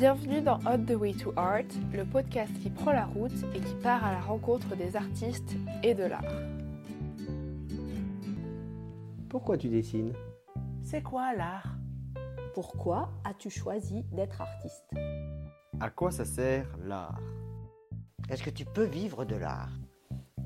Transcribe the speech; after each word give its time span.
Bienvenue 0.00 0.40
dans 0.40 0.58
On 0.64 0.82
the 0.82 0.92
Way 0.92 1.12
to 1.12 1.34
Art, 1.36 1.68
le 1.92 2.06
podcast 2.06 2.50
qui 2.62 2.70
prend 2.70 2.90
la 2.90 3.04
route 3.04 3.44
et 3.54 3.60
qui 3.60 3.74
part 3.82 4.02
à 4.02 4.12
la 4.12 4.20
rencontre 4.20 4.74
des 4.74 4.96
artistes 4.96 5.54
et 5.82 5.92
de 5.92 6.04
l'art. 6.04 6.24
Pourquoi 9.28 9.58
tu 9.58 9.68
dessines? 9.68 10.14
C'est 10.82 11.02
quoi 11.02 11.34
l'art? 11.34 11.76
Pourquoi 12.54 13.10
as-tu 13.24 13.50
choisi 13.50 14.04
d'être 14.10 14.40
artiste? 14.40 14.86
À 15.80 15.90
quoi 15.90 16.10
ça 16.10 16.24
sert 16.24 16.66
l'art? 16.82 17.20
Est-ce 18.30 18.42
que 18.42 18.48
tu 18.48 18.64
peux 18.64 18.86
vivre 18.86 19.26
de 19.26 19.36
l'art? 19.36 19.68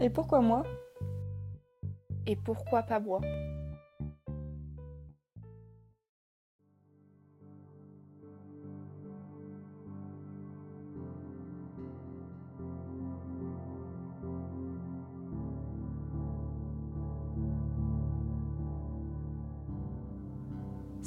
Et 0.01 0.11
pourquoi 0.11 0.41
moi? 0.41 0.65
Et 2.27 2.35
pourquoi 2.35 2.83
pas 2.83 2.99
moi? 2.99 3.21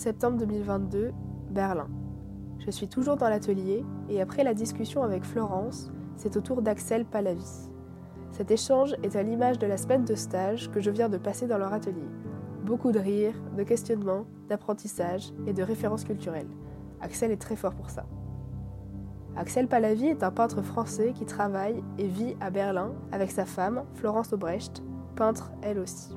Septembre 0.07 0.37
2022, 0.37 1.11
Berlin. 1.49 1.89
Je 2.59 2.71
suis 2.71 2.87
toujours 2.87 3.17
dans 3.17 3.27
l'atelier 3.27 3.83
et 4.07 4.21
après 4.21 4.45
la 4.45 4.53
discussion 4.53 5.03
avec 5.03 5.25
Florence, 5.25 5.91
c'est 6.15 6.37
au 6.37 6.39
tour 6.39 6.61
d'Axel 6.61 7.03
Palavi. 7.03 7.69
Cet 8.31 8.49
échange 8.49 8.95
est 9.03 9.17
à 9.17 9.23
l'image 9.23 9.59
de 9.59 9.67
la 9.67 9.75
semaine 9.75 10.05
de 10.05 10.15
stage 10.15 10.71
que 10.71 10.79
je 10.79 10.91
viens 10.91 11.09
de 11.09 11.17
passer 11.17 11.45
dans 11.45 11.57
leur 11.57 11.73
atelier. 11.73 12.07
Beaucoup 12.63 12.93
de 12.93 12.99
rires, 12.99 13.35
de 13.57 13.63
questionnements, 13.63 14.23
d'apprentissage 14.47 15.33
et 15.45 15.51
de 15.51 15.61
références 15.61 16.05
culturelles. 16.05 16.47
Axel 17.01 17.31
est 17.31 17.41
très 17.41 17.57
fort 17.57 17.75
pour 17.75 17.89
ça. 17.89 18.05
Axel 19.35 19.67
Palavi 19.67 20.05
est 20.05 20.23
un 20.23 20.31
peintre 20.31 20.61
français 20.61 21.11
qui 21.13 21.25
travaille 21.25 21.83
et 21.97 22.07
vit 22.07 22.37
à 22.39 22.49
Berlin 22.49 22.93
avec 23.11 23.29
sa 23.29 23.43
femme, 23.43 23.83
Florence 23.95 24.31
Aubrecht, 24.31 24.81
peintre 25.17 25.51
elle 25.61 25.79
aussi. 25.79 26.15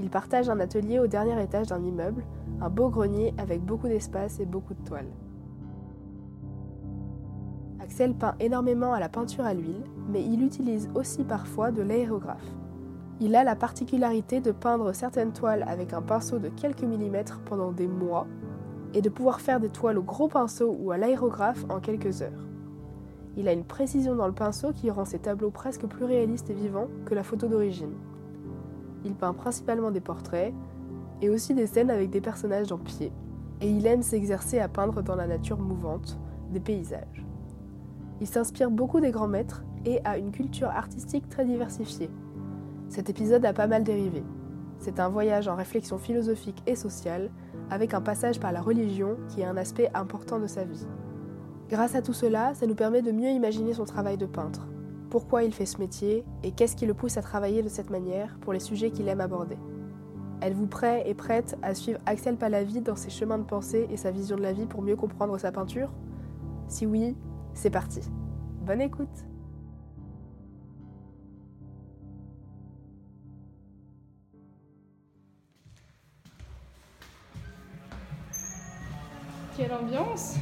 Il 0.00 0.10
partage 0.10 0.48
un 0.48 0.58
atelier 0.58 0.98
au 0.98 1.06
dernier 1.06 1.40
étage 1.40 1.68
d'un 1.68 1.84
immeuble, 1.84 2.24
un 2.60 2.68
beau 2.68 2.88
grenier 2.88 3.34
avec 3.38 3.64
beaucoup 3.64 3.88
d'espace 3.88 4.40
et 4.40 4.46
beaucoup 4.46 4.74
de 4.74 4.84
toiles. 4.84 5.10
Axel 7.80 8.14
peint 8.14 8.34
énormément 8.38 8.92
à 8.92 9.00
la 9.00 9.08
peinture 9.08 9.44
à 9.44 9.54
l'huile, 9.54 9.84
mais 10.08 10.22
il 10.22 10.42
utilise 10.44 10.90
aussi 10.94 11.24
parfois 11.24 11.70
de 11.70 11.82
l'aérographe. 11.82 12.54
Il 13.20 13.34
a 13.36 13.44
la 13.44 13.56
particularité 13.56 14.40
de 14.40 14.52
peindre 14.52 14.94
certaines 14.94 15.32
toiles 15.32 15.64
avec 15.66 15.92
un 15.92 16.02
pinceau 16.02 16.38
de 16.38 16.48
quelques 16.48 16.84
millimètres 16.84 17.40
pendant 17.44 17.72
des 17.72 17.86
mois 17.86 18.26
et 18.94 19.02
de 19.02 19.08
pouvoir 19.08 19.40
faire 19.40 19.60
des 19.60 19.68
toiles 19.68 19.98
au 19.98 20.02
gros 20.02 20.28
pinceau 20.28 20.76
ou 20.78 20.90
à 20.90 20.98
l'aérographe 20.98 21.64
en 21.68 21.80
quelques 21.80 22.22
heures. 22.22 22.46
Il 23.36 23.48
a 23.48 23.52
une 23.52 23.64
précision 23.64 24.16
dans 24.16 24.26
le 24.26 24.32
pinceau 24.32 24.72
qui 24.72 24.90
rend 24.90 25.04
ses 25.04 25.18
tableaux 25.18 25.50
presque 25.50 25.86
plus 25.86 26.04
réalistes 26.04 26.50
et 26.50 26.54
vivants 26.54 26.88
que 27.04 27.14
la 27.14 27.22
photo 27.22 27.46
d'origine. 27.46 27.94
Il 29.04 29.14
peint 29.14 29.32
principalement 29.32 29.90
des 29.90 30.00
portraits 30.00 30.52
et 31.20 31.30
aussi 31.30 31.54
des 31.54 31.66
scènes 31.66 31.90
avec 31.90 32.10
des 32.10 32.20
personnages 32.20 32.72
en 32.72 32.78
pied, 32.78 33.12
et 33.60 33.70
il 33.70 33.86
aime 33.86 34.02
s'exercer 34.02 34.58
à 34.58 34.68
peindre 34.68 35.02
dans 35.02 35.16
la 35.16 35.26
nature 35.26 35.58
mouvante, 35.58 36.18
des 36.50 36.60
paysages. 36.60 37.26
Il 38.20 38.26
s'inspire 38.26 38.70
beaucoup 38.70 39.00
des 39.00 39.10
grands 39.10 39.28
maîtres 39.28 39.64
et 39.84 40.00
a 40.04 40.18
une 40.18 40.30
culture 40.30 40.68
artistique 40.68 41.28
très 41.28 41.44
diversifiée. 41.44 42.10
Cet 42.88 43.08
épisode 43.08 43.44
a 43.44 43.52
pas 43.52 43.66
mal 43.66 43.84
dérivé. 43.84 44.22
C'est 44.78 45.00
un 45.00 45.08
voyage 45.08 45.48
en 45.48 45.56
réflexion 45.56 45.98
philosophique 45.98 46.62
et 46.66 46.74
sociale, 46.74 47.30
avec 47.70 47.94
un 47.94 48.00
passage 48.00 48.40
par 48.40 48.52
la 48.52 48.60
religion 48.60 49.16
qui 49.28 49.42
est 49.42 49.46
un 49.46 49.56
aspect 49.56 49.90
important 49.94 50.38
de 50.38 50.46
sa 50.46 50.64
vie. 50.64 50.86
Grâce 51.68 51.94
à 51.94 52.02
tout 52.02 52.12
cela, 52.12 52.54
ça 52.54 52.66
nous 52.66 52.74
permet 52.74 53.02
de 53.02 53.12
mieux 53.12 53.30
imaginer 53.30 53.74
son 53.74 53.84
travail 53.84 54.16
de 54.16 54.26
peintre, 54.26 54.66
pourquoi 55.10 55.44
il 55.44 55.52
fait 55.52 55.66
ce 55.66 55.78
métier 55.78 56.24
et 56.42 56.52
qu'est-ce 56.52 56.76
qui 56.76 56.86
le 56.86 56.94
pousse 56.94 57.16
à 57.16 57.22
travailler 57.22 57.62
de 57.62 57.68
cette 57.68 57.90
manière 57.90 58.38
pour 58.40 58.52
les 58.52 58.60
sujets 58.60 58.90
qu'il 58.90 59.08
aime 59.08 59.20
aborder. 59.20 59.56
Êtes-vous 60.42 60.66
prêt 60.66 61.02
et 61.06 61.12
prête 61.12 61.58
à 61.60 61.74
suivre 61.74 62.00
Axel 62.06 62.36
Palavi 62.36 62.80
dans 62.80 62.96
ses 62.96 63.10
chemins 63.10 63.36
de 63.36 63.44
pensée 63.44 63.86
et 63.90 63.98
sa 63.98 64.10
vision 64.10 64.36
de 64.36 64.42
la 64.42 64.54
vie 64.54 64.64
pour 64.64 64.80
mieux 64.80 64.96
comprendre 64.96 65.36
sa 65.36 65.52
peinture? 65.52 65.92
Si 66.66 66.86
oui, 66.86 67.14
c'est 67.52 67.68
parti. 67.68 68.00
Bonne 68.62 68.80
écoute! 68.80 69.08
Quelle 79.58 79.74
ambiance! 79.74 80.36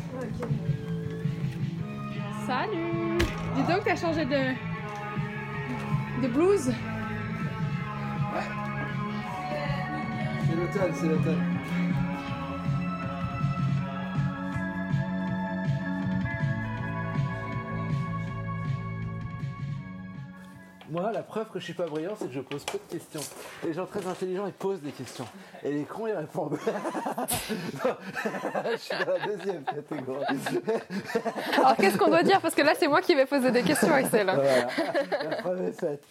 Salut! 2.47 3.19
Dis 3.57 3.63
donc, 3.65 3.83
t'as 3.85 3.97
changé 3.97 4.25
de... 4.25 4.53
de 6.23 6.29
blouse? 6.33 6.71
C'est 10.59 10.65
l'automne, 10.65 10.93
c'est 10.95 11.09
l'automne. 11.09 11.48
Moi, 20.99 21.13
la 21.13 21.23
preuve 21.23 21.49
que 21.51 21.61
je 21.61 21.65
suis 21.65 21.75
pas 21.75 21.87
brillant, 21.87 22.15
c'est 22.19 22.27
que 22.27 22.35
je 22.35 22.41
pose 22.41 22.65
peu 22.65 22.79
de 22.79 22.93
questions. 22.99 23.21
Les 23.65 23.73
gens 23.73 23.87
très 23.87 24.05
intelligents, 24.05 24.47
ils 24.47 24.53
posent 24.53 24.81
des 24.81 24.91
questions. 24.91 25.27
Et 25.63 25.71
les 25.71 25.85
cons, 25.85 26.09
ils 26.09 26.13
répondent. 26.13 26.59
Je 28.73 28.77
suis 28.77 28.97
dans 29.05 29.13
la 29.13 29.27
deuxième 29.27 29.63
catégorie. 29.65 30.25
Alors 31.57 31.77
qu'est-ce 31.77 31.97
qu'on 31.97 32.09
doit 32.09 32.23
dire? 32.23 32.41
Parce 32.41 32.55
que 32.55 32.63
là, 32.63 32.73
c'est 32.77 32.89
moi 32.89 33.01
qui 33.01 33.15
vais 33.15 33.27
poser 33.27 33.51
des 33.51 33.63
questions, 33.63 33.93
Axel. 33.93 34.27
Voilà, 34.27 34.67
la 35.31 35.37
preuve 35.37 35.69
est 35.69 35.73
faite. 35.73 36.03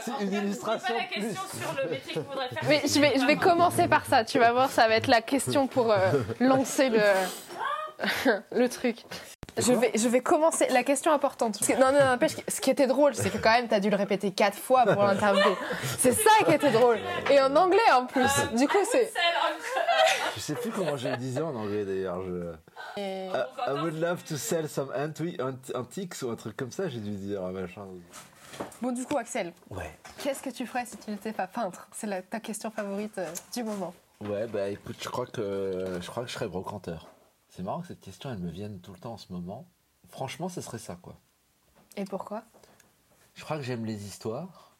C'est 0.00 0.24
une 0.24 0.32
illustration 0.32 0.94
pas 0.94 1.00
la 1.00 1.06
plus. 1.08 1.20
question 1.20 1.42
sur 1.60 1.82
le 1.82 1.90
métier 1.90 2.14
que 2.14 2.18
vous 2.20 2.24
voudrez 2.24 2.48
faire. 2.48 2.64
Mais 2.68 2.82
je 2.86 3.00
vais, 3.00 3.18
je 3.18 3.26
vais 3.26 3.36
commencer 3.36 3.86
par 3.86 4.06
ça, 4.06 4.24
tu 4.24 4.38
vas 4.38 4.52
voir, 4.52 4.70
ça 4.70 4.88
va 4.88 4.94
être 4.94 5.08
la 5.08 5.20
question 5.20 5.66
pour 5.66 5.92
euh, 5.92 5.98
lancer 6.40 6.88
le, 6.88 7.02
le 8.52 8.68
truc. 8.68 9.04
Je 9.58 9.72
vais, 9.72 9.92
je 9.94 10.08
vais 10.08 10.20
commencer. 10.20 10.66
La 10.70 10.82
question 10.82 11.12
importante. 11.12 11.58
Parce 11.58 11.70
que- 11.72 11.78
non, 11.78 11.92
non, 11.92 12.04
n'empêche, 12.04 12.32
ce 12.48 12.60
qui 12.60 12.70
était 12.70 12.86
drôle, 12.86 13.14
c'est 13.14 13.28
que 13.30 13.36
quand 13.38 13.50
même, 13.52 13.68
t'as 13.68 13.80
dû 13.80 13.90
le 13.90 13.96
répéter 13.96 14.30
quatre 14.32 14.56
fois 14.56 14.84
pour 14.86 15.02
l'interview. 15.02 15.42
C'est 15.98 16.12
ça 16.12 16.30
qui 16.46 16.52
était 16.54 16.70
drôle. 16.70 16.98
Et 17.30 17.40
en 17.40 17.54
anglais 17.56 17.78
en 17.94 18.06
plus. 18.06 18.30
Du 18.56 18.66
coup, 18.66 18.78
c'est. 18.90 19.12
Je 20.34 20.40
sais 20.40 20.54
plus 20.54 20.70
comment 20.70 20.96
je 20.96 21.08
le 21.08 21.16
disais 21.16 21.42
en 21.42 21.54
anglais 21.54 21.84
d'ailleurs. 21.84 22.22
Je... 22.22 22.52
I, 22.96 23.30
I 23.68 23.72
would 23.82 24.00
love 24.00 24.22
to 24.24 24.36
sell 24.36 24.68
some 24.68 24.90
anti- 24.96 25.36
ant- 25.40 25.78
antiques 25.78 26.14
ou 26.22 26.30
un 26.30 26.36
truc 26.36 26.56
comme 26.56 26.70
ça, 26.72 26.88
j'ai 26.88 27.00
dû 27.00 27.10
dire. 27.10 27.42
Machin. 27.42 27.82
Bon, 28.80 28.92
du 28.92 29.04
coup, 29.04 29.16
Axel, 29.18 29.52
Ouais. 29.70 29.90
qu'est-ce 30.22 30.42
que 30.42 30.50
tu 30.50 30.66
ferais 30.66 30.84
si 30.86 30.96
tu 30.98 31.10
n'étais 31.10 31.32
pas 31.32 31.46
peintre? 31.46 31.88
C'est 31.94 32.28
ta 32.28 32.40
question 32.40 32.70
favorite 32.70 33.16
euh, 33.18 33.26
du 33.54 33.64
moment. 33.64 33.94
Ouais, 34.20 34.46
bah 34.46 34.68
écoute, 34.68 34.96
je 35.00 35.08
crois 35.08 35.26
que 35.26 35.98
je 36.00 36.06
crois 36.08 36.22
que 36.22 36.28
je 36.28 36.34
serais 36.34 36.48
brocanteur. 36.48 37.08
C'est 37.54 37.62
marrant 37.62 37.82
que 37.82 37.88
cette 37.88 38.00
question, 38.00 38.30
elle 38.32 38.38
me 38.38 38.50
vienne 38.50 38.80
tout 38.80 38.92
le 38.92 38.98
temps 38.98 39.12
en 39.12 39.18
ce 39.18 39.30
moment. 39.32 39.66
Franchement, 40.08 40.48
ce 40.48 40.60
serait 40.62 40.78
ça, 40.78 40.96
quoi. 41.00 41.16
Et 41.96 42.04
pourquoi? 42.04 42.42
Je 43.34 43.44
crois 43.44 43.58
que 43.58 43.62
j'aime 43.62 43.84
les 43.84 44.06
histoires. 44.06 44.74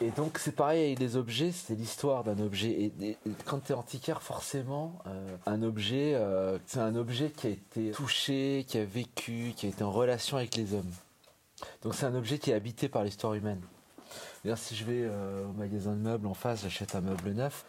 Et 0.00 0.10
donc, 0.10 0.38
c'est 0.38 0.52
pareil 0.52 0.84
avec 0.86 0.98
les 1.00 1.16
objets, 1.16 1.50
c'est 1.52 1.74
l'histoire 1.74 2.22
d'un 2.24 2.38
objet. 2.38 2.70
Et, 2.70 2.92
et- 3.00 3.10
et 3.26 3.30
quand 3.44 3.60
tu 3.60 3.72
es 3.72 3.74
antiquaire, 3.74 4.22
forcément, 4.22 4.98
euh, 5.06 5.36
un 5.46 5.62
objet, 5.62 6.14
euh, 6.14 6.58
c'est 6.66 6.80
un 6.80 6.94
objet 6.96 7.30
qui 7.30 7.48
a 7.48 7.50
été 7.50 7.90
touché, 7.90 8.64
qui 8.68 8.78
a 8.78 8.84
vécu, 8.84 9.52
qui 9.56 9.66
a 9.66 9.68
été 9.68 9.82
en 9.82 9.90
relation 9.92 10.36
avec 10.36 10.54
les 10.56 10.72
hommes. 10.74 10.90
Donc, 11.82 11.94
c'est 11.96 12.06
un 12.06 12.14
objet 12.14 12.38
qui 12.38 12.50
est 12.50 12.54
habité 12.54 12.88
par 12.88 13.02
l'histoire 13.04 13.34
humaine. 13.34 13.60
D'ailleurs, 14.44 14.58
si 14.58 14.76
je 14.76 14.84
vais 14.84 15.02
euh, 15.04 15.46
au 15.48 15.52
magasin 15.52 15.92
de 15.92 15.98
meubles 16.00 16.26
en 16.28 16.34
face, 16.34 16.62
j'achète 16.62 16.94
un 16.94 17.00
meuble 17.00 17.32
neuf. 17.32 17.64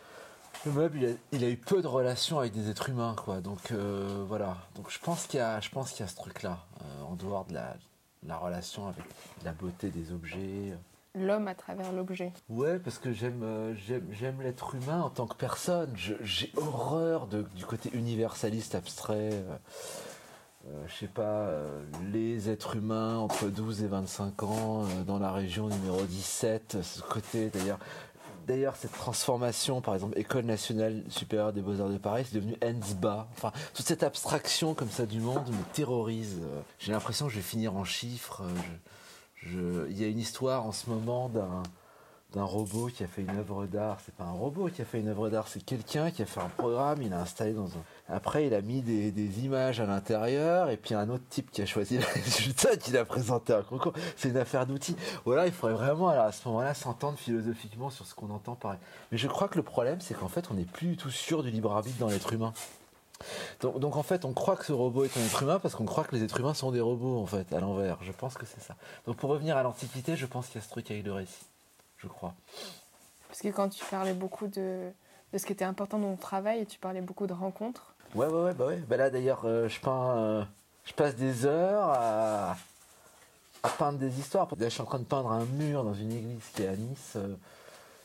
Le 0.65 0.71
meuble, 0.71 0.97
il 0.97 1.06
a, 1.06 1.09
il 1.31 1.44
a 1.44 1.50
eu 1.50 1.57
peu 1.57 1.81
de 1.81 1.88
relations 1.88 2.39
avec 2.39 2.53
des 2.53 2.69
êtres 2.69 2.89
humains, 2.89 3.15
quoi. 3.17 3.39
Donc 3.41 3.71
euh, 3.71 4.23
voilà. 4.27 4.57
Donc 4.75 4.89
je 4.89 5.00
pense 5.00 5.27
qu'il 5.27 5.39
y 5.39 5.44
a, 5.44 5.59
je 5.59 5.69
pense 5.69 5.91
qu'il 5.91 6.00
y 6.01 6.03
a 6.03 6.07
ce 6.07 6.15
truc-là, 6.15 6.59
euh, 6.81 7.03
en 7.03 7.15
dehors 7.15 7.45
de 7.45 7.53
la, 7.53 7.75
la 8.25 8.38
relation 8.38 8.88
avec 8.88 9.03
la 9.44 9.51
beauté 9.51 9.89
des 9.89 10.12
objets. 10.12 10.73
L'homme 11.13 11.47
à 11.47 11.56
travers 11.56 11.91
l'objet. 11.94 12.33
Ouais, 12.50 12.77
parce 12.79 12.97
que 12.97 13.13
j'aime, 13.13 13.41
euh, 13.44 13.73
j'aime, 13.75 14.06
j'aime 14.12 14.41
l'être 14.41 14.75
humain 14.75 15.01
en 15.01 15.09
tant 15.09 15.27
que 15.27 15.35
personne. 15.35 15.91
Je- 15.95 16.15
j'ai 16.21 16.51
horreur 16.57 17.27
de, 17.27 17.44
du 17.56 17.65
côté 17.65 17.89
universaliste 17.94 18.75
abstrait. 18.75 19.29
euh, 19.33 19.57
je 20.88 20.94
sais 20.95 21.07
pas, 21.07 21.21
euh, 21.21 21.83
les 22.11 22.50
êtres 22.50 22.75
humains 22.75 23.18
entre 23.19 23.45
12 23.50 23.83
et 23.83 23.88
25 23.88 24.41
ans 24.44 24.83
euh, 24.85 25.03
dans 25.06 25.19
la 25.19 25.31
région 25.31 25.68
numéro 25.68 26.01
17, 26.03 26.77
ce 26.81 27.01
côté 27.03 27.50
d'ailleurs. 27.50 27.77
D'ailleurs, 28.45 28.75
cette 28.75 28.92
transformation, 28.92 29.81
par 29.81 29.95
exemple, 29.95 30.18
École 30.19 30.45
nationale 30.45 31.03
supérieure 31.09 31.51
des 31.51 31.62
beaux-arts 31.62 31.89
de 31.89 31.97
Paris, 31.97 32.25
c'est 32.30 32.36
devenu 32.36 32.56
ENSBA. 32.63 33.27
Enfin, 33.33 33.51
toute 33.74 33.88
cette 33.88 34.03
abstraction 34.03 34.75
comme 34.75 34.89
ça 34.92 35.07
du 35.07 35.19
monde 35.19 35.47
me 35.50 35.74
terrorise. 35.74 36.39
J'ai 36.77 36.92
l'impression 36.92 37.25
que 37.25 37.31
je 37.31 37.38
vais 37.38 37.44
finir 37.44 37.75
en 37.75 37.83
chiffres. 37.83 38.44
euh, 39.47 39.88
Il 39.89 40.00
y 40.00 40.03
a 40.03 40.07
une 40.07 40.19
histoire 40.19 40.65
en 40.65 40.71
ce 40.71 40.89
moment 40.89 41.27
d'un 41.30 41.63
d'un 42.35 42.43
robot 42.43 42.87
qui 42.87 43.03
a 43.03 43.07
fait 43.07 43.21
une 43.21 43.37
œuvre 43.37 43.65
d'art. 43.65 43.97
C'est 44.05 44.13
pas 44.13 44.25
un 44.25 44.31
robot 44.31 44.69
qui 44.69 44.81
a 44.81 44.85
fait 44.85 44.99
une 44.99 45.07
œuvre 45.07 45.29
d'art, 45.29 45.47
c'est 45.47 45.63
quelqu'un 45.63 46.11
qui 46.11 46.21
a 46.21 46.25
fait 46.25 46.41
un 46.41 46.49
programme, 46.49 47.01
il 47.01 47.13
a 47.13 47.21
installé 47.21 47.53
dans 47.53 47.67
un. 47.67 47.83
Après, 48.07 48.45
il 48.45 48.53
a 48.53 48.61
mis 48.61 48.81
des, 48.81 49.45
images 49.45 49.79
à 49.79 49.85
l'intérieur, 49.85 50.69
et 50.69 50.77
puis 50.77 50.93
un 50.93 51.09
autre 51.09 51.23
type 51.29 51.49
qui 51.49 51.61
a 51.61 51.65
choisi 51.65 51.97
le 51.97 52.05
résultat, 52.13 52.75
qui 52.77 52.91
l'a 52.91 53.05
présenté 53.05 53.53
un 53.53 53.63
concours. 53.63 53.93
C'est 54.17 54.29
une 54.29 54.37
affaire 54.37 54.67
d'outils. 54.67 54.95
Voilà, 55.23 55.47
il 55.47 55.53
faudrait 55.53 55.75
vraiment, 55.75 56.09
à 56.09 56.31
ce 56.31 56.47
moment-là, 56.49 56.73
s'entendre 56.73 57.17
philosophiquement 57.17 57.89
sur 57.89 58.05
ce 58.05 58.13
qu'on 58.13 58.29
entend 58.29 58.55
par. 58.55 58.75
Mais 59.11 59.17
je 59.17 59.27
crois 59.27 59.47
que 59.47 59.55
le 59.55 59.63
problème, 59.63 60.01
c'est 60.01 60.13
qu'en 60.13 60.27
fait, 60.27 60.51
on 60.51 60.55
n'est 60.55 60.65
plus 60.65 60.87
du 60.89 60.97
tout 60.97 61.09
sûr 61.09 61.41
du 61.41 61.49
libre 61.49 61.71
arbitre 61.71 61.97
dans 61.97 62.09
l'être 62.09 62.33
humain. 62.33 62.53
Donc, 63.61 63.79
donc, 63.79 63.95
en 63.95 64.03
fait, 64.03 64.25
on 64.25 64.33
croit 64.33 64.57
que 64.57 64.65
ce 64.65 64.73
robot 64.73 65.05
est 65.05 65.17
un 65.17 65.21
être 65.21 65.41
humain 65.41 65.59
parce 65.59 65.73
qu'on 65.73 65.85
croit 65.85 66.03
que 66.03 66.15
les 66.15 66.23
êtres 66.23 66.39
humains 66.39 66.53
sont 66.53 66.71
des 66.71 66.81
robots, 66.81 67.17
en 67.17 67.25
fait, 67.25 67.51
à 67.53 67.61
l'envers. 67.61 67.97
Je 68.03 68.11
pense 68.11 68.35
que 68.35 68.45
c'est 68.45 68.61
ça. 68.61 68.75
Donc 69.07 69.15
pour 69.15 69.29
revenir 69.29 69.55
à 69.55 69.63
l'Antiquité, 69.63 70.17
je 70.17 70.25
pense 70.25 70.47
qu'il 70.47 70.55
y 70.55 70.63
a 70.63 70.67
ce 70.67 70.69
truc 70.69 70.91
avec 70.91 71.05
le 71.05 71.13
récit. 71.13 71.45
Je 72.06 72.10
crois. 72.10 72.34
Parce 73.28 73.42
que 73.42 73.48
quand 73.50 73.68
tu 73.69 73.84
parlais 73.86 74.13
beaucoup 74.13 74.48
de, 74.48 74.90
de 75.34 75.38
ce 75.38 75.46
qui 75.46 75.52
était 75.54 75.66
important 75.66 75.98
dans 76.00 76.12
ton 76.12 76.18
travail, 76.22 76.66
tu 76.68 76.78
parlais 76.80 77.02
beaucoup 77.02 77.25
de 77.28 77.34
rencontres. 77.34 77.96
Ouais, 78.13 78.28
ouais, 78.28 78.44
ouais, 78.44 78.54
bah 78.54 78.68
ouais. 78.68 78.78
Bah 78.88 78.96
là 78.98 79.10
d'ailleurs, 79.10 79.42
euh, 79.46 79.68
je 79.68 79.80
peins, 79.81 80.16
euh, 80.16 80.44
je 80.86 80.94
passe 80.94 81.16
des 81.16 81.46
heures 81.46 81.90
à, 81.90 82.56
à 83.63 83.69
peindre 83.69 83.98
des 84.00 84.19
histoires. 84.19 84.48
Là, 84.57 84.69
je 84.69 84.74
suis 84.74 84.81
en 84.81 84.86
train 84.86 85.00
de 85.00 85.04
peindre 85.04 85.31
un 85.31 85.44
mur 85.46 85.84
dans 85.84 85.96
une 85.96 86.12
église 86.12 86.44
qui 86.54 86.62
est 86.63 86.68
à 86.68 86.75
Nice. 86.75 87.13
euh, 87.18 87.36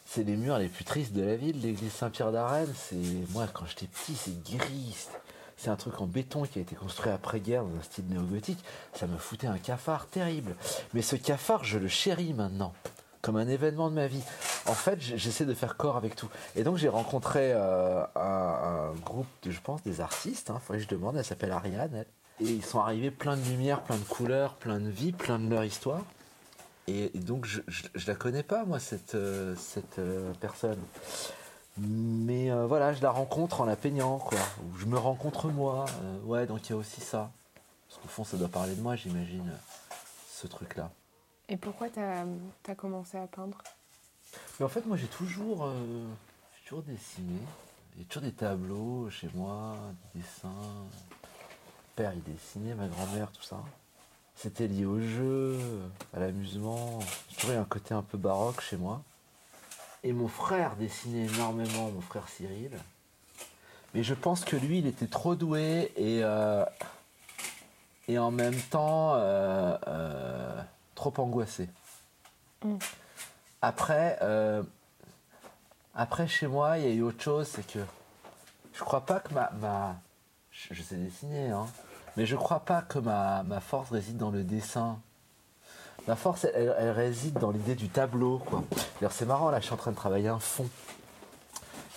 c'est 0.06 0.25
les 0.25 0.35
murs 0.37 0.58
les 0.58 0.69
plus 0.69 0.85
tristes 0.85 1.12
de 1.12 1.23
la 1.23 1.37
ville, 1.37 1.61
l'église 1.61 1.93
Saint-Pierre 1.93 2.32
d'Arène. 2.32 2.73
C'est 2.75 2.97
moi 3.31 3.47
quand 3.52 3.67
j'étais 3.67 3.87
petit, 3.87 4.17
c'est 4.17 4.43
gris. 4.43 4.94
c'est- 4.97 5.11
C'est 5.56 5.69
un 5.69 5.76
truc 5.76 6.00
en 6.00 6.06
béton 6.06 6.44
qui 6.47 6.58
a 6.58 6.62
été 6.62 6.75
construit 6.75 7.12
après-guerre 7.12 7.62
dans 7.64 7.76
un 7.79 7.82
style 7.82 8.06
néo-gothique. 8.08 8.64
Ça 8.94 9.06
me 9.06 9.19
foutait 9.19 9.47
un 9.47 9.58
cafard 9.58 10.06
terrible. 10.06 10.56
Mais 10.94 11.02
ce 11.02 11.17
cafard, 11.17 11.64
je 11.64 11.79
le 11.79 11.87
chéris 11.87 12.32
maintenant, 12.32 12.73
comme 13.22 13.37
un 13.37 13.49
événement 13.49 13.90
de 13.90 13.94
ma 13.94 14.06
vie. 14.06 14.22
En 14.67 14.75
fait, 14.75 15.00
j'essaie 15.00 15.44
de 15.44 15.55
faire 15.55 15.76
corps 15.76 15.96
avec 15.96 16.17
tout. 16.17 16.28
Et 16.56 16.62
donc 16.62 16.76
j'ai 16.76 16.88
rencontré 16.88 17.52
euh, 17.52 18.05
un, 18.17 18.93
groupe 19.05 19.26
de, 19.43 19.50
je 19.50 19.61
pense, 19.61 19.82
des 19.82 20.00
artistes. 20.00 20.50
Hein, 20.50 20.61
faudrait 20.64 20.78
que 20.78 20.84
je 20.84 20.88
demande. 20.88 21.17
Elle 21.17 21.25
s'appelle 21.25 21.52
Ariane. 21.52 22.05
Et 22.40 22.44
ils 22.44 22.64
sont 22.64 22.81
arrivés 22.81 23.11
plein 23.11 23.37
de 23.37 23.43
lumière, 23.43 23.82
plein 23.82 23.96
de 23.96 24.05
couleurs, 24.05 24.55
plein 24.55 24.81
de 24.81 24.88
vie, 24.88 25.12
plein 25.12 25.38
de 25.38 25.49
leur 25.49 25.64
histoire. 25.64 26.00
Et, 26.88 27.11
donc 27.14 27.44
je, 27.44 27.61
je 27.69 28.06
la 28.06 28.14
connais 28.14 28.43
pas 28.43 28.64
moi 28.64 28.81
cette 28.81 29.14
euh, 29.14 29.55
cette 29.56 29.99
euh, 29.99 30.32
personne. 30.40 30.78
Mais 31.78 32.50
voilà, 32.66 32.93
je 32.93 33.00
la 33.00 33.11
rencontre 33.11 33.61
en 33.62 33.64
la 33.64 33.76
peignant 33.76 34.19
quoi. 34.19 34.38
Je 34.78 34.87
me 34.87 34.99
rencontre 34.99 35.49
moi. 35.49 35.87
Ouais, 36.25 36.46
donc 36.46 36.69
il 36.69 36.73
y 36.73 36.75
a 36.75 36.76
aussi 36.76 37.00
ça. 37.00 37.31
Parce 37.90 38.02
qu'au 38.02 38.08
fond, 38.08 38.25
ça 38.25 38.37
doit 38.37 38.49
parler 38.49 38.75
de 38.75 38.81
moi, 38.81 38.94
j'imagine, 38.94 39.50
ce 40.31 40.46
truc-là. 40.46 40.90
Et 41.50 41.56
pourquoi 41.56 41.88
tu 41.91 41.99
as, 41.99 42.75
commencé 42.76 43.19
à 43.19 43.26
peindre? 43.26 43.58
Mais 44.58 44.64
en 44.64 44.69
fait, 44.69 44.87
moi, 44.87 44.97
j'ai 44.97 45.08
toujours, 45.08 45.64
euh, 45.64 46.06
toujours 46.64 46.82
dessiné. 46.82 47.41
Il 47.97 48.02
y 48.02 48.05
a 48.05 48.08
toujours 48.08 48.23
des 48.23 48.32
tableaux 48.32 49.11
chez 49.11 49.29
moi, 49.35 49.76
des 50.14 50.20
dessins. 50.20 50.49
Mon 50.49 50.88
père, 51.97 52.12
il 52.14 52.23
dessinait, 52.23 52.75
ma 52.75 52.87
grand-mère, 52.87 53.32
tout 53.32 53.43
ça. 53.43 53.61
C'était 54.37 54.69
lié 54.69 54.87
au 54.87 55.00
jeu, 55.00 55.58
à 56.14 56.20
l'amusement. 56.20 57.00
J'ai 57.29 57.37
toujours 57.37 57.58
un 57.58 57.64
côté 57.64 57.94
un 57.94 58.02
peu 58.02 58.17
baroque 58.17 58.61
chez 58.61 58.76
moi. 58.76 59.02
Et 60.05 60.12
mon 60.12 60.29
frère 60.29 60.76
dessinait 60.76 61.26
énormément, 61.26 61.91
mon 61.91 62.00
frère 62.00 62.29
Cyril. 62.29 62.70
Mais 63.93 64.05
je 64.05 64.14
pense 64.14 64.44
que 64.44 64.56
lui, 64.56 64.79
il 64.79 64.87
était 64.87 65.08
trop 65.08 65.35
doué 65.35 65.93
et, 65.97 66.20
euh, 66.23 66.64
et 68.06 68.19
en 68.19 68.31
même 68.31 68.58
temps 68.70 69.14
euh, 69.17 69.76
euh, 69.88 70.62
trop 70.94 71.12
angoissé. 71.19 71.69
Après, 73.62 74.19
euh, 74.22 74.62
après, 75.94 76.28
chez 76.28 76.46
moi, 76.46 76.78
il 76.78 76.84
y 76.84 76.87
a 76.87 76.90
eu 76.92 77.02
autre 77.02 77.22
chose, 77.22 77.48
c'est 77.48 77.66
que 77.66 77.81
je 78.72 78.81
crois 78.81 79.04
pas 79.06 79.20
que 79.20 79.34
ma. 79.34 79.50
ma 79.60 79.96
je, 80.50 80.75
je 80.75 80.82
sais 80.82 80.96
dessiner, 80.96 81.50
hein, 81.50 81.66
mais 82.16 82.26
je 82.26 82.37
crois 82.37 82.60
pas 82.60 82.82
que 82.82 82.98
ma, 82.98 83.42
ma 83.44 83.60
force 83.60 83.90
réside 83.90 84.16
dans 84.16 84.31
le 84.31 84.42
dessin. 84.42 84.98
Ma 86.08 86.16
force, 86.16 86.44
elle, 86.44 86.75
elle 86.78 86.90
réside 86.90 87.34
dans 87.34 87.50
l'idée 87.50 87.75
du 87.75 87.88
tableau, 87.88 88.38
quoi. 88.38 88.64
C'est 89.10 89.26
marrant, 89.26 89.50
là, 89.50 89.60
je 89.60 89.66
suis 89.66 89.75
en 89.75 89.78
train 89.78 89.90
de 89.90 89.96
travailler 89.96 90.28
un 90.28 90.40
fond. 90.40 90.69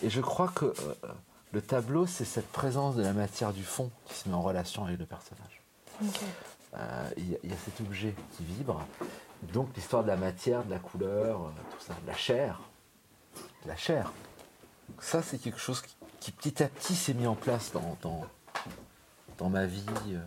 Et 0.01 0.09
je 0.09 0.21
crois 0.21 0.49
que 0.49 0.65
euh, 0.65 0.95
le 1.53 1.61
tableau, 1.61 2.05
c'est 2.05 2.25
cette 2.25 2.51
présence 2.51 2.95
de 2.95 3.03
la 3.03 3.13
matière 3.13 3.53
du 3.53 3.63
fond 3.63 3.89
qui 4.05 4.15
se 4.15 4.27
met 4.27 4.35
en 4.35 4.41
relation 4.41 4.85
avec 4.85 4.99
le 4.99 5.05
personnage. 5.05 5.61
Il 7.17 7.29
y, 7.31 7.35
a- 7.35 7.37
il 7.43 7.49
y 7.51 7.53
a 7.53 7.57
cet 7.57 7.79
objet 7.81 8.15
qui 8.35 8.43
vibre. 8.43 8.85
Donc 9.53 9.69
l'histoire 9.75 10.03
de 10.03 10.07
la 10.07 10.15
matière, 10.17 10.63
de 10.63 10.71
la 10.71 10.79
couleur, 10.79 11.41
euh, 11.43 11.49
tout 11.71 11.85
ça, 11.85 11.93
de 12.01 12.07
la 12.07 12.15
chair. 12.15 12.61
La 13.65 13.75
chair. 13.75 14.11
Ça, 14.99 15.21
c'est 15.21 15.37
quelque 15.37 15.59
chose 15.59 15.81
qui, 16.19 16.31
petit 16.31 16.63
à 16.63 16.67
petit 16.67 16.95
s'est 16.95 17.13
mis 17.13 17.27
en 17.27 17.35
place 17.35 17.71
dans, 17.73 17.97
dans, 19.37 19.49
ma 19.49 19.65
vie. 19.65 19.83
euh. 20.09 20.19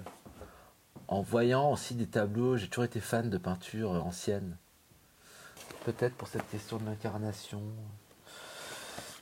En 1.08 1.22
voyant 1.22 1.70
aussi 1.72 1.94
des 1.94 2.06
tableaux, 2.06 2.56
j'ai 2.56 2.68
toujours 2.68 2.84
été 2.84 3.00
fan 3.00 3.30
de 3.30 3.38
peinture 3.38 3.94
euh, 3.94 4.00
ancienne. 4.00 4.56
Peut-être 5.84 6.14
pour 6.16 6.28
cette 6.28 6.48
question 6.50 6.78
de 6.78 6.84
l'incarnation. 6.84 7.62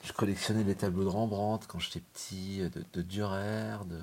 Je 0.03 0.12
collectionnais 0.12 0.65
les 0.65 0.75
tableaux 0.75 1.05
de 1.05 1.09
Rembrandt 1.09 1.67
quand 1.69 1.79
j'étais 1.79 2.00
petit, 2.00 2.59
de, 2.70 2.85
de 2.93 3.03
Dürer, 3.03 3.79
de, 3.87 4.00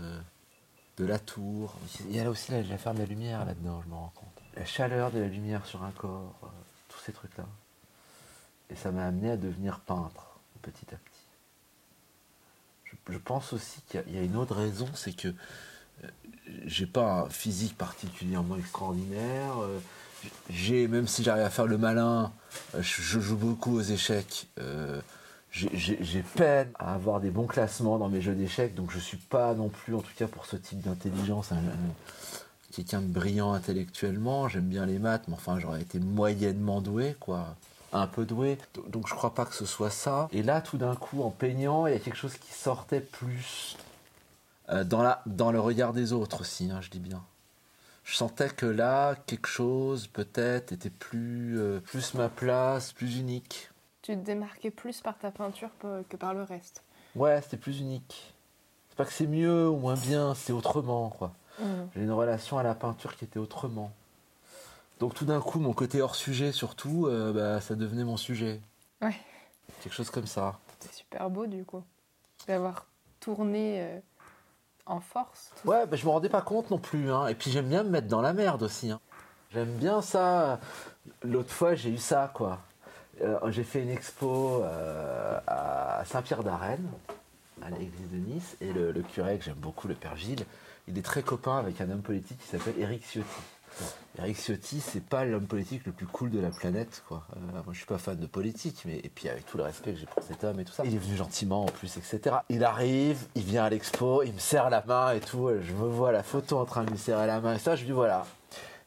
de 1.01 1.05
Latour. 1.07 1.73
Il 2.09 2.15
y 2.15 2.19
a 2.19 2.23
là 2.23 2.29
aussi 2.29 2.51
la, 2.51 2.61
la 2.61 2.77
ferme 2.77 2.97
de 2.97 3.01
la 3.01 3.07
lumière 3.07 3.43
là-dedans, 3.45 3.81
je 3.83 3.89
me 3.89 3.95
rends 3.95 4.13
compte. 4.15 4.27
La 4.55 4.65
chaleur 4.65 5.11
de 5.11 5.19
la 5.19 5.27
lumière 5.27 5.65
sur 5.65 5.83
un 5.83 5.91
corps, 5.91 6.35
euh, 6.43 6.47
tous 6.89 6.99
ces 6.99 7.11
trucs-là. 7.11 7.45
Et 8.69 8.75
ça 8.75 8.91
m'a 8.91 9.05
amené 9.05 9.31
à 9.31 9.37
devenir 9.37 9.79
peintre, 9.79 10.39
petit 10.61 10.85
à 10.93 10.97
petit. 10.97 11.25
Je, 12.85 13.13
je 13.13 13.17
pense 13.17 13.53
aussi 13.53 13.81
qu'il 13.87 13.99
y 13.99 14.03
a- 14.03 14.05
il 14.07 14.15
y, 14.15 14.19
a 14.19 14.21
une 14.23 14.35
autre 14.35 14.55
raison, 14.55 14.87
c'est 14.93 15.13
que 15.13 15.29
euh, 16.03 16.07
j'ai 16.65 16.85
pas 16.85 17.21
un 17.23 17.29
physique 17.29 17.77
particulièrement 17.77 18.57
extraordinaire. 18.57 19.59
euh, 19.61 19.79
j'ai, 20.51 20.87
même 20.87 21.07
si 21.07 21.23
j'arrive 21.23 21.45
à 21.45 21.49
faire 21.49 21.65
le 21.65 21.79
malin, 21.79 22.31
je, 22.75 23.01
je 23.01 23.19
joue 23.19 23.37
beaucoup 23.37 23.75
aux 23.75 23.81
échecs. 23.81 24.47
J'ai- 25.51 26.23
peine 26.35 26.69
à 26.79 26.93
avoir 26.93 27.19
des 27.19 27.29
bons 27.29 27.47
classements 27.47 27.97
dans 27.97 28.09
mes 28.09 28.21
jeux 28.21 28.35
d'échecs, 28.35 28.73
donc 28.75 28.91
je 28.91 28.99
suis 28.99 29.17
pas 29.17 29.53
non 29.53 29.69
plus, 29.69 29.93
en 29.95 29.99
tout 30.01 30.11
cas 30.15 30.27
pour 30.27 30.45
ce 30.45 30.55
type 30.55 30.81
d'intelligence, 30.81 31.51
un- 31.51 31.57
un- 31.57 32.71
quelqu'un 32.73 33.01
de 33.01 33.07
brillant 33.07 33.51
intellectuellement. 33.53 34.47
J'aime 34.47 34.67
bien 34.69 34.85
les 34.85 34.97
maths, 34.99 35.23
mais 35.27 35.33
enfin 35.33 35.59
j'aurais 35.59 35.81
été 35.81 35.99
moyennement 35.99 36.79
doué, 36.81 37.15
quoi. 37.19 37.55
Un 37.93 38.07
peu 38.07 38.25
doué. 38.25 38.57
Do- 38.73 38.85
Donc 38.87 39.07
je 39.09 39.13
crois 39.13 39.33
pas 39.35 39.45
que 39.45 39.53
ce 39.53 39.65
soit 39.65 39.89
ça. 39.89 40.29
Et 40.31 40.41
là, 40.43 40.61
tout 40.61 40.77
d'un 40.77 40.95
coup, 40.95 41.21
en 41.23 41.29
peignant, 41.31 41.85
il 41.87 41.91
y 41.93 41.95
a 41.97 41.99
quelque 41.99 42.15
chose 42.17 42.35
qui 42.37 42.53
sortait 42.53 43.01
plus 43.01 43.75
euh, 44.69 44.85
dans 44.85 45.51
le 45.51 45.59
regard 45.59 45.91
des 45.91 46.13
autres 46.13 46.39
aussi, 46.41 46.71
hein, 46.71 46.79
je 46.79 46.89
dis 46.89 46.99
bien. 46.99 47.21
Je 48.05 48.15
sentais 48.15 48.47
que 48.49 48.65
là, 48.65 49.15
quelque 49.25 49.47
chose 49.49 50.07
peut-être 50.07 50.71
était 50.71 50.89
plus, 50.89 51.59
euh, 51.59 51.81
plus 51.81 52.13
ma 52.13 52.29
place, 52.29 52.93
plus 52.93 53.17
unique. 53.17 53.69
Tu 54.11 54.17
te 54.17 54.25
démarquais 54.25 54.71
plus 54.71 54.99
par 54.99 55.17
ta 55.17 55.31
peinture 55.31 55.69
que 55.79 56.17
par 56.17 56.33
le 56.33 56.43
reste. 56.43 56.83
Ouais, 57.15 57.41
c'était 57.41 57.55
plus 57.55 57.79
unique. 57.79 58.33
C'est 58.89 58.97
pas 58.97 59.05
que 59.05 59.13
c'est 59.13 59.25
mieux 59.25 59.69
ou 59.69 59.77
moins 59.77 59.93
bien, 59.93 60.35
c'est 60.35 60.51
autrement, 60.51 61.07
quoi. 61.11 61.31
J'ai 61.95 62.01
une 62.01 62.11
relation 62.11 62.57
à 62.57 62.63
la 62.63 62.75
peinture 62.75 63.15
qui 63.15 63.23
était 63.23 63.39
autrement. 63.39 63.89
Donc 64.99 65.13
tout 65.13 65.23
d'un 65.23 65.39
coup, 65.39 65.61
mon 65.61 65.71
côté 65.71 66.01
hors 66.01 66.15
sujet, 66.15 66.51
surtout, 66.51 67.07
euh, 67.07 67.31
bah, 67.31 67.61
ça 67.61 67.75
devenait 67.75 68.03
mon 68.03 68.17
sujet. 68.17 68.59
Ouais. 69.01 69.15
Quelque 69.81 69.93
chose 69.93 70.09
comme 70.09 70.27
ça. 70.27 70.59
C'est 70.81 70.91
super 70.91 71.29
beau 71.29 71.45
du 71.45 71.63
coup. 71.63 71.81
D'avoir 72.49 72.87
tourné 73.21 73.81
euh, 73.81 73.99
en 74.87 74.99
force. 74.99 75.53
Ouais, 75.63 75.87
bah, 75.87 75.95
je 75.95 76.03
me 76.05 76.11
rendais 76.11 76.27
pas 76.27 76.41
compte 76.41 76.69
non 76.69 76.79
plus. 76.79 77.13
Hein. 77.13 77.27
Et 77.27 77.35
puis 77.35 77.49
j'aime 77.49 77.69
bien 77.69 77.83
me 77.83 77.89
mettre 77.89 78.09
dans 78.09 78.21
la 78.21 78.33
merde 78.33 78.61
aussi. 78.63 78.91
hein. 78.91 78.99
J'aime 79.51 79.73
bien 79.77 80.01
ça. 80.01 80.59
L'autre 81.23 81.51
fois, 81.51 81.75
j'ai 81.75 81.91
eu 81.91 81.97
ça, 81.97 82.29
quoi. 82.33 82.59
Euh, 83.21 83.37
j'ai 83.51 83.63
fait 83.63 83.81
une 83.81 83.89
expo 83.89 84.63
euh, 84.63 85.39
à 85.47 86.03
Saint-Pierre 86.05 86.43
d'Arène, 86.43 86.87
à 87.61 87.69
l'église 87.69 88.09
de 88.11 88.17
Nice, 88.17 88.57
et 88.61 88.73
le, 88.73 88.91
le 88.91 89.01
curé 89.01 89.37
que 89.37 89.43
j'aime 89.45 89.55
beaucoup, 89.55 89.87
le 89.87 89.93
père 89.93 90.15
Gilles, 90.15 90.45
il 90.87 90.97
est 90.97 91.03
très 91.03 91.21
copain 91.21 91.57
avec 91.57 91.79
un 91.81 91.89
homme 91.89 92.01
politique 92.01 92.39
qui 92.39 92.47
s'appelle 92.47 92.73
Éric 92.79 93.03
Ciotti. 93.05 93.27
Éric 94.19 94.37
Ciotti, 94.37 94.81
c'est 94.81 95.03
pas 95.03 95.23
l'homme 95.23 95.45
politique 95.45 95.85
le 95.85 95.91
plus 95.91 96.05
cool 96.05 96.31
de 96.31 96.39
la 96.39 96.49
planète, 96.49 97.03
quoi. 97.07 97.23
Euh, 97.35 97.39
moi, 97.53 97.63
je 97.71 97.77
suis 97.77 97.85
pas 97.85 97.97
fan 97.97 98.17
de 98.17 98.25
politique, 98.25 98.81
mais 98.85 98.97
et 98.97 99.09
puis 99.09 99.29
avec 99.29 99.45
tout 99.45 99.57
le 99.57 99.63
respect 99.63 99.93
que 99.93 99.99
j'ai 99.99 100.05
pour 100.05 100.23
cet 100.23 100.43
homme 100.43 100.59
et 100.59 100.65
tout 100.65 100.73
ça, 100.73 100.83
il 100.85 100.93
est 100.95 100.97
venu 100.97 101.15
gentiment 101.15 101.63
en 101.63 101.67
plus, 101.67 101.95
etc. 101.97 102.37
Il 102.49 102.63
arrive, 102.63 103.19
il 103.35 103.43
vient 103.43 103.63
à 103.63 103.69
l'expo, 103.69 104.23
il 104.23 104.33
me 104.33 104.39
serre 104.39 104.69
la 104.69 104.83
main 104.85 105.13
et 105.13 105.19
tout. 105.19 105.49
Je 105.61 105.73
me 105.73 105.87
vois 105.87 106.11
la 106.11 106.23
photo 106.23 106.57
en 106.57 106.65
train 106.65 106.83
de 106.83 106.89
lui 106.91 106.97
serrer 106.97 107.27
la 107.27 107.39
main 107.39 107.55
et 107.55 107.59
ça, 107.59 107.75
je 107.75 107.81
lui 107.81 107.87
dis 107.87 107.93
voilà. 107.93 108.25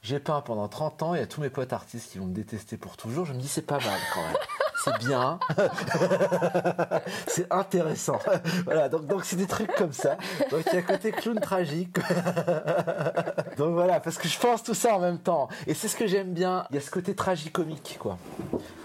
J'ai 0.04 0.20
peint 0.20 0.42
pendant 0.42 0.68
30 0.68 1.02
ans, 1.02 1.14
il 1.14 1.20
y 1.20 1.22
a 1.22 1.26
tous 1.26 1.40
mes 1.40 1.48
potes 1.48 1.72
artistes 1.72 2.12
qui 2.12 2.18
vont 2.18 2.26
me 2.26 2.34
détester 2.34 2.76
pour 2.76 2.98
toujours. 2.98 3.24
Je 3.24 3.32
me 3.32 3.38
dis 3.38 3.48
c'est 3.48 3.62
pas 3.62 3.78
mal 3.78 3.98
quand 4.12 4.20
même. 4.20 4.36
C'est 4.84 4.98
bien. 4.98 5.38
c'est 7.26 7.50
intéressant. 7.50 8.18
voilà, 8.66 8.90
donc 8.90 9.06
donc 9.06 9.24
c'est 9.24 9.36
des 9.36 9.46
trucs 9.46 9.74
comme 9.76 9.94
ça. 9.94 10.18
Donc 10.50 10.60
il 10.70 10.74
y 10.74 10.76
a 10.76 10.82
côté 10.82 11.10
clown 11.10 11.40
tragique. 11.40 11.96
donc 13.56 13.72
voilà, 13.72 13.98
parce 13.98 14.18
que 14.18 14.28
je 14.28 14.38
pense 14.38 14.62
tout 14.62 14.74
ça 14.74 14.94
en 14.94 15.00
même 15.00 15.18
temps. 15.20 15.48
Et 15.66 15.72
c'est 15.72 15.88
ce 15.88 15.96
que 15.96 16.06
j'aime 16.06 16.34
bien. 16.34 16.66
Il 16.68 16.74
y 16.74 16.78
a 16.78 16.82
ce 16.82 16.90
côté 16.90 17.14
tragicomique, 17.14 17.96
quoi. 17.98 18.18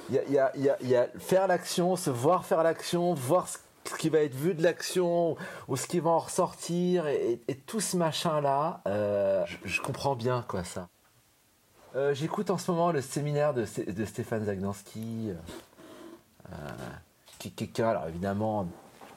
Il 0.09 0.15
y 0.15 0.19
a, 0.19 0.23
il 0.55 0.63
y 0.63 0.69
a- 0.69 0.77
il 0.81 0.88
y 0.89 0.95
a- 0.95 1.07
faire 1.19 1.47
l'action, 1.47 1.97
se 1.97 2.09
voir 2.09 2.45
faire 2.45 2.63
l'action, 2.63 3.13
voir 3.13 3.49
ce 3.49 3.57
qui 3.97 4.07
va 4.07 4.19
être 4.19 4.35
vu 4.35 4.53
de 4.53 4.63
l'action 4.63 5.35
ou 5.67 5.75
ce 5.75 5.85
qui 5.85 5.99
va 5.99 6.11
en 6.11 6.19
ressortir 6.19 7.07
et, 7.07 7.41
tout 7.67 7.81
ce 7.81 7.97
machin 7.97 8.39
là, 8.39 8.81
je, 8.85 9.57
je 9.65 9.81
comprends 9.81 10.15
bien 10.15 10.45
quoi 10.47 10.63
ça. 10.63 10.88
Euh, 11.96 12.13
J'écoute 12.13 12.50
en 12.50 12.58
ce 12.58 12.69
moment 12.72 12.91
le 12.91 13.01
séminaire 13.01 13.53
de, 13.53 13.65
de 13.91 14.05
Stéphane 14.05 14.46
Zagnansky, 14.46 15.31
euh, 16.51 16.55
est 17.46 17.50
quelqu'un, 17.51 17.89
alors 17.89 18.08
évidemment, 18.08 18.67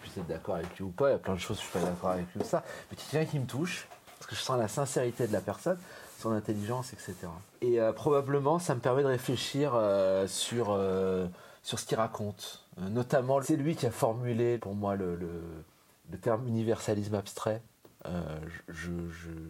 je 0.05 0.11
peux 0.11 0.21
être 0.21 0.27
d'accord 0.29 0.55
avec 0.57 0.77
lui 0.77 0.85
ou 0.85 0.91
pas, 0.91 1.09
il 1.09 1.13
y 1.13 1.15
a 1.15 1.19
plein 1.19 1.35
de 1.35 1.39
choses 1.41 1.59
que 1.59 1.65
je 1.65 1.69
suis 1.71 1.79
pas 1.79 1.85
d'accord 1.85 2.11
avec 2.11 2.27
lui 2.35 2.41
ou 2.43 2.45
ça, 2.45 2.63
mais 2.91 2.97
quelqu'un 2.97 3.31
qui 3.31 3.39
me 3.39 3.47
touche, 3.47 3.89
parce 4.19 4.31
que 4.31 4.37
je 4.37 4.41
sens 4.41 4.59
la 4.59 4.69
sincérité 4.69 5.27
de 5.27 5.33
la 5.33 5.41
personne, 5.41 5.79
son 6.21 6.31
intelligence, 6.33 6.93
etc. 6.93 7.15
Et 7.61 7.81
euh, 7.81 7.93
probablement, 7.93 8.59
ça 8.61 8.75
me 8.75 8.81
permet 8.81 9.03
de 9.03 9.09
réfléchir 9.09 9.73
euh, 9.75 10.27
sur, 10.29 10.69
euh, 10.71 11.27
sur 11.65 11.79
ce 11.81 11.85
qu'il 11.85 11.97
raconte. 11.99 12.65
Euh, 12.81 12.89
notamment, 12.89 13.43
c'est 13.43 13.57
lui 13.57 13.75
qui 13.75 13.87
a 13.87 13.91
formulé 13.91 14.57
pour 14.59 14.75
moi 14.75 14.95
le- 14.95 15.17
le 15.17 16.19
terme 16.19 16.47
universalisme 16.47 17.15
abstrait. 17.17 17.61
Euh, 18.07 18.21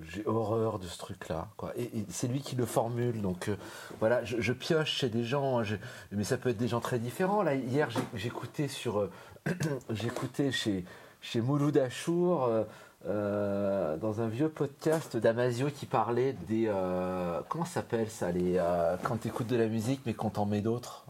j'ai 0.08 0.26
horreur 0.26 0.78
de 0.78 0.86
ce 0.86 0.98
truc-là. 0.98 1.48
Et, 1.76 1.84
et 1.84 2.06
c'est 2.10 2.28
lui 2.28 2.40
qui 2.40 2.54
le 2.54 2.66
formule. 2.66 3.22
Donc 3.22 3.48
euh, 3.48 3.56
voilà, 3.98 4.24
je, 4.24 4.40
je 4.40 4.52
pioche 4.52 4.90
chez 4.92 5.08
des 5.08 5.24
gens, 5.24 5.62
je- 5.64 5.76
mais 6.10 6.24
ça 6.24 6.36
peut 6.36 6.50
être 6.50 6.58
des 6.58 6.68
gens 6.68 6.80
très 6.80 6.98
différents. 6.98 7.42
Là, 7.42 7.54
hier, 7.54 7.88
j'écoutais 8.14 8.68
sur, 8.68 8.98
euh, 9.00 9.10
j'écoutais 9.90 10.52
chez 10.52 10.84
chez 11.22 11.40
Mouloud 11.40 11.78
Achour 11.78 12.48
euh, 13.06 13.96
dans 13.96 14.20
un 14.20 14.28
vieux 14.28 14.48
podcast 14.48 15.16
d'Amazio 15.16 15.68
qui 15.70 15.86
parlait 15.86 16.34
des 16.48 16.70
comment 17.48 17.64
ça 17.64 17.74
s'appelle 17.74 18.10
ça 18.10 18.30
les 18.32 18.60
quand 19.04 19.16
tu 19.18 19.28
écoutes 19.28 19.46
de 19.46 19.56
la 19.56 19.66
musique 19.68 20.00
mais 20.04 20.14
qu'on 20.14 20.30
t'en 20.30 20.46
met 20.46 20.60
d'autres. 20.60 21.04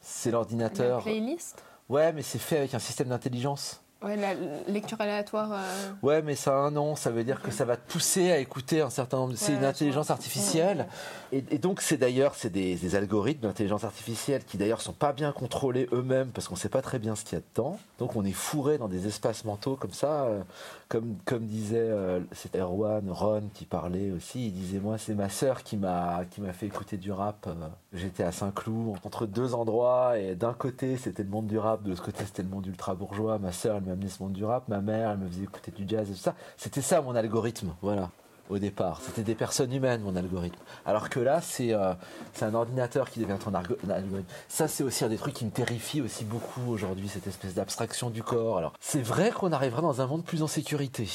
C'est 0.00 0.30
La 0.30 0.38
l'ordinateur. 0.38 1.02
playlist? 1.02 1.62
Ouais, 1.88 2.12
mais 2.12 2.22
c'est 2.22 2.38
fait 2.38 2.58
avec 2.58 2.74
un 2.74 2.78
système 2.78 3.08
d'intelligence. 3.08 3.82
Ouais, 4.00 4.16
la 4.16 4.34
lecture 4.68 5.00
aléatoire. 5.00 5.50
euh, 5.52 5.90
Ouais, 6.02 6.22
mais 6.22 6.36
ça 6.36 6.52
a 6.52 6.56
un 6.60 6.70
nom, 6.70 6.94
ça 6.94 7.10
veut 7.10 7.24
dire 7.24 7.42
que 7.42 7.50
ça 7.50 7.64
va 7.64 7.76
te 7.76 7.90
pousser 7.90 8.30
à 8.30 8.38
écouter 8.38 8.80
un 8.80 8.90
certain 8.90 9.16
nombre. 9.16 9.32
C'est 9.36 9.52
Ouais, 9.52 9.58
une 9.58 9.64
intelligence 9.64 10.10
artificielle. 10.10 10.86
Et, 11.32 11.42
et 11.50 11.58
donc, 11.58 11.80
c'est 11.80 11.96
d'ailleurs 11.96 12.36
c'est 12.36 12.48
des, 12.50 12.76
des 12.76 12.94
algorithmes 12.94 13.42
d'intelligence 13.48 13.82
artificielle 13.82 14.44
qui 14.44 14.56
d'ailleurs 14.56 14.82
sont 14.82 14.92
pas 14.92 15.12
bien 15.12 15.32
contrôlés 15.32 15.88
eux-mêmes 15.92 16.28
parce 16.28 16.46
qu'on 16.46 16.54
sait 16.54 16.68
pas 16.68 16.80
très 16.80 17.00
bien 17.00 17.16
ce 17.16 17.24
qu'il 17.24 17.38
y 17.38 17.40
a 17.40 17.44
dedans. 17.56 17.78
Donc, 17.98 18.14
on 18.14 18.24
est 18.24 18.30
fourré 18.32 18.78
dans 18.78 18.86
des 18.88 19.08
espaces 19.08 19.44
mentaux 19.44 19.74
comme 19.74 19.92
ça. 19.92 20.24
euh, 20.26 20.42
comme, 20.88 21.16
comme 21.26 21.44
disait, 21.46 21.76
euh, 21.80 22.20
Erwan, 22.54 23.10
Ron 23.10 23.42
qui 23.52 23.64
parlait 23.66 24.10
aussi. 24.12 24.46
Il 24.46 24.52
disait 24.52 24.78
Moi, 24.78 24.96
c'est 24.98 25.14
ma 25.14 25.28
sœur 25.28 25.64
qui 25.64 25.76
m'a 25.76 26.20
qui 26.30 26.40
m'a 26.40 26.52
fait 26.52 26.66
écouter 26.66 26.98
du 26.98 27.10
rap. 27.10 27.48
J'étais 27.94 28.22
à 28.22 28.32
Saint-Cloud, 28.32 28.98
entre 29.02 29.24
deux 29.24 29.54
endroits, 29.54 30.18
et 30.18 30.34
d'un 30.34 30.52
côté, 30.52 30.98
c'était 30.98 31.22
le 31.22 31.30
monde 31.30 31.46
du 31.46 31.56
rap, 31.56 31.82
de 31.82 31.88
l'autre 31.88 32.04
côté, 32.04 32.22
c'était 32.26 32.42
le 32.42 32.50
monde 32.50 32.66
ultra 32.66 32.94
bourgeois. 32.94 33.38
Ma 33.38 33.50
sœur, 33.50 33.76
elle 33.76 33.84
m'a 33.84 33.92
amené 33.92 34.10
ce 34.10 34.22
monde 34.22 34.34
du 34.34 34.44
rap. 34.44 34.68
Ma 34.68 34.82
mère, 34.82 35.10
elle 35.10 35.18
me 35.18 35.26
faisait 35.26 35.44
écouter 35.44 35.70
du 35.70 35.88
jazz 35.88 36.10
et 36.10 36.12
tout 36.12 36.18
ça. 36.18 36.34
C'était 36.58 36.82
ça 36.82 37.00
mon 37.00 37.14
algorithme, 37.16 37.74
voilà, 37.80 38.10
au 38.50 38.58
départ. 38.58 39.00
C'était 39.02 39.22
des 39.22 39.34
personnes 39.34 39.72
humaines, 39.72 40.02
mon 40.02 40.16
algorithme. 40.16 40.58
Alors 40.84 41.08
que 41.08 41.18
là, 41.18 41.40
c'est 41.40 41.72
euh, 41.72 41.94
un 42.42 42.54
ordinateur 42.54 43.08
qui 43.08 43.20
devient 43.20 43.38
ton 43.42 43.54
algorithme. 43.54 44.22
Ça, 44.48 44.68
c'est 44.68 44.84
aussi 44.84 45.06
un 45.06 45.08
des 45.08 45.16
trucs 45.16 45.34
qui 45.34 45.46
me 45.46 45.50
terrifie 45.50 46.02
aussi 46.02 46.26
beaucoup 46.26 46.70
aujourd'hui, 46.70 47.08
cette 47.08 47.26
espèce 47.26 47.54
d'abstraction 47.54 48.10
du 48.10 48.22
corps. 48.22 48.58
Alors, 48.58 48.74
c'est 48.80 49.00
vrai 49.00 49.30
qu'on 49.30 49.50
arrivera 49.50 49.80
dans 49.80 50.02
un 50.02 50.06
monde 50.06 50.24
plus 50.24 50.42
en 50.42 50.46
sécurité. 50.46 51.08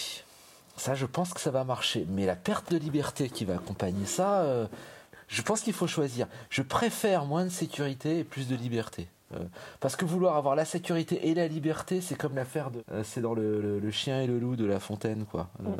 Ça, 0.75 0.95
je 0.95 1.05
pense 1.05 1.35
que 1.35 1.39
ça 1.39 1.51
va 1.51 1.63
marcher. 1.63 2.07
Mais 2.09 2.25
la 2.25 2.35
perte 2.35 2.71
de 2.71 2.77
liberté 2.77 3.29
qui 3.29 3.45
va 3.45 3.53
accompagner 3.53 4.07
ça, 4.07 4.41
euh, 4.41 4.65
je 5.33 5.41
pense 5.41 5.61
qu'il 5.61 5.73
faut 5.73 5.87
choisir. 5.87 6.27
Je 6.49 6.61
préfère 6.61 7.25
moins 7.25 7.43
de 7.43 7.49
sécurité 7.49 8.19
et 8.19 8.23
plus 8.23 8.47
de 8.47 8.55
liberté. 8.55 9.07
Euh, 9.33 9.39
parce 9.79 9.95
que 9.95 10.05
vouloir 10.05 10.37
avoir 10.37 10.55
la 10.55 10.63
sécurité 10.63 11.27
et 11.29 11.33
la 11.33 11.47
liberté, 11.47 12.01
c'est 12.01 12.13
comme 12.13 12.35
l'affaire 12.35 12.69
de. 12.69 12.83
euh, 12.91 13.01
c'est 13.03 13.19
dans 13.19 13.33
le, 13.33 13.59
le- 13.61 13.79
le 13.79 13.91
chien 13.91 14.21
et 14.21 14.27
le 14.27 14.37
loup 14.37 14.55
de 14.55 14.63
La 14.65 14.79
Fontaine, 14.79 15.25
quoi. 15.25 15.49
Euh, 15.65 15.71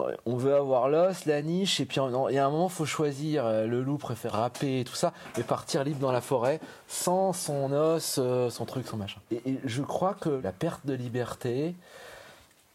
ouais, 0.00 0.16
on 0.26 0.36
veut 0.36 0.54
avoir 0.54 0.88
l'os, 0.88 1.26
la 1.26 1.42
niche, 1.42 1.80
et 1.80 1.86
puis 1.86 1.98
il 2.30 2.34
y 2.34 2.38
a 2.38 2.46
un 2.46 2.50
moment, 2.50 2.68
faut 2.68 2.86
choisir. 2.86 3.44
Le 3.66 3.82
loup 3.82 3.98
préfère 3.98 4.34
râper 4.34 4.78
et 4.80 4.84
tout 4.84 4.94
ça, 4.94 5.12
mais 5.36 5.42
partir 5.42 5.82
libre 5.82 5.98
dans 5.98 6.12
la 6.12 6.20
forêt 6.20 6.60
sans 6.86 7.32
son 7.32 7.72
os, 7.72 8.20
son 8.50 8.64
truc, 8.64 8.86
son 8.86 8.96
machin. 8.96 9.18
Et, 9.32 9.42
et 9.44 9.58
je 9.64 9.82
crois 9.82 10.14
que 10.14 10.28
la 10.30 10.52
perte 10.52 10.86
de 10.86 10.94
liberté, 10.94 11.74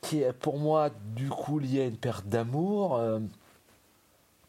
qui 0.01 0.21
est 0.21 0.33
pour 0.33 0.57
moi 0.59 0.89
du 1.15 1.29
coup 1.29 1.59
liée 1.59 1.83
à 1.83 1.85
une 1.85 1.95
perte 1.95 2.25
d'amour. 2.27 2.97
euh, 2.97 3.19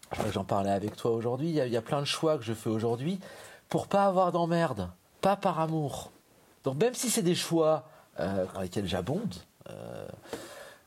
je 0.02 0.03
crois 0.03 0.03
que 0.03 0.03
j'en 0.33 0.44
parlais 0.44 0.71
avec 0.71 0.97
toi 0.97 1.11
aujourd'hui. 1.12 1.49
Il 1.50 1.54
y, 1.56 1.76
a- 1.76 1.83
plein 1.83 2.00
de 2.00 2.06
choix 2.06 2.38
que 2.38 2.44
je 2.44 2.52
fais 2.52 2.71
aujourd'hui 2.71 3.21
pour 3.68 3.87
pas 3.87 4.06
avoir 4.06 4.33
d'emmerde, 4.33 4.90
pas 5.21 5.37
par 5.37 5.61
amour. 5.61 6.11
Donc 6.64 6.76
même 6.76 6.94
si 6.94 7.11
c'est 7.11 7.23
des 7.23 7.35
choix 7.35 7.85
euh, 8.21 8.47
dans 8.54 8.61
lesquels 8.61 8.87
j'abonde, 8.87 9.35
euh, 9.71 10.06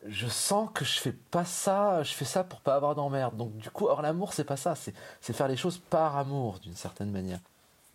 je 0.07 0.27
sens 0.27 0.69
que 0.73 0.85
je 0.85 0.99
fais 0.99 1.11
pas 1.11 1.45
ça, 1.45 2.03
je 2.03 2.13
fais 2.13 2.25
ça 2.25 2.43
pour 2.43 2.61
pas 2.61 2.75
avoir 2.75 2.95
d'emmerde. 2.95 3.35
Donc 3.35 3.55
du 3.57 3.69
coup, 3.69 3.87
or 3.87 4.01
l'amour 4.01 4.33
c'est 4.33 4.43
pas 4.43 4.57
ça, 4.57 4.75
c'est 4.75 5.33
faire 5.33 5.47
les 5.47 5.57
choses 5.57 5.77
par 5.77 6.17
amour 6.17 6.59
d'une 6.59 6.75
certaine 6.75 7.11
manière. 7.11 7.39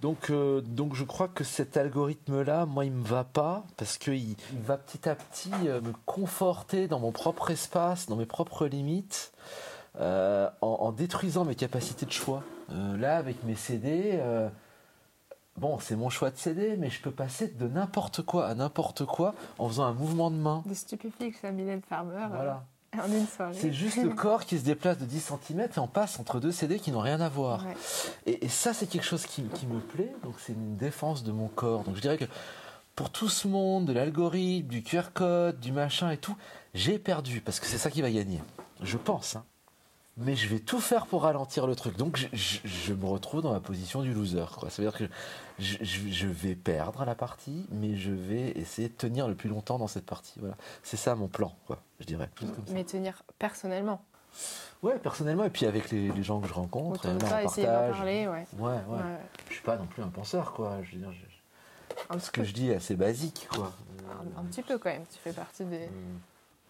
Donc, 0.00 0.30
euh, 0.30 0.60
donc 0.60 0.94
je 0.96 1.04
crois 1.04 1.28
que 1.28 1.44
cet 1.44 1.76
algorithme-là, 1.76 2.66
moi, 2.66 2.84
il 2.84 2.90
me 2.90 3.04
va 3.06 3.22
pas 3.22 3.62
parce 3.76 3.98
qu'il 3.98 4.30
il 4.30 4.36
va 4.64 4.76
petit 4.76 5.08
à 5.08 5.14
petit 5.14 5.52
euh, 5.66 5.80
me 5.80 5.92
conforter 6.06 6.88
dans 6.88 6.98
mon 6.98 7.12
propre 7.12 7.52
espace, 7.52 8.06
dans 8.08 8.16
mes 8.16 8.26
propres 8.26 8.66
limites, 8.66 9.32
euh, 10.00 10.48
en, 10.60 10.66
en 10.66 10.92
détruisant 10.92 11.44
mes 11.44 11.54
capacités 11.54 12.06
de 12.06 12.12
choix. 12.12 12.42
Euh, 12.70 12.96
là, 12.96 13.16
avec 13.16 13.42
mes 13.44 13.54
CD, 13.54 14.12
euh, 14.14 14.48
bon, 15.56 15.78
c'est 15.80 15.96
mon 15.96 16.08
choix 16.10 16.30
de 16.30 16.36
CD, 16.36 16.76
mais 16.78 16.90
je 16.90 17.00
peux 17.02 17.10
passer 17.10 17.48
de 17.48 17.68
n'importe 17.68 18.22
quoi 18.22 18.46
à 18.46 18.54
n'importe 18.54 19.04
quoi 19.04 19.34
en 19.58 19.68
faisant 19.68 19.84
un 19.84 19.92
mouvement 19.92 20.30
de 20.30 20.36
main. 20.36 20.62
Des 20.66 20.74
stupéfiants 20.74 21.30
à 21.48 21.50
Mylène 21.52 21.82
Farmer 21.88 22.26
Voilà. 22.30 22.64
en 23.02 23.10
une 23.10 23.26
soirée. 23.26 23.54
C'est 23.54 23.72
juste 23.72 24.02
le 24.02 24.10
corps 24.14 24.44
qui 24.44 24.58
se 24.58 24.64
déplace 24.64 24.98
de 24.98 25.04
10 25.06 25.32
cm 25.46 25.60
et 25.60 25.78
on 25.78 25.86
passe 25.88 26.18
entre 26.20 26.40
deux 26.40 26.52
CD 26.52 26.78
qui 26.78 26.90
n'ont 26.92 27.00
rien 27.00 27.20
à 27.20 27.28
voir. 27.28 27.64
Ouais. 27.66 27.74
Et, 28.26 28.44
et 28.44 28.48
ça, 28.48 28.72
c'est 28.74 28.86
quelque 28.86 29.04
chose 29.06 29.24
qui, 29.26 29.42
qui 29.44 29.66
me 29.66 29.80
plaît, 29.80 30.12
donc 30.24 30.34
c'est 30.38 30.52
une 30.52 30.76
défense 30.76 31.22
de 31.24 31.32
mon 31.32 31.48
corps. 31.48 31.84
Donc 31.84 31.96
je 31.96 32.00
dirais 32.02 32.18
que 32.18 32.26
pour 32.94 33.08
tout 33.10 33.28
ce 33.30 33.48
monde, 33.48 33.86
de 33.86 33.92
l'algorithme, 33.94 34.68
du 34.68 34.82
QR 34.82 35.04
code, 35.14 35.58
du 35.60 35.72
machin 35.72 36.10
et 36.10 36.18
tout, 36.18 36.36
j'ai 36.74 36.98
perdu, 36.98 37.40
parce 37.40 37.60
que 37.60 37.66
c'est 37.66 37.78
ça 37.78 37.90
qui 37.90 38.02
va 38.02 38.10
gagner. 38.10 38.42
Je 38.82 38.98
pense. 38.98 39.36
hein. 39.36 39.44
Mais 40.18 40.36
je 40.36 40.46
vais 40.46 40.58
tout 40.58 40.80
faire 40.80 41.06
pour 41.06 41.22
ralentir 41.22 41.66
le 41.66 41.74
truc. 41.74 41.96
Donc 41.96 42.16
je, 42.18 42.26
je- 42.34 42.58
je 42.64 42.92
me 42.92 43.06
retrouve 43.06 43.40
dans 43.40 43.52
la 43.52 43.60
position 43.60 44.02
du 44.02 44.12
loser. 44.12 44.44
quoi. 44.58 44.68
Ça 44.68 44.82
veut 44.82 44.88
dire 44.90 44.98
que 44.98 45.04
je, 45.58 46.26
vais 46.26 46.54
perdre 46.54 47.04
la 47.06 47.14
partie, 47.14 47.66
mais 47.70 47.96
je 47.96 48.10
vais 48.12 48.50
essayer 48.50 48.88
de 48.88 48.94
tenir 48.94 49.26
le 49.26 49.34
plus 49.34 49.48
longtemps 49.48 49.78
dans 49.78 49.86
cette 49.86 50.04
partie. 50.04 50.34
Voilà. 50.38 50.54
C'est 50.82 50.98
ça 50.98 51.14
mon 51.14 51.28
plan, 51.28 51.54
quoi, 51.66 51.78
je 52.00 52.04
dirais. 52.04 52.28
Mais 52.72 52.84
tenir 52.84 53.22
personnellement. 53.38 54.02
Ouais, 54.82 54.98
personnellement, 54.98 55.44
et 55.44 55.50
puis 55.50 55.64
avec 55.66 55.90
les, 55.90 56.10
les 56.10 56.22
gens 56.22 56.40
que 56.40 56.48
je 56.48 56.52
rencontre, 56.54 57.06
Autour 57.06 57.14
de 57.14 57.18
là, 57.20 57.26
on 57.42 57.44
partage. 57.44 57.64
parler, 57.96 58.26
ouais. 58.28 58.46
Ouais, 58.58 58.70
ouais. 58.72 58.96
Ouais. 58.96 59.18
Je 59.48 59.54
suis 59.54 59.62
pas 59.62 59.76
non 59.76 59.86
plus 59.86 60.02
un 60.02 60.08
penseur, 60.08 60.52
quoi. 60.52 60.78
Je 60.82 60.92
veux 60.92 60.98
dire, 60.98 61.12
ce 62.18 62.30
que 62.30 62.42
je 62.44 62.52
dis 62.52 62.70
est 62.70 62.76
assez 62.76 62.96
basique, 62.96 63.48
quoi. 63.54 63.72
un, 64.36 64.40
un 64.40 64.44
petit 64.44 64.62
peu 64.62 64.76
quand 64.78 64.90
même. 64.90 65.04
Tu 65.12 65.18
fais 65.18 65.32
partie 65.32 65.64
des, 65.64 65.86
Hmm. 65.86 66.18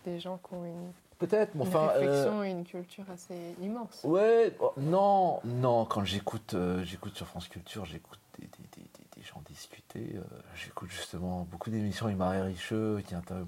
des 0.04 0.20
gens 0.20 0.38
qui 0.46 0.54
ont 0.54 0.64
une, 0.64 0.92
Peut-être, 1.26 1.54
mais 1.54 1.62
une 1.64 1.68
enfin. 1.68 1.88
euh, 1.88 1.98
réflexion 2.00 2.44
et 2.44 2.50
une 2.50 2.64
culture 2.64 3.04
assez 3.10 3.54
immense. 3.60 4.00
Ouais, 4.04 4.56
oh, 4.60 4.72
non, 4.76 5.40
non, 5.44 5.84
quand 5.84 6.04
j'écoute 6.04 6.54
euh, 6.54 6.82
j'écoute 6.84 7.14
sur 7.16 7.26
France 7.26 7.48
Culture, 7.48 7.84
j'écoute 7.84 8.18
des, 8.38 8.46
des, 8.46 8.50
des, 8.76 8.82
des- 8.82 9.20
des 9.20 9.22
gens 9.22 9.40
discuter. 9.46 10.16
euh, 10.16 10.22
j'écoute 10.54 10.90
justement 10.90 11.46
beaucoup 11.50 11.70
d'émissions 11.70 12.06
avec 12.06 12.18
Marie 12.18 12.40
Richeux 12.40 13.00
qui 13.06 13.14
interviewe 13.14 13.46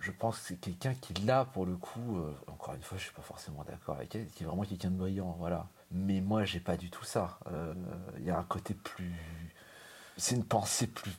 Je 0.00 0.10
pense 0.12 0.38
que 0.38 0.44
c'est 0.48 0.56
quelqu'un 0.56 0.94
qui, 0.94 1.14
là, 1.24 1.44
pour 1.46 1.64
le 1.64 1.76
coup, 1.76 2.18
euh, 2.18 2.32
encore 2.48 2.74
une 2.74 2.82
fois, 2.82 2.98
je 2.98 3.04
suis 3.04 3.14
pas 3.14 3.22
forcément 3.22 3.64
d'accord 3.64 3.96
avec 3.96 4.14
elle, 4.14 4.26
qui 4.28 4.42
est 4.42 4.46
vraiment 4.46 4.64
quelqu'un 4.64 4.90
de 4.90 4.96
brillant, 4.96 5.34
voilà. 5.38 5.66
Mais 5.92 6.20
moi, 6.20 6.44
j'ai 6.44 6.60
pas 6.60 6.76
du 6.76 6.90
tout 6.90 7.04
ça. 7.04 7.38
Euh, 7.52 7.72
Il 8.18 8.24
y 8.24 8.30
a 8.30 8.38
un 8.38 8.42
côté 8.44 8.74
plus. 8.74 9.14
C'est 10.18 10.34
une 10.36 10.44
pensée 10.44 10.86
plus 10.86 11.12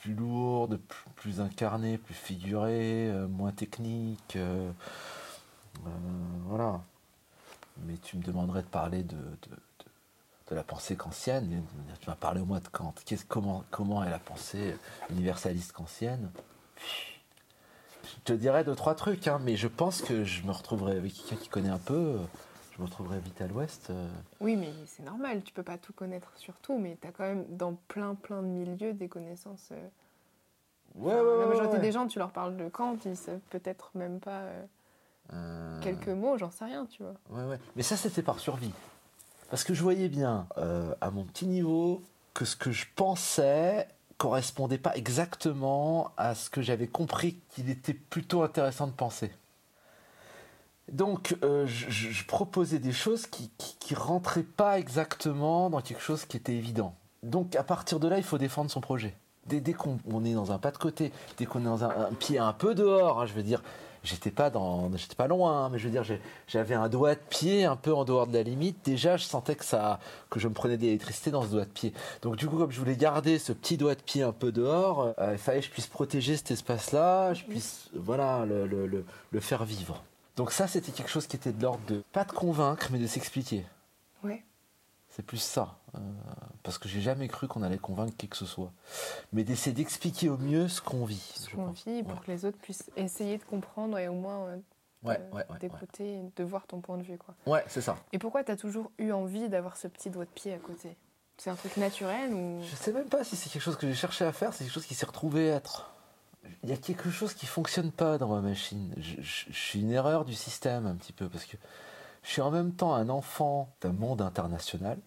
plus 0.00 0.14
lourde, 0.14 0.78
plus, 0.78 1.10
plus 1.16 1.40
incarnée, 1.40 1.98
plus 1.98 2.14
figurée, 2.14 3.10
euh, 3.10 3.26
moins 3.28 3.52
technique. 3.52 4.36
euh, 4.36 4.70
euh, 5.86 5.90
voilà. 6.46 6.80
Mais 7.86 7.96
tu 7.98 8.16
me 8.16 8.22
demanderais 8.22 8.62
de 8.62 8.66
parler 8.68 9.02
de, 9.02 9.16
de, 9.16 9.50
de- 10.50 10.54
la 10.54 10.62
pensée 10.62 10.96
kantienne. 10.96 11.62
Tu 12.00 12.08
m'as 12.08 12.16
parlé 12.16 12.40
au 12.40 12.46
moins 12.46 12.60
de 12.60 12.68
Kant. 12.68 12.94
Comment, 13.28 13.64
comment 13.70 14.02
est 14.02 14.10
la 14.10 14.18
pensée 14.18 14.76
universaliste 15.10 15.72
kantienne? 15.72 16.30
Je 18.04 18.14
te 18.24 18.32
dirais 18.32 18.64
deux, 18.64 18.74
trois 18.74 18.94
trucs, 18.94 19.28
hein, 19.28 19.38
mais 19.44 19.56
je 19.56 19.68
pense 19.68 20.00
que 20.00 20.24
je 20.24 20.42
me 20.44 20.52
retrouverai 20.52 20.96
avec 20.96 21.12
quelqu'un 21.14 21.36
qui 21.36 21.48
connaît 21.48 21.68
un 21.68 21.78
peu. 21.78 22.18
Je 22.78 22.82
me 22.82 22.86
retrouverai 22.86 23.18
vite 23.18 23.40
à 23.40 23.48
l'ouest. 23.48 23.90
euh, 23.90 24.08
Oui, 24.40 24.54
mais 24.54 24.72
c'est 24.86 25.02
normal. 25.02 25.42
Tu 25.42 25.52
peux 25.52 25.64
pas 25.64 25.78
tout 25.78 25.92
connaître 25.92 26.30
sur 26.36 26.54
tout, 26.58 26.78
mais 26.78 26.96
tu 27.00 27.08
as 27.08 27.10
quand 27.10 27.24
même 27.24 27.44
dans 27.56 27.74
plein, 27.88 28.14
plein 28.14 28.40
de 28.40 28.46
milieux 28.46 28.92
des 28.92 29.08
connaissances. 29.08 29.70
euh, 29.72 29.88
Ouais, 30.94 31.12
enfin, 31.12 31.24
ouais, 31.24 31.38
la 31.40 31.46
majorité 31.46 31.74
ouais. 31.74 31.80
des 31.82 31.92
gens, 31.92 32.06
tu 32.06 32.18
leur 32.18 32.30
parles 32.30 32.56
de 32.56 32.68
Kant, 32.68 32.96
ils 33.04 33.16
savent 33.16 33.40
peut-être 33.50 33.90
même 33.94 34.20
pas 34.20 34.42
euh, 34.42 34.64
Euh, 35.32 35.80
quelques 35.82 36.08
mots, 36.08 36.38
j'en 36.38 36.50
sais 36.50 36.64
rien, 36.64 36.86
tu 36.86 37.02
vois. 37.02 37.14
Ouais, 37.30 37.44
ouais. 37.50 37.58
Mais 37.76 37.82
ça, 37.82 37.96
c'était 37.96 38.22
par 38.22 38.38
survie. 38.38 38.72
Parce 39.50 39.64
que 39.64 39.74
je 39.74 39.82
voyais 39.82 40.08
bien, 40.08 40.46
euh, 40.56 40.94
à 41.00 41.10
mon 41.10 41.24
petit 41.24 41.46
niveau, 41.46 42.02
que 42.32 42.44
ce 42.44 42.54
que 42.56 42.70
je 42.70 42.86
pensais 42.94 43.88
correspondait 44.18 44.78
pas 44.78 44.94
exactement 44.96 46.12
à 46.16 46.34
ce 46.34 46.48
que 46.50 46.62
j'avais 46.62 46.86
compris 46.88 47.38
qu'il 47.50 47.70
était 47.70 47.94
plutôt 47.94 48.42
intéressant 48.42 48.86
de 48.86 48.92
penser. 48.92 49.30
Donc, 50.92 51.36
euh, 51.44 51.66
je, 51.66 52.24
proposais 52.24 52.78
des 52.78 52.92
choses 52.92 53.26
qui, 53.26 53.50
qui, 53.58 53.94
rentraient 53.94 54.42
pas 54.42 54.78
exactement 54.78 55.70
dans 55.70 55.80
quelque 55.80 56.02
chose 56.02 56.24
qui 56.24 56.36
était 56.36 56.54
évident. 56.54 56.94
Donc, 57.22 57.56
à 57.56 57.62
partir 57.62 58.00
de 58.00 58.08
là, 58.08 58.16
il 58.16 58.24
faut 58.24 58.38
défendre 58.38 58.70
son 58.70 58.80
projet. 58.80 59.14
Dès, 59.46 59.60
dès 59.60 59.74
qu'on 59.74 59.98
on 60.10 60.24
est 60.24 60.34
dans 60.34 60.52
un 60.52 60.58
pas 60.58 60.70
de 60.70 60.78
côté, 60.78 61.12
dès 61.36 61.46
qu'on 61.46 61.60
est 61.60 61.64
dans 61.64 61.84
un, 61.84 62.12
pied 62.18 62.38
un 62.38 62.52
peu 62.52 62.74
dehors, 62.74 63.20
hein, 63.20 63.26
je 63.26 63.34
veux 63.34 63.42
dire, 63.42 63.62
j'étais 64.02 64.30
pas 64.30 64.48
dans, 64.48 64.90
j'étais 64.96 65.14
pas 65.14 65.26
loin, 65.26 65.64
hein, 65.64 65.68
mais 65.70 65.78
je 65.78 65.84
veux 65.84 65.90
dire, 65.90 66.04
j'avais 66.46 66.74
un 66.74 66.88
doigt 66.88 67.14
de 67.14 67.20
pied 67.28 67.64
un 67.64 67.76
peu 67.76 67.92
en 67.92 68.04
dehors 68.04 68.26
de 68.26 68.32
la 68.32 68.42
limite. 68.42 68.78
Déjà, 68.84 69.18
je 69.18 69.24
sentais 69.24 69.56
que 69.56 69.64
ça, 69.64 70.00
que 70.30 70.40
je 70.40 70.48
me 70.48 70.54
prenais 70.54 70.78
d'électricité 70.78 71.30
dans 71.30 71.42
ce 71.42 71.48
doigt 71.48 71.64
de 71.64 71.70
pied. 71.70 71.92
Donc, 72.22 72.36
du 72.36 72.46
coup, 72.46 72.56
comme 72.56 72.70
je 72.70 72.78
voulais 72.78 72.96
garder 72.96 73.38
ce 73.38 73.52
petit 73.52 73.76
doigt 73.76 73.94
de 73.94 74.02
pied 74.02 74.22
un 74.22 74.32
peu 74.32 74.52
dehors, 74.52 75.14
euh, 75.18 75.32
il 75.32 75.38
fallait 75.38 75.60
que 75.60 75.66
je 75.66 75.70
puisse 75.70 75.86
protéger 75.86 76.36
cet 76.36 76.50
espace-là, 76.50 77.34
je 77.34 77.44
puisse, 77.44 77.90
voilà, 77.94 78.46
le, 78.46 78.66
le 78.66 79.40
faire 79.40 79.64
vivre. 79.64 80.02
Donc 80.38 80.52
ça, 80.52 80.66
c'était 80.66 80.92
quelque 80.92 81.10
chose 81.10 81.26
qui 81.26 81.36
était 81.36 81.52
de 81.52 81.60
l'ordre 81.62 81.84
de 81.86 82.02
pas 82.12 82.24
de 82.24 82.32
convaincre, 82.32 82.88
mais 82.92 82.98
de 82.98 83.06
s'expliquer. 83.06 83.66
Ouais. 84.24 84.42
C'est 85.10 85.22
plus 85.24 85.38
ça. 85.38 85.76
euh, 85.96 85.98
parce 86.62 86.78
que 86.78 86.88
j'ai 86.88 87.00
jamais 87.00 87.26
cru 87.28 87.48
qu'on 87.48 87.62
allait 87.62 87.76
convaincre 87.78 88.16
qui 88.16 88.28
que 88.28 88.36
ce 88.36 88.46
soit. 88.46 88.70
Mais 89.32 89.42
d'essayer 89.42 89.74
d'expliquer 89.74 90.28
au 90.28 90.36
mieux 90.38 90.68
ce 90.68 90.80
qu'on 90.80 91.04
vit. 91.04 91.32
Ce 91.34 91.50
qu'on 91.50 91.66
vit 91.72 92.02
pour 92.04 92.12
Ouais. 92.18 92.24
que 92.24 92.30
les 92.30 92.44
autres 92.44 92.58
puissent 92.58 92.88
essayer 92.96 93.36
de 93.38 93.42
comprendre 93.44 93.98
et 93.98 94.06
au 94.08 94.14
moins 94.14 94.44
euh, 94.46 94.56
Ouais, 95.04 95.18
euh, 95.32 95.36
ouais, 95.36 95.44
d'écouter 95.60 96.20
de 96.36 96.44
voir 96.44 96.66
ton 96.66 96.80
point 96.80 96.98
de 96.98 97.02
vue. 97.02 97.18
Quoi. 97.18 97.34
Ouais, 97.46 97.64
c'est 97.68 97.80
ça. 97.80 97.96
Et 98.12 98.18
pourquoi 98.18 98.42
tu 98.44 98.50
as 98.52 98.56
toujours 98.56 98.90
eu 98.98 99.10
envie 99.12 99.48
d'avoir 99.48 99.76
ce 99.76 99.86
petit 99.88 100.10
doigt 100.10 100.24
de 100.24 100.30
pied 100.30 100.52
à 100.54 100.58
côté? 100.58 100.96
C'est 101.36 101.50
un 101.50 101.54
truc 101.56 101.76
naturel 101.76 102.32
ou? 102.34 102.60
Je 102.62 102.74
sais 102.76 102.92
même 102.92 103.08
pas 103.08 103.22
si 103.24 103.34
c'est 103.36 103.48
quelque 103.50 103.62
chose 103.62 103.76
que 103.76 103.86
j'ai 103.88 103.94
cherché 103.94 104.24
à 104.24 104.32
faire, 104.32 104.52
c'est 104.52 104.64
quelque 104.64 104.72
chose 104.74 104.86
qui 104.86 104.94
s'est 104.94 105.06
retrouvé 105.06 105.46
être. 105.48 105.90
Il 106.62 106.70
y 106.70 106.72
a 106.72 106.76
quelque 106.76 107.10
chose 107.10 107.34
qui 107.34 107.46
fonctionne 107.46 107.92
pas 107.92 108.18
dans 108.18 108.28
ma 108.28 108.40
machine. 108.40 108.94
Je, 108.98 109.52
suis 109.52 109.80
une 109.80 109.90
erreur 109.90 110.24
du 110.24 110.34
système 110.34 110.86
un 110.86 110.94
petit 110.94 111.12
peu 111.12 111.28
parce 111.28 111.44
que 111.44 111.56
je 112.22 112.30
suis 112.30 112.42
en 112.42 112.50
même 112.50 112.72
temps 112.72 112.94
un 112.94 113.08
enfant 113.08 113.74
d'un 113.80 113.92
monde 113.92 114.22
international, 114.22 114.98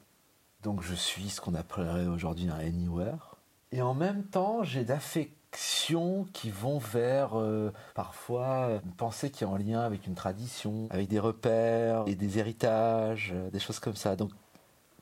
donc 0.63 0.81
je 0.81 0.95
suis 0.95 1.29
ce 1.29 1.41
qu'on 1.41 1.55
appellerait 1.55 2.07
aujourd'hui 2.07 2.49
un 2.49 2.57
anywhere, 2.59 3.35
et 3.71 3.81
en 3.81 3.93
même 3.93 4.23
temps 4.23 4.63
j'ai 4.63 4.85
d'affections 4.85 6.25
qui 6.33 6.49
vont 6.49 6.79
vers 6.79 7.37
euh, 7.37 7.73
parfois 7.95 8.79
une 8.83 8.93
pensée 8.93 9.29
qui 9.29 9.43
est 9.43 9.47
en 9.47 9.57
lien 9.57 9.81
avec 9.81 10.07
une 10.07 10.15
tradition, 10.15 10.87
avec 10.89 11.09
des 11.09 11.19
repères 11.19 12.03
et 12.07 12.15
des 12.15 12.39
héritages, 12.39 13.33
euh, 13.35 13.49
des 13.49 13.59
choses 13.59 13.79
comme 13.79 13.95
ça. 13.95 14.15
Donc 14.15 14.31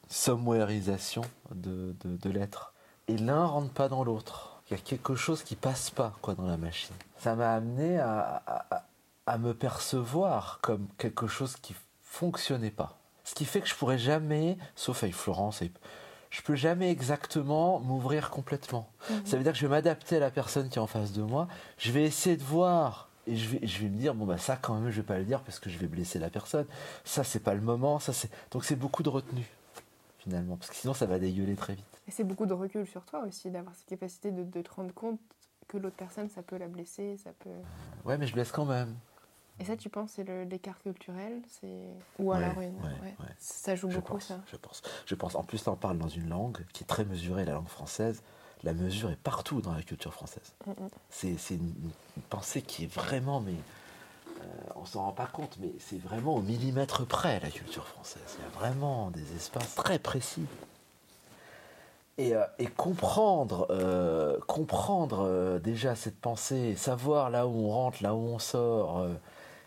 somewhereisation 0.10 1.22
de, 1.54 1.96
de, 2.02 2.18
de 2.18 2.30
l'être. 2.30 2.74
Et 3.08 3.18
l'un 3.18 3.46
rentre 3.46 3.72
pas 3.72 3.88
dans 3.88 4.04
l'autre. 4.04 4.59
Il 4.70 4.78
y 4.78 4.80
a 4.80 4.84
quelque 4.84 5.16
chose 5.16 5.44
qui 5.44 5.56
passe 5.56 5.90
pas 5.90 6.14
quoi 6.22 6.36
dans 6.36 6.46
la 6.46 6.58
machine. 6.58 6.94
Ça 7.18 7.36
m'a 7.36 7.54
amené 7.54 7.98
à, 8.00 8.44
à- 9.26 9.38
me 9.38 9.54
percevoir 9.54 10.60
comme 10.62 10.88
quelque 10.98 11.28
chose 11.28 11.56
qui 11.58 11.76
fonctionnait 12.04 12.72
pas. 12.72 12.98
Ce 13.24 13.36
qui 13.36 13.46
fait 13.46 13.62
que 13.62 13.68
je 13.68 13.76
pourrais 13.76 14.00
jamais, 14.00 14.58
sauf 14.76 15.04
avec 15.04 15.16
Florence, 15.16 15.62
et- 15.62 15.72
je 16.32 16.42
peux 16.42 16.56
jamais 16.56 16.90
exactement 16.92 17.80
m'ouvrir 17.80 18.30
complètement. 18.32 18.90
Ça 19.26 19.38
veut 19.38 19.44
dire 19.44 19.52
que 19.54 19.58
je 19.58 19.66
vais 19.66 19.72
m'adapter 19.72 20.18
à 20.18 20.20
la 20.20 20.32
personne 20.32 20.70
qui 20.70 20.78
est 20.78 20.82
en 20.82 20.88
face 20.88 21.12
de 21.14 21.22
moi. 21.24 21.48
Je 21.78 21.92
vais 21.92 22.04
essayer 22.04 22.38
de 22.38 22.44
voir. 22.44 23.10
Et 23.28 23.36
je 23.36 23.50
vais, 23.50 23.60
je 23.68 23.80
vais 23.80 23.90
me 23.90 23.98
dire, 23.98 24.16
bon, 24.16 24.26
bah, 24.26 24.38
ça, 24.40 24.56
quand 24.56 24.76
même, 24.76 24.90
je 24.92 24.98
vais 24.98 25.06
pas 25.08 25.18
le 25.20 25.26
dire 25.26 25.42
parce 25.42 25.60
que 25.60 25.70
je 25.70 25.78
vais 25.78 25.86
blesser 25.88 26.18
la 26.18 26.30
personne. 26.32 26.66
Ça, 27.04 27.24
c'est 27.24 27.40
pas 27.40 27.54
le 27.54 27.62
moment. 27.62 28.00
Ça, 28.00 28.12
c'est... 28.14 28.30
Donc, 28.52 28.66
c'est 28.66 28.76
beaucoup 28.76 29.04
de 29.04 29.10
retenue, 29.10 29.48
finalement. 30.30 30.58
Parce 30.58 30.70
que 30.70 30.76
sinon, 30.76 30.94
ça 30.94 31.06
va 31.08 31.18
dégueuler 31.20 31.56
très 31.56 31.74
vite. 31.76 32.02
Et 32.08 32.12
c'est 32.12 32.24
beaucoup 32.24 32.46
de 32.46 32.54
recul 32.54 32.86
sur 32.88 33.04
toi 33.06 33.24
aussi, 33.28 33.50
d'avoir 33.50 33.74
cette 33.76 33.88
capacité 33.88 34.32
de, 34.32 34.44
de 34.44 34.62
te 34.62 34.72
rendre 34.72 34.94
compte 34.94 35.20
que 35.68 35.78
l'autre 35.78 35.96
personne, 35.96 36.30
ça 36.30 36.42
peut 36.42 36.58
la 36.58 36.68
blesser, 36.68 37.18
ça 37.18 37.32
peut... 37.40 37.50
Ouais, 38.06 38.18
mais 38.18 38.28
je 38.28 38.34
blesse 38.34 38.52
quand 38.52 38.66
même. 38.66 38.96
Et 39.60 39.66
ça, 39.66 39.76
tu 39.76 39.90
penses, 39.90 40.14
c'est 40.16 40.24
l'écart 40.46 40.80
culturel 40.80 41.42
c'est 41.48 41.90
Ou 42.18 42.32
Ouais, 42.32 42.38
une... 42.38 42.58
ouais, 42.58 42.68
ouais. 42.68 43.16
ouais. 43.20 43.36
Ça 43.38 43.76
joue 43.76 43.90
Je 43.90 43.98
beaucoup, 43.98 44.14
pense, 44.14 44.26
ça. 44.28 44.40
je 44.52 44.56
pense. 44.56 44.82
Je 45.06 45.16
pense. 45.16 45.36
En 45.36 45.44
plus, 45.44 45.66
là, 45.66 45.74
on 45.74 45.76
parle 45.76 45.98
dans 45.98 46.08
une 46.08 46.30
langue 46.30 46.66
qui 46.74 46.84
est 46.84 46.88
très 46.88 47.06
mesurée, 47.06 47.44
la 47.46 47.54
langue 47.54 47.68
française. 47.68 48.24
La 48.64 48.74
mesure 48.74 49.10
est 49.10 49.20
partout 49.20 49.62
dans 49.62 49.74
la 49.74 49.82
culture 49.84 50.14
française. 50.14 50.54
Mm, 50.66 50.72
mm. 50.72 50.90
C'est, 51.10 51.56
une, 51.56 51.74
une 52.18 52.24
pensée 52.30 52.62
qui 52.62 52.86
est 52.86 52.94
vraiment, 52.94 53.42
mais 53.42 53.54
euh, 53.54 53.56
on 54.76 54.86
s'en 54.86 55.04
rend 55.06 55.12
pas 55.12 55.28
compte, 55.28 55.58
mais 55.60 55.72
c'est 55.80 56.02
vraiment 56.02 56.36
au 56.36 56.42
millimètre 56.42 57.06
près 57.06 57.40
la 57.40 57.50
culture 57.50 57.86
française. 57.88 58.22
Il 58.40 58.44
y 58.44 58.48
a 58.48 58.60
vraiment 58.60 59.12
des 59.12 59.36
espaces 59.36 59.76
très 59.76 60.00
précis. 60.00 60.46
Et, 62.18 62.36
euh, 62.36 62.44
comprendre, 62.76 63.68
euh, 63.70 64.38
comprendre 64.48 65.20
euh, 65.26 65.60
déjà 65.60 65.96
cette 65.96 66.20
pensée, 66.20 66.76
savoir 66.76 67.30
là 67.30 67.48
où 67.48 67.68
on 67.68 67.70
rentre, 67.70 68.04
là 68.04 68.14
où 68.14 68.20
on 68.20 68.40
sort, 68.40 69.00
euh, 69.00 69.14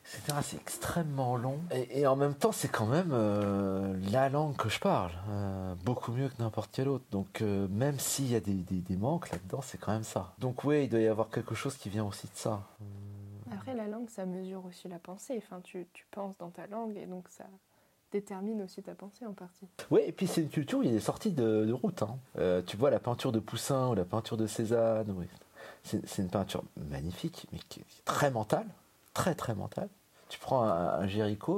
etc. 0.04 0.38
C'est 0.42 0.56
extrêmement 0.58 1.36
long. 1.36 1.58
Et, 1.70 2.06
en 2.06 2.14
même 2.14 2.34
temps, 2.34 2.52
c'est 2.52 2.68
quand 2.68 2.84
même 2.84 3.10
euh, 3.12 3.94
la 4.10 4.28
langue 4.28 4.54
que 4.56 4.68
je 4.68 4.78
parle, 4.80 5.12
euh, 5.30 5.74
beaucoup 5.84 6.12
mieux 6.12 6.28
que 6.28 6.42
n'importe 6.42 6.70
quelle 6.72 6.88
autre. 6.88 7.04
Donc 7.10 7.40
euh, 7.40 7.66
même 7.70 7.98
s'il 7.98 8.30
y 8.30 8.36
a 8.36 8.40
des, 8.40 8.52
des- 8.52 8.80
des 8.80 8.96
manques 8.96 9.30
là-dedans, 9.30 9.60
c'est 9.62 9.78
quand 9.78 9.92
même 9.92 10.04
ça. 10.04 10.34
Donc 10.38 10.62
oui, 10.64 10.84
il 10.84 10.88
doit 10.90 11.00
y 11.00 11.08
avoir 11.08 11.30
quelque 11.30 11.54
chose 11.54 11.76
qui 11.78 11.88
vient 11.88 12.04
aussi 12.04 12.26
de 12.26 12.32
ça. 12.34 12.60
Après, 13.52 13.74
la 13.74 13.86
langue, 13.86 14.08
ça 14.08 14.26
mesure 14.26 14.64
aussi 14.64 14.88
la 14.88 14.98
pensée. 14.98 15.34
Enfin, 15.38 15.60
tu, 15.62 15.86
tu 15.92 16.06
penses 16.10 16.36
dans 16.38 16.50
ta 16.50 16.66
langue 16.66 16.96
et 16.96 17.06
donc 17.06 17.28
ça 17.28 17.44
détermine 18.10 18.62
aussi 18.62 18.82
ta 18.82 18.94
pensée 18.94 19.26
en 19.26 19.32
partie. 19.32 19.66
Oui, 19.90 20.02
et 20.06 20.12
puis 20.12 20.26
c'est 20.26 20.42
une 20.42 20.50
culture 20.50 20.78
où 20.80 20.82
il 20.82 20.88
y 20.88 20.92
a 20.92 20.94
des 20.94 21.00
sorties 21.00 21.32
de, 21.32 21.72
route. 21.72 22.02
hein. 22.02 22.18
Euh, 22.38 22.62
tu 22.62 22.76
vois 22.76 22.90
la 22.90 23.00
peinture 23.00 23.32
de 23.32 23.40
Poussin 23.40 23.88
ou 23.88 23.94
la 23.94 24.04
peinture 24.04 24.36
de 24.36 24.46
Cézanne. 24.46 25.14
oui. 25.16 25.26
C'est 25.84 26.22
une 26.22 26.30
peinture 26.30 26.62
magnifique, 26.76 27.46
mais 27.52 27.58
qui 27.68 27.80
est 27.80 28.04
très 28.04 28.30
mentale, 28.30 28.66
très 29.14 29.34
très 29.34 29.54
mentale. 29.54 29.88
Tu 30.32 30.38
prends 30.38 30.62
un, 30.62 31.00
un 31.00 31.06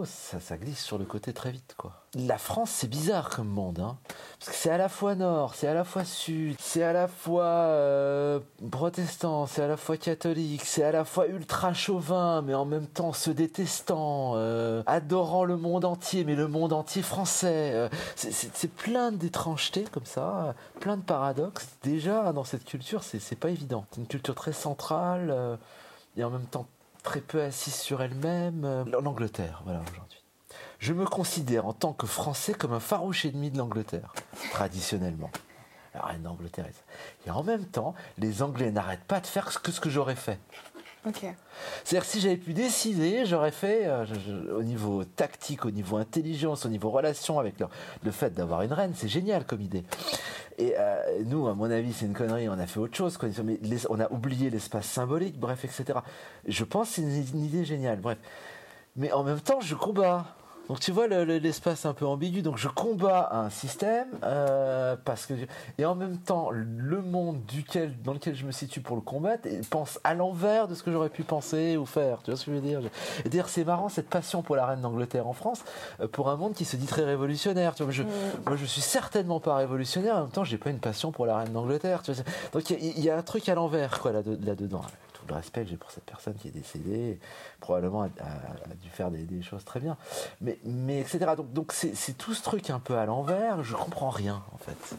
ça, 0.04 0.56
glisse 0.56 0.82
sur 0.82 0.98
le 0.98 1.04
côté 1.04 1.32
très 1.32 1.52
vite, 1.52 1.76
quoi. 1.78 1.92
La 2.16 2.38
France, 2.38 2.70
c'est 2.70 2.88
bizarre 2.88 3.30
comme 3.30 3.46
monde, 3.46 3.78
hein. 3.78 3.98
Parce 4.40 4.50
que 4.50 4.56
c'est 4.56 4.70
à 4.70 4.76
la 4.78 4.88
fois 4.88 5.14
nord, 5.14 5.54
c'est 5.54 5.68
à 5.68 5.74
la 5.74 5.84
fois 5.84 6.04
sud, 6.04 6.56
c'est 6.58 6.82
à 6.82 6.92
la 6.92 7.06
fois 7.06 7.44
euh, 7.44 8.40
protestant, 8.72 9.46
c'est 9.46 9.62
à 9.62 9.68
la 9.68 9.76
fois 9.76 9.96
catholique, 9.96 10.64
c'est 10.64 10.82
à 10.82 10.90
la 10.90 11.04
fois 11.04 11.28
ultra 11.28 11.72
chauvin, 11.72 12.42
mais 12.42 12.52
en 12.54 12.64
même 12.64 12.88
temps 12.88 13.12
se 13.12 13.30
détestant, 13.30 14.32
euh, 14.34 14.82
adorant 14.86 15.44
le 15.44 15.56
monde 15.56 15.84
entier, 15.84 16.24
mais 16.24 16.34
le 16.34 16.48
monde 16.48 16.72
entier 16.72 17.02
français. 17.02 17.70
euh, 17.74 17.88
c'est- 18.16 18.66
plein 18.74 19.12
d'étrangetés 19.12 19.84
comme 19.92 20.04
ça, 20.04 20.56
plein 20.80 20.96
de 20.96 21.02
paradoxes. 21.02 21.68
Déjà, 21.84 22.32
dans 22.32 22.42
cette 22.42 22.64
culture, 22.64 23.04
c'est 23.04 23.38
pas 23.38 23.50
évident. 23.50 23.86
C'est 23.92 24.00
une 24.00 24.08
culture 24.08 24.34
très 24.34 24.52
centrale 24.52 25.58
et 26.16 26.24
en 26.24 26.30
même 26.30 26.46
temps 26.46 26.66
très 27.04 27.20
peu 27.20 27.40
assise 27.42 27.76
sur 27.76 28.02
elle-même. 28.02 28.64
euh, 28.64 28.84
L'Angleterre, 29.00 29.62
voilà, 29.64 29.80
aujourd'hui. 29.92 30.20
Je 30.80 30.92
me 30.92 31.04
considère 31.04 31.66
en 31.66 31.72
tant 31.72 31.92
que 31.92 32.06
Français 32.06 32.52
comme 32.54 32.72
un 32.72 32.80
farouche 32.80 33.24
ennemi 33.24 33.50
de 33.52 33.58
l'Angleterre, 33.58 34.12
traditionnellement. 34.50 35.30
La 35.94 36.02
reine 36.02 36.22
d'Angleterre. 36.22 36.66
et 37.24 37.30
en 37.30 37.44
même 37.44 37.64
temps, 37.66 37.94
les 38.18 38.42
Anglais 38.42 38.72
n'arrêtent 38.72 39.04
pas 39.04 39.20
de 39.20 39.28
faire 39.28 39.62
que 39.62 39.70
ce 39.70 39.78
que 39.80 39.88
j'aurais 39.88 40.16
fait. 40.16 40.40
C'est-à-dire 41.84 42.08
si 42.08 42.20
j'avais 42.20 42.36
pu 42.36 42.52
décider, 42.52 43.26
j'aurais 43.26 43.50
fait 43.50 43.82
euh, 43.84 44.04
au 44.56 44.62
niveau 44.62 45.04
tactique, 45.04 45.64
au 45.64 45.70
niveau 45.70 45.96
intelligence, 45.96 46.64
au 46.66 46.68
niveau 46.68 46.90
relation 46.90 47.38
avec 47.38 47.56
le 48.02 48.10
fait 48.10 48.32
d'avoir 48.34 48.62
une 48.62 48.72
reine, 48.72 48.92
c'est 48.94 49.08
génial 49.08 49.44
comme 49.44 49.60
idée. 49.60 49.84
Et 50.56 50.74
euh, 50.78 51.22
nous, 51.26 51.48
à 51.48 51.54
mon 51.54 51.70
avis, 51.70 51.92
c'est 51.92 52.06
une 52.06 52.14
connerie, 52.14 52.48
on 52.48 52.58
a 52.58 52.66
fait 52.66 52.78
autre 52.78 52.96
chose, 52.96 53.18
on 53.90 54.00
a 54.00 54.12
oublié 54.12 54.50
l'espace 54.50 54.86
symbolique, 54.86 55.38
bref, 55.38 55.64
etc. 55.64 55.98
Je 56.46 56.64
pense 56.64 56.88
que 56.88 56.94
c'est 56.96 57.02
une, 57.02 57.24
une 57.34 57.44
idée 57.44 57.64
géniale, 57.64 58.00
bref. 58.00 58.18
Mais 58.96 59.10
en 59.12 59.24
même 59.24 59.40
temps, 59.40 59.60
je 59.60 59.74
combats. 59.74 60.26
Donc 60.68 60.80
tu 60.80 60.92
vois 60.92 61.06
le- 61.08 61.24
le- 61.24 61.36
l'espace 61.36 61.84
un 61.84 61.92
peu 61.92 62.06
ambigu. 62.06 62.40
Donc 62.40 62.56
je 62.56 62.68
combats 62.68 63.28
un 63.32 63.50
système 63.50 64.06
euh, 64.22 64.96
parce 65.04 65.26
que 65.26 65.34
et 65.76 65.84
en 65.84 65.94
même 65.94 66.16
temps 66.16 66.48
le 66.50 67.02
monde 67.02 67.44
duquel 67.46 67.94
dans 68.02 68.14
lequel 68.14 68.34
je 68.34 68.46
me 68.46 68.50
situe 68.52 68.80
pour 68.80 68.96
le 68.96 69.02
combattre 69.02 69.46
pense 69.70 70.00
à 70.04 70.14
l'envers 70.14 70.66
de 70.66 70.74
ce 70.74 70.82
que 70.82 70.90
j'aurais 70.90 71.10
pu 71.10 71.22
penser 71.22 71.76
ou 71.76 71.84
faire. 71.84 72.22
Tu 72.22 72.30
vois 72.30 72.38
ce 72.38 72.46
que 72.46 72.50
je 72.52 72.56
veux 72.56 72.62
dire? 72.66 72.80
Et 73.24 73.28
d'ailleurs 73.28 73.50
c'est 73.50 73.64
marrant 73.64 73.90
cette 73.90 74.08
passion 74.08 74.40
pour 74.42 74.56
la 74.56 74.64
reine 74.64 74.80
d'Angleterre 74.80 75.26
en 75.26 75.34
France 75.34 75.62
euh, 76.00 76.08
pour 76.08 76.30
un 76.30 76.36
monde 76.36 76.54
qui 76.54 76.64
se 76.64 76.76
dit 76.76 76.86
très 76.86 77.04
révolutionnaire. 77.04 77.74
Tu 77.74 77.82
vois, 77.82 77.92
je, 77.92 78.02
moi 78.46 78.56
je 78.56 78.64
suis 78.64 78.80
certainement 78.80 79.40
pas 79.40 79.56
révolutionnaire. 79.56 80.16
En 80.16 80.20
même 80.22 80.30
temps 80.30 80.44
j'ai 80.44 80.56
pas 80.58 80.70
une 80.70 80.78
passion 80.80 81.12
pour 81.12 81.26
la 81.26 81.36
reine 81.38 81.52
d'Angleterre. 81.52 82.02
Donc 82.54 82.70
il 82.70 82.82
y, 82.82 82.88
a- 82.88 82.92
il 82.96 83.04
y 83.04 83.10
a 83.10 83.18
un 83.18 83.22
truc 83.22 83.48
à 83.50 83.54
l'envers 83.54 84.00
quoi 84.00 84.12
là, 84.12 84.20
là 84.42 84.54
dedans. 84.54 84.80
Tout 85.26 85.28
le 85.28 85.34
respect 85.36 85.64
que 85.64 85.70
j'ai 85.70 85.76
pour 85.76 85.90
cette 85.90 86.04
personne 86.04 86.34
qui 86.34 86.48
est 86.48 86.52
décédée, 86.52 87.18
probablement 87.60 88.02
a, 88.02 88.06
a- 88.06 88.70
a 88.70 88.74
dû 88.82 88.90
faire 88.90 89.10
des, 89.10 89.22
des 89.24 89.42
choses 89.42 89.64
très 89.64 89.80
bien 89.80 89.96
mais, 90.40 90.58
mais 90.64 91.00
etc. 91.00 91.18
Donc, 91.36 91.52
donc 91.52 91.72
c'est, 91.72 91.94
c'est 91.94 92.12
tout 92.12 92.34
ce 92.34 92.42
truc 92.42 92.68
un 92.70 92.78
peu 92.80 92.96
à 92.98 93.06
l'envers, 93.06 93.62
je 93.62 93.74
comprends 93.74 94.10
rien 94.10 94.42
en 94.52 94.58
fait. 94.58 94.96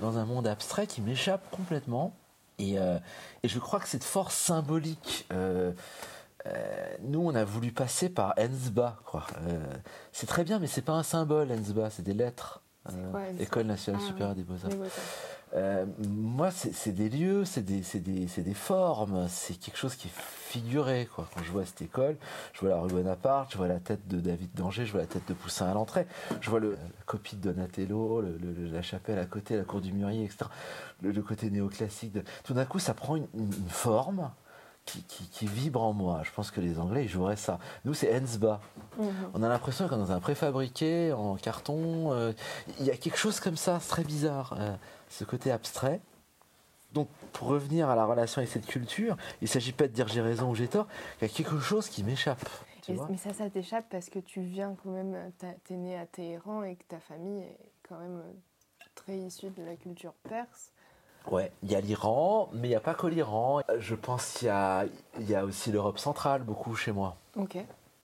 Dans 0.00 0.18
un 0.18 0.24
monde 0.24 0.46
abstrait 0.46 0.86
qui 0.86 1.00
m'échappe 1.00 1.48
complètement. 1.50 2.14
Et, 2.58 2.78
euh, 2.78 2.98
et 3.42 3.48
je 3.48 3.58
crois 3.58 3.80
que 3.80 3.88
cette 3.88 4.04
force 4.04 4.36
symbolique, 4.36 5.26
euh, 5.32 5.72
euh, 6.46 6.96
nous 7.00 7.20
on 7.20 7.34
a 7.34 7.44
voulu 7.44 7.72
passer 7.72 8.08
par 8.08 8.34
Ensba. 8.38 8.98
Quoi. 9.06 9.26
C'est 10.12 10.26
très 10.26 10.44
bien, 10.44 10.58
mais 10.58 10.66
c'est 10.66 10.82
pas 10.82 10.92
un 10.92 11.02
symbole 11.02 11.50
Ensba, 11.50 11.88
c'est 11.90 12.02
des 12.02 12.14
lettres. 12.14 12.62
C'est 12.88 13.10
quoi, 13.10 13.20
École 13.38 13.66
nationale 13.66 14.00
Ah, 14.04 14.06
supérieure 14.08 14.34
des 14.34 14.42
beaux-arts. 14.42 14.70
Les 14.70 14.76
beaux-arts. 14.76 14.90
Euh, 15.54 15.84
moi, 16.08 16.50
c'est 16.50 16.92
des 16.92 17.10
lieux, 17.10 17.44
c'est 17.44 17.62
des, 17.62 17.82
des, 18.00 18.42
des, 18.42 18.54
formes, 18.54 19.26
c'est 19.28 19.54
quelque 19.58 19.76
chose 19.76 19.94
qui 19.96 20.08
est 20.08 20.14
figuré. 20.14 21.08
Quoi. 21.14 21.28
Quand 21.34 21.42
je 21.42 21.50
vois 21.50 21.66
cette 21.66 21.82
école, 21.82 22.16
je 22.54 22.60
vois 22.60 22.70
la 22.70 22.80
rue 22.80 22.88
Bonaparte, 22.88 23.52
je 23.52 23.58
vois 23.58 23.68
la 23.68 23.78
tête 23.78 24.08
de 24.08 24.18
David 24.20 24.50
Danger, 24.54 24.86
je 24.86 24.92
vois 24.92 25.02
la 25.02 25.06
tête 25.06 25.28
de 25.28 25.34
Poussin 25.34 25.66
à 25.66 25.74
l'entrée, 25.74 26.06
je 26.40 26.48
vois 26.48 26.60
le, 26.60 26.72
la 26.72 27.04
copie 27.04 27.36
de 27.36 27.52
Donatello, 27.52 28.24
la 28.72 28.82
chapelle 28.82 29.18
à 29.18 29.26
côté, 29.26 29.56
la 29.56 29.64
cour 29.64 29.82
du 29.82 29.92
Murier, 29.92 30.24
etc. 30.24 30.46
Le, 31.02 31.20
côté 31.20 31.50
néoclassique. 31.50 32.12
De... 32.12 32.22
Tout 32.44 32.54
d'un 32.54 32.64
coup, 32.64 32.78
ça 32.78 32.94
prend 32.94 33.16
une, 33.16 33.26
forme 33.68 34.30
qui, 34.86 35.02
qui, 35.04 35.46
vibre 35.46 35.82
en 35.82 35.92
moi. 35.92 36.22
Je 36.24 36.30
pense 36.32 36.50
que 36.50 36.60
les 36.60 36.78
Anglais, 36.78 37.04
ils 37.04 37.10
joueraient 37.10 37.36
ça. 37.36 37.58
Nous, 37.84 37.92
c'est 37.92 38.18
Hensba. 38.18 38.60
Mhm. 38.98 39.08
On 39.34 39.42
a 39.42 39.48
l'impression 39.48 39.86
qu'on 39.86 39.96
est 39.96 39.98
dans 39.98 40.12
un 40.12 40.20
préfabriqué, 40.20 41.12
en 41.12 41.36
carton. 41.36 42.12
Euh, 42.12 42.32
il 42.80 42.86
y 42.86 42.90
a 42.90 42.96
quelque 42.96 43.18
chose 43.18 43.38
comme 43.38 43.56
ça, 43.56 43.78
c'est 43.80 43.90
très 43.90 44.04
bizarre. 44.04 44.56
Euh, 44.58 44.74
ce 45.12 45.24
côté 45.24 45.50
abstrait. 45.50 46.00
Donc, 46.92 47.08
pour 47.32 47.48
revenir 47.48 47.88
à 47.88 47.96
la 47.96 48.04
relation 48.04 48.40
avec 48.40 48.50
cette 48.50 48.66
culture, 48.66 49.16
il 49.40 49.44
ne 49.44 49.48
s'agit 49.48 49.72
pas 49.72 49.88
de 49.88 49.92
dire 49.92 50.08
j'ai 50.08 50.20
raison 50.20 50.50
ou 50.50 50.54
j'ai 50.54 50.68
tort, 50.68 50.86
il 51.20 51.28
y 51.28 51.30
a 51.30 51.34
quelque 51.34 51.58
chose 51.58 51.88
qui 51.88 52.02
m'échappe. 52.04 52.48
Mais 52.88 53.16
ça, 53.16 53.32
ça 53.32 53.48
t'échappe 53.48 53.86
parce 53.90 54.10
que 54.10 54.18
tu 54.18 54.40
viens 54.42 54.74
quand 54.82 54.90
même, 54.90 55.16
tu 55.38 55.74
es 55.74 55.76
né 55.76 55.96
à 55.96 56.04
Téhéran 56.04 56.64
et 56.64 56.76
que 56.76 56.84
ta 56.88 56.98
famille 56.98 57.42
est 57.42 57.72
quand 57.88 57.98
même 57.98 58.22
très 58.94 59.16
issue 59.16 59.50
de 59.50 59.62
la 59.62 59.76
culture 59.76 60.12
perse. 60.28 60.72
Ouais, 61.30 61.52
il 61.62 61.70
y 61.70 61.76
a 61.76 61.80
l'Iran, 61.80 62.50
mais 62.52 62.66
il 62.66 62.70
n'y 62.70 62.76
a 62.76 62.80
pas 62.80 62.94
que 62.94 63.06
l'Iran. 63.06 63.62
Je 63.78 63.94
pense 63.94 64.32
qu'il 64.32 64.48
y 64.48 65.30
y 65.30 65.34
a 65.34 65.44
aussi 65.44 65.70
l'Europe 65.70 65.98
centrale, 65.98 66.42
beaucoup 66.42 66.74
chez 66.74 66.90
moi. 66.90 67.16
Ok. 67.36 67.58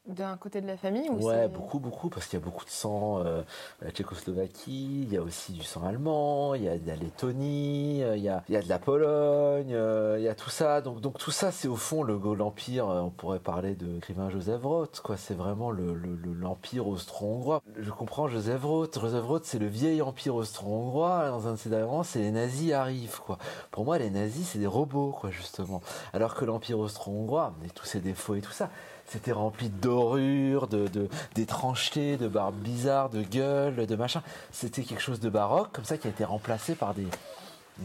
D'un 0.09 0.39
côté 0.39 0.63
de 0.63 0.67
la 0.67 0.79
famille 0.79 1.11
ou 1.11 1.23
Ouais, 1.27 1.49
beaucoup, 1.49 1.79
beaucoup, 1.79 2.09
parce 2.09 2.27
qu'il 2.27 2.39
y 2.39 2.43
a 2.43 2.45
beaucoup 2.45 2.65
de 2.65 2.71
sang 2.71 3.23
euh, 3.25 3.43
la 3.83 3.91
Tchécoslovaquie, 3.91 5.03
il 5.03 5.13
y 5.13 5.19
a 5.19 5.23
aussi 5.23 5.53
du 5.53 5.63
sang 5.63 5.85
allemand, 5.85 6.55
il 6.55 6.65
y 6.65 6.69
a 6.69 6.79
de 6.79 6.87
la 6.87 6.97
Lettonie, 6.97 8.03
euh, 8.03 8.17
il 8.17 8.23
y 8.23 8.31
a, 8.31 8.43
il 8.49 8.55
y 8.55 8.57
a 8.57 8.63
de 8.63 8.69
la 8.71 8.79
Pologne, 8.79 9.75
euh, 9.75 10.17
il 10.19 10.25
y 10.25 10.29
a 10.29 10.35
tout 10.35 10.49
ça. 10.49 10.81
Donc, 10.81 11.03
donc 11.03 11.19
tout 11.19 11.31
ça, 11.31 11.53
c'est 11.53 11.69
au 11.69 11.77
fond 11.77 12.03
le 12.03 12.19
l'empire. 12.35 12.87
On 12.87 13.11
pourrait 13.11 13.39
parler 13.39 13.75
de 13.75 13.87
l'écrivain 13.87 14.31
Joseph 14.31 14.63
Roth, 14.63 15.01
quoi. 15.05 15.19
C'est 15.19 15.35
vraiment 15.35 15.71
le, 15.71 15.95
l'empire 16.41 16.89
austro-hongrois. 16.89 17.63
Je 17.79 17.91
comprends 17.91 18.29
Joseph 18.29 18.65
Roth. 18.65 18.99
Joseph 18.99 19.25
Roth, 19.25 19.45
c'est 19.45 19.59
le 19.59 19.67
vieil 19.67 20.01
empire 20.01 20.35
austro-hongrois. 20.35 21.29
Dans 21.29 21.49
un 21.49 21.53
de 21.53 21.57
ses 21.57 21.69
derniers 21.69 21.85
romans, 21.85 22.03
c'est 22.03 22.21
les 22.21 22.31
nazis 22.31 22.73
arrivent, 22.73 23.21
quoi. 23.21 23.37
Pour 23.71 23.85
moi, 23.85 23.99
les 23.99 24.09
nazis, 24.11 24.49
c'est 24.49 24.59
des 24.59 24.67
robots, 24.67 25.15
quoi, 25.19 25.31
justement. 25.31 25.83
Alors 26.15 26.35
que 26.35 26.47
l'empire 26.47 26.79
austro-hongrois, 26.79 27.53
avec 27.61 27.75
tous 27.75 27.87
ses 27.87 28.01
défauts 28.01 28.35
et 28.35 28.41
tout 28.41 28.53
ça, 28.53 28.71
c'était 29.09 29.33
rempli 29.33 29.71
de 29.71 29.81
dorures, 29.81 30.69
de, 30.69 30.87
d'étrangetés, 31.35 32.17
de 32.17 32.29
barbes 32.29 32.57
bizarres, 32.57 33.09
de 33.09 33.23
gueules, 33.23 33.87
de 33.87 33.97
machin. 33.97 34.23
C'était 34.53 34.83
quelque 34.83 35.03
chose 35.03 35.21
de 35.21 35.31
baroque, 35.31 35.73
comme 35.73 35.85
ça, 35.85 35.97
qui 35.97 36.07
a 36.07 36.11
été 36.11 36.25
remplacé 36.25 36.75
par 36.75 36.95
des, 36.95 37.07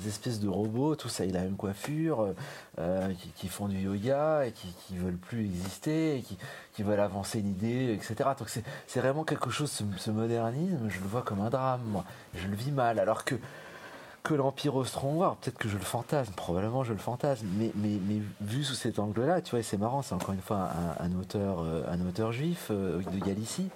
espèces 0.08 0.40
de 0.40 0.50
robots, 0.50 0.96
tout 0.96 1.08
ça, 1.08 1.24
il 1.24 1.38
a 1.38 1.40
la 1.40 1.46
même 1.46 1.56
coiffure, 1.56 2.22
euh, 2.22 2.34
euh, 2.80 3.14
qui, 3.36 3.48
font 3.48 3.68
du 3.68 3.78
yoga 3.78 4.46
et 4.46 4.52
qui, 4.52 4.68
qui 4.88 4.98
veulent 4.98 5.18
plus 5.18 5.46
exister, 5.46 6.18
et 6.18 6.22
qui, 6.22 6.84
veulent 6.84 7.00
avancer 7.00 7.40
une 7.40 7.50
idée, 7.50 7.94
etc. 7.94 8.32
Donc 8.38 8.50
c'est, 8.50 9.00
vraiment 9.00 9.24
quelque 9.24 9.52
chose, 9.52 9.72
ce, 9.72 9.84
ce, 9.98 10.12
modernisme, 10.12 10.90
je 10.90 11.00
le 11.00 11.08
vois 11.08 11.22
comme 11.22 11.42
un 11.42 11.50
drame, 11.50 11.84
moi. 11.86 12.04
Je 12.34 12.48
le 12.48 12.56
vis 12.56 12.72
mal, 12.72 13.00
alors 13.00 13.24
que 13.24 13.36
que 14.24 14.34
l'Empire 14.34 14.76
austro-hongrois. 14.76 15.38
Peut-être 15.42 15.58
que 15.58 15.68
je 15.68 15.78
le 15.78 15.84
fantasme, 15.84 16.34
probablement 16.34 16.84
je 16.84 16.94
le 16.94 17.00
fantasme, 17.00 17.46
mais, 17.58 17.72
vu 18.42 18.64
sous 18.64 18.74
cet 18.74 18.98
angle-là, 18.98 19.42
tu 19.42 19.52
vois, 19.52 19.64
c'est 19.64 19.78
marrant, 19.78 20.02
c'est 20.02 20.16
encore 20.16 20.34
une 20.34 20.42
fois 20.42 20.70
un, 21.00 21.14
auteur, 21.20 21.60
euh, 21.62 22.08
auteur 22.08 22.32
juif 22.32 22.68
euh, 22.72 23.02
de 23.02 23.20
Galicie. 23.20 23.70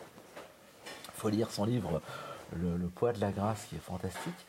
Il 0.86 1.20
faut 1.20 1.30
lire 1.30 1.52
son 1.52 1.66
livre 1.66 2.02
le, 2.56 2.88
poids 2.88 3.12
de 3.12 3.20
la 3.20 3.32
grâce, 3.32 3.66
qui 3.70 3.76
est 3.76 3.80
fantastique. 3.80 4.46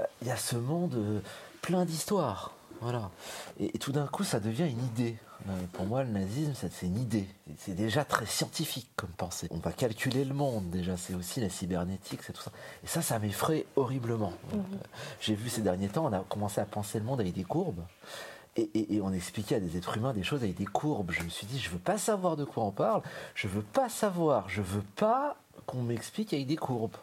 Euh, 0.00 0.04
il 0.22 0.28
y 0.28 0.30
a 0.30 0.36
ce 0.36 0.56
monde 0.56 1.22
plein 1.62 1.84
d'histoires. 1.84 2.52
Voilà. 2.80 3.10
Et, 3.58 3.78
tout 3.78 3.92
d'un 3.92 4.06
coup, 4.06 4.24
ça 4.24 4.38
devient 4.38 4.68
une 4.68 4.84
idée. 4.84 5.16
Pour 5.72 5.86
moi, 5.86 6.04
le 6.04 6.10
nazisme, 6.10 6.52
c'est 6.54 6.86
une 6.86 6.98
idée. 6.98 7.26
C'est 7.58 7.74
déjà 7.74 8.04
très 8.04 8.26
scientifique 8.26 8.88
comme 8.96 9.10
pensée. 9.10 9.48
On 9.50 9.58
va 9.58 9.72
calculer 9.72 10.24
le 10.24 10.34
monde, 10.34 10.70
déjà. 10.70 10.96
C'est 10.96 11.14
aussi 11.14 11.40
la 11.40 11.48
cybernétique, 11.48 12.22
c'est 12.22 12.32
tout 12.32 12.42
ça. 12.42 12.52
Et 12.84 12.86
ça, 12.86 13.02
ça 13.02 13.18
m'effraie 13.18 13.66
horriblement. 13.76 14.32
Mhm. 14.52 14.58
Euh, 14.58 14.76
j'ai 15.20 15.34
vu 15.34 15.48
ces 15.48 15.62
derniers 15.62 15.88
temps, 15.88 16.06
on 16.06 16.12
a 16.12 16.20
commencé 16.28 16.60
à 16.60 16.64
penser 16.64 16.98
le 16.98 17.04
monde 17.04 17.20
avec 17.20 17.34
des 17.34 17.44
courbes. 17.44 17.82
Et, 18.56 19.00
on 19.02 19.12
expliquait 19.12 19.56
à 19.56 19.60
des 19.60 19.76
êtres 19.76 19.96
humains 19.96 20.12
des 20.12 20.22
choses 20.22 20.42
avec 20.42 20.56
des 20.56 20.66
courbes. 20.66 21.12
Je 21.12 21.22
me 21.22 21.28
suis 21.28 21.46
dit, 21.46 21.58
je 21.58 21.70
veux 21.70 21.78
pas 21.78 21.98
savoir 21.98 22.36
de 22.36 22.44
quoi 22.44 22.64
on 22.64 22.72
parle. 22.72 23.02
Je 23.34 23.48
veux 23.48 23.62
pas 23.62 23.88
savoir. 23.88 24.48
Je 24.48 24.60
veux 24.60 24.82
pas 24.96 25.36
qu'on 25.66 25.82
m'explique 25.82 26.32
avec 26.34 26.46
des 26.46 26.56
courbes. 26.56 26.96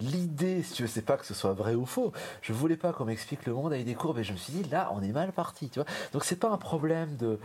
L'idée, 0.00 0.62
si 0.62 0.74
tu 0.74 0.82
veux, 0.82 0.88
c'est 0.88 1.02
pas 1.02 1.16
que 1.16 1.26
ce 1.26 1.34
soit 1.34 1.52
vrai 1.52 1.74
ou 1.74 1.86
faux. 1.86 2.12
Je 2.40 2.52
voulais 2.52 2.76
pas 2.76 2.92
qu'on 2.92 3.04
m'explique 3.04 3.44
le 3.46 3.52
monde 3.52 3.72
avec 3.72 3.84
des 3.84 3.94
courbes 3.94 4.18
et 4.18 4.24
je 4.24 4.32
me 4.32 4.36
suis 4.36 4.52
dit 4.52 4.62
là, 4.70 4.90
on 4.94 5.02
est 5.02 5.12
mal 5.12 5.32
parti, 5.32 5.68
tu 5.68 5.80
vois. 5.80 5.88
Donc 6.12 6.24
c'est 6.24 6.36
pas 6.36 6.50
un 6.50 6.56
problème 6.56 7.16
de, 7.16 7.38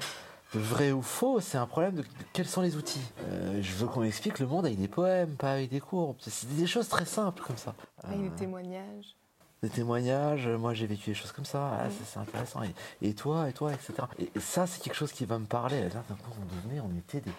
vrai 0.53 0.91
ou 0.91 1.01
faux, 1.01 1.39
c'est 1.39 1.57
un 1.57 1.65
problème 1.65 1.95
de, 1.95 2.03
quels 2.33 2.47
sont 2.47 2.61
les 2.61 2.75
outils. 2.75 3.01
Euh, 3.27 3.59
je 3.61 3.73
veux 3.73 3.87
qu'on 3.87 4.01
m'explique 4.01 4.39
le 4.39 4.47
monde 4.47 4.65
avec 4.65 4.79
des 4.79 4.87
poèmes, 4.87 5.35
pas 5.35 5.53
avec 5.53 5.69
des 5.69 5.79
courbes. 5.79 6.15
C'est 6.19 6.53
des 6.55 6.67
choses 6.67 6.87
très 6.87 7.05
simples 7.05 7.43
comme 7.43 7.57
ça. 7.57 7.73
Avec 8.03 8.21
des 8.21 8.27
euh, 8.27 8.37
témoignages. 8.37 9.15
Des 9.63 9.69
témoignages, 9.69 10.47
moi 10.47 10.73
j'ai 10.73 10.85
vécu 10.85 11.11
des 11.11 11.15
choses 11.15 11.31
comme 11.31 11.45
ça, 11.45 11.79
ah, 11.79 11.87
c'est 12.05 12.19
intéressant. 12.19 12.61
Et, 13.01 13.13
toi, 13.13 13.49
et 13.49 13.53
toi, 13.53 13.73
etc. 13.73 13.93
Et, 14.19 14.29
ça, 14.39 14.67
c'est 14.67 14.81
quelque 14.81 14.95
chose 14.95 15.11
qui 15.11 15.25
va 15.25 15.39
me 15.39 15.45
parler. 15.45 15.81
Là, 15.89 16.03
d'un 16.07 16.15
coup, 16.15 16.31
on 16.39 16.55
devenait, 16.55 16.81
on 16.81 16.95
était 16.97 17.21
des 17.21 17.31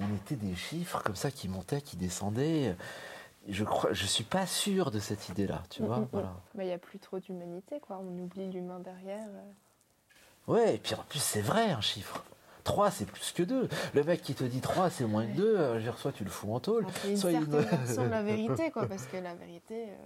on 0.00 0.14
était 0.14 0.36
des 0.36 0.54
chiffres 0.54 1.02
comme 1.02 1.16
ça 1.16 1.30
qui 1.30 1.48
montaient, 1.48 1.82
qui 1.82 1.96
descendaient. 1.96 2.74
Je 3.48 3.64
crois, 3.64 3.92
je 3.92 4.06
suis 4.06 4.24
pas 4.24 4.46
sûr 4.46 4.90
de 4.90 4.98
cette 4.98 5.28
idée-là, 5.28 5.62
tu 5.70 5.82
vois. 5.82 6.06
Voilà. 6.12 6.34
Il 6.58 6.64
n'y 6.64 6.72
a 6.72 6.78
plus 6.78 6.98
trop 6.98 7.18
d'humanité, 7.18 7.80
quoi. 7.80 8.00
On 8.02 8.18
oublie 8.18 8.50
l'humain 8.50 8.80
derrière. 8.80 9.28
Ouais, 10.46 10.76
et 10.76 10.78
puis 10.78 10.94
en 10.94 11.04
plus, 11.08 11.20
c'est 11.20 11.40
vrai 11.40 11.70
un 11.70 11.80
chiffre. 11.80 12.24
3 12.64 12.90
c'est 12.90 13.06
plus 13.06 13.32
que 13.32 13.42
2. 13.42 13.68
Le 13.94 14.04
mec 14.04 14.22
qui 14.22 14.34
te 14.34 14.44
dit 14.44 14.60
3 14.60 14.90
c'est 14.90 15.04
moins 15.04 15.26
que 15.26 15.36
2, 15.36 15.58
euh, 15.58 15.92
soit 15.96 16.12
tu 16.12 16.24
le 16.24 16.30
fous 16.30 16.54
en 16.54 16.60
tôle. 16.60 16.86
C'est 17.02 17.10
une 17.10 17.16
soit 17.16 17.30
certaine 17.32 17.60
version 17.60 18.04
de 18.04 18.08
la 18.08 18.22
vérité, 18.34 18.70
quoi, 18.70 18.86
parce 18.86 19.06
que 19.06 19.16
la 19.16 19.34
vérité, 19.34 19.84
euh, 19.88 19.96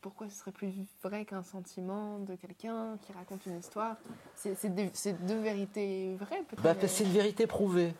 pourquoi 0.00 0.28
ce 0.28 0.36
serait 0.36 0.52
plus 0.52 0.72
vrai 1.02 1.24
qu'un 1.24 1.42
sentiment 1.42 2.18
de 2.18 2.34
quelqu'un 2.34 2.98
qui 3.02 3.12
raconte 3.12 3.46
une 3.46 3.58
histoire? 3.58 3.96
C'est 4.34 4.74
deux, 4.74 5.40
vérités 5.40 6.16
vraies, 6.16 6.42
peut-être? 6.48 6.62
Bah, 6.62 6.74
c'est 6.86 7.04
une 7.04 7.12
vérité 7.12 7.46
prouvée. 7.46 7.94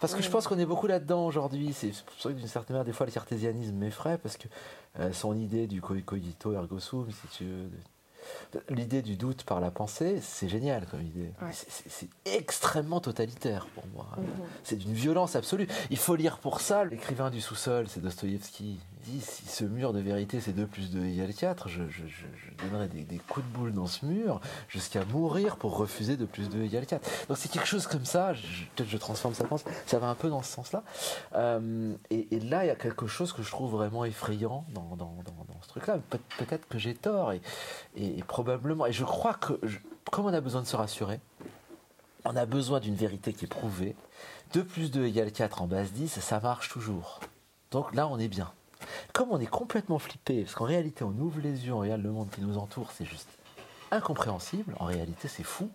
Parce 0.00 0.14
que 0.14 0.22
je 0.22 0.30
pense 0.30 0.46
qu'on 0.46 0.58
est 0.58 0.66
beaucoup 0.66 0.86
là-dedans 0.86 1.24
aujourd'hui. 1.26 1.72
C'est 1.72 1.92
pour 2.04 2.20
ça 2.20 2.28
que 2.30 2.34
d'une 2.34 2.46
certaine 2.46 2.74
manière, 2.74 2.84
des 2.84 2.92
fois, 2.92 3.06
le 3.06 3.12
cartésianisme 3.12 3.76
m'effraie, 3.76 4.18
parce 4.18 4.36
que 4.36 4.48
euh, 5.00 5.12
son 5.12 5.36
idée 5.36 5.66
du 5.66 5.80
cogito 5.80 6.52
ergo 6.52 6.78
sum, 6.78 7.10
si 7.10 7.28
tu 7.28 7.44
veux, 7.44 7.70
L'idée 8.70 9.02
du 9.02 9.16
doute 9.16 9.44
par 9.44 9.60
la 9.60 9.70
pensée, 9.70 10.20
c'est 10.20 10.48
génial 10.48 10.86
comme 10.86 11.02
idée. 11.02 11.30
C'est 11.52 12.08
extrêmement 12.24 13.00
totalitaire 13.00 13.66
pour 13.74 13.84
moi. 13.94 14.08
Mhm. 14.16 14.24
C'est 14.64 14.76
d'une 14.76 14.92
violence 14.92 15.36
absolue. 15.36 15.68
Il 15.90 15.98
faut 15.98 16.16
lire 16.16 16.38
pour 16.38 16.60
ça 16.60 16.84
l'écrivain 16.84 17.30
du 17.30 17.40
sous-sol, 17.40 17.86
c'est 17.88 18.00
Dostoïevski. 18.00 18.78
Dit 19.06 19.20
si 19.20 19.46
ce 19.46 19.64
mur 19.64 19.92
de 19.92 20.00
vérité 20.00 20.40
c'est 20.40 20.52
2 20.52 20.66
plus 20.66 20.90
2 20.90 21.04
égale 21.04 21.32
4, 21.32 21.68
je, 21.68 21.82
donnerai 22.62 22.88
des, 22.88 23.18
coups 23.18 23.46
de 23.46 23.52
boule 23.52 23.72
dans 23.72 23.86
ce 23.86 24.04
mur 24.04 24.40
jusqu'à 24.68 25.04
mourir 25.04 25.56
pour 25.56 25.76
refuser 25.76 26.16
2 26.16 26.26
plus 26.26 26.48
2 26.48 26.64
égale 26.64 26.86
4. 26.86 27.28
Donc 27.28 27.36
c'est 27.36 27.48
quelque 27.48 27.68
chose 27.68 27.86
comme 27.86 28.04
ça, 28.04 28.32
peut-être 28.74 28.88
je 28.88 28.96
transforme 28.96 29.34
sa 29.34 29.44
pensée, 29.44 29.64
ça 29.86 30.00
va 30.00 30.08
un 30.08 30.16
peu 30.16 30.28
dans 30.28 30.42
ce 30.42 30.52
sens-là. 30.52 30.82
Euh, 31.36 31.94
et, 32.10 32.40
là, 32.40 32.64
il 32.64 32.68
y 32.68 32.70
a 32.70 32.74
quelque 32.74 33.06
chose 33.06 33.32
que 33.32 33.42
je 33.42 33.50
trouve 33.50 33.70
vraiment 33.70 34.04
effrayant 34.04 34.64
dans, 34.74 34.96
dans, 34.96 35.14
ce 35.62 35.68
truc-là. 35.68 35.98
peut-être 36.38 36.66
que 36.68 36.78
j'ai 36.78 36.94
tort 36.94 37.32
et, 37.32 37.40
et, 37.96 38.22
probablement, 38.24 38.86
et 38.86 38.92
je 38.92 39.04
crois 39.04 39.34
que, 39.34 39.60
comme 40.10 40.26
on 40.26 40.34
a 40.34 40.40
besoin 40.40 40.62
de 40.62 40.66
se 40.66 40.76
rassurer, 40.76 41.20
on 42.24 42.34
a 42.34 42.44
besoin 42.44 42.80
d'une 42.80 42.96
vérité 42.96 43.32
qui 43.32 43.44
est 43.44 43.48
prouvée. 43.48 43.94
2 44.52 44.64
plus 44.64 44.90
2 44.90 45.06
égale 45.06 45.30
4 45.32 45.62
en 45.62 45.66
base 45.66 45.92
10, 45.92 46.18
ça 46.20 46.40
marche 46.40 46.70
toujours. 46.70 47.20
Donc 47.70 47.94
là, 47.94 48.08
on 48.08 48.18
est 48.18 48.28
bien. 48.28 48.52
Comme 49.12 49.30
on 49.30 49.40
est 49.40 49.46
complètement 49.46 49.98
flippé, 49.98 50.42
parce 50.42 50.54
qu'en 50.54 50.64
réalité, 50.64 51.04
on 51.04 51.16
ouvre 51.18 51.40
les 51.40 51.66
yeux, 51.66 51.72
on 51.72 51.80
regarde 51.80 52.02
le 52.02 52.10
monde 52.10 52.28
qui 52.30 52.40
nous 52.40 52.58
entoure, 52.58 52.92
c'est 52.92 53.06
juste 53.06 53.28
incompréhensible. 53.90 54.74
En 54.78 54.86
réalité, 54.86 55.28
c'est 55.28 55.42
fou. 55.42 55.70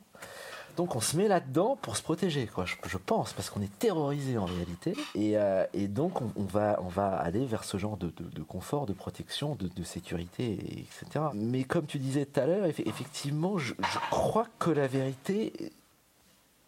Donc 0.77 0.95
on 0.95 1.01
se 1.01 1.17
met 1.17 1.27
là-dedans 1.27 1.77
pour 1.81 1.97
se 1.97 2.03
protéger, 2.03 2.47
quoi, 2.47 2.65
je, 2.65 2.97
pense, 2.97 3.33
parce 3.33 3.49
qu'on 3.49 3.61
est 3.61 3.79
terrorisé 3.79 4.37
en 4.37 4.45
réalité. 4.45 4.93
Et, 5.15 5.37
euh, 5.37 5.65
donc 5.87 6.21
on, 6.21 6.43
va, 6.43 6.79
on 6.81 6.87
va 6.87 7.09
aller 7.15 7.45
vers 7.45 7.63
ce 7.63 7.77
genre 7.77 7.97
de, 7.97 8.11
confort, 8.47 8.85
de 8.85 8.93
protection, 8.93 9.55
de, 9.55 9.83
sécurité, 9.83 10.53
etc. 10.53 11.25
Mais 11.33 11.63
comme 11.63 11.85
tu 11.85 11.99
disais 11.99 12.25
tout 12.25 12.39
à 12.39 12.45
l'heure, 12.45 12.65
effectivement, 12.65 13.57
je, 13.57 13.73
crois 14.09 14.47
que 14.59 14.69
la 14.69 14.87
vérité 14.87 15.73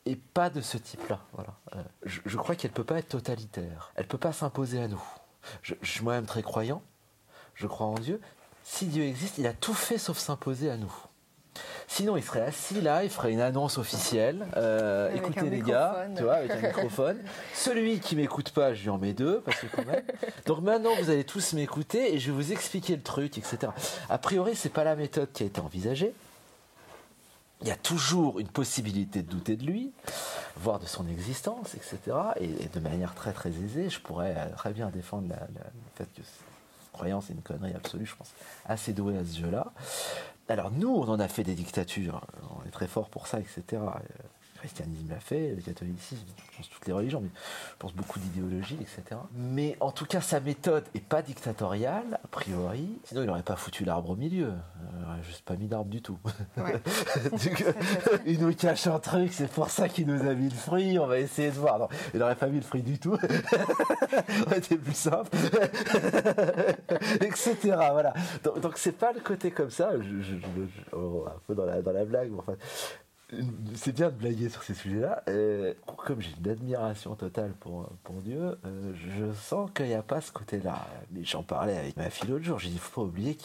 est 0.06 0.20
pas 0.20 0.50
de 0.50 0.60
ce 0.60 0.78
type-là. 0.78 1.20
Voilà. 1.34 1.54
Euh, 1.76 1.84
je, 2.04 2.38
crois 2.38 2.56
qu'elle 2.56 2.72
peut 2.72 2.84
pas 2.84 3.00
être 3.00 3.10
totalitaire. 3.10 3.92
Elle 3.96 4.08
peut 4.08 4.18
pas 4.18 4.34
s'imposer 4.34 4.82
à 4.82 4.88
nous. 4.88 5.04
Je, 5.62 5.76
je 5.82 5.90
suis 5.90 6.04
moi-même 6.04 6.26
très 6.26 6.44
croyant. 6.44 6.82
Je 7.56 7.68
crois 7.68 7.88
en 7.88 7.96
Dieu. 7.96 8.20
Si 8.64 8.86
Dieu 8.86 9.04
existe, 9.04 9.38
il 9.38 9.48
a 9.48 9.54
tout 9.54 9.74
fait 9.74 9.98
sauf 9.98 10.18
s'imposer 10.18 10.70
à 10.70 10.78
nous. 10.78 10.94
Sinon, 11.88 12.18
il 12.18 12.24
serait 12.24 12.42
assis 12.42 12.82
là, 12.82 13.04
il 13.04 13.10
ferait 13.10 13.32
une 13.32 13.42
annonce 13.42 13.78
officielle. 13.78 14.48
Euh, 14.58 15.14
écoutez 15.14 15.50
les 15.50 15.60
gars, 15.60 16.08
tu 16.16 16.24
vois, 16.24 16.36
avec 16.36 16.52
un 16.52 16.62
microphone. 16.62 17.20
Celui 17.54 18.00
qui 18.00 18.16
m'écoute 18.16 18.52
pas, 18.52 18.74
je 18.74 18.84
lui 18.84 18.90
en 18.90 18.98
mets 18.98 19.14
deux, 19.14 19.42
parce 19.42 19.60
que 19.60 19.68
quand 19.68 19.86
même. 19.86 20.04
Donc 20.46 20.62
maintenant, 20.62 20.92
vous 21.00 21.10
allez 21.10 21.24
tous 21.24 21.54
m'écouter 21.54 22.16
et 22.16 22.20
je 22.20 22.32
vais 22.32 22.36
vous 22.36 22.52
expliquer 22.52 22.96
le 22.96 23.04
truc, 23.04 23.38
etc. 23.38 23.72
A 24.10 24.18
priori, 24.18 24.56
c'est 24.56 24.70
pas 24.70 24.84
la 24.84 24.96
méthode 24.96 25.32
qui 25.34 25.44
a 25.44 25.46
été 25.46 25.62
envisagée. 25.62 26.14
Il 27.64 27.70
y 27.70 27.72
a 27.72 27.78
toujours 27.78 28.40
une 28.40 28.50
possibilité 28.50 29.22
de 29.22 29.32
douter 29.32 29.56
de 29.56 29.66
lui, 29.66 29.92
voire 30.58 30.80
de 30.80 30.86
son 30.86 31.08
existence, 31.08 31.76
etc. 31.76 31.98
Et, 32.42 32.68
de 32.68 32.80
manière 32.82 33.16
très 33.16 33.32
très 33.32 33.50
aisée, 33.50 33.90
je 33.90 34.02
pourrais 34.02 34.36
euh, 34.38 34.50
très 34.56 34.74
bien 34.74 34.90
défendre 34.90 35.30
le 35.30 35.36
fait 35.96 36.06
que 36.14 36.22
cette 36.24 36.92
croyance 36.92 37.30
est 37.30 37.34
une 37.34 37.42
connerie 37.42 37.74
absolue, 37.74 38.06
je 38.06 38.16
pense, 38.16 38.32
assez 38.66 38.92
doué 38.92 39.18
à 39.18 39.24
ce 39.24 39.40
jeu-là. 39.40 39.72
Alors 40.50 40.72
nous, 40.72 40.90
on 40.90 41.08
en 41.08 41.20
a 41.22 41.30
fait 41.30 41.44
des 41.44 41.56
dictatures, 41.56 42.22
on 42.60 42.68
est 42.68 42.72
très 42.72 42.88
fort 42.88 43.10
pour 43.10 43.28
ça, 43.28 43.40
etc. 43.40 43.82
Christianisme 44.64 45.10
l'a 45.10 45.20
fait, 45.20 45.50
le 45.56 45.62
catholicisme, 45.62 46.24
je 46.52 46.58
pense 46.58 46.70
toutes 46.70 46.88
les 46.88 46.94
religions, 46.94 47.20
mais 47.20 47.28
je 47.36 47.76
pense 47.80 47.94
beaucoup 47.94 48.18
d'idéologies, 48.18 48.78
etc. 48.80 49.20
Mais 49.36 49.76
en 49.82 49.92
tout 49.92 50.06
cas, 50.06 50.22
sa 50.22 50.40
méthode 50.40 50.86
est 50.96 51.04
pas 51.04 51.22
dictatoriale, 51.22 52.18
a 52.24 52.28
priori. 52.30 52.88
Sinon, 53.04 53.24
il 53.24 53.28
n'aurait 53.28 53.44
pas 53.44 53.58
foutu 53.58 53.84
l'arbre 53.84 54.12
au 54.12 54.16
milieu. 54.16 54.48
Euh, 54.48 54.54
Il 54.96 55.02
n'aurait 55.06 55.24
juste 55.24 55.44
pas 55.44 55.56
mis 55.58 55.68
d'arbre 55.68 55.90
du 55.90 56.02
tout. 56.02 56.18
Ouais. 56.56 56.82
Donc, 57.32 57.66
il 58.26 58.40
nous 58.40 58.54
cache 58.56 58.88
un 58.88 59.00
truc, 59.00 59.34
c'est 59.34 59.52
pour 59.52 59.70
ça 59.70 59.90
qu'il 59.90 60.08
nous 60.08 60.22
a 60.26 60.34
mis 60.34 60.46
le 60.50 60.56
fruit, 60.56 60.98
on 60.98 61.08
va 61.08 61.20
essayer 61.20 61.50
de 61.50 61.56
voir. 61.56 61.78
Non, 61.80 61.90
il 62.14 62.20
n'aurait 62.22 62.36
pas 62.36 62.48
mis 62.48 62.58
le 62.58 62.64
fruit 62.64 62.84
du 62.84 62.98
tout. 63.00 63.18
été 64.56 64.78
plus 64.78 64.96
simple. 64.96 65.30
etc. 67.22 67.56
Voilà. 67.92 68.14
Donc, 68.62 68.78
c'est 68.78 68.98
pas 68.98 69.12
le 69.12 69.20
côté 69.20 69.52
comme 69.52 69.70
ça, 69.72 69.92
je, 69.98 70.22
je- 70.22 70.22
je- 70.22 70.38
je- 70.40 70.96
oh, 70.96 71.26
un 71.28 71.40
peu 71.48 71.54
dans 71.56 71.66
la, 71.66 71.82
dans 71.82 71.92
la 71.92 72.06
blague, 72.06 72.30
mais 72.32 72.40
enfin, 72.40 72.56
c'est 73.76 73.94
bien 73.94 74.10
de 74.10 74.16
blaguer 74.16 74.50
sur 74.50 74.64
ces 74.64 74.74
sujets-là. 74.74 75.24
Euh, 75.28 75.74
comme 76.06 76.22
j'ai 76.22 76.32
une 76.40 76.50
admiration 76.50 77.16
totale 77.16 77.54
pour, 77.60 77.90
pour 78.04 78.16
Dieu, 78.22 78.58
euh, 78.66 78.94
je 78.96 79.34
sens 79.34 79.70
qu'il 79.74 79.88
n'y 79.88 79.94
a 79.94 80.04
pas 80.04 80.22
ce 80.22 80.32
côté-là. 80.32 80.88
Mais 81.12 81.24
j'en 81.24 81.44
parlais 81.44 81.78
avec 81.78 81.98
ma 81.98 82.10
fille 82.10 82.30
l'autre 82.30 82.44
jour. 82.44 82.60
J'ai 82.60 82.70
dit, 82.70 82.78
faut 82.78 83.02
pas 83.02 83.08
oublier 83.08 83.38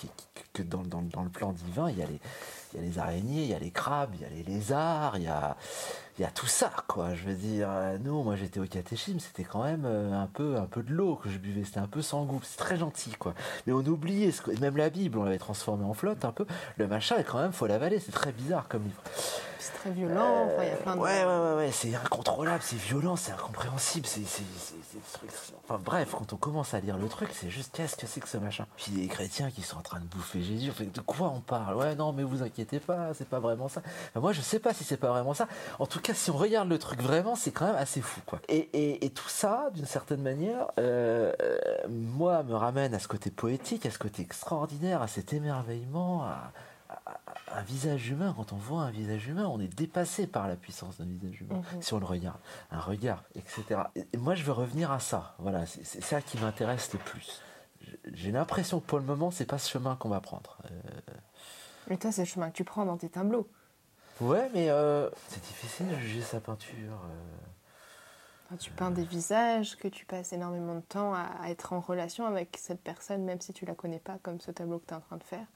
que 0.53 0.62
dans, 0.62 0.83
le 0.83 1.31
plan 1.31 1.53
divin, 1.53 1.90
y, 1.90 1.94
il 1.94 2.01
y 2.01 2.79
a 2.79 2.83
les 2.83 2.98
araignées, 2.98 3.44
il 3.44 3.51
y 3.51 3.55
a 3.55 3.59
les 3.59 3.70
crabes, 3.70 4.11
il 4.14 4.20
y 4.20 4.24
a 4.24 4.29
les 4.31 4.42
lézards, 4.42 5.16
il 5.16 5.24
y 5.24 5.29
a, 5.29 5.57
il 6.18 6.22
y 6.22 6.24
a 6.24 6.31
tout 6.31 6.46
ça, 6.46 6.72
quoi. 6.88 7.14
Je 7.14 7.24
veux 7.24 7.35
dire, 7.35 7.68
euh, 7.70 7.96
nous, 8.00 8.22
moi 8.24 8.35
j'étais 8.35 8.59
au 8.59 8.66
catéchisme, 8.66 9.20
c'était 9.20 9.44
quand 9.44 9.62
même 9.62 9.85
euh, 9.85 10.20
un 10.20 10.26
peu, 10.26 10.57
un 10.57 10.66
peu 10.66 10.83
de 10.83 10.92
l'eau 10.92 11.14
que 11.14 11.31
je 11.31 11.38
buvais, 11.38 11.64
c'était 11.64 11.78
un 11.78 11.87
peu 11.87 12.02
sans 12.02 12.24
goût, 12.24 12.40
c'est 12.42 12.57
très 12.57 12.76
gentil, 12.76 13.12
quoi. 13.12 13.35
Mais 13.66 13.72
on 13.72 13.85
oubliait, 13.87 14.33
ce 14.33 14.42
même 14.61 14.76
la 14.76 14.90
Bible, 14.90 15.18
on 15.18 15.24
l'avait 15.24 15.38
transformée 15.38 15.85
en 15.85 15.94
flotte 15.94 16.24
un 16.24 16.33
peu. 16.33 16.46
Le 16.76 16.88
machin, 16.88 17.16
est 17.18 17.24
quand 17.24 17.40
même, 17.40 17.52
faut 17.52 17.66
l'avaler, 17.66 18.00
c'est 18.00 18.12
très 18.12 18.33
bizarre 18.33 18.66
comme 18.68 18.83
livre. 18.83 19.02
C'est 19.61 19.72
très 19.74 19.90
violent, 19.90 20.46
enfin, 20.46 20.62
il 20.62 20.68
y 20.68 20.72
a 20.72 20.76
plein 20.76 20.96
de. 20.96 21.00
Ouais, 21.00 21.24
ouais, 21.24 21.38
ouais, 21.50 21.57
ouais, 21.57 21.70
c'est 21.72 21.94
incontrôlable, 21.94 22.62
c'est 22.62 22.78
violent, 22.78 23.16
c'est 23.16 23.33
incompréhensible, 23.33 24.07
c'est. 24.07 24.22
Enfin 25.64 25.81
bref, 25.85 26.14
quand 26.16 26.33
on 26.33 26.37
commence 26.37 26.74
à 26.74 26.81
lire 26.81 26.96
le 26.96 27.09
truc, 27.09 27.28
c'est 27.33 27.50
juste 27.50 27.74
qu'est-ce 27.76 27.96
que 27.96 28.07
c'est 28.07 28.20
que 28.20 28.28
ce 28.28 28.38
machin? 28.38 28.66
Puis 28.76 28.92
les 28.92 29.07
chrétiens 29.07 29.50
qui 29.50 29.62
sont 29.62 29.76
en 29.76 29.83
train 29.83 30.00
de 30.00 30.07
bouffer 30.07 30.42
Jésus, 30.42 30.70
enfin, 30.70 30.85
de 30.92 31.00
quoi 31.00 31.28
on 31.35 31.40
parle? 31.40 31.76
Ouais, 31.76 31.94
non, 31.94 32.12
mais 32.12 32.22
vous 32.22 32.42
inquiétez 32.42 32.81
pas, 32.81 33.12
c'est 33.14 33.28
pas 33.28 33.40
vraiment 33.40 33.68
ça. 33.68 33.83
Enfin, 34.11 34.20
moi, 34.20 34.33
je 34.33 34.40
sais 34.40 34.59
pas 34.59 34.72
si 34.72 34.85
c'est 34.85 34.96
pas 34.96 35.11
vraiment 35.11 35.35
ça. 35.35 35.46
En 35.78 35.87
tout 35.87 36.00
cas, 36.00 36.07
si 36.14 36.30
on 36.30 36.36
regarde 36.36 36.68
le 36.68 36.78
truc 36.78 37.00
vraiment, 37.02 37.34
c'est 37.36 37.50
quand 37.52 37.66
même 37.66 37.76
assez 37.76 38.00
fou, 38.00 38.20
quoi. 38.26 38.40
Et, 38.48 38.68
et- 38.72 39.04
et 39.04 39.10
tout 39.10 39.28
ça, 39.28 39.70
d'une 39.74 39.86
certaine 39.86 40.22
manière, 40.22 40.66
euh, 40.78 41.32
euh, 41.42 41.58
moi, 41.88 42.42
me 42.42 42.54
ramène 42.54 42.94
à 42.94 42.98
ce 42.98 43.08
côté 43.08 43.30
poétique, 43.30 43.86
à 43.86 43.90
ce 43.90 43.98
côté 43.98 44.22
extraordinaire, 44.22 45.02
à 45.02 45.08
cet 45.08 45.32
émerveillement, 45.32 46.22
à, 46.24 46.52
un 47.54 47.62
visage 47.62 48.08
humain. 48.08 48.32
Quand 48.36 48.52
on 48.52 48.56
voit 48.56 48.82
un 48.82 48.90
visage 48.90 49.26
humain, 49.28 49.46
on 49.46 49.60
est 49.60 49.68
dépassé 49.74 50.26
par 50.26 50.48
la 50.48 50.56
puissance 50.56 50.98
d'un 50.98 51.04
visage 51.06 51.40
humain, 51.40 51.62
Mhm. 51.74 51.82
si 51.82 51.94
on 51.94 51.98
le 51.98 52.04
regarde. 52.06 52.38
Un 52.70 52.80
regard, 52.80 53.24
etc. 53.34 53.80
Et, 53.94 54.06
moi, 54.16 54.34
je 54.34 54.42
veux 54.44 54.52
revenir 54.52 54.90
à 54.92 54.98
ça. 55.00 55.34
Voilà, 55.38 55.66
c'est 55.66 55.84
c'est 55.84 56.02
ça 56.02 56.20
qui 56.22 56.38
m'intéresse 56.38 56.92
le 56.92 56.98
plus. 56.98 57.42
J'ai 58.12 58.32
l'impression 58.32 58.80
que 58.80 58.86
pour 58.86 58.98
le 58.98 59.04
moment, 59.04 59.30
c'est 59.30 59.46
pas 59.46 59.58
ce 59.58 59.70
chemin 59.70 59.96
qu'on 59.96 60.08
va 60.10 60.20
prendre. 60.20 60.58
Euh, 60.66 60.68
Mais 61.88 61.96
toi, 61.96 62.12
c'est 62.12 62.22
le 62.22 62.26
chemin 62.26 62.50
que 62.50 62.56
tu 62.56 62.64
prends 62.64 62.84
dans 62.84 62.96
tes 62.98 63.08
tableaux. 63.08 63.48
Ouais, 64.20 64.48
mais 64.54 64.68
euh, 64.70 65.09
c'est 65.28 65.42
difficile 65.42 65.88
de 65.88 65.94
juger 65.96 66.22
sa 66.22 66.40
peinture. 66.40 66.92
euh. 67.04 67.46
Enfin, 68.46 68.57
tu 68.57 68.70
peins 68.70 68.90
des 68.90 69.04
visages, 69.04 69.76
que 69.76 69.88
tu 69.88 70.07
passes 70.07 70.33
énormément 70.33 70.74
de 70.76 70.81
temps 70.81 71.12
à, 71.14 71.26
à 71.42 71.50
être 71.50 71.72
en 71.74 71.81
relation 71.81 72.24
avec 72.26 72.57
cette 72.59 72.81
personne, 72.81 73.22
même 73.24 73.40
si 73.40 73.52
tu 73.52 73.66
la 73.66 73.74
connais 73.74 73.98
pas, 73.98 74.16
comme 74.22 74.40
ce 74.40 74.50
tableau 74.50 74.78
que 74.78 74.87
tu 74.87 74.94
es 74.94 74.96
en 74.96 75.00
train 75.00 75.18
de 75.18 75.22
faire. 75.24 75.46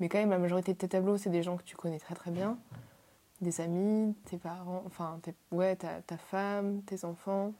Mais 0.00 0.08
quand 0.08 0.18
même, 0.18 0.30
la 0.30 0.38
majorité 0.38 0.72
de 0.74 0.78
tes 0.78 0.88
tableaux, 0.88 1.16
c'est 1.16 1.30
des 1.30 1.42
gens 1.42 1.56
que 1.56 1.62
tu 1.62 1.76
connais 1.76 1.98
très 1.98 2.14
très 2.14 2.30
bien. 2.30 2.58
Des 3.40 3.60
amis, 3.60 4.14
tes 4.26 4.36
parents, 4.36 4.82
enfin, 4.86 5.18
tes- 5.22 5.34
ouais, 5.50 5.76
ta, 5.76 6.02
ta 6.02 6.16
femme, 6.18 6.82
tes 6.82 7.04
enfants. 7.04 7.52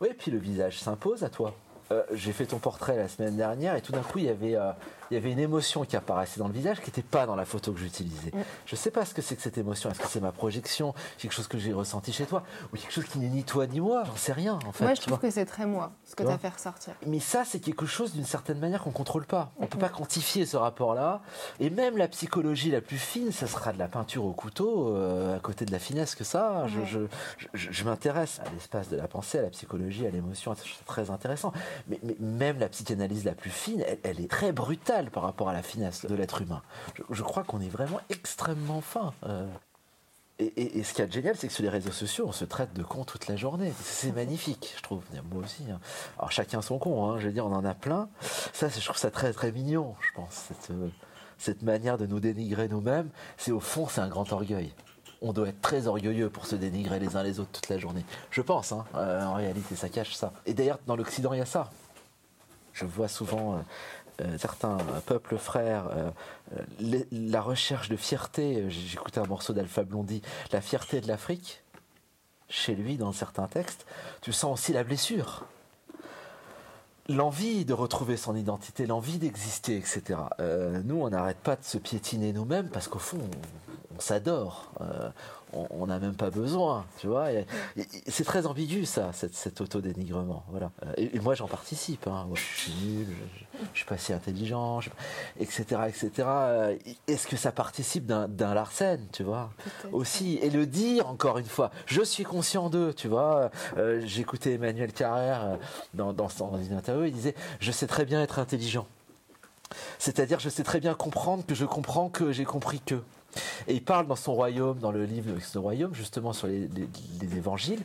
Oui, 0.00 0.08
puis 0.18 0.30
le 0.30 0.38
visage 0.38 0.78
s'impose 0.80 1.24
à 1.24 1.30
toi. 1.30 1.54
Euh, 1.92 2.02
J'ai 2.14 2.32
fait 2.32 2.46
ton 2.46 2.58
portrait 2.58 2.96
la 2.96 3.08
semaine 3.08 3.36
dernière 3.36 3.76
et 3.76 3.82
tout 3.82 3.92
d'un 3.92 4.00
coup, 4.02 4.18
il 4.18 4.24
y 4.24 4.28
avait, 4.28 4.56
euh, 4.56 4.72
il 5.10 5.14
y 5.14 5.16
avait 5.16 5.30
une 5.30 5.38
émotion 5.38 5.84
qui 5.84 5.96
apparaissait 5.96 6.40
dans 6.40 6.46
le 6.48 6.54
visage 6.54 6.80
qui 6.80 6.86
n'était 6.86 7.02
pas 7.02 7.26
dans 7.26 7.36
la 7.36 7.44
photo 7.44 7.72
que 7.72 7.78
j'utilisais. 7.80 8.30
Mm. 8.32 8.40
Je 8.66 8.76
sais 8.76 8.90
pas 8.90 9.04
ce 9.04 9.12
que 9.14 9.20
c'est 9.22 9.36
que 9.36 9.42
cette 9.42 9.58
émotion. 9.58 9.90
Est-ce 9.90 9.98
que 10.00 10.06
c'est 10.08 10.20
ma 10.20 10.32
projection, 10.32 10.94
quelque 11.18 11.32
chose 11.32 11.48
que 11.48 11.58
j'ai 11.58 11.72
ressenti 11.72 12.12
chez 12.12 12.24
toi, 12.24 12.42
ou 12.72 12.76
quelque 12.76 12.92
chose 12.92 13.04
qui 13.04 13.18
n'est 13.18 13.28
ni 13.28 13.44
toi 13.44 13.66
ni 13.66 13.80
moi? 13.80 14.04
J'en 14.06 14.16
sais 14.16 14.32
rien, 14.32 14.58
en 14.66 14.72
fait. 14.72 14.84
Moi, 14.84 14.94
je 14.94 15.00
trouve 15.02 15.18
que 15.18 15.30
c'est 15.30 15.44
très 15.44 15.66
moi, 15.66 15.92
ce 16.04 16.14
que 16.16 16.22
Tu 16.22 16.28
as 16.30 16.38
fait 16.38 16.48
ressortir. 16.48 16.94
Mais 17.06 17.20
ça, 17.20 17.44
c'est 17.44 17.60
quelque 17.60 17.84
chose 17.86 18.12
d'une 18.14 18.24
certaine 18.24 18.58
manière 18.58 18.82
qu'on 18.82 18.90
contrôle 18.90 19.26
pas. 19.26 19.52
On 19.58 19.66
peut 19.66 19.78
pas 19.78 19.88
quantifier 19.90 20.46
ce 20.46 20.56
rapport-là. 20.56 21.20
Et 21.60 21.68
même 21.70 21.96
la 21.98 22.08
psychologie 22.08 22.70
la 22.70 22.80
plus 22.80 22.98
fine, 22.98 23.32
ça 23.32 23.46
sera 23.46 23.72
de 23.72 23.78
la 23.78 23.88
peinture 23.88 24.24
au 24.24 24.32
couteau, 24.32 24.94
euh, 24.96 25.36
à 25.36 25.40
côté 25.40 25.64
de 25.66 25.72
la 25.72 25.78
finesse 25.78 26.14
que 26.14 26.24
ça. 26.24 26.66
Je, 26.68 26.78
Ouais. 26.80 26.86
je, 26.86 26.98
je- 27.54 27.70
je 27.70 27.84
m'intéresse 27.84 28.40
à 28.40 28.50
l'espace 28.54 28.88
de 28.88 28.96
la 28.96 29.08
pensée, 29.08 29.38
à 29.38 29.42
la 29.42 29.50
psychologie, 29.50 30.06
à 30.06 30.10
l'émotion. 30.10 30.54
C'est 30.54 30.84
très 30.86 31.10
intéressant. 31.10 31.52
Mais, 31.88 32.00
même 32.20 32.58
la 32.58 32.68
psychanalyse 32.68 33.24
la 33.24 33.34
plus 33.34 33.50
fine, 33.50 33.84
elle, 34.02 34.20
est 34.20 34.30
très 34.30 34.52
brutale 34.52 35.10
par 35.10 35.22
rapport 35.22 35.48
à 35.48 35.52
la 35.52 35.62
finesse 35.62 36.04
de 36.06 36.14
l'être 36.14 36.42
humain. 36.42 36.62
Je, 37.10 37.22
crois 37.22 37.44
qu'on 37.44 37.60
est 37.60 37.68
vraiment 37.68 38.00
extrêmement 38.10 38.80
fin. 38.80 39.12
euh. 39.26 39.46
Et, 40.38 40.46
et- 40.46 40.78
et 40.78 40.82
ce 40.82 40.94
qui 40.94 41.02
est 41.02 41.12
génial, 41.12 41.36
c'est 41.36 41.46
que 41.46 41.52
sur 41.52 41.62
les 41.62 41.68
réseaux 41.68 41.92
sociaux, 41.92 42.24
on 42.26 42.32
se 42.32 42.44
traite 42.44 42.72
de 42.72 42.82
con 42.82 43.04
toute 43.04 43.28
la 43.28 43.36
journée. 43.36 43.72
C'est 43.82 44.12
magnifique, 44.12 44.74
je 44.76 44.82
trouve. 44.82 45.02
Moi 45.30 45.42
aussi. 45.44 45.64
hein. 45.70 45.78
Alors 46.18 46.32
chacun 46.32 46.62
son 46.62 46.78
con, 46.78 47.10
hein. 47.10 47.18
je 47.18 47.26
veux 47.26 47.32
dire, 47.32 47.46
on 47.46 47.52
en 47.54 47.64
a 47.64 47.74
plein. 47.74 48.08
Ça, 48.52 48.68
je 48.68 48.80
trouve 48.84 48.96
ça 48.96 49.10
très 49.10 49.32
très 49.32 49.52
mignon, 49.52 49.94
je 50.00 50.12
pense. 50.14 50.32
Cette, 50.48 50.70
euh, 50.70 50.88
cette 51.38 51.62
manière 51.62 51.98
de 51.98 52.06
nous 52.06 52.18
dénigrer 52.20 52.68
nous-mêmes, 52.68 53.10
c'est 53.36 53.52
au 53.52 53.60
fond, 53.60 53.86
c'est 53.88 54.00
un 54.00 54.08
grand 54.08 54.32
orgueil. 54.32 54.72
On 55.24 55.32
doit 55.32 55.48
être 55.48 55.60
très 55.60 55.86
orgueilleux 55.86 56.28
pour 56.28 56.46
se 56.46 56.56
dénigrer 56.56 56.98
les 56.98 57.14
uns 57.14 57.22
les 57.22 57.38
autres 57.38 57.52
toute 57.52 57.68
la 57.68 57.78
journée. 57.78 58.04
Je 58.32 58.42
pense, 58.42 58.72
hein. 58.72 58.84
Euh, 58.96 59.22
en 59.22 59.34
réalité, 59.34 59.76
ça 59.76 59.88
cache 59.88 60.14
ça. 60.14 60.32
Et 60.46 60.52
d'ailleurs, 60.52 60.80
dans 60.88 60.96
l'Occident, 60.96 61.32
il 61.32 61.38
y 61.38 61.42
a 61.42 61.46
ça. 61.46 61.70
Je 62.72 62.84
vois 62.84 63.06
souvent 63.06 63.54
euh, 63.54 63.58
euh, 64.22 64.38
certains 64.38 64.78
peuples 65.06 65.38
frères, 65.38 65.84
la 66.80 67.40
recherche 67.40 67.88
de 67.88 67.96
fierté. 67.96 68.66
écouté 68.92 69.20
un 69.20 69.26
morceau 69.26 69.52
d'Alpha 69.52 69.84
Blondie, 69.84 70.22
la 70.50 70.60
fierté 70.60 71.00
de 71.00 71.06
l'Afrique. 71.06 71.62
Chez 72.48 72.74
lui, 72.74 72.96
dans 72.96 73.12
certains 73.12 73.46
textes, 73.46 73.86
tu 74.20 74.32
sens 74.32 74.58
aussi 74.58 74.72
la 74.72 74.82
blessure. 74.82 75.46
L'envie 77.08 77.64
de 77.64 77.72
retrouver 77.72 78.16
son 78.16 78.34
identité, 78.34 78.86
l'envie 78.86 79.18
d'exister, 79.18 79.76
etc. 79.76 80.20
Nous, 80.84 80.96
on 80.96 81.10
n'arrête 81.10 81.38
pas 81.38 81.56
de 81.56 81.64
se 81.64 81.78
piétiner 81.78 82.32
nous-mêmes 82.32 82.68
parce 82.68 82.88
qu'au 82.88 82.98
fond, 82.98 83.20
on, 83.92 83.96
on 83.96 84.00
s'adore. 84.00 84.70
Euh, 84.80 85.08
on- 85.54 85.86
n'a 85.86 85.98
même 85.98 86.14
pas 86.14 86.30
besoin, 86.30 86.86
tu 86.98 87.08
vois. 87.08 87.26
C'est 88.08 88.24
très 88.24 88.46
ambigu, 88.46 88.86
ça, 88.86 89.10
cette, 89.12 89.34
cet 89.34 89.60
autodénigrement. 89.60 90.44
Voilà. 90.48 90.70
Euh, 90.86 90.92
Et, 90.96 91.16
et 91.16 91.20
moi, 91.20 91.34
j'en 91.34 91.46
participe. 91.46 92.06
hein. 92.06 92.24
Moi, 92.26 92.36
je 92.38 92.60
suis 92.60 92.72
nul, 92.82 93.06
je, 93.10 93.40
je, 93.58 93.64
je 93.72 93.76
suis 93.76 93.84
pas 93.86 93.98
si 93.98 94.14
intelligent, 94.14 94.80
je- 94.80 94.88
etc., 95.38 95.64
etc. 95.88 96.10
Euh, 96.26 96.76
Est-ce 97.06 97.26
que 97.26 97.36
ça 97.36 97.52
participe 97.52 98.06
d'un 98.06 98.54
Larsen, 98.54 99.06
tu 99.12 99.24
vois 99.24 99.50
aussi 99.92 100.38
et 100.40 100.48
le 100.48 100.64
dire 100.66 101.06
encore 101.08 101.36
une 101.38 101.44
fois 101.44 101.70
je 101.86 102.02
suis 102.02 102.24
conscient 102.24 102.70
d'eux 102.70 102.94
tu 102.94 103.08
vois 103.08 103.50
Euh, 103.76 104.00
j'écoutais 104.06 104.52
Emmanuel 104.54 104.92
Carrère 104.92 105.44
euh, 105.44 105.56
dans, 105.94 106.12
dans 106.12 106.28
une 106.56 106.72
interview 106.76 107.04
il 107.04 107.12
disait 107.12 107.34
je 107.60 107.70
sais 107.72 107.86
très 107.86 108.04
bien 108.04 108.22
être 108.22 108.38
intelligent 108.38 108.86
c'est-à-dire 109.98 110.38
je 110.40 110.48
sais 110.48 110.62
très 110.64 110.80
bien 110.80 110.94
comprendre 110.94 111.44
que 111.46 111.54
je 111.54 111.64
comprends 111.64 112.08
que 112.08 112.32
j'ai 112.32 112.44
compris 112.44 112.80
que 112.80 113.02
et 113.68 113.74
il 113.74 113.82
parle 113.84 114.06
dans 114.06 114.16
son 114.16 114.34
royaume 114.34 114.78
dans 114.78 114.92
le 114.92 115.04
livre 115.04 115.30
son 115.40 115.62
royaume 115.62 115.94
justement 115.94 116.32
sur 116.32 116.46
les, 116.48 116.68
les- 116.68 116.88
les 117.20 117.36
évangiles 117.36 117.82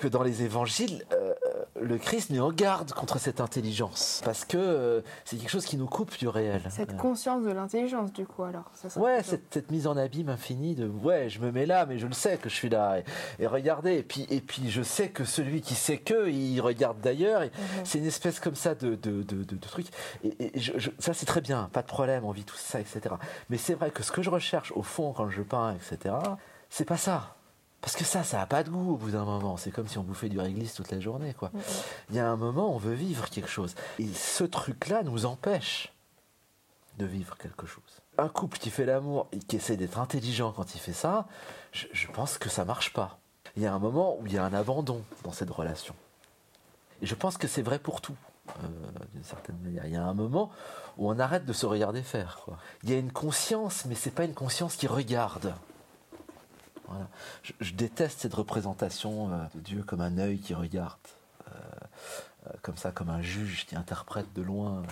que 0.00 0.08
dans 0.08 0.22
les 0.22 0.42
évangiles 0.42 1.04
euh, 1.12 1.34
le 1.80 1.98
Christ 1.98 2.30
nous 2.30 2.42
en 2.42 2.52
garde 2.52 2.92
contre 2.92 3.18
cette 3.18 3.40
intelligence. 3.40 4.20
Parce 4.24 4.44
que 4.44 4.56
euh, 4.58 5.00
c'est 5.24 5.36
quelque 5.36 5.50
chose 5.50 5.64
qui 5.64 5.76
nous 5.76 5.86
coupe 5.86 6.16
du 6.18 6.28
réel. 6.28 6.62
Cette 6.70 6.92
Euh, 6.92 6.96
conscience 6.96 7.44
de 7.44 7.50
l'intelligence, 7.50 8.12
du 8.12 8.26
coup, 8.26 8.42
alors. 8.44 8.70
Ça 8.74 8.88
Ouais, 9.00 9.16
plutôt- 9.16 9.30
cette, 9.30 9.44
cette 9.54 9.70
mise 9.70 9.86
en 9.86 9.96
abîme 9.96 10.28
infinie 10.28 10.74
de 10.74 10.86
ouais, 10.88 11.28
je 11.28 11.40
me 11.40 11.50
mets 11.52 11.66
là, 11.66 11.86
mais 11.86 11.98
je 11.98 12.06
le 12.06 12.12
sais 12.12 12.36
que 12.38 12.48
je 12.48 12.54
suis 12.54 12.68
là. 12.68 12.98
Et, 12.98 13.04
et 13.42 13.46
regardez, 13.46 13.94
et 13.98 14.02
puis, 14.02 14.26
et 14.30 14.40
puis 14.40 14.70
je 14.70 14.82
sais 14.82 15.08
que 15.08 15.24
celui 15.24 15.60
qui 15.60 15.74
sait 15.74 15.98
que, 15.98 16.28
il 16.28 16.60
regarde 16.60 17.00
d'ailleurs. 17.00 17.42
et 17.42 17.50
C'est 17.84 17.98
une 17.98 18.06
espèce 18.06 18.40
comme 18.40 18.54
ça 18.56 18.74
de, 18.74 18.94
de, 18.94 19.22
de, 19.22 19.42
de- 19.42 19.44
de 19.44 19.56
truc. 19.56 19.86
Et, 20.24 20.56
et 20.56 20.60
je- 20.60 20.72
je- 20.78 20.90
ça, 20.98 21.14
c'est 21.14 21.26
très 21.26 21.40
bien, 21.40 21.68
pas 21.72 21.82
de 21.82 21.86
problème, 21.88 22.24
on 22.24 22.30
vit 22.32 22.44
tout 22.44 22.56
ça, 22.56 22.80
etc. 22.80 23.14
Mais 23.50 23.56
c'est 23.58 23.74
vrai 23.74 23.90
que 23.90 24.02
ce 24.02 24.12
que 24.12 24.22
je 24.22 24.30
recherche 24.30 24.72
au 24.76 24.82
fond 24.82 25.12
quand 25.12 25.28
je 25.30 25.42
peins, 25.42 25.74
etc., 25.74 26.14
c'est 26.70 26.84
pas 26.84 26.96
ça. 26.98 27.34
Parce 27.80 27.94
que 27.94 28.04
ça, 28.04 28.24
ça 28.24 28.40
a 28.40 28.46
pas 28.46 28.64
de 28.64 28.70
goût 28.70 28.94
au 28.94 28.96
bout 28.96 29.12
d'un 29.12 29.24
moment. 29.24 29.56
C'est 29.56 29.70
comme 29.70 29.86
si 29.86 29.98
on 29.98 30.02
bouffait 30.02 30.28
du 30.28 30.38
réglisse 30.40 30.74
toute 30.74 30.90
la 30.90 31.00
journée, 31.00 31.34
quoi. 31.34 31.50
Il 32.10 32.16
y 32.16 32.18
a 32.18 32.28
un 32.28 32.36
moment, 32.36 32.74
on 32.74 32.78
veut 32.78 32.94
vivre 32.94 33.30
quelque 33.30 33.48
chose. 33.48 33.74
Et 33.98 34.08
ce 34.12 34.44
truc-là 34.44 35.02
nous 35.04 35.26
empêche 35.26 35.92
de 36.98 37.06
vivre 37.06 37.36
quelque 37.36 37.66
chose. 37.66 38.02
Un 38.18 38.28
couple 38.28 38.58
qui 38.58 38.70
fait 38.70 38.84
l'amour 38.84 39.28
et 39.30 39.38
qui 39.38 39.56
essaie 39.56 39.76
d'être 39.76 40.00
intelligent 40.00 40.52
quand 40.52 40.74
il 40.74 40.80
fait 40.80 40.92
ça, 40.92 41.28
je, 41.70 41.86
je 41.92 42.08
pense 42.08 42.36
que 42.36 42.48
ça 42.48 42.64
marche 42.64 42.92
pas. 42.92 43.20
Il 43.56 43.62
y 43.62 43.66
a 43.66 43.72
un 43.72 43.78
moment 43.78 44.16
où 44.18 44.26
il 44.26 44.32
y 44.32 44.38
a 44.38 44.44
un 44.44 44.52
abandon 44.52 45.04
dans 45.22 45.32
cette 45.32 45.50
relation. 45.50 45.94
Et 47.00 47.06
je 47.06 47.14
pense 47.14 47.38
que 47.38 47.46
c'est 47.46 47.62
vrai 47.62 47.78
pour 47.78 48.00
tout, 48.00 48.16
euh, 48.48 48.68
d'une 49.14 49.24
certaine 49.24 49.58
manière. 49.58 49.86
Il 49.86 49.92
y 49.92 49.96
a 49.96 50.04
un 50.04 50.14
moment 50.14 50.50
où 50.96 51.08
on 51.08 51.18
arrête 51.18 51.44
de 51.44 51.52
se 51.52 51.66
regarder 51.66 52.02
faire. 52.02 52.40
quoi. 52.44 52.58
Il 52.82 52.90
y 52.90 52.94
a 52.94 52.98
une 52.98 53.12
conscience, 53.12 53.84
mais 53.84 53.94
c'est 53.94 54.10
pas 54.10 54.24
une 54.24 54.34
conscience 54.34 54.74
qui 54.76 54.88
regarde. 54.88 55.54
Voilà. 56.88 57.06
Je, 57.42 57.52
je 57.60 57.74
déteste 57.74 58.20
cette 58.20 58.34
représentation 58.34 59.30
euh, 59.32 59.36
de 59.54 59.60
Dieu 59.60 59.82
comme 59.82 60.00
un 60.00 60.18
œil 60.18 60.38
qui 60.38 60.54
regarde, 60.54 60.98
euh, 61.48 61.50
euh, 62.46 62.50
comme 62.62 62.76
ça, 62.76 62.90
comme 62.90 63.10
un 63.10 63.22
juge 63.22 63.66
qui 63.66 63.76
interprète 63.76 64.32
de 64.34 64.42
loin. 64.42 64.82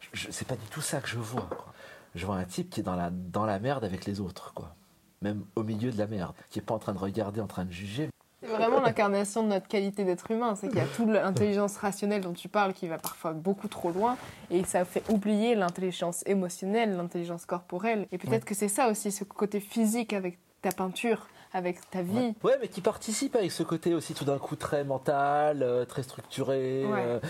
Je- 0.00 0.08
je- 0.12 0.30
c'est 0.30 0.46
pas 0.46 0.56
du 0.56 0.66
tout 0.70 0.80
ça 0.80 1.00
que 1.00 1.08
je 1.08 1.18
vois. 1.18 1.48
quoi. 1.50 1.66
Je 2.14 2.26
vois 2.26 2.36
un 2.36 2.44
type 2.44 2.70
qui 2.70 2.80
est 2.80 2.84
dans 2.84 2.96
la, 2.96 3.10
dans 3.10 3.46
la 3.46 3.58
merde 3.58 3.84
avec 3.84 4.04
les 4.06 4.20
autres, 4.20 4.52
quoi. 4.54 4.74
Même 5.22 5.44
au 5.54 5.62
milieu 5.62 5.92
de 5.92 5.98
la 5.98 6.06
merde, 6.06 6.34
qui 6.48 6.58
est 6.58 6.62
pas 6.62 6.74
en 6.74 6.78
train 6.78 6.92
de 6.94 6.98
regarder, 6.98 7.40
en 7.40 7.46
train 7.46 7.64
de 7.64 7.70
juger. 7.72 8.08
C'est 8.42 8.48
vraiment 8.48 8.80
l'incarnation 8.80 9.42
de 9.42 9.48
notre 9.48 9.68
qualité 9.68 10.04
d'être 10.04 10.30
humain. 10.30 10.54
C'est 10.56 10.68
qu'il 10.68 10.78
y 10.78 10.80
a 10.80 10.86
toute 10.86 11.08
l'intelligence 11.10 11.76
rationnelle 11.76 12.22
dont 12.22 12.32
tu 12.32 12.48
parles 12.48 12.72
qui 12.72 12.88
va 12.88 12.96
parfois 12.96 13.32
beaucoup 13.34 13.68
trop 13.68 13.90
loin 13.92 14.16
et 14.50 14.64
ça 14.64 14.86
fait 14.86 15.02
oublier 15.10 15.54
l'intelligence 15.54 16.22
émotionnelle, 16.26 16.96
l'intelligence 16.96 17.44
corporelle. 17.44 18.08
Et 18.12 18.18
peut-être 18.18 18.46
que 18.46 18.54
c'est 18.54 18.68
ça 18.68 18.88
aussi, 18.88 19.12
ce 19.12 19.24
côté 19.24 19.60
physique 19.60 20.14
avec 20.14 20.38
ta 20.62 20.70
peinture, 20.72 21.28
avec 21.52 21.90
ta 21.90 22.02
vie. 22.02 22.34
Ouais, 22.42 22.56
mais 22.60 22.68
qui 22.68 22.80
participe 22.80 23.36
avec 23.36 23.50
ce 23.52 23.62
côté 23.62 23.94
aussi 23.94 24.14
tout 24.14 24.24
d'un 24.24 24.38
coup 24.38 24.56
très 24.56 24.84
mental, 24.84 25.62
euh, 25.62 25.84
très 25.84 26.02
structuré. 26.02 26.84
Ouais. 26.86 27.04
euh, 27.06 27.20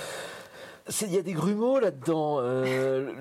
Il 1.02 1.12
y 1.12 1.18
a 1.18 1.22
des 1.22 1.32
grumeaux 1.32 1.78
là-dedans. 1.78 2.38
euh, 2.40 3.12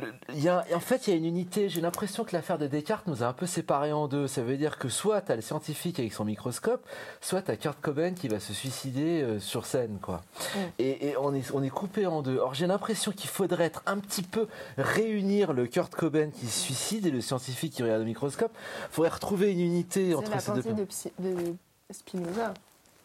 en 0.73 0.79
fait, 0.79 1.07
il 1.07 1.11
y 1.11 1.13
a 1.13 1.17
une 1.17 1.25
unité. 1.25 1.69
J'ai 1.69 1.81
l'impression 1.81 2.23
que 2.23 2.35
l'affaire 2.35 2.57
de 2.57 2.67
Descartes 2.67 3.07
nous 3.07 3.23
a 3.23 3.27
un 3.27 3.33
peu 3.33 3.45
séparés 3.45 3.91
en 3.91 4.07
deux. 4.07 4.27
Ça 4.27 4.41
veut 4.41 4.57
dire 4.57 4.77
que 4.77 4.89
soit 4.89 5.21
tu 5.21 5.31
as 5.31 5.35
le 5.35 5.41
scientifique 5.41 5.99
avec 5.99 6.11
son 6.13 6.25
microscope, 6.25 6.85
soit 7.21 7.41
tu 7.41 7.51
as 7.51 7.57
Kurt 7.57 7.79
Cobain 7.81 8.13
qui 8.13 8.27
va 8.27 8.39
se 8.39 8.53
suicider 8.53 9.21
euh, 9.21 9.39
sur 9.39 9.65
scène. 9.65 9.99
quoi. 10.01 10.21
Et, 10.79 11.09
et 11.09 11.17
on, 11.17 11.33
est, 11.33 11.51
on 11.53 11.61
est 11.63 11.69
coupé 11.69 12.05
en 12.07 12.21
deux. 12.21 12.37
Or, 12.37 12.53
j'ai 12.53 12.67
l'impression 12.67 13.11
qu'il 13.11 13.29
faudrait 13.29 13.65
être 13.65 13.83
un 13.85 13.97
petit 13.97 14.23
peu 14.23 14.47
réunir 14.77 15.53
le 15.53 15.67
Kurt 15.67 15.93
Cobain 15.93 16.29
qui 16.31 16.47
se 16.47 16.59
suicide 16.59 17.05
et 17.05 17.11
le 17.11 17.21
scientifique 17.21 17.73
qui 17.73 17.83
regarde 17.83 17.99
le 17.99 18.05
microscope. 18.05 18.51
Il 18.89 18.93
faudrait 18.93 19.11
retrouver 19.11 19.51
une 19.51 19.59
unité 19.61 20.15
entre 20.15 20.31
la 20.31 20.39
ces 20.39 20.51
deux 20.51 20.63
de 20.63 21.55
Spinoza. 21.91 22.53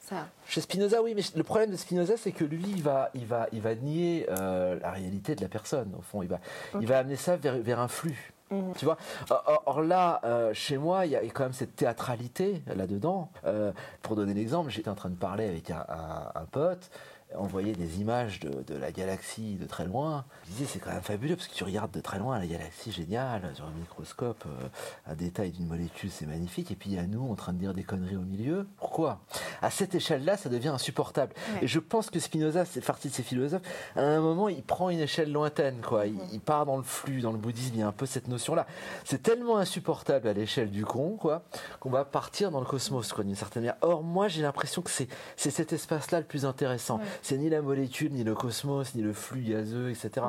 Ça. 0.07 0.27
chez 0.47 0.61
Spinoza, 0.61 1.03
oui, 1.03 1.15
mais 1.17 1.23
le 1.35 1.43
problème 1.43 1.71
de 1.71 1.77
Spinoza, 1.77 2.17
c'est 2.19 2.33
que 2.33 2.45
lui, 2.45 2.65
il 2.69 2.83
va, 2.83 3.11
il 3.15 3.25
va, 3.27 3.47
il 3.53 3.61
va 3.63 3.75
nier 3.75 4.27
euh, 4.29 4.79
la 4.81 4.91
réalité 4.91 5.35
de 5.35 5.41
la 5.41 5.49
personne. 5.49 5.93
Au 5.99 6.03
fond, 6.03 6.23
il 6.23 6.29
va, 6.29 6.41
il 6.81 6.87
va 6.87 6.99
amener 6.99 7.17
ça 7.17 7.37
vers, 7.37 7.57
vers 7.59 7.81
un 7.81 7.89
flux. 7.89 8.33
Mhm. 8.51 8.75
Tu 8.77 8.85
vois. 8.85 8.99
Or, 9.31 9.43
or- 9.47 9.63
or 9.67 9.83
là, 9.83 10.21
euh, 10.25 10.53
chez 10.53 10.77
moi, 10.77 11.07
il 11.07 11.13
y 11.13 11.17
a 11.17 11.21
quand 11.23 11.45
même 11.45 11.55
cette 11.55 11.75
théâtralité 11.77 12.63
là-dedans. 12.67 13.31
Euh, 13.47 13.73
pour 14.03 14.15
donner 14.17 14.35
l'exemple, 14.35 14.71
j'étais 14.71 14.91
en 14.91 14.95
train 14.95 15.09
de 15.09 15.15
parler 15.17 15.47
avec 15.49 15.71
un, 15.71 15.85
un- 15.89 16.31
un 16.35 16.45
pote. 16.51 16.91
On 17.37 17.47
voyait 17.47 17.73
des 17.73 18.01
images 18.01 18.41
de, 18.41 18.63
de 18.63 18.79
la 18.79 18.93
galaxie 18.93 19.57
de 19.57 19.67
très 19.67 19.85
loin. 19.85 20.25
Je 20.45 20.51
disais, 20.53 20.65
c'est 20.67 20.79
quand 20.79 20.93
même 20.93 21.03
fabuleux 21.03 21.37
parce 21.37 21.49
que 21.49 21.55
tu 21.55 21.65
regardes 21.65 21.91
de 21.91 22.01
très 22.01 22.19
loin 22.19 22.39
la 22.39 22.47
galaxie 22.47 22.93
géniale, 22.93 23.51
sur 23.55 23.65
un 23.65 23.73
microscope, 23.79 24.45
euh, 24.47 24.69
un 25.07 25.15
détail 25.15 25.51
d'une 25.51 25.67
molécule, 25.67 26.11
c'est 26.11 26.27
magnifique. 26.27 26.71
Et 26.71 26.77
puis 26.77 26.91
il 26.91 26.97
y 26.97 26.99
a 26.99 27.07
nous 27.07 27.31
en 27.31 27.35
train 27.35 27.53
de 27.53 27.59
dire 27.59 27.75
des 27.75 27.83
conneries 27.83 28.17
au 28.17 28.23
milieu. 28.23 28.67
Pourquoi? 28.77 29.21
À 29.63 29.71
cette 29.71 29.95
échelle-là, 29.95 30.37
ça 30.37 30.49
devient 30.49 30.69
insupportable. 30.69 31.33
Ouais. 31.55 31.65
Et 31.65 31.67
je 31.67 31.79
pense 31.81 32.11
que 32.11 32.21
Spinoza, 32.21 32.65
c'est 32.65 32.85
partie 32.85 33.09
de 33.09 33.15
ces 33.15 33.23
philosophes, 33.23 33.63
à 33.97 34.03
un 34.03 34.21
moment, 34.21 34.49
il 34.49 34.63
prend 34.63 34.91
une 34.91 35.01
échelle 35.01 35.33
lointaine, 35.33 35.81
quoi. 35.81 36.07
Il, 36.07 36.19
il 36.33 36.41
part 36.41 36.67
dans 36.67 36.77
le 36.77 36.83
flux, 36.83 37.21
dans 37.21 37.33
le 37.33 37.39
bouddhisme, 37.39 37.75
il 37.75 37.81
y 37.81 37.83
a 37.83 37.89
un 37.89 37.93
peu 37.93 38.07
cette 38.07 38.29
notion-là. 38.29 38.67
C'est 39.05 39.23
tellement 39.23 39.59
insupportable 39.59 40.29
à 40.29 40.33
l'échelle 40.33 40.71
du 40.71 40.85
con, 40.85 41.17
quoi, 41.19 41.43
qu'on 41.81 41.91
va 41.91 42.05
partir 42.05 42.51
dans 42.51 42.61
le 42.61 42.67
cosmos, 42.67 43.13
quoi, 43.13 43.25
d'une 43.25 43.35
certaine 43.35 43.63
manière. 43.63 43.79
Or, 43.81 44.03
moi, 44.03 44.29
j'ai 44.29 44.43
l'impression 44.43 44.83
que 44.83 44.91
c'est, 44.91 45.09
c'est 45.37 45.51
cet 45.51 45.73
espace-là 45.73 46.21
le 46.21 46.27
plus 46.27 46.45
intéressant. 46.45 46.99
Ouais. 46.99 47.05
C'est 47.25 47.39
ni 47.39 47.49
la 47.49 47.63
molécule, 47.63 48.13
ni 48.13 48.23
le 48.23 48.35
cosmos, 48.35 48.95
ni 48.95 49.01
le 49.01 49.15
flux 49.15 49.41
gazeux, 49.41 49.89
etc. 49.89 50.27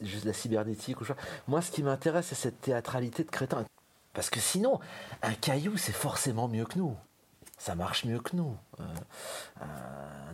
Juste 0.00 0.24
la 0.24 0.32
cybernétique. 0.32 0.96
Moi, 1.48 1.60
ce 1.60 1.70
qui 1.70 1.82
m'intéresse, 1.82 2.28
c'est 2.28 2.34
cette 2.34 2.62
théâtralité 2.62 3.24
de 3.24 3.30
crétin. 3.30 3.66
Parce 4.14 4.30
que 4.30 4.40
sinon, 4.40 4.80
un 5.22 5.34
caillou, 5.34 5.76
c'est 5.76 5.92
forcément 5.92 6.48
mieux 6.48 6.64
que 6.64 6.78
nous. 6.78 6.96
Ça 7.58 7.74
marche 7.76 8.04
mieux 8.04 8.18
que 8.18 8.34
nous. 8.34 8.56
Euh, 8.80 8.84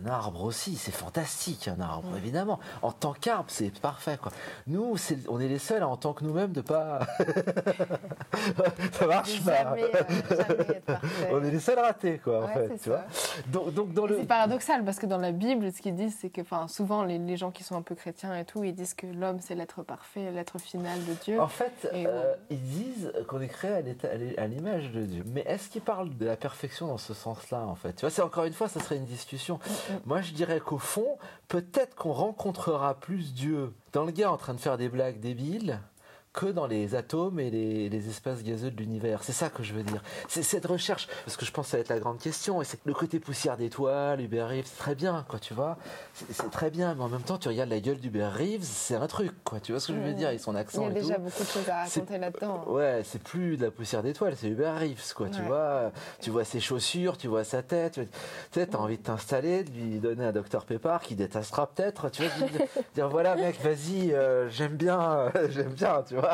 un 0.01 0.09
arbre 0.09 0.43
aussi, 0.43 0.75
c'est 0.75 0.91
fantastique, 0.91 1.67
un 1.67 1.79
arbre, 1.79 2.15
évidemment. 2.17 2.59
En 2.81 2.91
tant 2.91 3.13
qu'arbre, 3.13 3.49
c'est 3.49 3.77
parfait. 3.79 4.17
Quoi. 4.19 4.31
Nous, 4.65 4.95
on 5.27 5.39
est 5.39 5.47
les 5.47 5.59
seuls, 5.59 5.83
en 5.83 5.97
tant 5.97 6.13
que 6.13 6.23
nous-mêmes, 6.23 6.53
de 6.53 6.61
pas. 6.61 6.99
ça 8.93 9.05
marche 9.05 9.43
pas. 9.43 9.63
Jamais, 9.63 9.83
euh, 9.83 10.03
jamais 10.29 10.79
parfait. 10.79 11.29
On 11.31 11.43
est 11.43 11.51
les 11.51 11.59
seuls 11.59 11.77
ratés, 11.79 12.17
quoi, 12.17 12.45
en 12.45 12.47
fait. 12.47 12.69
c'est 12.69 12.83
Tu 12.83 12.89
vois 12.89 13.03
donc, 13.47 13.73
donc, 13.73 13.93
dans 13.93 14.07
le. 14.07 14.19
C'est 14.19 14.25
paradoxal 14.25 14.83
parce 14.83 14.97
que 14.97 15.05
dans 15.05 15.17
la 15.17 15.31
Bible, 15.31 15.71
ce 15.71 15.81
qu'ils 15.81 15.95
disent, 15.95 16.17
c'est 16.19 16.29
que 16.29 16.41
souvent 16.67 17.03
les, 17.03 17.19
les 17.19 17.37
gens 17.37 17.51
qui 17.51 17.63
sont 17.63 17.75
un 17.75 17.81
peu 17.81 17.95
chrétiens 17.95 18.35
et 18.35 18.45
tout, 18.45 18.63
ils 18.63 18.73
disent 18.73 18.93
que 18.93 19.05
l'homme 19.05 19.39
c'est 19.39 19.55
l'être 19.55 19.83
parfait, 19.83 20.31
l'être 20.31 20.59
final 20.59 20.97
de 21.05 21.13
Dieu. 21.13 21.39
En 21.39 21.47
fait, 21.47 21.89
Et 21.93 22.07
euh, 22.07 22.33
ils 22.49 22.61
disent 22.61 23.11
qu'on 23.27 23.41
est 23.41 23.47
créé 23.47 23.83
à 24.37 24.47
l'image 24.47 24.91
de 24.91 25.01
Dieu. 25.01 25.23
Mais 25.27 25.41
est-ce 25.41 25.69
qu'ils 25.69 25.81
parlent 25.81 26.15
de 26.17 26.25
la 26.25 26.37
perfection 26.37 26.87
dans 26.87 26.97
ce 26.97 27.13
sens-là, 27.19 27.65
en 27.65 27.75
fait 27.75 27.93
Tu 27.93 28.01
vois, 28.01 28.09
c'est 28.09 28.21
encore 28.21 28.45
une 28.45 28.53
fois, 28.53 28.67
ça 28.67 28.79
serait 28.79 28.97
une 28.97 29.05
discussion. 29.05 29.59
Moi, 30.05 30.21
je 30.21 30.33
dirais 30.33 30.59
qu'au 30.59 30.79
fond, 30.79 31.17
peut-être 31.47 31.95
qu'on 31.95 32.13
rencontrera 32.13 32.95
plus 32.95 33.33
Dieu 33.33 33.73
dans 33.93 34.05
le 34.05 34.11
gars 34.11 34.31
en 34.31 34.37
train 34.37 34.53
de 34.53 34.59
faire 34.59 34.77
des 34.77 34.89
blagues 34.89 35.19
débiles 35.19 35.79
que 36.39 36.45
dans 36.45 36.67
les 36.67 36.95
atomes 36.95 37.39
et 37.39 37.49
les, 37.49 37.89
les 37.89 38.07
espaces 38.09 38.43
gazeux 38.43 38.71
de 38.71 38.77
l'univers. 38.77 39.23
C'est 39.23 39.33
ça 39.33 39.49
que 39.49 39.61
je 39.61 39.73
veux 39.73 39.83
dire. 39.83 40.01
C'est 40.29 40.41
cette 40.43 40.65
recherche, 40.65 41.07
parce 41.25 41.35
que 41.35 41.45
je 41.45 41.51
pense 41.51 41.65
que 41.65 41.71
ça 41.71 41.77
va 41.77 41.81
être 41.81 41.89
la 41.89 41.99
grande 41.99 42.19
question, 42.19 42.61
et 42.61 42.65
c'est 42.65 42.79
le 42.85 42.93
côté 42.93 43.19
poussière 43.19 43.57
d'étoiles, 43.57 44.21
Hubert 44.21 44.47
Reeves, 44.47 44.65
c'est 44.65 44.77
très 44.77 44.95
bien, 44.95 45.25
quoi, 45.27 45.39
tu 45.39 45.53
vois. 45.53 45.77
C'est- 46.13 46.49
très 46.49 46.69
bien, 46.69 46.95
mais 46.95 47.03
en 47.03 47.09
même 47.09 47.21
temps, 47.23 47.37
tu 47.37 47.47
regardes 47.49 47.69
la 47.69 47.79
gueule 47.81 47.97
d'Hubert 47.99 48.33
Reeves, 48.33 48.63
c'est 48.63 48.95
un 48.95 49.07
truc, 49.07 49.31
quoi. 49.43 49.59
Tu 49.59 49.71
vois 49.73 49.81
ce 49.81 49.87
que 49.87 49.93
je 49.95 49.99
veux 49.99 50.13
dire, 50.13 50.29
avec 50.29 50.39
son 50.39 50.53
Il 50.53 50.55
y 50.55 50.59
accent 50.59 50.85
a 50.87 50.89
et 50.89 50.93
déjà 50.93 51.15
tout. 51.15 51.21
beaucoup 51.23 51.43
de 51.43 51.47
choses 51.49 51.69
à 51.69 51.83
raconter 51.83 52.17
là-dedans. 52.17 52.63
Ouais, 52.67 53.01
c'est 53.03 53.21
plus 53.21 53.57
de 53.57 53.65
la 53.65 53.71
poussière 53.71 54.01
d'étoiles, 54.03 54.35
c'est 54.37 54.47
Hubert 54.47 54.79
Reeves, 54.79 55.13
quoi. 55.15 55.27
Tu 55.29 55.41
vois, 55.41 55.91
tu 56.21 56.29
vois 56.29 56.45
ses 56.45 56.59
chaussures, 56.61 57.17
tu 57.17 57.27
vois 57.27 57.43
sa 57.43 57.61
tête. 57.63 57.95
Tu 57.95 58.07
sais, 58.53 58.67
t'as 58.67 58.77
envie 58.77 58.97
de 58.97 59.03
t'installer, 59.03 59.63
de 59.63 59.71
lui 59.71 59.99
donner 59.99 60.23
un 60.25 60.31
docteur 60.31 60.65
Pépard 60.65 61.01
qui 61.01 61.15
détestera 61.15 61.67
peut-être. 61.67 62.09
Tu 62.09 62.23
vois, 62.23 62.47
dire 62.95 63.09
voilà, 63.09 63.35
mec, 63.35 63.59
vas-y, 63.61 64.13
euh, 64.13 64.49
j'aime 64.49 64.75
bien, 64.77 65.01
euh, 65.01 65.29
j'aime 65.49 65.73
bien, 65.73 66.03
tu 66.07 66.15
vois. 66.15 66.28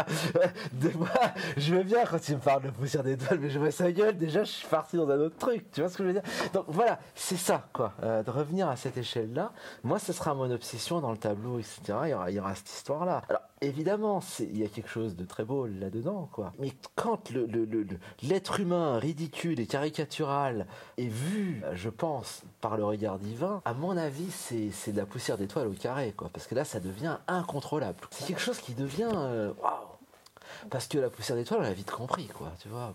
De 0.74 0.90
moi, 0.98 1.10
je 1.58 1.76
veux 1.76 1.84
bien 1.84 2.06
quand 2.06 2.20
tu 2.20 2.34
me 2.34 2.40
parles 2.40 2.64
de 2.64 2.70
poussière 2.70 3.04
d'étoiles, 3.04 3.40
mais 3.40 3.50
je 3.50 3.60
vois 3.60 3.72
sa 3.72 3.92
gueule. 3.92 4.18
Déjà, 4.18 4.44
je 4.44 4.52
suis 4.52 4.68
parti 4.68 4.98
dans 4.98 5.10
un 5.10 5.20
autre 5.20 5.38
truc. 5.38 5.72
Tu 5.72 5.82
vois 5.82 5.90
ce 5.90 5.98
que 5.98 6.04
je 6.04 6.08
veux 6.08 6.14
dire? 6.14 6.24
Donc 6.54 6.66
voilà, 6.68 7.00
c'est 7.14 7.38
ça, 7.38 7.64
quoi. 7.74 7.94
Euh, 8.04 8.24
de 8.24 8.32
revenir 8.32 8.70
à 8.70 8.76
cette 8.76 8.98
échelle-là. 8.98 9.52
Moi, 9.84 10.00
ce 10.00 10.14
sera 10.14 10.34
mon 10.34 10.50
obsession 10.52 11.00
dans 11.00 11.12
le 11.12 11.18
tableau, 11.18 11.60
etc. 11.60 11.82
Il 12.04 12.10
y 12.10 12.14
aura, 12.14 12.32
il 12.32 12.36
y 12.36 12.40
aura 12.40 12.56
cette 12.56 12.70
histoire-là. 12.70 13.22
Évidemment, 13.62 14.22
il 14.40 14.58
y 14.58 14.64
a 14.64 14.68
quelque 14.68 14.90
chose 14.90 15.16
de 15.16 15.26
très 15.26 15.44
beau 15.44 15.66
là-dedans, 15.66 16.30
quoi. 16.32 16.54
Mais 16.60 16.72
quand 16.96 17.30
le- 17.32 17.46
le- 17.46 17.88
l'être 18.24 18.60
humain 18.60 18.98
ridicule 19.00 19.60
et 19.60 19.66
caricatural 19.66 20.66
est 20.98 21.08
vu, 21.08 21.62
je 21.74 21.90
pense, 21.90 22.44
par 22.62 22.78
le 22.78 22.84
regard 22.86 23.18
divin, 23.20 23.62
à 23.66 23.74
mon 23.74 23.96
avis, 23.98 24.30
c'est 24.32 24.72
c'est 24.72 24.92
de 24.92 24.98
la 24.98 25.06
poussière 25.06 25.38
d'étoile 25.38 25.68
au 25.68 25.74
carré, 25.74 26.14
quoi. 26.16 26.30
Parce 26.34 26.48
que 26.48 26.56
là, 26.56 26.66
ça 26.66 26.80
devient 26.80 27.18
incontrôlable. 27.28 28.00
C'est 28.12 28.26
quelque 28.28 28.42
chose 28.42 28.60
qui 28.60 28.74
devient... 28.74 29.10
euh, 29.14 29.52
Waouh 29.62 29.74
Parce 30.70 30.88
que 30.88 30.98
la 30.98 31.10
poussière 31.10 31.38
d'étoile, 31.38 31.60
on 31.62 31.64
l'a 31.64 31.74
vite 31.74 31.92
compris, 31.92 32.28
quoi. 32.28 32.52
Tu 32.62 32.68
vois 32.70 32.94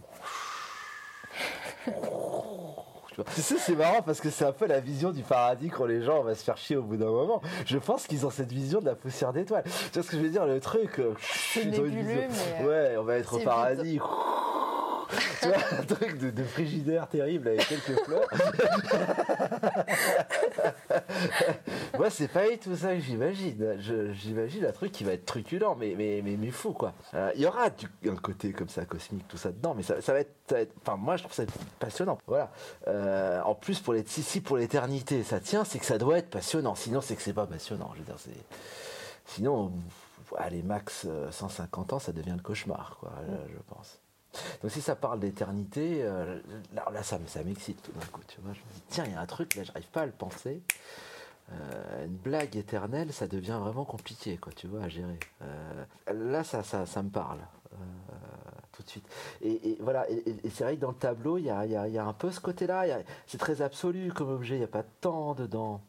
tu 3.25 3.31
vois. 3.31 3.35
Tu 3.35 3.43
sais, 3.43 3.57
c'est 3.59 3.77
marrant 3.77 4.03
parce 4.03 4.21
que 4.21 4.31
c'est 4.31 4.45
un 4.45 4.53
peu 4.53 4.67
la 4.67 4.81
vision 4.81 5.11
du 5.11 5.23
paradis 5.23 5.69
quand 5.69 5.87
les 5.87 6.03
gens 6.03 6.21
on 6.21 6.25
va 6.25 6.35
se 6.35 6.43
faire 6.45 6.57
chier 6.57 6.77
au 6.77 6.83
bout 6.83 6.97
d'un 6.97 7.11
moment. 7.11 7.41
Je 7.67 7.79
pense 7.79 8.07
qu'ils 8.07 8.27
ont 8.27 8.31
cette 8.31 8.53
vision 8.53 8.81
de 8.81 8.87
la 8.87 8.95
poussière 8.95 9.33
d'étoile. 9.33 9.65
Tu 9.65 9.71
vois 9.95 10.03
ce 10.03 10.11
que 10.11 10.17
je 10.17 10.23
veux 10.23 10.31
dire 10.31 10.47
Le 10.47 10.61
truc. 10.61 10.99
euh, 10.99 11.15
C'est 11.55 11.63
ils 11.63 11.81
ont 11.81 11.85
une 11.85 11.95
nébuleux, 11.97 12.27
vision- 12.29 12.43
mais, 12.61 12.65
euh, 12.65 12.91
Ouais, 12.93 12.97
on 12.99 13.03
va 13.05 13.17
être 13.17 13.35
au 13.35 13.39
paradis. 13.41 13.99
Tu 15.41 15.49
vois, 15.49 15.57
un 15.79 15.83
truc 15.85 16.19
de, 16.19 16.31
de 16.31 16.45
frigidaire 16.45 17.09
terrible 17.09 17.49
avec 17.49 17.67
quelques 17.67 17.99
fleurs. 18.05 18.29
Moi, 21.99 22.11
c'est 22.11 22.29
pas 22.29 22.45
tout 22.63 22.77
ça 22.77 22.95
que 22.95 23.01
j'imagine. 23.01 23.77
Je- 23.79 24.13
J'imagine 24.13 24.65
un 24.67 24.73
truc 24.73 24.93
qui 24.93 25.05
va 25.05 25.13
être 25.13 25.27
truculent, 25.27 25.77
mais, 25.79 25.95
mais, 25.97 26.21
mais, 26.25 26.37
mais 26.37 26.51
fou, 26.51 26.73
quoi. 26.73 26.93
Euh, 27.15 27.31
Il 27.35 27.41
y 27.43 27.47
aura 27.47 27.71
du- 27.71 27.89
un 28.09 28.17
côté 28.17 28.53
comme 28.53 28.69
ça, 28.69 28.85
cosmique, 28.85 29.27
tout 29.29 29.37
ça 29.37 29.51
dedans, 29.53 29.75
mais 29.75 29.83
ça, 29.83 30.01
ça 30.01 30.13
va 30.13 30.21
être. 30.21 30.31
Enfin, 30.83 30.97
moi, 30.97 31.17
je 31.17 31.23
trouve 31.23 31.35
ça 31.35 31.45
passionnant. 31.79 32.19
Voilà. 32.27 32.51
Euh, 32.89 33.41
en 33.43 33.55
plus, 33.55 33.81
pour 33.81 33.93
les, 33.95 34.05
si, 34.07 34.23
si 34.23 34.41
pour 34.41 34.57
l'éternité, 34.57 35.23
ça 35.23 35.41
tient, 35.41 35.65
c'est 35.65 35.79
que 35.79 35.87
ça 35.87 35.99
doit 35.99 36.19
être 36.19 36.31
passionnant. 36.31 36.75
Sinon, 36.75 37.01
c'est 37.01 37.17
que 37.17 37.23
c'est 37.23 37.33
pas 37.33 37.47
passionnant. 37.47 37.91
Je 37.95 38.01
veux 38.01 38.05
dire, 38.07 38.19
c'est. 38.19 38.31
Sinon, 39.27 39.73
allez, 40.39 40.63
max 40.63 41.07
euh, 41.09 41.31
150 41.31 41.93
ans, 41.93 41.99
ça 41.99 42.13
devient 42.13 42.35
le 42.37 42.43
cauchemar, 42.43 42.97
quoi, 43.01 43.13
je, 43.27 43.53
je 43.55 43.59
pense. 43.69 43.99
Donc 44.63 44.71
si 44.71 44.81
ça 44.81 44.95
parle 44.97 45.21
d'éternité, 45.21 46.01
euh, 46.03 46.39
là, 46.75 47.03
ça, 47.03 47.19
me- 47.19 47.27
ça 47.27 47.43
m'excite 47.43 47.83
tout 47.83 47.93
d'un 47.93 48.07
coup, 48.07 48.21
tu 48.29 48.41
vois. 48.41 48.53
Je 48.53 48.61
me 48.61 48.75
dis, 48.75 48.83
tiens, 48.89 49.05
il 49.07 49.13
y 49.13 49.15
a 49.15 49.21
un 49.21 49.27
truc, 49.27 49.55
là, 49.57 49.65
j'arrive 49.65 49.89
pas 49.89 50.03
à 50.03 50.07
le 50.07 50.13
penser. 50.13 50.63
Euh, 51.53 52.07
une 52.07 52.17
blague 52.17 52.57
éternelle, 52.57 53.13
ça 53.13 53.27
devient 53.27 53.59
vraiment 53.61 53.85
compliqué, 53.85 54.37
quoi, 54.37 54.53
tu 54.53 54.69
vois, 54.69 54.85
à 54.85 54.89
gérer. 54.89 55.19
Euh, 55.43 55.85
là, 56.13 56.45
ça, 56.45 56.63
ça, 56.63 56.87
ça 56.87 57.03
me 57.03 57.11
parle, 57.11 57.41
tout 58.73 58.83
de 58.85 58.89
suite. 58.89 59.07
Et, 59.43 59.77
voilà, 59.81 60.09
et, 60.11 60.23
c'est 60.51 60.63
vrai 60.65 60.77
que 60.77 60.81
dans 60.81 60.91
le 60.91 60.97
tableau, 60.97 61.39
il 61.39 61.45
y 61.47 61.51
a, 61.51 61.67
y 61.67 61.75
a- 61.75 61.89
y 61.89 61.99
a 61.99 62.05
un 62.05 62.13
peu 62.13 62.31
ce 62.31 62.39
côté-là. 62.41 62.85
C'est 63.27 63.39
très 63.39 63.63
absolu 63.63 64.13
comme 64.13 64.31
objet, 64.31 64.55
il 64.55 64.59
n'y 64.59 64.65
a 64.65 64.69
pas 64.69 64.83
de 64.83 64.89
temps 65.01 65.35
dedans. 65.35 65.81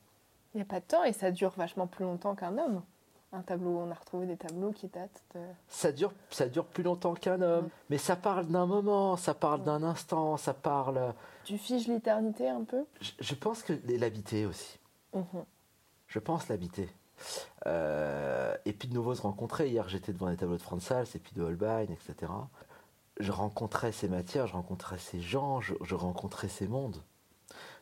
Il 0.53 0.57
n'y 0.57 0.61
a 0.63 0.65
pas 0.65 0.79
de 0.79 0.85
temps 0.85 1.03
et 1.03 1.13
ça 1.13 1.29
dure 1.31 1.51
vachement 1.55 1.85
plus 1.87 2.03
longtemps 2.05 2.33
qu'un 2.35 2.57
homme. 2.57 2.81
Un 3.34 3.41
tableau, 3.41 3.77
on 3.77 3.89
a 3.89 3.93
retrouvé 3.93 4.25
des 4.27 4.36
tableaux 4.36 4.71
qui 4.71 4.88
datent 4.88 5.23
de... 5.36 5.39
Ça 5.69 5.91
dure, 5.93 6.11
ça 6.32 6.47
dure 6.49 6.65
plus 6.65 6.84
longtemps 6.84 7.13
qu'un 7.13 7.41
homme, 7.41 7.65
Mm. 7.65 7.69
mais 7.89 7.97
ça 7.97 8.15
parle 8.17 8.47
d'un 8.47 8.65
moment, 8.65 9.15
ça 9.15 9.34
parle 9.34 9.63
d'un 9.63 9.84
instant, 9.84 10.36
ça 10.36 10.53
parle. 10.53 11.13
Tu 11.45 11.57
figes 11.57 11.88
l'éternité 11.88 12.49
un 12.49 12.63
peu? 12.65 12.84
Je, 12.99 13.11
je 13.19 13.36
pense 13.36 13.63
que 13.63 13.73
l'habiter 13.88 14.45
aussi. 14.45 14.79
Mhm. 15.13 15.45
Je 16.07 16.19
pense 16.19 16.49
l'habiter. 16.49 16.89
Euh, 17.67 18.55
et 18.65 18.73
puis 18.73 18.88
de 18.89 18.93
nouveau 18.93 19.15
se 19.15 19.21
rencontrer. 19.21 19.69
Hier, 19.69 19.88
j'étais 19.88 20.11
devant 20.11 20.27
les 20.27 20.36
tableaux 20.38 20.57
de 20.57 20.61
Franz 20.61 20.91
Hals 20.93 21.07
et 21.15 21.19
puis 21.19 21.32
de 21.34 21.41
Holbein, 21.41 21.82
etc. 21.84 22.32
Je 23.19 23.32
rencontrais 23.32 23.91
ces 23.93 24.09
matières, 24.09 24.47
je 24.47 24.53
rencontrais 24.53 24.97
ces 24.97 25.21
gens, 25.21 25.61
je, 25.61 25.73
je 25.84 25.95
rencontrais 25.95 26.49
ces 26.49 26.67
mondes. 26.67 27.01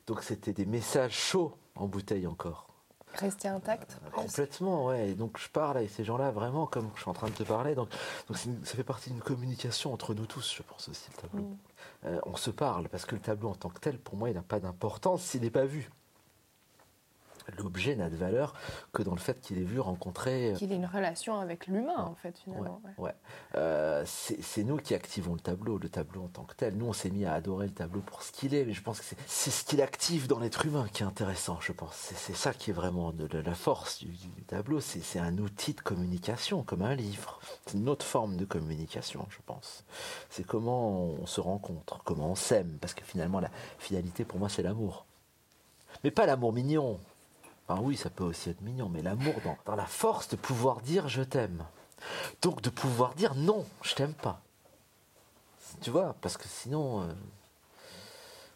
Donc 0.06 0.22
c'était 0.22 0.54
des 0.54 0.66
messages 0.66 1.14
chauds 1.18 1.56
en 1.76 1.88
bouteille 1.88 2.28
encore. 2.28 2.68
Rester 3.16 3.48
intact 3.48 4.00
Complètement, 4.14 4.86
ouais. 4.86 5.10
Et 5.10 5.14
donc 5.16 5.38
je 5.38 5.50
parle 5.50 5.78
avec 5.78 5.90
ces 5.90 6.04
gens-là 6.04 6.32
vraiment 6.32 6.68
comme 6.68 6.90
je 6.96 7.02
suis 7.02 7.10
en 7.10 7.14
train 7.14 7.28
de 7.28 7.34
te 7.34 7.44
parler. 7.44 7.76
Donc, 7.76 7.90
ça 8.32 8.76
fait 8.76 8.84
partie 8.84 9.10
d'une 9.10 9.22
communication 9.22 9.94
entre 9.94 10.14
nous 10.14 10.26
tous, 10.26 10.54
je 10.56 10.64
pense 10.64 10.88
aussi, 10.90 11.10
le 11.16 11.22
tableau. 11.22 11.44
Mm. 11.44 11.58
Euh, 12.06 12.20
on 12.26 12.36
se 12.36 12.52
parle 12.52 12.88
parce 12.88 13.06
que 13.06 13.16
le 13.16 13.22
tableau 13.22 13.50
en 13.50 13.56
tant 13.56 13.70
que 13.70 13.80
tel, 13.80 13.98
pour 13.98 14.16
moi, 14.16 14.30
il 14.30 14.36
n'a 14.36 14.42
pas 14.42 14.60
d'importance 14.60 15.24
s'il 15.24 15.42
n'est 15.42 15.50
pas 15.50 15.66
vu. 15.66 15.90
L'objet 17.58 17.96
n'a 17.96 18.10
de 18.10 18.16
valeur 18.16 18.54
que 18.94 19.02
dans 19.04 19.14
le 19.14 19.20
fait 19.20 19.40
qu'il 19.42 19.58
est 19.58 19.64
vu, 19.64 19.80
rencontré. 19.80 20.54
Qu'il 20.58 20.72
ait 20.72 20.76
une 20.76 20.86
relation 20.86 21.40
avec 21.40 21.68
l'humain, 21.68 21.98
en 22.04 22.16
fait, 22.16 22.38
finalement. 22.38 22.82
ouais. 22.98 23.06
Ouais. 23.06 23.16
Euh, 23.56 24.04
c'est 24.06 24.64
nous 24.64 24.78
qui 24.78 24.94
activons 24.94 25.34
le 25.34 25.40
tableau, 25.40 25.78
le 25.78 25.90
tableau 25.90 26.24
en 26.24 26.28
tant 26.28 26.44
que 26.44 26.56
tel. 26.56 26.76
Nous, 26.78 26.86
on 26.86 26.94
s'est 26.94 27.10
mis 27.10 27.26
à 27.26 27.34
adorer 27.34 27.68
le 27.68 27.74
tableau 27.74 28.02
pour 28.02 28.22
ce 28.24 28.32
qu'il 28.32 28.54
est, 28.54 28.66
mais 28.66 28.74
je 28.74 28.82
pense 28.84 29.00
que 29.00 29.06
c'est- 29.28 29.50
ce 29.52 29.64
qu'il 29.66 29.82
active 29.82 30.28
dans 30.28 30.40
l'être 30.40 30.66
humain 30.66 30.88
qui 30.92 31.04
est 31.04 31.06
intéressant, 31.06 31.58
je 31.62 31.72
pense. 31.72 31.94
C'est 31.96 32.16
c'est 32.18 32.36
ça 32.36 32.54
qui 32.54 32.70
est 32.70 32.74
vraiment 32.74 33.12
de, 33.12 33.28
de 33.28 33.40
la 33.40 33.56
force 33.56 34.00
du, 34.00 34.08
du 34.08 34.44
tableau. 34.48 34.80
C'est 34.80 35.02
c'est 35.02 35.20
un 35.20 35.38
outil 35.40 35.74
de 35.74 35.82
communication, 35.82 36.64
comme 36.64 36.82
un 36.84 36.96
livre. 36.96 37.40
C'est 37.66 37.78
une 37.78 37.90
autre 37.90 38.06
forme 38.06 38.38
de 38.38 38.46
communication, 38.46 39.26
je 39.30 39.38
pense. 39.46 39.84
C'est 40.30 40.46
comment 40.46 40.98
on 41.00 41.26
se 41.26 41.42
rencontre, 41.42 42.02
comment 42.04 42.32
on 42.32 42.36
s'aime, 42.36 42.78
parce 42.82 42.94
que 42.94 43.04
finalement, 43.04 43.40
la 43.40 43.50
finalité, 43.80 44.26
pour 44.26 44.40
moi, 44.40 44.50
c'est 44.50 44.62
l'amour. 44.64 45.06
Mais 46.04 46.12
pas 46.12 46.26
l'amour 46.26 46.54
mignon. 46.54 47.00
Enfin, 47.70 47.82
oui, 47.84 47.96
ça 47.96 48.10
peut 48.10 48.24
aussi 48.24 48.50
être 48.50 48.62
mignon, 48.62 48.90
mais 48.90 49.04
l'amour 49.04 49.36
dans, 49.66 49.76
la 49.76 49.86
force 49.86 50.28
de 50.30 50.36
pouvoir 50.36 50.82
dire 50.82 51.08
je 51.08 51.22
t'aime. 51.22 51.64
Donc 52.42 52.62
de 52.62 52.70
pouvoir 52.72 53.14
dire 53.14 53.36
non, 53.36 53.64
je 53.84 53.94
t'aime 53.94 54.14
pas. 54.16 54.42
Tu 55.82 55.92
vois, 55.92 56.16
parce 56.22 56.36
que 56.36 56.48
sinon, 56.48 57.04
euh, 57.04 57.14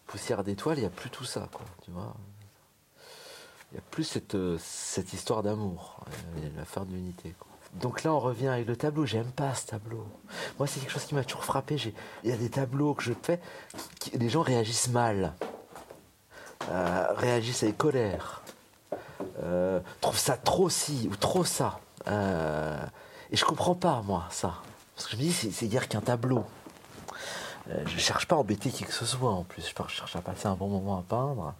poussière 0.07 0.43
d'étoiles, 0.43 0.79
il 0.79 0.81
n'y 0.81 0.87
a 0.87 0.89
plus 0.89 1.11
tout 1.11 1.25
ça, 1.25 1.47
quoi. 1.53 1.65
Tu 1.83 1.91
vois. 1.91 2.15
Il 3.71 3.75
n'y 3.75 3.79
a 3.79 3.83
plus 3.91 4.03
cette, 4.03 4.33
euh, 4.33 4.57
cette 4.59 5.13
histoire 5.13 5.43
d'amour, 5.43 6.03
euh, 6.37 6.49
l'affaire 6.57 6.85
de 6.87 6.93
l'unité. 6.93 7.35
Donc 7.73 8.01
là, 8.03 8.13
on 8.13 8.19
revient 8.19 8.47
avec 8.47 8.65
le 8.65 8.75
tableau. 8.75 9.05
J'aime 9.05 9.31
pas 9.31 9.53
ce 9.53 9.67
tableau. 9.67 10.07
Moi, 10.57 10.65
c'est 10.67 10.79
quelque 10.79 10.91
chose 10.91 11.05
qui 11.05 11.13
m'a 11.13 11.23
toujours 11.23 11.45
frappé. 11.45 11.77
J'ai- 11.77 11.93
Il 12.23 12.31
y 12.31 12.33
a 12.33 12.37
des 12.37 12.49
tableaux 12.49 12.95
que 12.95 13.03
je 13.03 13.13
fais, 13.21 13.39
qui, 13.99 14.17
les 14.17 14.29
gens 14.29 14.41
réagissent 14.41 14.89
mal, 14.89 15.35
réagissent 16.69 17.63
avec 17.63 17.77
colère, 17.77 18.43
euh, 19.41 19.79
trouvent 20.01 20.17
ça 20.17 20.37
trop 20.37 20.69
ci 20.69 21.09
ou 21.11 21.15
trop 21.15 21.43
ça. 21.43 21.79
Euh, 22.07 22.79
et 23.31 23.37
je 23.37 23.45
comprends 23.45 23.75
pas, 23.75 24.01
moi, 24.03 24.25
ça. 24.29 24.55
Parce 24.95 25.07
que 25.07 25.13
je 25.13 25.17
me 25.17 25.21
dis, 25.21 25.33
c'est- 25.33 25.65
hier 25.65 25.87
qu'un 25.87 26.01
tableau. 26.01 26.45
Euh, 27.69 27.83
je 27.85 27.97
cherche 27.97 28.27
pas 28.27 28.35
à 28.35 28.39
embêter 28.39 28.69
qui 28.69 28.83
que 28.83 28.93
ce 28.93 29.05
soit 29.05 29.31
en 29.31 29.43
plus. 29.43 29.61
Je 29.67 29.93
cherche 29.93 30.15
à 30.15 30.21
passer 30.21 30.47
un 30.47 30.55
bon 30.55 30.67
moment 30.67 30.99
à 30.99 31.03
peindre. 31.03 31.53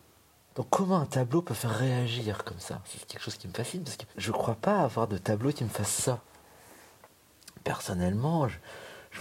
Donc 0.56 0.68
comment 0.70 0.98
un 1.00 1.06
tableau 1.06 1.42
peut 1.42 1.54
faire 1.54 1.76
réagir 1.76 2.44
comme 2.44 2.60
ça? 2.60 2.80
C'est 2.86 3.06
quelque 3.08 3.24
chose 3.24 3.38
qui 3.38 3.48
me 3.48 3.54
fascine 3.54 3.84
parce 3.84 3.98
que 3.98 4.04
je 4.18 4.32
crois 4.32 4.56
pas 4.56 4.82
avoir 4.82 5.08
de 5.08 5.18
tableau 5.18 5.52
qui 5.52 5.64
me 5.64 5.70
fasse 5.70 5.90
ça. 5.90 6.20
Personnellement, 7.64 8.48
je, 8.48 8.58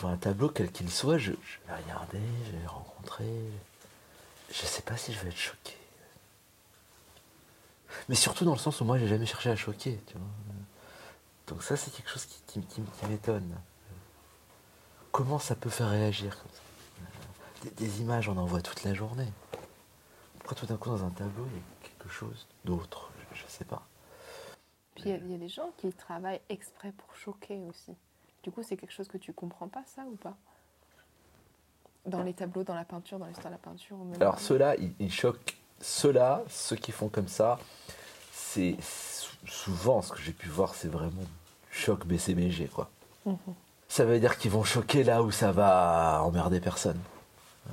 vois 0.01 0.11
un 0.11 0.17
tableau 0.17 0.49
quel 0.49 0.71
qu'il 0.71 0.91
soit, 0.91 1.17
je, 1.17 1.33
je 1.33 1.59
vais 1.69 1.81
regarder, 1.83 2.21
je 2.47 2.59
vais 2.59 2.67
rencontrer. 2.67 3.33
Je 4.51 4.67
sais 4.67 4.83
pas 4.83 4.97
si 4.97 5.13
je 5.13 5.21
vais 5.21 5.29
être 5.29 5.37
choqué. 5.37 5.77
Mais 8.09 8.15
surtout 8.15 8.45
dans 8.45 8.53
le 8.53 8.59
sens 8.59 8.81
où 8.81 8.85
moi 8.85 8.99
j'ai 8.99 9.09
jamais 9.09 9.27
cherché 9.27 9.51
à 9.51 9.57
choquer, 9.57 10.01
tu 10.07 10.15
vois. 10.15 10.27
Donc 11.49 11.63
ça 11.63 11.77
c'est 11.77 11.91
quelque 11.91 12.11
chose 12.11 12.25
qui, 12.27 12.41
qui- 12.47 12.67
qui- 12.67 12.83
qui 12.83 13.07
m'étonne. 13.07 13.57
Comment 15.11 15.39
ça 15.39 15.55
peut 15.55 15.71
faire 15.71 15.91
réagir 15.91 16.37
comme 16.41 16.51
ça? 16.53 16.61
Des, 17.65 17.71
des 17.71 18.01
images 18.01 18.29
on 18.29 18.37
en 18.37 18.47
voit 18.47 18.63
toute 18.63 18.83
la 18.85 18.95
journée. 18.95 19.29
Pourquoi 20.39 20.57
tout 20.57 20.67
d'un 20.67 20.77
coup 20.77 20.89
dans 20.91 21.05
un 21.05 21.11
tableau 21.11 21.47
il 21.53 21.57
y 21.57 21.61
a 21.61 21.89
quelque 21.89 22.09
chose 22.09 22.47
d'autre 22.65 23.11
je, 23.33 23.41
je 23.43 23.47
sais 23.49 23.65
pas. 23.65 23.83
Puis 24.95 25.05
il 25.07 25.11
y 25.11 25.13
a- 25.13 25.17
il 25.19 25.31
y, 25.31 25.35
a 25.35 25.39
des 25.39 25.49
gens 25.49 25.71
qui 25.77 25.93
travaillent 25.93 26.41
exprès 26.49 26.93
pour 26.93 27.15
choquer 27.17 27.57
aussi. 27.69 27.95
Du 28.43 28.51
coup, 28.51 28.63
c'est 28.63 28.77
quelque 28.77 28.93
chose 28.93 29.09
que 29.09 29.17
tu 29.19 29.33
comprends 29.33 29.69
pas, 29.69 29.85
ça, 29.87 30.03
ou 30.03 30.17
pas? 30.17 30.37
Dans 32.05 32.23
les 32.25 32.35
tableaux, 32.35 32.65
dans 32.65 32.75
la 32.75 32.85
peinture, 32.85 33.19
dans 33.21 33.27
l'histoire 33.27 33.47
de 33.51 33.55
la 33.55 33.59
peinture 33.59 33.97
même- 33.99 34.21
Alors 34.21 34.41
ceux-là, 34.41 34.75
ils, 34.77 34.93
ils 34.99 35.13
choquent. 35.13 35.57
Ceux-là, 35.83 36.43
ceux 36.49 36.77
qui 36.77 36.93
font 36.93 37.09
comme 37.09 37.29
ça, 37.29 37.59
c'est 38.33 38.77
sou- 38.81 39.37
souvent 39.47 40.01
ce 40.01 40.13
que 40.13 40.21
j'ai 40.21 40.33
pu 40.33 40.49
voir, 40.49 40.75
c'est 40.75 40.89
vraiment 40.89 41.25
choc 41.71 42.07
BCBG 42.07 42.69
quoi. 42.69 42.89
Mhm. 43.27 43.37
Ça 43.89 44.05
veut 44.07 44.19
dire 44.21 44.39
qu'ils 44.39 44.51
vont 44.51 44.65
choquer 44.65 45.05
là 45.05 45.23
où 45.23 45.31
ça 45.31 45.53
va 45.53 46.23
emmerder 46.25 46.61
personne. 46.61 46.99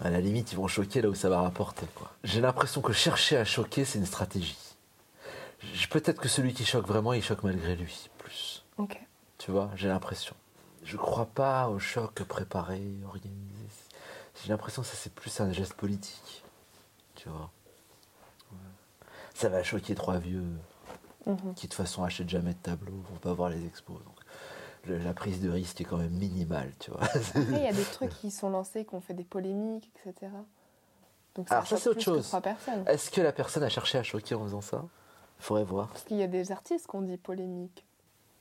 À 0.03 0.09
la 0.09 0.19
limite, 0.21 0.51
ils 0.51 0.55
vont 0.57 0.67
choquer 0.67 1.01
là 1.01 1.09
où 1.09 1.15
ça 1.15 1.29
va 1.29 1.41
rapporter 1.41 1.85
quoi. 1.95 2.11
J'ai 2.23 2.41
l'impression 2.41 2.81
que 2.81 2.93
chercher 2.93 3.37
à 3.37 3.45
choquer, 3.45 3.85
c'est 3.85 3.99
une 3.99 4.05
stratégie. 4.05 4.57
Peut-être 5.89 6.19
que 6.21 6.27
celui 6.29 6.53
qui 6.53 6.65
choque 6.65 6.87
vraiment, 6.87 7.13
il 7.13 7.23
choque 7.23 7.43
malgré 7.43 7.75
lui 7.75 8.09
plus. 8.17 8.63
Ok. 8.77 8.99
Tu 9.37 9.51
vois, 9.51 9.69
j'ai 9.75 9.87
l'impression. 9.87 10.35
Je 10.83 10.97
crois 10.97 11.25
pas 11.27 11.67
au 11.69 11.79
choc 11.79 12.23
préparé, 12.23 12.81
organisé. 13.07 13.35
J'ai 14.43 14.49
l'impression 14.49 14.81
que 14.81 14.87
ça 14.87 14.95
c'est 14.95 15.13
plus 15.13 15.39
un 15.41 15.51
geste 15.51 15.73
politique. 15.73 16.43
Tu 17.15 17.27
vois. 17.29 17.49
Ça 19.39 19.47
va 19.47 19.63
choquer 19.63 19.95
trois 19.95 20.17
vieux 20.17 20.43
Mhm. 21.25 21.53
qui 21.55 21.67
de 21.67 21.71
toute 21.71 21.73
façon 21.75 22.03
achètent 22.03 22.27
jamais 22.27 22.51
de 22.53 22.59
tableau, 22.59 22.91
vont 23.09 23.19
pas 23.21 23.31
voir 23.31 23.49
les 23.49 23.65
expos. 23.65 23.95
Donc 24.03 24.99
la 25.01 25.13
prise 25.13 25.39
de 25.39 25.49
risque 25.49 25.79
est 25.79 25.85
quand 25.85 25.95
même 25.95 26.11
minimale, 26.11 26.73
tu 26.77 26.91
vois. 26.91 27.03
Après, 27.03 27.39
il 27.51 27.63
y 27.63 27.67
a 27.67 27.71
des 27.71 27.83
trucs 27.93 28.09
qui 28.19 28.31
sont 28.31 28.49
lancés, 28.49 28.83
qui 28.83 28.95
ont 28.95 28.99
fait 28.99 29.13
des 29.13 29.23
polémiques, 29.23 29.89
etc. 30.05 30.29
Donc 31.35 31.49
Alors, 31.49 31.65
ça, 31.65 31.77
c'est 31.77 31.87
autre 31.87 32.01
chose. 32.01 32.35
Est-ce 32.85 33.11
que 33.11 33.21
la 33.21 33.31
personne 33.31 33.63
a 33.63 33.69
cherché 33.69 33.97
à 33.97 34.03
choquer 34.03 34.35
en 34.35 34.43
faisant 34.43 34.59
ça? 34.61 34.83
Faudrait 35.39 35.63
voir. 35.63 35.87
Parce 35.87 36.03
qu'il 36.03 36.17
y 36.17 36.23
a 36.23 36.27
des 36.27 36.51
artistes 36.51 36.87
qu'on 36.87 37.01
dit 37.03 37.15
polémiques. 37.15 37.85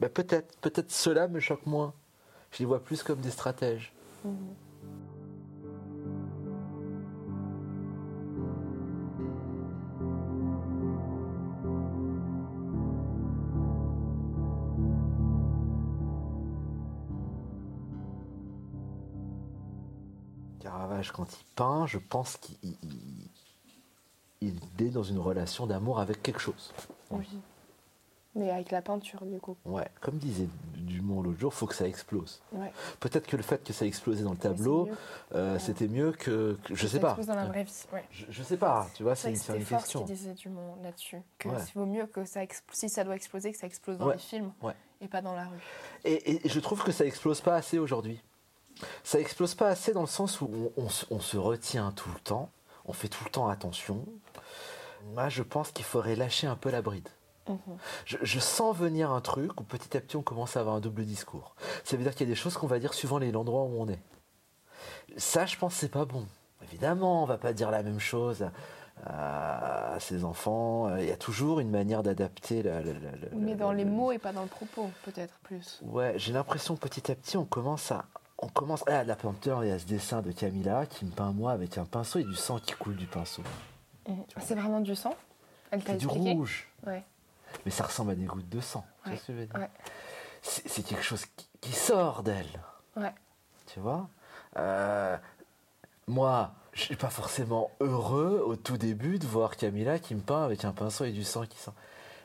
Bah, 0.01 0.09
peut-être, 0.09 0.57
peut-être 0.59 0.91
cela 0.91 1.29
me 1.29 1.39
choque 1.39 1.65
moins. 1.65 1.95
Je 2.51 2.59
les 2.59 2.65
vois 2.65 2.83
plus 2.83 3.05
comme 3.05 3.21
des 3.21 3.31
stratèges. 3.31 3.93
Mhm. 4.25 4.35
Quand 21.15 21.27
il 21.41 21.45
peint, 21.55 21.87
je 21.87 21.99
pense 21.99 22.37
qu'il 22.37 22.57
il- 22.63 22.77
il- 24.43 24.55
il 24.79 24.87
est 24.87 24.91
dans 24.91 25.03
une 25.03 25.19
relation 25.19 25.67
d'amour 25.67 25.99
avec 26.01 26.23
quelque 26.23 26.41
chose. 26.41 26.73
Oui. 27.11 27.27
Mais 28.35 28.51
avec 28.51 28.71
la 28.71 28.83
peinture, 28.83 29.25
du 29.25 29.41
coup. 29.41 29.57
Ouais, 29.65 29.89
comme 30.01 30.19
disait 30.19 30.47
Dumont 30.77 31.23
l'autre 31.23 31.41
jour, 31.41 31.53
faut 31.53 31.67
que 31.67 31.75
ça 31.75 31.89
explose. 31.89 32.41
Ouais. 32.53 32.71
Peut-être 33.01 33.27
que 33.27 33.37
le 33.37 33.43
fait 33.43 33.65
que 33.65 33.73
ça 33.73 33.85
explosait 33.85 34.23
dans 34.23 34.31
le 34.31 34.37
tableau, 34.37 34.87
mieux. 34.87 34.93
euh, 35.35 35.55
Ouais. 35.55 35.59
c'était 35.59 35.89
mieux 35.89 36.13
que, 36.13 36.57
que- 36.65 36.75
je 36.75 36.87
Ça 36.87 36.93
sais 36.93 37.01
pas. 37.01 37.09
explose 37.09 37.27
dans 37.27 37.35
la 37.35 37.47
vraie 37.47 37.65
vie. 37.65 37.85
Ouais. 37.93 38.05
Je, 38.13 38.27
je 38.29 38.43
sais 38.45 38.57
pas, 38.57 38.87
tu 38.95 39.03
vois, 39.03 39.17
c'est 39.17 39.23
C'est 39.23 39.31
une, 39.31 39.37
c'est 39.37 39.53
une 39.55 39.59
c'était 39.61 39.65
fort 39.71 39.81
ce 39.81 39.85
question. 39.87 40.05
qu'il 40.05 40.15
disait 40.15 40.35
Dumont 40.35 40.77
là-dessus. 40.85 41.21
Que 41.39 41.49
vaut 41.75 41.87
mieux 41.87 42.07
que 42.07 42.25
ça 42.25 42.45
expl- 42.45 42.63
si 42.73 42.89
ça 42.89 43.03
doit 43.03 43.17
exploser, 43.17 43.51
que 43.51 43.59
ça 43.59 43.67
explose 43.67 43.99
dans 43.99 44.07
Ouais. 44.07 44.15
les 44.15 44.21
films 44.21 44.53
Ouais. 44.63 44.75
et 45.01 45.09
pas 45.09 45.21
dans 45.23 45.35
la 45.35 45.47
rue. 45.47 45.59
Et, 46.05 46.47
et 46.47 46.49
je 46.49 46.61
trouve 46.61 46.85
que 46.85 46.93
ça 46.93 47.05
explose 47.07 47.41
pas 47.41 47.57
assez 47.57 47.79
aujourd'hui. 47.79 48.21
Ça 49.05 49.19
explose 49.21 49.55
pas 49.55 49.69
assez 49.69 49.93
dans 49.93 50.01
le 50.03 50.07
sens 50.07 50.41
où 50.41 50.49
on, 50.77 50.85
on 50.85 50.89
se- 50.89 51.07
on 51.11 51.21
se 51.21 51.37
retient 51.37 51.91
tout 51.93 52.11
le 52.15 52.21
temps, 52.21 52.51
on 52.85 52.93
fait 52.93 53.09
tout 53.09 53.25
le 53.25 53.31
temps 53.31 53.49
attention. 53.49 54.05
Moi, 55.15 55.29
je 55.29 55.43
pense 55.43 55.71
qu'il 55.71 55.85
faudrait 55.85 56.17
lâcher 56.17 56.47
un 56.47 56.57
peu 56.57 56.71
la 56.71 56.83
bride. 56.83 57.09
Mhm. 57.49 57.59
Je, 58.05 58.19
je 58.21 58.39
sens 58.41 58.77
venir 58.77 59.11
un 59.11 59.21
truc 59.23 59.59
où 59.61 59.65
petit 59.65 59.97
à 59.97 60.01
petit 60.01 60.17
on 60.17 60.23
commence 60.23 60.57
à 60.57 60.61
avoir 60.61 60.77
un 60.77 60.81
double 60.81 61.05
discours. 61.05 61.55
Ça 61.85 61.97
veut 61.97 62.03
dire 62.03 62.13
qu'il 62.15 62.27
y 62.27 62.31
a 62.31 62.33
des 62.35 62.39
choses 62.41 62.57
qu'on 62.57 62.67
va 62.67 62.79
dire 62.79 62.93
suivant 62.95 63.19
les 63.19 63.35
endroits 63.35 63.63
où 63.63 63.81
on 63.81 63.89
est. 63.89 64.01
Ça, 65.17 65.47
je 65.47 65.57
pense, 65.57 65.75
c'est 65.75 65.89
pas 65.91 66.05
bon. 66.05 66.27
Évidemment, 66.63 67.23
on 67.23 67.27
va 67.27 67.39
pas 67.39 67.53
dire 67.55 67.71
la 67.71 67.83
même 67.83 68.01
chose 68.01 68.45
à, 69.07 69.95
à 69.95 70.01
ses 70.01 70.25
enfants. 70.25 70.95
Il 70.99 71.07
y 71.07 71.11
a 71.11 71.17
toujours 71.17 71.61
une 71.61 71.71
manière 71.71 72.03
d'adapter 72.03 72.63
la, 72.63 72.81
la- 72.83 72.93
la- 72.93 73.11
la- 73.13 73.29
Mais 73.33 73.55
dans 73.55 73.73
les 73.73 73.85
mots 73.85 74.13
et 74.13 74.19
pas 74.19 74.33
dans 74.33 74.43
le 74.43 74.49
propos, 74.49 74.91
peut-être 75.05 75.35
plus. 75.45 75.81
Ouais, 75.83 76.15
j'ai 76.19 76.33
l'impression 76.33 76.77
que 76.77 76.81
petit 76.81 77.11
à 77.11 77.15
petit, 77.15 77.37
on 77.37 77.45
commence 77.47 77.91
à. 77.93 78.05
On 78.39 78.49
commence. 78.49 78.85
Ah, 78.87 79.03
la 79.05 79.17
peinture, 79.17 79.65
il 79.65 79.69
y 79.69 79.73
a 79.73 79.79
ce 79.79 79.85
dessin 79.87 80.23
de 80.23 80.31
Camilla 80.33 80.87
qui 80.87 81.05
me 81.05 81.11
peint 81.11 81.33
moi 81.33 81.53
avec 81.53 81.77
un 81.79 81.85
pinceau 81.85 82.19
et 82.21 82.25
du 82.25 82.35
sang 82.37 82.59
qui 82.59 82.73
coule 82.73 82.97
du 82.97 83.07
pinceau. 83.07 83.43
C'est 84.41 84.55
vraiment 84.55 84.81
du 84.81 84.95
sang? 84.95 85.15
Elle 85.71 85.83
t'a 85.83 85.93
C'est 85.93 85.99
du 85.99 86.07
rouge. 86.07 86.69
Ouais. 86.87 87.05
Mais 87.65 87.71
ça 87.71 87.85
ressemble 87.85 88.13
à 88.13 88.15
des 88.15 88.25
gouttes 88.25 88.49
de 88.49 88.61
sang. 88.61 88.85
Tu 89.05 89.11
vois 89.11 89.13
Ouais, 89.13 89.19
ce 89.19 89.27
que 89.27 89.33
je 89.33 89.39
veux 89.39 89.47
dire? 89.47 89.57
ouais. 89.57 89.71
C'est 90.41 90.69
c'est 90.69 90.83
quelque 90.83 91.03
chose 91.03 91.25
qui, 91.37 91.49
qui 91.61 91.73
sort 91.73 92.23
d'elle. 92.23 92.47
Ouais. 92.97 93.13
Tu 93.67 93.81
vois? 93.81 94.09
Euh, 94.57 95.17
Moi, 96.07 96.53
je 96.73 96.83
suis 96.85 96.97
pas 96.97 97.11
forcément 97.11 97.71
heureux 97.81 98.43
au 98.47 98.55
tout 98.57 98.79
début 98.79 99.19
de 99.19 99.27
voir 99.27 99.57
Camilla 99.57 99.99
qui 99.99 100.15
me 100.15 100.21
peint 100.21 100.45
avec 100.45 100.65
un 100.65 100.73
pinceau 100.73 101.05
et 101.05 101.13
du 101.13 101.25
sang 101.25 101.45
qui 101.45 101.59
sort. 101.59 101.75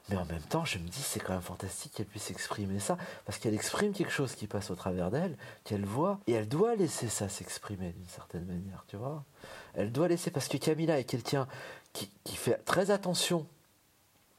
Mais 0.10 0.18
en 0.18 0.26
même 0.26 0.42
temps, 0.42 0.66
je 0.66 0.80
me 0.80 0.88
dis, 0.88 1.02
c'est 1.02 1.20
quand 1.22 1.32
même 1.34 1.42
fantastique 1.42 1.94
qu'elle 1.94 2.06
puisse 2.08 2.30
exprimer 2.30 2.80
ça, 2.80 2.98
parce 3.26 3.38
qu'elle 3.40 3.54
exprime 3.54 3.94
quelque 3.94 4.12
chose 4.12 4.36
qui 4.36 4.48
passe 4.48 4.70
au 4.70 4.76
travers 4.76 5.12
d'elle, 5.12 5.38
qu'elle 5.64 5.86
voit, 5.86 6.20
et 6.28 6.34
elle 6.34 6.50
doit 6.50 6.76
laisser 6.76 7.08
ça 7.08 7.30
s'exprimer 7.30 7.94
d'une 7.94 8.08
certaine 8.10 8.46
manière, 8.46 8.84
tu 8.88 8.98
vois. 8.98 9.24
Elle 9.76 9.92
doit 9.94 10.10
laisser, 10.10 10.30
parce 10.30 10.50
que 10.50 10.58
Camilla 10.58 11.00
est 11.00 11.06
quelqu'un 11.06 11.48
qui, 11.94 12.10
qui 12.26 12.36
fait 12.36 12.58
très 12.66 12.92
attention 12.92 13.48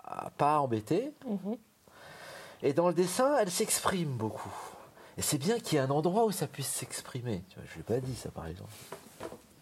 à 0.04 0.30
pas 0.36 0.58
embêter, 0.60 1.12
Mhm. 1.26 1.56
et 2.62 2.74
dans 2.74 2.88
le 2.88 2.94
dessin, 2.94 3.34
elle 3.38 3.50
s'exprime 3.50 4.10
beaucoup. 4.16 4.52
Et 5.16 5.22
c'est 5.22 5.38
bien 5.38 5.58
qu'il 5.60 5.76
y 5.76 5.76
ait 5.76 5.84
un 5.84 5.90
endroit 5.90 6.26
où 6.26 6.30
ça 6.32 6.46
puisse 6.46 6.68
s'exprimer. 6.68 7.42
Tu 7.48 7.54
vois, 7.58 7.64
je 7.72 7.76
l'ai 7.78 7.84
pas 7.84 8.00
dit 8.00 8.14
ça 8.16 8.30
par 8.30 8.46
exemple. 8.48 8.70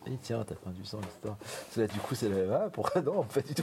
Et 0.06 0.16
tiens, 0.20 0.44
t'as 0.46 0.54
peint 0.56 0.70
du 0.70 0.84
sang, 0.84 0.98
etc. 1.00 1.34
Là, 1.76 1.86
du 1.86 1.98
coup, 2.00 2.14
c'est 2.14 2.28
la. 2.28 2.64
Ah, 2.64 2.70
pourquoi 2.70 3.00
non 3.02 3.22
Pas 3.24 3.40
du 3.40 3.54
tout. 3.54 3.62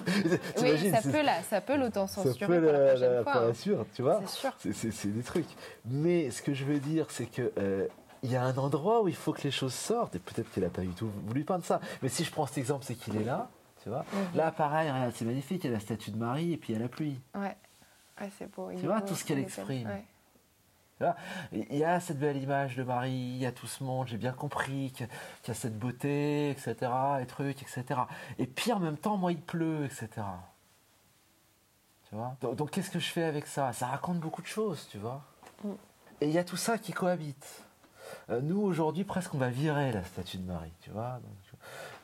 Oui, 0.62 0.92
ça 0.92 1.02
peut, 1.02 1.22
la, 1.22 1.44
ça 1.44 1.62
peut 1.62 1.78
l'auto-censurer 1.78 2.46
pour 2.46 2.72
la 2.72 2.72
la, 2.72 2.90
prochaine 2.92 3.12
la- 3.14 3.24
fois. 3.24 3.32
pour 3.34 3.42
la 3.42 3.48
hein. 3.82 3.86
tu 3.94 4.02
vois. 4.02 4.22
C'est 4.60 4.92
sûr. 4.92 5.12
Des 5.14 5.24
trucs. 5.24 5.48
Mais 5.86 6.32
ce 6.32 6.42
que 6.42 6.54
je 6.54 6.64
veux 6.64 6.80
dire, 6.80 7.08
c'est 7.10 7.26
que 7.26 7.52
euh, 7.58 7.88
il 8.24 8.32
y 8.32 8.36
a 8.36 8.44
un 8.44 8.56
endroit 8.58 9.02
où 9.02 9.08
il 9.08 9.16
faut 9.16 9.34
que 9.34 9.42
les 9.42 9.52
choses 9.52 9.74
sortent. 9.74 10.16
Et 10.16 10.20
peut-être 10.20 10.50
qu'elle 10.52 10.64
n'a 10.64 10.70
pas 10.70 10.82
du 10.82 10.90
tout 10.94 11.10
voulu 11.26 11.44
peindre 11.44 11.66
ça. 11.66 11.82
Mais 12.02 12.10
si 12.10 12.24
je 12.24 12.32
prends 12.32 12.46
cet 12.46 12.58
exemple, 12.58 12.86
c'est 12.86 12.96
qu'il 12.96 13.16
est 13.18 13.24
là. 13.26 13.50
Tu 13.84 13.90
vois. 13.90 14.06
Mhm. 14.14 14.36
Là, 14.38 14.52
pareil, 14.52 14.90
regarde, 14.92 15.12
c'est 15.16 15.26
magnifique. 15.26 15.64
Il 15.64 15.68
y 15.68 15.70
a 15.70 15.74
la 15.74 15.80
statue 15.80 16.12
de 16.12 16.18
Marie 16.18 16.54
et 16.54 16.58
puis 16.58 16.74
il 16.74 16.76
y 16.78 16.80
a 16.80 16.82
la 16.82 16.90
pluie. 16.90 17.20
Ouais. 17.36 17.56
Ouais, 18.22 18.30
c'est 18.38 18.54
beau. 18.54 18.70
Tu 18.78 18.86
vois, 18.86 19.02
tout 19.02 19.16
ce 19.16 19.24
qu'elle 19.24 19.40
exprime. 19.40 19.88
Ouais. 19.88 20.06
Il 21.52 21.76
y 21.78 21.84
a 21.84 22.00
cette 22.00 22.20
belle 22.20 22.38
image 22.38 22.76
de 22.76 22.84
Marie, 22.84 23.12
il 23.12 23.38
y 23.38 23.46
a 23.46 23.52
tout 23.52 23.68
ce 23.68 23.84
monde, 23.84 24.08
j'ai 24.08 24.18
bien 24.18 24.34
compris 24.34 24.92
qu'il 24.92 25.08
y 25.48 25.52
a 25.52 25.54
cette 25.54 25.78
beauté, 25.80 26.50
etc., 26.50 26.76
et 27.22 27.26
trucs, 27.26 27.62
etc. 27.62 28.02
Et 28.38 28.46
puis 28.48 28.72
en 28.74 28.80
même 28.80 28.98
temps, 28.98 29.16
moi, 29.18 29.32
il 29.32 29.42
pleut, 29.42 29.86
etc. 29.86 30.10
Tu 32.10 32.16
vois 32.16 32.36
Donc, 32.42 32.56
donc, 32.56 32.72
qu'est-ce 32.72 32.90
que 32.92 33.00
je 33.00 33.10
fais 33.12 33.24
avec 33.24 33.48
ça? 33.48 33.72
Ça 33.74 33.88
raconte 33.88 34.20
beaucoup 34.20 34.42
de 34.42 34.48
choses, 34.48 34.88
tu 34.92 34.98
vois 34.98 35.24
Mm. 35.64 35.72
Et 36.22 36.28
il 36.28 36.32
y 36.32 36.38
a 36.38 36.44
tout 36.46 36.56
ça 36.58 36.78
qui 36.78 36.94
cohabite. 36.94 37.64
Euh, 38.30 38.40
nous, 38.42 38.62
aujourd'hui, 38.62 39.04
presque, 39.04 39.34
on 39.34 39.38
va 39.38 39.50
virer 39.50 39.92
la 39.92 40.04
statue 40.06 40.38
de 40.38 40.44
Marie, 40.50 40.72
tu 40.82 40.90
vois 40.90 41.20
Donc, 41.22 41.60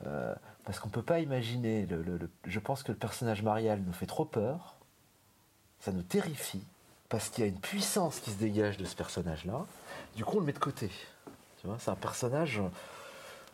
euh, 0.08 0.36
Parce 0.66 0.80
qu'on 0.80 0.88
ne 0.90 0.94
peut 0.94 1.02
pas 1.04 1.20
imaginer. 1.20 1.86
le- 1.86 2.02
le- 2.04 2.18
le- 2.18 2.30
je 2.46 2.60
pense 2.60 2.84
que 2.84 2.92
le 2.92 2.98
personnage 2.98 3.44
Marial 3.44 3.80
nous 3.82 3.94
fait 3.94 4.06
trop 4.08 4.26
peur. 4.26 4.76
Ça 5.80 5.92
nous 5.92 6.02
terrifie 6.04 6.66
parce 7.10 7.30
qu'il 7.30 7.44
y 7.44 7.48
a 7.48 7.50
une 7.50 7.60
puissance 7.60 8.20
qui 8.20 8.32
se 8.32 8.38
dégage 8.38 8.78
de 8.78 8.86
ce 8.86 8.96
personnage-là. 8.96 9.66
Du 10.16 10.26
coup, 10.26 10.38
on 10.38 10.40
le 10.40 10.46
met 10.46 10.54
de 10.54 10.60
côté. 10.60 10.90
Tu 11.62 11.68
vois, 11.68 11.78
c'est 11.80 11.92
un 11.92 11.96
personnage. 11.96 12.60
euh, 12.60 12.70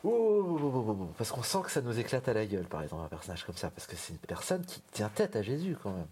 oh, 0.03 0.59
oh, 0.61 0.85
oh, 0.99 1.09
parce 1.17 1.31
qu'on 1.31 1.43
sent 1.43 1.59
que 1.63 1.71
ça 1.71 1.81
nous 1.81 1.99
éclate 1.99 2.27
à 2.27 2.33
la 2.33 2.45
gueule, 2.45 2.65
par 2.65 2.81
exemple, 2.83 3.03
un 3.03 3.07
personnage 3.09 3.43
comme 3.45 3.55
ça. 3.57 3.69
Parce 3.69 3.87
que 3.87 3.95
c'est 3.95 4.13
une 4.13 4.19
personne 4.19 4.65
qui 4.65 4.81
tient 4.91 5.09
tête 5.09 5.35
à 5.35 5.41
Jésus, 5.41 5.77
quand 5.81 5.91
même. 5.91 6.07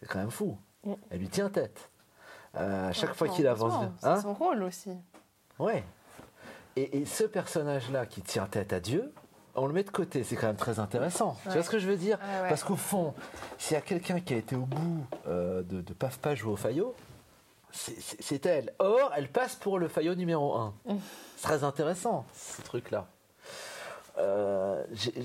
C'est 0.00 0.06
quand 0.08 0.18
même 0.18 0.30
fou. 0.30 0.58
Elle 1.10 1.20
lui 1.20 1.28
tient 1.28 1.48
tête. 1.50 1.90
Euh, 2.56 2.88
à 2.88 2.92
chaque 2.92 3.14
fois 3.14 3.28
qu'il 3.28 3.46
avance. 3.46 3.72
heureusement, 3.72 3.94
Hein 4.02 4.16
C'est 4.16 4.22
son 4.22 4.34
rôle 4.34 4.62
aussi. 4.62 4.90
Ouais. 5.58 5.84
Et, 6.76 6.98
et 6.98 7.04
ce 7.06 7.24
personnage-là 7.24 8.06
qui 8.06 8.22
tient 8.22 8.46
tête 8.46 8.72
à 8.72 8.80
Dieu, 8.80 9.12
on 9.56 9.66
le 9.66 9.72
met 9.72 9.82
de 9.82 9.90
côté. 9.90 10.22
C'est 10.24 10.36
quand 10.36 10.46
même 10.46 10.56
très 10.56 10.78
intéressant. 10.78 11.36
Tu 11.44 11.50
vois 11.50 11.62
ce 11.62 11.70
que 11.70 11.78
je 11.78 11.88
veux 11.88 11.96
dire 11.96 12.18
ouais. 12.42 12.48
Parce 12.48 12.62
qu'au 12.64 12.76
fond, 12.76 13.14
s'il 13.58 13.74
y 13.74 13.78
a 13.78 13.80
quelqu'un 13.80 14.20
qui 14.20 14.34
a 14.34 14.36
été 14.36 14.54
au 14.56 14.66
bout 14.66 15.04
euh, 15.26 15.62
de, 15.62 15.80
de 15.80 15.92
Paf 15.92 16.18
Paf 16.18 16.36
jouer 16.38 16.52
au 16.52 16.56
faillot, 16.56 16.94
c'est- 17.72 18.46
elle. 18.46 18.72
Or, 18.78 19.12
elle 19.16 19.28
passe 19.28 19.56
pour 19.56 19.78
le 19.78 19.88
faillot 19.88 20.14
numéro 20.14 20.54
1. 20.54 20.74
Mm. 20.86 20.94
C'est 21.36 21.42
très 21.42 21.64
intéressant, 21.64 22.24
ce 22.34 22.62
truc-là. 22.62 23.06
Euh, 24.18 24.82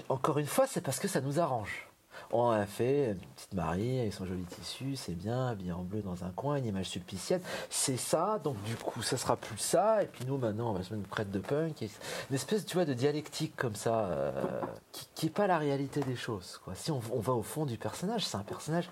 encore 0.09 0.37
une 0.37 0.45
fois, 0.47 0.67
c'est 0.67 0.81
parce 0.81 0.99
que 0.99 1.07
ça 1.07 1.21
nous 1.21 1.39
arrange. 1.39 1.87
On 2.33 2.49
a 2.49 2.65
fait 2.65 3.11
une 3.11 3.17
petite 3.35 3.53
Marie 3.53 3.99
avec 3.99 4.13
son 4.13 4.25
joli 4.25 4.43
tissu, 4.43 4.95
c'est 4.95 5.13
bien, 5.15 5.47
habillée 5.47 5.73
en 5.73 5.81
bleu 5.83 6.01
dans 6.01 6.23
un 6.23 6.29
coin, 6.29 6.55
une 6.55 6.65
image 6.65 6.85
sulpicienne. 6.87 7.41
C'est 7.69 7.97
ça, 7.97 8.39
donc 8.43 8.61
du 8.63 8.75
coup, 8.75 9.01
ça 9.01 9.17
sera 9.17 9.35
plus 9.35 9.57
ça. 9.57 10.01
Et 10.03 10.05
puis 10.05 10.23
nous, 10.25 10.37
maintenant, 10.37 10.69
on 10.69 10.73
va 10.73 10.83
se 10.83 10.93
mettre 10.93 11.05
une 11.05 11.11
crête 11.11 11.29
de 11.31 11.39
punk. 11.39 11.81
et- 11.81 11.89
une 12.29 12.35
espèce, 12.35 12.65
tu 12.65 12.75
vois, 12.77 12.85
de 12.85 12.93
dialectique 12.93 13.55
comme 13.57 13.75
ça, 13.75 14.05
euh, 14.05 14.61
qui, 14.93 15.07
qui 15.13 15.25
est 15.27 15.29
pas 15.29 15.45
la 15.47 15.57
réalité 15.57 15.99
des 16.01 16.15
choses. 16.15 16.59
Quoi. 16.63 16.73
Si 16.75 16.89
on, 16.91 17.01
on 17.11 17.19
va 17.19 17.33
au 17.33 17.43
fond 17.43 17.65
du 17.65 17.77
personnage, 17.77 18.25
c'est 18.25 18.37
un 18.37 18.43
personnage 18.43 18.89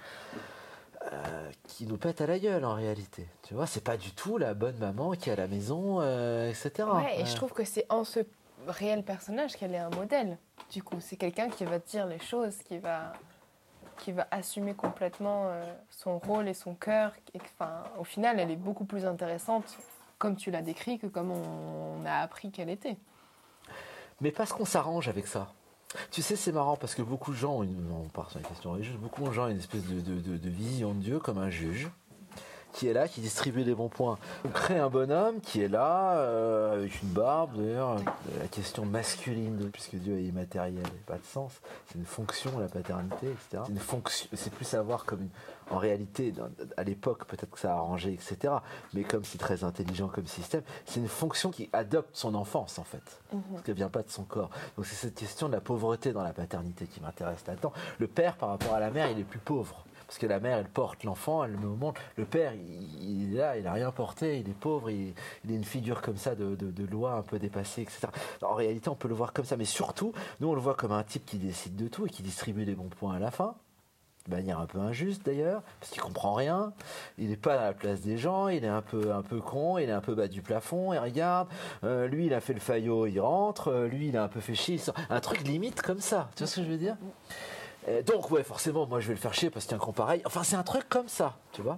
euh, 1.13 1.49
qui 1.67 1.85
nous 1.87 1.97
pète 1.97 2.19
à 2.21 2.27
la 2.27 2.39
gueule 2.39 2.65
en 2.65 2.73
réalité. 2.75 3.25
Tu 3.43 3.53
vois, 3.53 3.65
c'est 3.67 3.83
pas 3.83 3.95
du 3.95 4.11
tout 4.11 4.37
la 4.37 4.53
bonne 4.53 4.77
maman 4.79 5.11
qui 5.11 5.29
est 5.29 5.33
à 5.33 5.37
la 5.37 5.47
maison, 5.47 5.99
euh, 6.01 6.49
etc. 6.49 6.87
Ouais, 6.93 7.21
et 7.21 7.25
je 7.25 7.35
trouve 7.35 7.53
que 7.53 7.63
c'est 7.63 7.85
en 7.89 8.03
ce 8.03 8.19
réel 8.67 9.03
personnage 9.03 9.55
qu'elle 9.55 9.73
est 9.73 9.77
un 9.79 9.89
modèle. 9.91 10.37
Du 10.71 10.83
coup, 10.83 10.97
c'est 10.99 11.15
quelqu'un 11.15 11.49
qui 11.49 11.63
va 11.63 11.79
dire 11.79 12.05
les 12.05 12.19
choses, 12.19 12.57
qui 12.67 12.77
va, 12.77 13.13
qui 13.99 14.11
va 14.11 14.27
assumer 14.31 14.73
complètement 14.73 15.49
euh, 15.49 15.63
son 15.91 16.17
rôle 16.17 16.47
et 16.47 16.53
son 16.53 16.73
cœur. 16.73 17.13
Et 17.33 17.39
enfin, 17.39 17.83
au 17.99 18.03
final, 18.03 18.39
elle 18.39 18.49
est 18.49 18.55
beaucoup 18.55 18.85
plus 18.85 19.05
intéressante, 19.05 19.77
comme 20.17 20.35
tu 20.35 20.49
l'as 20.49 20.61
décrit, 20.61 20.97
que 20.97 21.07
comme 21.07 21.31
on, 21.31 22.05
a 22.05 22.15
appris 22.15 22.49
qu'elle 22.49 22.69
était. 22.69 22.97
Mais 24.21 24.31
parce 24.31 24.51
qu'on 24.53 24.65
s'arrange 24.65 25.07
avec 25.07 25.27
ça. 25.27 25.53
Tu 26.11 26.21
sais, 26.21 26.35
c'est 26.35 26.51
marrant 26.51 26.77
parce 26.77 26.95
que 26.95 27.01
beaucoup 27.01 27.31
de 27.31 27.37
gens, 27.37 27.57
ont 27.57 27.63
une, 27.63 27.91
on 27.91 28.07
part 28.09 28.29
sur 28.31 28.39
la 28.39 28.47
question 28.47 28.71
religieuse, 28.71 28.97
beaucoup 28.97 29.27
de 29.27 29.31
gens 29.31 29.45
ont 29.45 29.49
une 29.49 29.57
espèce 29.57 29.85
de 29.85 30.49
vision 30.49 30.93
de 30.93 30.99
Dieu 30.99 31.19
comme 31.19 31.37
un 31.37 31.49
juge 31.49 31.89
qui 32.73 32.87
est 32.87 32.93
là, 32.93 33.07
qui 33.07 33.19
distribue 33.21 33.63
les 33.63 33.73
bons 33.75 33.89
points. 33.89 34.17
On 34.45 34.49
crée 34.49 34.77
un 34.77 34.89
bonhomme 34.89 35.41
qui 35.41 35.61
est 35.61 35.67
là, 35.67 36.17
euh, 36.19 36.75
avec 36.75 37.01
une 37.01 37.09
barbe, 37.09 37.57
d'ailleurs, 37.57 37.91
euh, 37.97 37.99
la 38.41 38.47
question 38.47 38.85
masculine, 38.85 39.57
de- 39.57 39.67
puisque 39.67 39.95
Dieu 39.95 40.17
est 40.17 40.23
immatériel, 40.23 40.83
n'a 40.83 40.89
pas 41.05 41.17
de 41.17 41.25
sens. 41.25 41.51
C'est 41.87 41.97
une 41.97 42.05
fonction, 42.05 42.57
la 42.59 42.67
paternité, 42.67 43.27
etc. 43.27 43.63
C'est 43.65 43.71
une 43.71 43.79
fonction, 43.79 44.27
c'est 44.33 44.53
plus 44.53 44.65
savoir 44.65 45.05
comme 45.05 45.21
une, 45.23 45.29
en 45.71 45.77
réalité, 45.77 46.33
à 46.77 46.83
l'époque, 46.83 47.25
peut-être 47.25 47.49
que 47.51 47.59
ça 47.59 47.73
a 47.73 47.77
arrangé, 47.77 48.13
etc. 48.13 48.53
Mais 48.93 49.03
comme 49.03 49.23
c'est 49.23 49.37
très 49.37 49.63
intelligent 49.63 50.07
comme 50.07 50.25
système, 50.27 50.61
c'est 50.85 50.99
une 50.99 51.07
fonction 51.07 51.51
qui 51.51 51.69
adopte 51.73 52.15
son 52.15 52.33
enfance, 52.35 52.79
en 52.79 52.83
fait 52.83 53.01
parce 53.51 53.63
qu'elle 53.63 53.75
vient 53.75 53.89
pas 53.89 54.01
de 54.01 54.09
son 54.09 54.23
corps. 54.23 54.49
Donc 54.75 54.85
c'est 54.87 54.95
cette 54.95 55.13
question 55.15 55.47
de 55.47 55.53
la 55.53 55.61
pauvreté 55.61 56.13
dans 56.13 56.23
la 56.23 56.33
paternité 56.33 56.85
qui 56.87 56.99
m'intéresse 57.01 57.45
là-dedans. 57.45 57.71
Le 57.99 58.07
père, 58.07 58.35
par 58.37 58.49
rapport 58.49 58.73
à 58.73 58.79
la 58.79 58.89
mère, 58.89 59.09
il 59.11 59.19
est 59.19 59.23
plus 59.23 59.37
pauvre. 59.39 59.85
Parce 60.09 60.17
que 60.17 60.25
la 60.25 60.39
mère, 60.39 60.57
elle 60.57 60.67
porte 60.67 61.03
l'enfant, 61.03 61.43
elle 61.43 61.55
au 61.63 61.75
monde. 61.75 61.93
Le 62.15 62.25
père, 62.25 62.53
il, 62.55 63.35
est 63.35 63.37
là, 63.37 63.57
il 63.57 63.67
a 63.67 63.73
rien 63.73 63.91
porté, 63.91 64.39
il 64.39 64.49
est 64.49 64.59
pauvre, 64.59 64.89
il, 64.89 65.13
est 65.47 65.53
une 65.53 65.63
figure 65.63 66.01
comme 66.01 66.17
ça 66.17 66.33
de, 66.33 66.85
loi 66.89 67.13
un 67.13 67.21
peu 67.21 67.37
dépassée, 67.37 67.83
etc. 67.83 68.07
En 68.41 68.55
réalité, 68.55 68.89
on 68.89 68.95
peut 68.95 69.07
le 69.07 69.13
voir 69.13 69.33
comme 69.33 69.45
ça, 69.45 69.55
mais 69.55 69.65
surtout, 69.65 70.11
nous, 70.39 70.47
on 70.47 70.55
le 70.55 70.61
voit 70.61 70.73
comme 70.73 70.93
un 70.93 71.03
type 71.03 71.27
qui 71.27 71.37
décide 71.37 71.75
de 71.75 71.87
tout 71.87 72.07
et 72.07 72.09
qui 72.09 72.23
distribue 72.23 72.65
les 72.65 72.73
bons 72.73 72.89
points 72.89 73.17
à 73.17 73.19
la 73.19 73.29
fin. 73.29 73.53
De 74.27 74.35
manière 74.35 74.59
un 74.59 74.65
peu 74.65 74.79
injuste 74.79 75.23
d'ailleurs, 75.23 75.61
parce 75.79 75.91
qu'il 75.91 76.01
comprend 76.01 76.33
rien. 76.33 76.73
Il 77.19 77.29
n'est 77.29 77.37
pas 77.37 77.53
à 77.53 77.65
la 77.65 77.73
place 77.73 78.01
des 78.01 78.17
gens, 78.17 78.47
il 78.47 78.65
est 78.65 78.67
un 78.67 78.81
peu, 78.81 79.13
un 79.13 79.21
peu 79.21 79.39
con, 79.39 79.77
il 79.77 79.89
est 79.89 79.93
un 79.93 80.01
peu 80.01 80.15
bas 80.15 80.27
du 80.27 80.41
plafond, 80.41 80.91
il 80.91 80.97
regarde. 80.97 81.47
Euh, 81.83 82.07
lui, 82.07 82.25
il 82.25 82.33
a 82.33 82.39
fait 82.39 82.53
le 82.53 82.59
faillot, 82.59 83.05
il 83.05 83.19
rentre. 83.19 83.67
Euh, 83.67 83.87
lui, 83.87 84.07
il 84.07 84.17
a 84.17 84.23
un 84.23 84.27
peu 84.27 84.39
fait 84.39 84.55
chier, 84.55 84.75
il 84.75 84.79
sort. 84.79 84.95
Un 85.11 85.19
truc 85.19 85.41
limite 85.41 85.83
comme 85.83 86.01
ça. 86.01 86.31
Tu 86.35 86.39
vois 86.39 86.47
ce 86.47 86.55
que 86.55 86.65
je 86.65 86.71
veux 86.71 86.77
dire? 86.77 86.97
Donc, 88.05 88.29
ouais, 88.31 88.43
forcément, 88.43 88.85
moi, 88.85 88.99
je 88.99 89.07
vais 89.07 89.13
le 89.13 89.19
faire 89.19 89.33
chier 89.33 89.49
parce 89.49 89.65
qu'il 89.65 89.71
y 89.71 89.75
a 89.75 89.77
un 89.77 89.85
con 89.85 89.93
pareil. 89.93 90.21
Enfin, 90.25 90.43
c'est 90.43 90.55
un 90.55 90.63
truc 90.63 90.87
comme 90.89 91.07
ça, 91.07 91.37
tu 91.51 91.61
vois. 91.61 91.77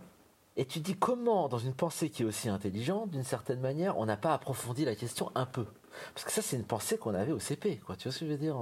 Et 0.58 0.66
tu 0.66 0.80
dis 0.80 0.96
comment, 0.96 1.48
dans 1.48 1.58
une 1.58 1.74
pensée 1.74 2.10
qui 2.10 2.24
est 2.24 2.26
aussi 2.26 2.50
intelligente, 2.50 3.10
d'une 3.12 3.24
certaine 3.24 3.60
manière, 3.62 3.98
on 3.98 4.06
n'a 4.06 4.18
pas 4.18 4.34
approfondi 4.34 4.84
la 4.86 4.96
question 4.96 5.32
un 5.36 5.46
peu? 5.46 5.66
Parce 6.14 6.26
que 6.26 6.32
ça, 6.32 6.42
c'est 6.42 6.58
une 6.58 6.66
pensée 6.66 6.98
qu'on 6.98 7.14
avait 7.14 7.32
au 7.32 7.40
CP, 7.40 7.78
quoi. 7.86 7.96
Tu 7.96 8.08
vois 8.08 8.14
ce 8.14 8.20
que 8.20 8.26
je 8.26 8.32
veux 8.32 8.38
dire? 8.38 8.56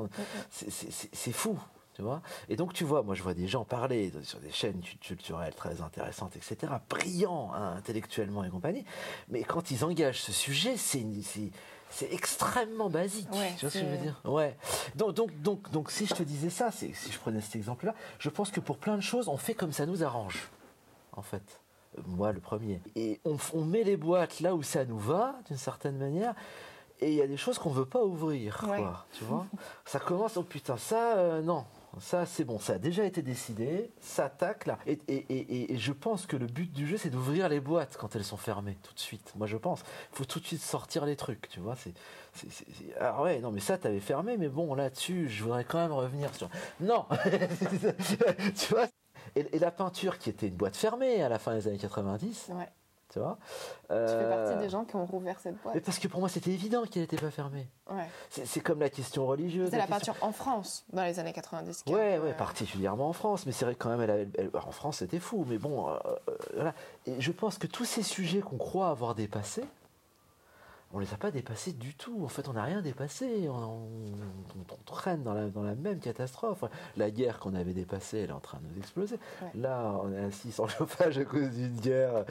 C'est- 0.52 0.70
c'est- 0.70 0.92
C'est 0.92 1.10
c'est 1.16 1.32
fou, 1.32 1.58
tu 1.96 2.02
vois. 2.04 2.22
Et 2.48 2.56
donc, 2.56 2.74
tu 2.74 2.84
vois, 2.84 3.02
moi, 3.02 3.16
je 3.16 3.24
vois 3.24 3.34
des 3.34 3.48
gens 3.48 3.66
parler 3.66 4.12
sur 4.24 4.40
des 4.40 4.52
chaînes 4.52 4.82
culturelles 5.02 5.56
très 5.56 5.82
intéressantes, 5.82 6.36
etc., 6.36 6.74
brillants 6.90 7.52
hein, 7.56 7.74
intellectuellement 7.78 8.44
et 8.44 8.50
compagnie. 8.50 8.86
Mais 9.30 9.44
quand 9.44 9.72
ils 9.72 9.84
engagent 9.84 10.22
ce 10.22 10.32
sujet, 10.32 10.78
c'est 10.78 11.00
une- 11.02 11.24
c'est- 11.90 12.12
extrêmement 12.14 12.90
basique. 12.90 13.28
Ouais, 13.34 13.54
tu 13.58 13.66
vois 13.66 13.72
ce 13.72 13.80
que 13.80 13.86
je 13.86 13.90
veux 13.90 13.98
dire 13.98 14.22
Ouais. 14.26 14.56
Donc, 14.96 15.14
donc, 15.14 15.42
donc, 15.42 15.72
donc, 15.72 15.92
si 15.92 16.06
je 16.06 16.14
te 16.14 16.24
disais 16.24 16.50
ça, 16.50 16.72
si 16.72 16.94
je 16.94 17.20
prenais 17.20 17.42
cet 17.42 17.56
exemple-là, 17.56 17.94
je 18.20 18.30
pense 18.30 18.52
que 18.52 18.60
pour 18.60 18.78
plein 18.78 18.96
de 18.96 19.02
choses, 19.02 19.28
on 19.28 19.38
fait 19.38 19.54
comme 19.54 19.72
ça 19.72 19.86
nous 19.86 20.04
arrange, 20.04 20.50
en 21.14 21.22
fait. 21.22 21.62
Moi, 22.06 22.32
le 22.32 22.40
premier. 22.40 22.82
Et 22.96 23.20
on, 23.26 23.66
met 23.66 23.84
les 23.84 23.98
boîtes 23.98 24.40
là 24.42 24.54
où 24.56 24.62
ça 24.64 24.86
nous 24.86 25.00
va, 25.00 25.36
d'une 25.48 25.58
certaine 25.58 25.98
manière. 25.98 26.36
Et 27.02 27.10
il 27.10 27.16
y 27.16 27.22
a 27.22 27.28
des 27.28 27.38
choses 27.38 27.58
qu'on 27.58 27.72
veut 27.72 27.86
pas 27.86 28.04
ouvrir, 28.04 28.64
Ouais. 28.70 28.78
quoi. 28.78 29.06
Tu 29.14 29.24
vois 29.24 29.46
Ça 29.86 30.00
commence, 30.00 30.38
oh 30.38 30.44
putain, 30.44 30.78
ça, 30.78 31.18
euh, 31.18 31.42
non. 31.42 31.66
Ça, 32.00 32.26
c'est 32.28 32.46
bon, 32.46 32.60
ça 32.60 32.74
a 32.74 32.78
déjà 32.78 33.04
été 33.04 33.22
décidé, 33.24 33.92
ça 34.00 34.26
attaque 34.26 34.68
là. 34.68 34.78
Et, 34.86 35.00
et- 35.08 35.74
et- 35.74 35.78
je 35.78 35.92
pense 35.92 36.28
que 36.28 36.38
le 36.38 36.46
but 36.46 36.72
du 36.72 36.86
jeu, 36.88 36.98
c'est 36.98 37.10
d'ouvrir 37.10 37.50
les 37.50 37.60
boîtes 37.60 37.98
quand 37.98 38.16
elles 38.16 38.24
sont 38.24 38.38
fermées, 38.38 38.78
tout 38.84 38.94
de 38.94 39.00
suite. 39.00 39.34
Moi, 39.36 39.48
je 39.48 39.58
pense. 39.58 39.82
Il 40.14 40.18
faut 40.18 40.26
tout 40.26 40.40
de 40.40 40.46
suite 40.46 40.62
sortir 40.62 41.06
les 41.06 41.16
trucs, 41.16 41.50
tu 41.50 41.60
vois. 41.60 41.76
C'est, 41.76 41.94
Ah 43.00 43.22
ouais, 43.24 43.40
non, 43.40 43.52
mais 43.52 43.60
ça, 43.60 43.78
t'avais 43.78 44.00
fermé, 44.00 44.38
mais 44.38 44.50
bon, 44.50 44.76
là-dessus, 44.76 45.30
je 45.30 45.44
voudrais 45.44 45.66
quand 45.66 45.80
même 45.80 45.92
revenir 45.92 46.34
sur. 46.36 46.50
Non 46.80 47.06
Tu 48.56 48.66
vois? 48.74 48.88
Et, 49.36 49.46
et 49.56 49.60
la 49.60 49.72
peinture 49.72 50.18
qui 50.20 50.30
était 50.30 50.48
une 50.48 50.56
boîte 50.56 50.76
fermée 50.76 51.22
à 51.24 51.30
la 51.30 51.40
fin 51.40 51.54
des 51.56 51.68
années 51.68 51.78
90, 51.78 52.48
Ouais. 52.50 52.68
Tu 53.12 53.20
vois. 53.20 53.38
Tu 53.42 53.96
fais 53.96 54.30
partie 54.30 54.54
euh, 54.54 54.60
des 54.60 54.70
gens 54.70 54.86
qui 54.86 54.96
ont 54.96 55.06
rouvert 55.06 55.40
cette 55.40 55.56
Mais 55.66 55.72
boîte. 55.74 55.84
parce 55.84 55.98
que 56.00 56.08
pour 56.08 56.20
moi, 56.20 56.30
c'était 56.30 56.52
évident 56.52 56.84
qu'elle 56.86 57.02
n'était 57.04 57.18
pas 57.18 57.32
fermée. 57.32 57.68
Ouais. 57.90 58.08
C'est, 58.30 58.60
comme 58.62 58.80
la 58.80 58.90
question 58.90 59.26
religieuse. 59.26 59.70
C'est 59.72 59.78
la 59.78 59.88
question- 59.88 60.14
peinture 60.14 60.28
en 60.28 60.32
France, 60.32 60.86
dans 60.94 61.04
les 61.04 61.18
années 61.20 61.34
90. 61.34 61.84
qui 61.84 61.92
a 61.92 61.96
Ouais, 61.96 62.18
peu, 62.18 62.24
ouais, 62.26 62.30
euh, 62.32 62.34
particulièrement 62.34 63.10
en 63.10 63.14
France, 63.14 63.46
mais 63.46 63.52
c'est 63.52 63.66
vrai 63.66 63.74
que 63.76 63.80
quand 63.84 63.96
même, 63.96 64.02
elle, 64.02 64.50
en 64.54 64.72
France, 64.72 64.98
c'était 64.98 65.20
fou, 65.20 65.46
mais 65.50 65.58
bon, 65.58 65.90
euh, 65.90 65.98
euh, 66.30 66.38
voilà. 66.56 66.74
Et 67.08 67.20
je 67.20 67.32
pense 67.32 67.58
que 67.58 67.68
tous 67.68 67.86
ces 67.86 68.04
sujets 68.04 68.42
qu'on 68.42 68.58
croit 68.58 68.90
avoir 68.90 69.16
dépassés, 69.16 69.66
on 70.92 71.00
les 71.00 71.14
a 71.14 71.18
pas 71.18 71.30
dépassés 71.32 71.74
du 71.74 71.94
tout. 71.94 72.24
En 72.24 72.28
fait, 72.30 72.48
on 72.48 72.54
n'a 72.54 72.64
rien 72.64 72.82
dépassé. 72.82 73.48
On, 73.50 73.54
on- 73.54 73.86
on 74.72 74.84
traîne 74.86 75.22
dans 75.24 75.34
la, 75.34 75.48
dans 75.50 75.62
la 75.64 75.76
même 75.76 76.00
catastrophe. 76.00 76.64
La 76.98 77.12
guerre 77.12 77.40
qu'on 77.40 77.54
avait 77.54 77.74
dépassée, 77.74 78.20
elle 78.20 78.30
est 78.32 78.34
en 78.34 78.40
train 78.40 78.58
de 78.60 78.64
nous 78.74 78.78
exploser. 78.80 79.20
Ouais. 79.42 79.50
Là, 79.56 80.00
on 80.04 80.12
est 80.12 80.20
assis 80.26 80.52
sans 80.52 80.68
chauffage 80.68 81.18
à 81.20 81.26
cause 81.26 81.50
d'une 81.52 81.80
guerre. 81.80 82.26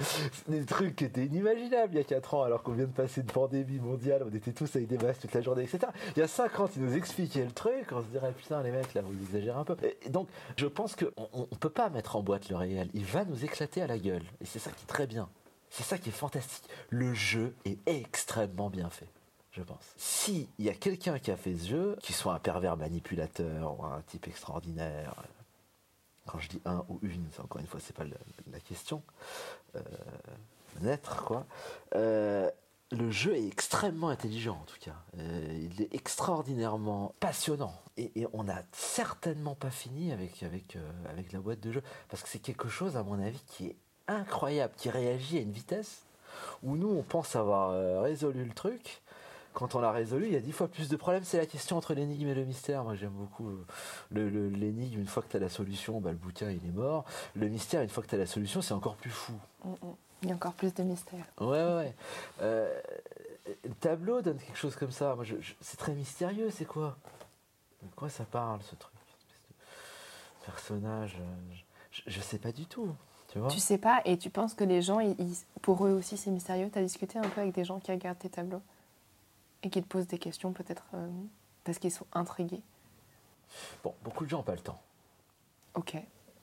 Des 0.48 0.64
trucs 0.64 0.96
qui 0.96 1.04
étaient 1.04 1.24
inimaginables 1.26 1.92
il 1.94 1.98
y 1.98 2.00
a 2.00 2.04
4 2.04 2.34
ans, 2.34 2.42
alors 2.42 2.62
qu'on 2.62 2.72
vient 2.72 2.86
de 2.86 2.92
passer 2.92 3.20
une 3.20 3.26
pandémie 3.28 3.78
mondiale. 3.78 4.24
On 4.28 4.34
était 4.34 4.52
tous 4.52 4.74
avec 4.76 4.88
des 4.88 4.98
masques 4.98 5.20
toute 5.22 5.34
la 5.34 5.40
journée, 5.40 5.62
etc. 5.62 5.86
Il 6.16 6.20
y 6.20 6.22
a 6.22 6.28
5 6.28 6.60
ans, 6.60 6.68
ils 6.74 6.82
nous 6.82 6.96
expliquaient 6.96 7.44
le 7.44 7.52
truc. 7.52 7.86
On 7.92 8.00
se 8.02 8.06
dirait, 8.08 8.32
putain, 8.32 8.62
les 8.62 8.72
mecs, 8.72 8.92
là, 8.94 9.02
vous 9.02 9.14
exagérez 9.22 9.58
un 9.58 9.64
peu. 9.64 9.76
Et 10.04 10.10
donc, 10.10 10.28
je 10.56 10.66
pense 10.66 10.96
qu'on 10.96 11.06
ne 11.38 11.56
peut 11.60 11.70
pas 11.70 11.90
mettre 11.90 12.16
en 12.16 12.22
boîte 12.22 12.48
le 12.48 12.56
réel. 12.56 12.88
Il 12.94 13.04
va 13.04 13.24
nous 13.24 13.44
éclater 13.44 13.82
à 13.82 13.86
la 13.86 13.98
gueule. 13.98 14.22
Et 14.40 14.44
c'est 14.46 14.58
ça 14.58 14.70
qui 14.72 14.82
est 14.82 14.88
très 14.88 15.06
bien. 15.06 15.28
C'est 15.70 15.82
ça 15.82 15.98
qui 15.98 16.08
est 16.08 16.12
fantastique. 16.12 16.68
Le 16.90 17.14
jeu 17.14 17.54
est 17.64 17.78
extrêmement 17.86 18.70
bien 18.70 18.90
fait, 18.90 19.08
je 19.52 19.62
pense. 19.62 19.94
Si 19.96 20.48
il 20.58 20.64
y 20.64 20.70
a 20.70 20.74
quelqu'un 20.74 21.18
qui 21.18 21.30
a 21.30 21.36
fait 21.36 21.56
ce 21.56 21.68
jeu, 21.68 21.96
qu'il 22.02 22.14
soit 22.14 22.34
un 22.34 22.38
pervers 22.38 22.76
manipulateur 22.76 23.78
ou 23.78 23.84
un 23.84 24.02
type 24.02 24.28
extraordinaire, 24.28 25.14
euh, 25.18 25.38
quand 26.28 26.38
je 26.38 26.48
dis 26.48 26.60
un 26.64 26.84
ou 26.88 27.00
une, 27.02 27.26
encore 27.42 27.60
une 27.60 27.66
fois, 27.66 27.80
c'est 27.80 27.96
pas 27.96 28.04
la, 28.04 28.60
question, 28.60 29.02
euh, 29.74 29.80
quoi. 31.24 31.46
euh, 31.94 32.50
le 32.90 33.10
jeu 33.10 33.34
est 33.36 33.46
extrêmement 33.46 34.08
intelligent 34.08 34.58
en 34.60 34.64
tout 34.64 34.78
cas. 34.80 34.94
Euh, 35.18 35.68
il 35.72 35.82
est 35.82 35.94
extraordinairement 35.94 37.14
passionnant. 37.18 37.74
Et, 37.96 38.26
on 38.32 38.44
n'a 38.44 38.62
certainement 38.72 39.56
pas 39.56 39.70
fini 39.70 40.12
avec, 40.12 40.42
avec, 40.42 40.78
avec 41.08 41.32
la 41.32 41.40
boîte 41.40 41.60
de 41.60 41.72
jeu. 41.72 41.82
Parce 42.08 42.22
que 42.22 42.28
c'est 42.28 42.38
quelque 42.38 42.68
chose, 42.68 42.96
à 42.96 43.02
mon 43.02 43.20
avis, 43.20 43.42
qui 43.46 43.66
est 43.66 43.76
incroyable, 44.08 44.72
qui 44.76 44.90
réagit 44.90 45.38
à 45.38 45.40
une 45.42 45.52
vitesse 45.52 46.02
où 46.62 46.76
nous, 46.76 46.88
on 46.90 47.02
pense 47.02 47.36
avoir 47.36 47.70
euh, 47.70 48.00
résolu 48.00 48.44
le 48.44 48.52
truc. 48.52 49.00
Quand 49.54 49.74
on 49.74 49.80
l'a 49.80 49.90
résolu, 49.90 50.26
il 50.26 50.32
y 50.32 50.36
a 50.36 50.40
dix 50.40 50.52
fois 50.52 50.68
plus 50.68 50.88
de 50.88 50.96
problèmes. 50.96 51.24
C'est 51.24 51.38
la 51.38 51.46
question 51.46 51.76
entre 51.76 51.92
l'énigme 51.94 52.28
et 52.28 52.34
le 52.34 52.44
mystère. 52.44 52.84
Moi, 52.84 52.94
j'aime 52.94 53.10
beaucoup 53.10 53.48
euh, 53.48 54.50
l'énigme. 54.54 55.00
Une 55.00 55.06
fois 55.06 55.22
que 55.22 55.28
tu 55.28 55.36
as 55.36 55.40
la 55.40 55.48
solution, 55.48 56.00
bah, 56.00 56.10
le 56.10 56.16
bouquin, 56.16 56.50
il 56.50 56.64
est 56.64 56.72
mort. 56.72 57.04
Le 57.34 57.48
mystère, 57.48 57.82
une 57.82 57.88
fois 57.88 58.02
que 58.04 58.08
tu 58.08 58.14
as 58.14 58.18
la 58.18 58.26
solution, 58.26 58.62
c'est 58.62 58.74
encore 58.74 58.94
plus 58.96 59.10
fou. 59.10 59.32
mm, 59.64 59.70
mm. 59.70 59.76
Il 60.22 60.28
y 60.28 60.32
a 60.32 60.34
encore 60.34 60.52
plus 60.52 60.74
de 60.74 60.82
mystère. 60.82 61.24
Ouais, 61.40 61.46
ouais, 61.64 61.74
ouais. 61.76 61.94
Euh, 62.42 62.80
le 63.64 63.74
tableau 63.74 64.20
donne 64.20 64.38
quelque 64.38 64.58
chose 64.58 64.74
comme 64.76 64.90
ça. 64.90 65.14
Moi, 65.14 65.24
je- 65.24 65.40
je- 65.40 65.54
c'est 65.60 65.76
très 65.76 65.92
mystérieux, 65.94 66.50
c'est 66.50 66.64
quoi? 66.64 66.96
De 67.82 67.94
quoi 67.94 68.08
ça 68.08 68.24
parle, 68.24 68.60
ce 68.62 68.74
truc? 68.74 68.92
Personnage. 70.44 71.16
euh, 71.20 71.54
je, 71.92 72.02
je 72.06 72.20
sais 72.20 72.38
pas 72.38 72.52
du 72.52 72.66
tout. 72.66 72.94
Tu 73.28 73.38
vois 73.38 73.48
Tu 73.48 73.58
sais 73.60 73.78
pas, 73.78 74.00
et 74.04 74.16
tu 74.18 74.30
penses 74.30 74.54
que 74.54 74.64
les 74.64 74.80
gens, 74.82 75.00
ils- 75.00 75.14
ils- 75.20 75.44
pour 75.62 75.86
eux 75.86 75.92
aussi, 75.92 76.16
c'est 76.16 76.30
mystérieux. 76.30 76.70
Tu 76.72 76.78
as 76.78 76.82
discuté 76.82 77.18
un 77.18 77.28
peu 77.28 77.40
avec 77.42 77.54
des 77.54 77.64
gens 77.64 77.78
qui 77.78 77.90
regardent 77.92 78.18
tes 78.18 78.30
tableaux 78.30 78.62
et 79.62 79.70
qui 79.70 79.82
te 79.82 79.86
posent 79.88 80.06
des 80.06 80.18
questions, 80.18 80.52
peut-être 80.52 80.84
euh, 80.94 81.08
parce 81.64 81.78
qu'ils 81.78 81.90
sont 81.92 82.06
intrigués. 82.12 82.62
Bon, 83.84 83.94
beaucoup 84.02 84.24
de 84.24 84.30
gens 84.30 84.38
n'ont 84.38 84.42
pas 84.44 84.54
le 84.54 84.60
temps. 84.60 84.80
Ok. 85.74 85.94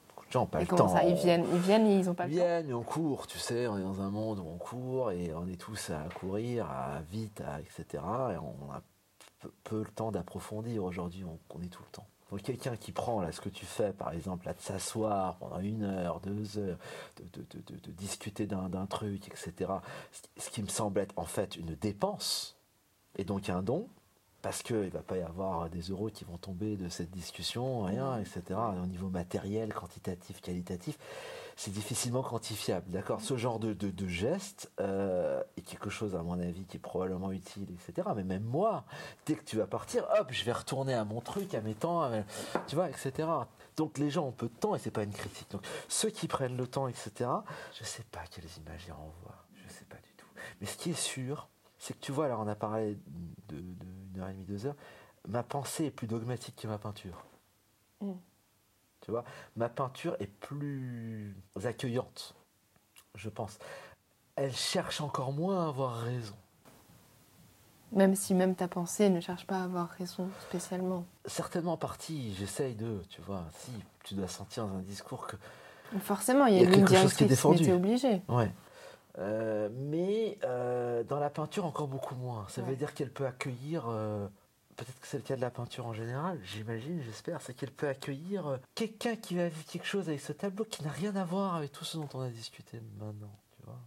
Beaucoup 0.10 0.26
de 0.28 0.32
gens 0.32 0.42
n'ont 0.42 0.46
pas 0.46 0.60
et 0.60 0.62
le 0.64 0.68
comment 0.68 0.84
temps. 0.84 0.96
ça 0.96 1.04
Ils 1.04 1.16
viennent, 1.16 1.46
ils 1.54 1.60
viennent 1.60 1.88
et 1.88 1.98
ils 1.98 2.10
ont 2.10 2.14
pas 2.14 2.26
Ils 2.28 2.32
le 2.34 2.38
temps 2.38 2.44
viennent, 2.46 2.68
mais 2.68 2.74
on 2.74 2.84
court, 2.84 3.28
tu 3.28 3.40
sais, 3.40 3.68
on 3.68 3.78
est 3.78 3.84
dans 3.84 4.02
un 4.02 4.10
monde 4.10 4.40
où 4.40 4.46
on 4.48 4.58
court 4.58 5.12
et 5.12 5.34
on 5.34 5.48
est 5.48 5.60
tous 5.60 5.90
à 5.90 6.08
courir, 6.14 6.70
à 6.70 7.02
vite, 7.10 7.42
à, 7.42 7.60
etc. 7.62 8.04
Et 8.34 8.38
on 8.38 8.72
a 8.72 8.82
peu, 9.40 9.52
peu 9.64 9.80
le 9.80 9.90
temps 9.92 10.12
d'approfondir 10.12 10.84
aujourd'hui, 10.84 11.24
on, 11.24 11.40
on 11.56 11.62
est 11.62 11.68
tout 11.70 11.82
le 11.84 11.90
temps. 11.92 12.06
Quelqu'un 12.44 12.76
qui 12.76 12.92
prend 12.92 13.22
là 13.22 13.32
ce 13.32 13.42
que 13.42 13.50
tu 13.50 13.66
fais, 13.66 13.92
par 13.94 14.12
exemple, 14.14 14.46
là, 14.46 14.54
de 14.54 14.60
s'asseoir 14.62 15.36
pendant 15.38 15.60
une 15.60 15.84
heure, 15.84 16.20
deux 16.22 16.58
heures, 16.58 16.78
de, 17.18 17.42
de- 17.42 17.92
discuter 17.92 18.46
d'un 18.46 18.86
truc, 18.88 19.28
etc. 19.28 19.72
Ce 20.38 20.50
qui 20.50 20.62
me 20.62 20.68
semble 20.68 21.00
être 21.00 21.14
en 21.18 21.26
fait 21.26 21.56
une 21.56 21.76
dépense 21.76 22.56
et 23.18 23.24
donc 23.24 23.50
un 23.50 23.62
don, 23.62 23.88
parce 24.42 24.62
qu'il 24.62 24.76
ne 24.76 24.90
va 24.90 25.02
pas 25.02 25.18
y 25.18 25.22
avoir 25.22 25.70
des 25.70 25.82
euros 25.82 26.10
qui 26.10 26.24
vont 26.24 26.38
tomber 26.38 26.76
de 26.78 26.90
cette 26.90 27.10
discussion, 27.10 27.84
rien, 27.84 28.20
etc. 28.20 28.60
Au 28.82 28.86
niveau 28.86 29.10
matériel, 29.10 29.74
quantitatif, 29.74 30.42
qualitatif, 30.42 31.00
c'est 31.56 31.72
difficilement 31.72 32.22
quantifiable. 32.22 32.90
D'accord? 32.90 33.22
Ce 33.22 33.38
genre 33.38 33.60
de, 33.60 33.74
de, 33.74 34.08
geste 34.08 34.72
euh, 34.80 35.42
est 35.58 35.62
quelque 35.62 35.90
chose, 35.90 36.16
à 36.16 36.22
mon 36.22 36.40
avis, 36.40 36.66
qui 36.66 36.78
est 36.78 36.80
probablement 36.80 37.32
utile, 37.32 37.68
etc. 37.72 38.10
Mais 38.16 38.24
même 38.24 38.44
moi, 38.44 38.84
dès 39.26 39.36
que 39.36 39.44
tu 39.44 39.58
vas 39.58 39.68
partir, 39.68 40.06
hop, 40.20 40.28
je 40.32 40.44
vais 40.44 40.52
retourner 40.52 40.94
à 40.94 41.06
mon 41.06 41.22
truc, 41.22 41.54
à 41.54 41.62
mes 41.62 41.74
temps, 41.74 42.10
tu 42.68 42.76
vois, 42.76 42.90
etc. 42.90 43.28
Donc 43.76 43.98
les 43.98 44.10
gens 44.10 44.28
ont 44.28 44.32
peu 44.32 44.48
de 44.48 44.54
temps 44.54 44.76
et 44.76 44.80
c'est 44.80 44.92
pas 44.92 45.04
une 45.04 45.12
critique. 45.12 45.50
Donc 45.52 45.66
ceux 45.88 46.10
qui 46.10 46.28
prennent 46.28 46.58
le 46.58 46.68
temps, 46.68 46.88
etc. 46.88 47.30
Je 47.74 47.84
sais 47.84 48.04
pas 48.12 48.22
quelles 48.30 48.50
images 48.58 48.86
ils 48.88 48.92
renvoient. 48.92 49.46
Je 49.54 49.74
sais 49.74 49.86
pas 49.86 49.98
du 49.98 50.14
tout. 50.18 50.28
Mais 50.60 50.68
ce 50.68 50.78
qui 50.78 50.92
est 50.92 51.00
sûr, 51.00 51.48
c'est 51.78 51.94
que 51.94 52.00
tu 52.00 52.12
vois, 52.12 52.28
là 52.28 52.38
on 52.40 52.48
a 52.48 52.56
parlé 52.56 52.98
de, 53.48 53.56
de 53.56 53.86
une 54.16 54.22
heure 54.22 54.30
et 54.30 54.34
demie, 54.34 54.46
deux 54.46 54.66
heures. 54.66 54.76
Ma 55.28 55.44
pensée 55.44 55.86
est 55.86 55.92
plus 55.92 56.08
dogmatique 56.08 56.56
que 56.56 56.68
ma 56.68 56.78
peinture. 56.78 57.26
Mm. 58.02 58.14
Tu 59.06 59.12
vois, 59.12 59.24
ma 59.56 59.70
peinture 59.70 60.16
est 60.20 60.26
plus 60.26 61.36
accueillante, 61.64 62.34
je 63.14 63.30
pense. 63.30 63.60
Elle 64.36 64.56
cherche 64.56 65.00
encore 65.00 65.32
moins 65.32 65.64
à 65.64 65.68
avoir 65.70 66.00
raison. 66.00 66.34
Même 67.92 68.16
si 68.16 68.34
même 68.34 68.56
ta 68.56 68.68
pensée 68.68 69.12
ne 69.12 69.22
cherche 69.22 69.46
pas 69.46 69.60
à 69.60 69.64
avoir 69.66 69.90
raison 69.90 70.28
spécialement. 70.50 71.06
Certainement 71.26 71.74
en 71.74 71.78
partie, 71.78 72.34
j'essaye 72.34 72.74
de, 72.74 73.00
tu 73.10 73.22
vois, 73.22 73.44
si 73.60 73.72
tu 74.04 74.16
dois 74.16 74.28
sentir 74.28 74.66
dans 74.66 74.78
un 74.78 74.82
discours 74.82 75.28
que 75.28 75.38
Forcément, 76.00 76.48
il 76.48 76.56
y 76.56 76.60
a, 76.60 76.64
y 76.64 76.68
a 76.68 76.72
quelque 76.72 76.96
chose 76.96 77.14
qui 77.14 77.26
est 77.26 77.28
défendu. 77.28 77.72
obligé. 77.72 78.24
Ouais. 78.28 78.52
Euh, 79.20 79.70
mais 79.72 80.40
euh, 80.44 81.04
dans 81.04 81.20
la 81.20 81.30
peinture, 81.30 81.64
encore 81.66 81.88
beaucoup 81.88 82.16
moins. 82.16 82.46
Ça 82.50 82.64
veut 82.64 82.76
dire 82.76 82.96
qu'elle 82.96 83.12
peut 83.12 83.28
accueillir, 83.28 83.86
euh, 83.88 84.28
peut-être 84.76 85.00
que 85.00 85.08
c'est 85.08 85.18
le 85.18 85.24
cas 85.24 85.36
de 85.36 85.42
la 85.42 85.50
peinture 85.52 85.86
en 85.86 85.94
général, 85.94 86.40
j'imagine, 86.44 87.02
j'espère, 87.02 87.42
c'est 87.42 87.54
qu'elle 87.54 87.72
peut 87.72 87.88
accueillir 87.88 88.48
euh, 88.48 88.58
quelqu'un 88.76 89.16
qui 89.16 89.36
va 89.36 89.48
vivre 89.48 89.66
quelque 89.66 89.86
chose 89.88 90.08
avec 90.10 90.22
ce 90.22 90.34
tableau 90.34 90.66
qui 90.66 90.84
n'a 90.84 90.92
rien 90.92 91.16
à 91.16 91.24
voir 91.24 91.56
avec 91.56 91.72
tout 91.72 91.86
ce 91.86 91.98
dont 91.98 92.10
on 92.14 92.22
a 92.22 92.30
discuté 92.30 92.82
maintenant, 93.00 93.36
tu 93.58 93.64
vois. 93.66 93.80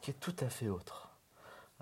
Qui 0.00 0.10
est 0.10 0.14
tout 0.20 0.34
à 0.40 0.48
fait 0.48 0.68
autre. 0.68 1.08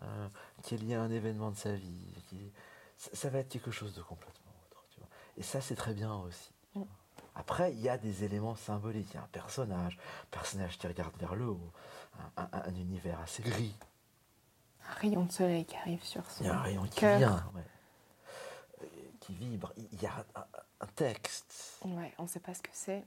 Euh, 0.02 0.28
qui 0.62 0.74
est 0.74 0.78
lié 0.78 0.94
à 0.94 1.02
un 1.02 1.10
événement 1.10 1.50
de 1.50 1.56
sa 1.56 1.74
vie. 1.74 2.06
qui- 2.28 2.52
ça, 2.96 3.10
ça 3.14 3.30
va 3.30 3.38
être 3.38 3.48
quelque 3.48 3.70
chose 3.70 3.94
de 3.94 4.02
complètement 4.02 4.52
autre, 4.70 4.84
tu 4.90 5.00
vois. 5.00 5.08
Et 5.36 5.42
ça, 5.42 5.60
c'est 5.60 5.74
très 5.76 5.94
bien 5.94 6.14
aussi. 6.14 6.52
tu 6.72 6.78
Mm. 6.78 6.82
vois. 6.82 6.88
Après, 7.34 7.72
il 7.72 7.80
y 7.80 7.88
a 7.88 7.96
des 7.98 8.24
éléments 8.24 8.54
symboliques. 8.56 9.08
Il 9.12 9.14
y 9.14 9.18
a 9.18 9.22
un 9.22 9.28
personnage, 9.32 9.98
un 10.24 10.26
personnage 10.30 10.76
qui 10.78 10.86
regarde 10.86 11.14
vers 11.18 11.34
le 11.34 11.46
haut, 11.46 11.72
un, 12.36 12.42
un- 12.42 12.62
un 12.64 12.74
univers 12.74 13.18
assez 13.20 13.42
gris. 13.42 13.74
Un 14.88 14.92
rayon 14.94 15.24
de 15.24 15.32
soleil 15.32 15.64
qui 15.64 15.76
arrive 15.76 16.02
sur 16.04 16.28
son 16.30 16.44
Il 16.44 16.46
y 16.48 16.50
a 16.50 16.58
un 16.58 16.62
rayon 16.62 16.82
qui 16.84 17.00
cœur. 17.00 17.18
vient, 17.18 17.50
ouais. 17.54 17.64
Qui 19.30 19.36
vibre. 19.36 19.72
Il 19.76 20.02
y 20.02 20.06
a 20.06 20.24
un, 20.34 20.44
un 20.80 20.86
texte. 20.96 21.78
Ouais, 21.84 22.12
on 22.18 22.24
ne 22.24 22.28
sait 22.28 22.40
pas 22.40 22.54
ce 22.54 22.62
que 22.62 22.70
c'est. 22.72 23.04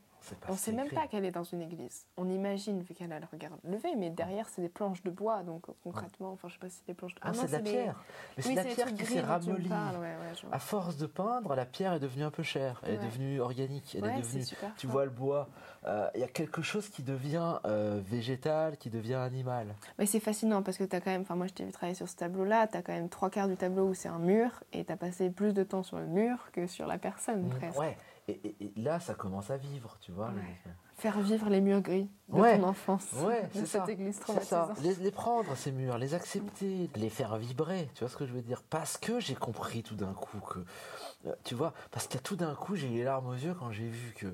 On 0.48 0.54
ce 0.54 0.66
sait 0.66 0.72
même 0.72 0.90
pas 0.90 1.08
qu'elle 1.08 1.26
est 1.26 1.32
dans 1.32 1.44
une 1.44 1.62
église. 1.62 2.06
On 2.18 2.30
imagine, 2.30 2.82
vu 2.82 2.94
qu'elle 2.94 3.12
a 3.12 3.20
le 3.20 3.26
regard 3.32 3.52
levé, 3.64 3.96
mais 3.98 4.10
derrière, 4.10 4.48
c'est 4.50 4.62
des 4.62 4.70
planches 4.70 5.04
de 5.04 5.10
bois. 5.12 5.44
Donc 5.44 5.66
concrètement, 5.84 6.32
enfin, 6.32 6.48
je 6.48 6.54
sais 6.54 6.60
pas 6.60 6.70
si 6.70 6.78
c'est 6.78 6.88
des 6.88 6.94
planches 6.94 7.16
de 7.16 7.28
Non, 7.28 7.34
c'est 7.34 7.48
de 7.48 7.52
la 7.52 7.58
les- 7.60 7.72
pierre. 7.72 8.04
Mais 8.38 8.44
c'est 8.44 8.50
Oui, 8.50 8.56
de 8.56 8.60
la 8.62 8.66
pierre 8.66 8.94
qui 8.94 9.06
s'est 9.06 9.22
ramollie. 9.22 9.70
ouais, 9.70 10.00
ouais. 10.00 10.50
À 10.52 10.60
force 10.60 10.98
de 10.98 11.06
peindre, 11.06 11.56
la 11.56 11.66
pierre 11.66 11.94
est 11.94 12.00
devenue 12.00 12.24
un 12.24 12.32
peu 12.32 12.44
chère. 12.44 12.82
Elle 12.86 12.96
est 12.96 12.98
devenue 13.06 13.40
organique. 13.42 13.96
Elle 13.98 14.06
est 14.06 14.18
devenue. 14.22 14.44
Tu 14.78 14.88
vois 14.88 15.06
le 15.06 15.12
bois. 15.12 15.50
euh, 15.86 16.08
Il 16.16 16.22
y 16.22 16.24
a 16.24 16.28
quelque 16.28 16.62
chose 16.62 16.88
qui 16.90 17.04
devient 17.04 17.60
euh, 17.66 18.02
végétal, 18.06 18.78
qui 18.78 18.90
devient 18.90 19.16
animal. 19.16 19.76
Mais 20.00 20.06
c'est 20.06 20.20
fascinant 20.22 20.64
parce 20.64 20.78
que 20.78 20.84
tu 20.86 20.96
as 20.96 21.02
quand 21.02 21.12
même, 21.12 21.22
enfin 21.24 21.36
moi 21.36 21.48
je 21.48 21.54
t'ai 21.54 21.66
vu 21.66 21.72
travailler 21.72 21.96
sur 21.96 22.08
ce 22.08 22.16
tableau-là, 22.16 22.68
tu 22.68 22.78
as 22.78 22.82
quand 22.82 22.94
même 22.94 23.10
trois 23.10 23.30
quarts 23.30 23.48
du 23.50 23.58
tableau 23.58 23.88
où 23.90 23.94
c'est 23.94 24.08
un 24.08 24.20
mur 24.20 24.64
et 24.72 24.86
tu 24.86 24.92
as 24.92 24.98
passé 24.98 25.30
plus 25.30 25.54
de 25.54 25.64
temps 25.64 25.84
sur 25.84 25.98
le 26.00 26.06
mur 26.08 26.50
que 26.54 26.68
sur 26.68 26.88
la 26.88 26.98
personne 26.98 27.50
presque. 27.50 27.76
Mm. 27.78 27.82
Ouais. 27.82 27.98
Et, 28.28 28.32
et- 28.32 28.56
et 28.78 28.82
là, 28.82 29.00
ça 29.00 29.14
commence 29.16 29.50
à 29.52 29.58
vivre, 29.58 29.98
tu 30.00 30.12
vois. 30.12 30.28
Ouais. 30.30 30.58
Faire 30.96 31.20
vivre 31.20 31.50
les 31.50 31.60
murs 31.60 31.82
gris 31.82 32.10
de 32.30 32.40
Ouais. 32.40 32.58
ton 32.58 32.64
enfance. 32.68 33.06
Ouais, 33.26 33.44
de 33.54 33.60
cette 33.60 33.68
ça. 33.68 33.86
église 33.90 34.20
traumatisante. 34.20 34.80
Les, 34.82 34.96
les 34.96 35.12
prendre, 35.12 35.54
ces 35.58 35.72
murs, 35.74 35.98
les 35.98 36.14
accepter, 36.14 36.90
les 36.96 37.10
faire 37.10 37.36
vibrer, 37.38 37.90
tu 37.96 38.00
vois 38.00 38.10
ce 38.10 38.16
que 38.16 38.26
je 38.26 38.32
veux 38.34 38.42
dire? 38.42 38.64
Parce 38.70 38.98
que 38.98 39.20
j'ai 39.20 39.36
compris 39.36 39.84
tout 39.84 39.96
d'un 39.96 40.14
coup 40.14 40.40
que, 40.40 40.60
euh, 41.26 41.36
tu 41.44 41.54
vois, 41.56 41.74
parce 41.92 42.08
que 42.08 42.18
tout 42.18 42.36
d'un 42.38 42.56
coup 42.56 42.76
j'ai 42.76 42.88
eu 42.88 42.98
les 42.98 43.04
larmes 43.04 43.28
aux 43.28 43.34
yeux 43.34 43.56
quand 43.56 43.72
j'ai 43.72 43.90
vu 43.90 44.14
que 44.14 44.34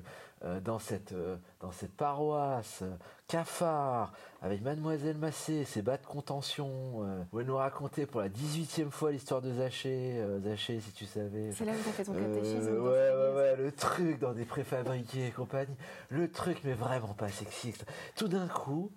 dans, 0.60 0.78
cette, 0.78 1.12
euh, 1.12 1.36
dans 1.60 1.70
cette 1.70 1.92
paroisse, 1.92 2.80
euh, 2.82 2.90
cafard, 3.28 4.12
avec 4.42 4.62
Mademoiselle 4.62 5.18
Massé, 5.18 5.64
ses 5.64 5.82
bas 5.82 5.96
de 5.98 6.06
contention, 6.06 7.04
euh, 7.04 7.22
où 7.32 7.40
elle 7.40 7.46
nous 7.46 7.56
racontait 7.56 8.06
pour 8.06 8.20
la 8.20 8.28
18e 8.28 8.90
fois 8.90 9.12
l'histoire 9.12 9.40
de 9.42 9.52
Zaché, 9.52 10.16
euh, 10.18 10.40
Zaché 10.40 10.80
si 10.80 10.92
tu 10.92 11.06
savais. 11.06 11.52
C'est 11.52 11.64
là 11.64 11.72
où 11.72 11.82
tu 11.82 11.88
as 11.88 11.92
fait 11.92 12.04
ton 12.04 12.14
Euh, 12.14 12.34
catéchisme. 12.34 12.70
ouais, 12.72 12.88
ouais, 12.88 13.34
ouais, 13.36 13.56
le 13.56 13.72
truc 13.72 14.18
dans 14.18 14.32
des 14.32 14.44
préfabriqués 14.44 15.26
et 15.28 15.30
compagnie. 15.30 15.76
Le 16.08 16.30
truc, 16.30 16.60
mais 16.64 16.72
vraiment 16.74 17.14
pas 17.14 17.28
sexy. 17.28 17.68
etc. 17.70 17.84
Tout 18.16 18.28
d'un 18.28 18.48
coup, 18.48 18.90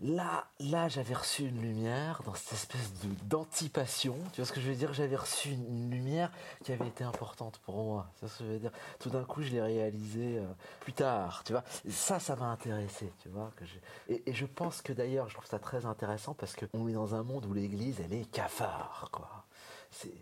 là, 0.00 0.46
là, 0.60 0.88
j'avais 0.88 1.14
reçu 1.14 1.44
une 1.44 1.60
lumière 1.60 2.22
dans 2.24 2.34
cette 2.34 2.52
espèce 2.52 2.92
d'antipassion. 3.24 4.16
Tu 4.32 4.40
vois 4.40 4.46
ce 4.46 4.52
que 4.52 4.60
je 4.60 4.68
veux 4.68 4.74
dire? 4.74 4.92
J'avais 4.92 5.16
reçu 5.16 5.50
une, 5.50 5.90
lumière 5.90 6.30
qui 6.64 6.72
avait 6.72 6.88
été 6.88 7.04
importante 7.04 7.58
pour 7.64 7.76
moi. 7.82 8.10
Vois 8.20 8.28
ce 8.28 8.38
que 8.38 8.44
je 8.44 8.58
dire? 8.58 8.72
Tout 8.98 9.10
d'un 9.10 9.24
coup, 9.24 9.42
je 9.42 9.50
l'ai 9.50 9.62
réalisé 9.62 10.38
euh, 10.38 10.46
plus 10.80 10.92
tard. 10.92 11.42
Tu 11.44 11.52
vois? 11.52 11.64
Ça, 11.88 12.18
ça 12.18 12.36
m'a 12.36 12.46
intéressé. 12.46 13.12
Tu 13.22 13.28
vois 13.28 13.52
que 13.56 13.64
et, 14.08 14.22
et 14.26 14.32
je 14.32 14.46
pense 14.46 14.82
que 14.82 14.92
d'ailleurs, 14.92 15.28
je 15.28 15.34
trouve 15.34 15.46
ça 15.46 15.58
très 15.58 15.86
intéressant 15.86 16.34
parce 16.34 16.56
qu'on 16.56 16.88
est 16.88 16.92
dans 16.92 17.14
un 17.14 17.22
monde 17.22 17.46
où 17.46 17.52
l'Église, 17.52 18.00
elle 18.00 18.14
est 18.14 18.30
cafard, 18.30 19.08
quoi 19.12 19.44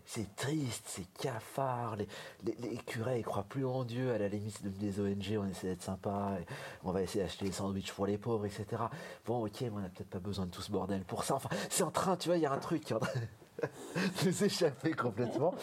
c'est 0.05 0.35
triste, 0.35 0.83
c'est 0.87 1.05
cafard. 1.13 1.95
Les, 1.97 2.07
les, 2.43 2.69
les 2.69 2.77
curés, 2.77 3.19
ils 3.19 3.23
croient 3.25 3.43
plus 3.47 3.65
en 3.65 3.83
Dieu. 3.83 4.11
À 4.11 4.17
la 4.17 4.27
limite, 4.27 4.59
c'est 4.61 4.77
des 4.77 4.99
ONG, 4.99 5.37
on 5.39 5.47
essaie 5.47 5.67
d'être 5.67 5.83
sympa. 5.83 6.37
et 6.41 6.45
on 6.83 6.91
va 6.91 7.01
essayer 7.03 7.23
d'acheter 7.23 7.45
des 7.45 7.51
sandwichs 7.51 7.91
pour 7.93 8.05
les 8.07 8.17
pauvres, 8.17 8.45
etc. 8.45 8.65
Bon, 9.25 9.45
ok, 9.45 9.61
mais 9.61 9.69
on 9.75 9.79
n'a 9.79 9.89
peut-être 9.89 10.09
pas 10.09 10.19
besoin 10.19 10.45
de 10.47 10.51
tout 10.51 10.61
ce 10.61 10.71
bordel 10.71 11.03
pour 11.03 11.23
ça. 11.23 11.35
Enfin, 11.35 11.49
c'est 11.69 11.83
en 11.83 11.91
train, 11.91 12.17
tu 12.17 12.29
vois, 12.29 12.37
il 12.37 12.41
y 12.43 12.45
a 12.47 12.51
un 12.51 12.57
truc 12.57 12.83
qui 12.83 12.93
est 12.93 12.95
en 12.95 12.99
train 12.99 13.19
de 13.19 13.65
nous 14.25 14.43
échapper 14.43 14.91
complètement. 14.93 15.53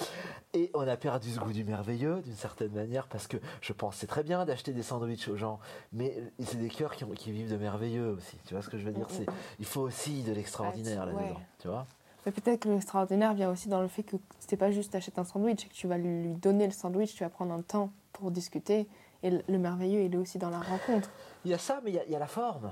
Et 0.52 0.70
on 0.74 0.86
a 0.86 0.96
perdu 0.96 1.30
ce 1.32 1.38
goût 1.40 1.52
du 1.52 1.64
merveilleux, 1.64 2.20
d'une 2.22 2.36
certaine 2.36 2.72
manière, 2.72 3.08
parce 3.08 3.26
que 3.26 3.36
je 3.60 3.72
pense 3.72 3.96
c'est 3.96 4.06
très 4.06 4.22
bien 4.22 4.44
d'acheter 4.44 4.72
des 4.72 4.82
sandwichs 4.82 5.28
aux 5.28 5.36
gens, 5.36 5.58
mais 5.92 6.16
c'est 6.44 6.56
des 6.58 6.68
cœurs 6.70 6.94
qui, 6.94 7.04
ont- 7.04 7.10
qui 7.10 7.32
vivent 7.32 7.50
de 7.50 7.56
merveilleux 7.56 8.10
aussi. 8.12 8.38
Tu 8.46 8.54
vois 8.54 8.62
ce 8.62 8.68
que 8.70 8.78
je 8.78 8.84
veux 8.84 8.92
dire? 8.92 9.06
C'est, 9.10 9.26
Il 9.58 9.64
faut 9.66 9.80
aussi 9.82 10.22
de 10.22 10.32
l'extraordinaire 10.32 11.06
Ouais. 11.06 11.12
là-dedans. 11.12 11.40
Tu 11.58 11.68
vois? 11.68 11.86
Mais 12.26 12.32
peut-être 12.32 12.60
que 12.60 12.68
l'extraordinaire 12.68 13.34
vient 13.34 13.50
aussi 13.50 13.68
dans 13.68 13.80
le 13.80 13.88
fait 13.88 14.02
que 14.02 14.16
c'est 14.40 14.56
pas 14.56 14.72
juste 14.72 14.92
t'achètes 14.92 15.18
un 15.18 15.24
sandwich 15.24 15.64
et 15.64 15.68
que 15.68 15.74
tu 15.74 15.86
vas 15.86 15.96
lui 15.96 16.34
donner 16.34 16.66
le 16.66 16.72
sandwich, 16.72 17.14
tu 17.14 17.22
vas 17.22 17.30
prendre 17.30 17.54
un 17.54 17.62
temps 17.62 17.92
pour 18.12 18.30
discuter. 18.32 18.88
Et 19.22 19.30
le 19.30 19.42
le 19.48 19.58
merveilleux, 19.58 20.02
il 20.02 20.12
est 20.14 20.18
aussi 20.18 20.36
dans 20.38 20.50
la 20.50 20.60
rencontre. 20.60 21.08
Il 21.44 21.50
y 21.50 21.54
a 21.54 21.58
ça, 21.58 21.80
mais 21.84 21.90
il 21.92 21.94
y 21.94 21.98
a, 22.00 22.04
il 22.04 22.10
y 22.10 22.16
a 22.16 22.18
la 22.18 22.26
forme. 22.26 22.70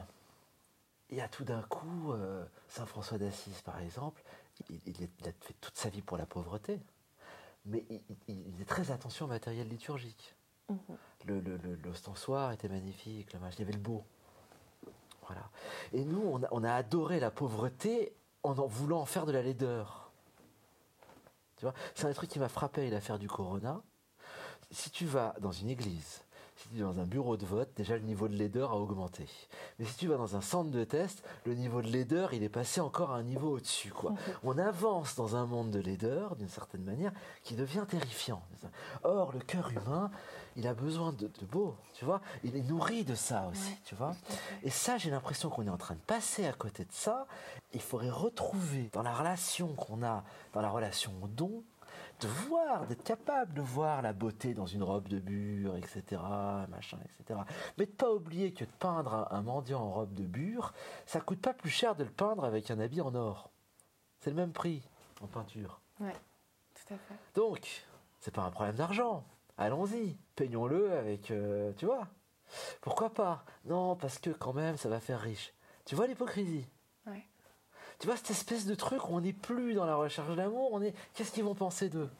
Il 1.11 1.16
y 1.16 1.20
a 1.20 1.28
tout 1.28 1.44
d'un 1.44 1.62
coup, 1.62 2.12
euh, 2.12 2.44
Saint 2.68 2.86
François 2.86 3.16
d'Assise, 3.18 3.61
par 3.62 3.80
exemple, 3.80 4.22
il, 4.68 4.80
il 4.86 5.02
est- 5.02 5.11
il 5.20 5.28
a 5.28 5.32
fait 5.40 5.55
toute 5.61 5.76
sa 5.76 5.88
vie 5.88 6.02
pour 6.02 6.16
la 6.16 6.26
pauvreté, 6.26 6.80
mais 7.66 7.84
il, 8.28 8.61
est 8.61 8.64
très 8.68 8.90
attention 8.90 9.26
au 9.26 9.28
matériel 9.28 9.68
liturgique. 9.68 10.34
Le, 11.26 11.40
le, 11.40 11.57
le- 11.59 11.76
l'ostensoir 11.84 12.52
était 12.52 12.68
magnifique, 12.68 13.32
le 13.32 13.38
match, 13.38 13.55
il 13.57 13.61
y 13.61 13.62
avait 13.62 13.72
le 13.72 13.78
beau. 13.78 14.02
Voilà. 15.26 15.42
Et 15.92 16.05
nous, 16.05 16.20
on 16.26 16.42
a, 16.42 16.48
on 16.50 16.64
a 16.64 16.72
adoré 16.74 17.20
la 17.20 17.30
pauvreté 17.30 18.12
en 18.45 18.59
en 18.59 18.66
voulant 18.66 19.01
en 19.01 19.07
faire 19.07 19.26
de 19.26 19.32
la 19.32 19.42
laideur. 19.42 20.12
Tu 21.57 21.64
vois, 21.64 21.74
c'est 21.95 22.05
un 22.05 22.09
des 22.09 22.14
trucs 22.14 22.30
qui 22.30 22.38
m'a 22.38 22.49
frappé 22.49 22.82
avec 22.82 22.92
l'affaire 22.92 23.18
du 23.18 23.28
Corona. 23.28 23.80
Si 24.70 24.90
tu 24.90 25.07
vas 25.07 25.34
dans 25.40 25.53
une 25.53 25.68
église, 25.68 26.24
si 26.57 26.68
tu 26.68 26.76
vas 26.76 26.92
dans 26.92 27.01
un 27.01 27.07
bureau 27.07 27.36
de 27.36 27.47
vote, 27.47 27.70
déjà 27.76 27.97
le 27.97 28.03
niveau 28.03 28.28
de 28.28 28.36
laideur 28.36 28.72
a 28.72 28.76
augmenté. 28.76 29.26
Mais 29.78 29.84
si 29.84 29.97
tu 29.97 30.09
vas 30.09 30.16
dans 30.16 30.36
un 30.36 30.40
centre 30.40 30.70
de 30.70 30.84
test, 30.84 31.24
le 31.45 31.55
niveau 31.55 31.82
de 31.82 31.88
laideur, 31.88 32.32
il 32.32 32.42
est 32.42 32.49
passé 32.49 32.80
encore 32.80 33.11
à 33.12 33.16
un 33.16 33.22
niveau 33.22 33.57
au-dessus. 33.57 33.90
Quoi. 33.90 34.14
On 34.42 34.59
avance 34.59 35.16
dans 35.16 35.36
un 35.36 35.47
monde 35.47 35.70
de 35.70 35.80
laideur, 35.80 36.36
d'une 36.36 36.49
certaine 36.49 36.84
manière, 36.84 37.12
qui 37.42 37.55
devient 37.55 37.84
terrifiant. 37.88 38.42
Or, 39.03 39.32
le 39.32 39.40
cœur 39.40 39.70
humain, 39.70 40.11
il 40.57 40.66
a 40.66 40.74
besoin 40.74 41.12
de, 41.12 41.26
de 41.28 41.46
beau, 41.46 41.74
tu 41.94 42.05
vois. 42.05 42.20
Il 42.44 42.57
est 42.57 42.62
nourri 42.62 43.05
de 43.05 43.14
ça 43.14 43.46
aussi, 43.50 43.70
Ouais. 43.70 43.78
tu 43.84 43.94
vois. 43.94 44.14
Et 44.62 44.70
ça, 44.70 44.98
j'ai 44.98 45.11
l'impression 45.11 45.50
qu'on 45.50 45.66
est 45.66 45.70
en 45.70 45.76
train 45.76 45.94
de 45.94 46.00
passer 46.00 46.46
à 46.46 46.52
côté 46.52 46.84
de 46.84 46.92
ça. 46.92 47.26
Il 47.72 47.80
faudrait 47.82 48.11
retrouver 48.11 48.90
dans 48.92 49.02
la 49.02 49.12
relation 49.12 49.74
qu'on 49.74 50.02
a, 50.05 50.24
dans 50.52 50.61
la 50.61 50.70
relation 50.70 51.12
au 51.22 51.28
don, 51.28 51.62
de 52.20 52.28
voir, 52.28 52.86
d'être 52.86 53.02
capable 53.02 53.55
de 53.55 53.61
voir 53.61 54.00
la 54.00 54.12
beauté 54.12 54.55
dans 54.55 54.66
une 54.66 54.82
robe 54.84 55.09
de 55.09 55.18
bure, 55.18 55.76
etc., 55.76 56.22
machin, 56.68 56.98
etc. 57.18 57.40
Mais 57.76 57.86
de 57.86 57.90
pas 57.90 58.12
oublier 58.12 58.52
que 58.52 58.64
de 58.64 58.70
peindre 58.78 59.14
un, 59.14 59.28
un 59.36 59.42
mendiant 59.42 59.80
en 59.80 59.90
robe 59.92 60.14
de 60.14 60.22
bure, 60.24 60.72
ça 61.07 61.20
coûte 61.20 61.40
pas 61.40 61.52
plus 61.52 61.70
cher 61.70 61.96
de 61.96 62.05
le 62.05 62.11
peindre 62.11 62.44
avec 62.44 62.70
un 62.70 62.78
habit 62.78 63.00
en 63.00 63.14
or. 63.16 63.50
C'est 64.20 64.30
le 64.30 64.36
même 64.36 64.52
prix 64.52 64.82
en 65.20 65.26
peinture. 65.26 65.80
Ouais, 66.00 66.14
tout 66.74 66.94
à 66.94 66.96
fait. 66.96 67.14
Donc, 67.34 67.84
c'est 68.20 68.32
pas 68.32 68.42
un 68.42 68.50
problème 68.50 68.76
d'argent. 68.76 69.24
Allons-y, 69.57 70.16
peignons-le 70.34 70.92
avec, 70.92 71.30
euh, 71.30 71.72
tu 71.76 71.86
vois. 71.86 72.09
Pourquoi 72.80 73.11
pas? 73.11 73.44
Non, 73.64 73.96
parce 73.96 74.18
que 74.18 74.30
quand 74.30 74.52
même, 74.52 74.76
ça 74.76 74.88
va 74.88 75.00
faire 75.00 75.20
riche. 75.20 75.52
Tu 75.84 75.94
vois 75.94 76.07
l'hypocrisie? 76.07 76.66
Ouais. 77.07 77.24
Tu 77.98 78.07
vois 78.07 78.16
cette 78.16 78.30
espèce 78.30 78.66
de 78.66 78.74
truc 78.74 79.09
où 79.09 79.14
on 79.14 79.20
n'est 79.20 79.32
plus 79.32 79.74
dans 79.74 79.86
la 79.86 79.96
recherche 79.96 80.34
d'amour, 80.34 80.70
on 80.72 80.82
est 80.82 80.94
qu'est-ce 81.14 81.30
qu'ils 81.32 81.44
vont 81.44 81.55
penser 81.55 81.88
d'eux? 81.88 82.11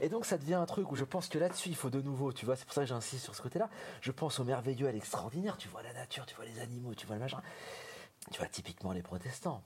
Et 0.00 0.08
donc 0.08 0.24
ça 0.24 0.38
devient 0.38 0.54
un 0.54 0.66
truc 0.66 0.92
où 0.92 0.96
je 0.96 1.04
pense 1.04 1.28
que 1.28 1.38
là-dessus 1.38 1.68
il 1.68 1.74
faut 1.74 1.90
de 1.90 2.00
nouveau, 2.00 2.32
tu 2.32 2.46
vois, 2.46 2.56
c'est 2.56 2.64
pour 2.64 2.74
ça 2.74 2.82
que 2.82 2.86
j'insiste 2.86 3.24
sur 3.24 3.34
ce 3.34 3.42
côté-là. 3.42 3.68
Je 4.00 4.12
pense 4.12 4.38
au 4.38 4.44
merveilleux, 4.44 4.86
à 4.86 4.92
l'extraordinaire, 4.92 5.56
tu 5.56 5.68
vois 5.68 5.82
la 5.82 5.92
nature, 5.92 6.26
tu 6.26 6.34
vois 6.36 6.44
les 6.44 6.60
animaux, 6.60 6.94
tu 6.94 7.06
vois 7.06 7.16
le 7.16 7.22
machin. 7.22 7.42
Tu 8.30 8.38
vois 8.38 8.48
typiquement 8.48 8.92
les 8.92 9.02
protestants. 9.02 9.62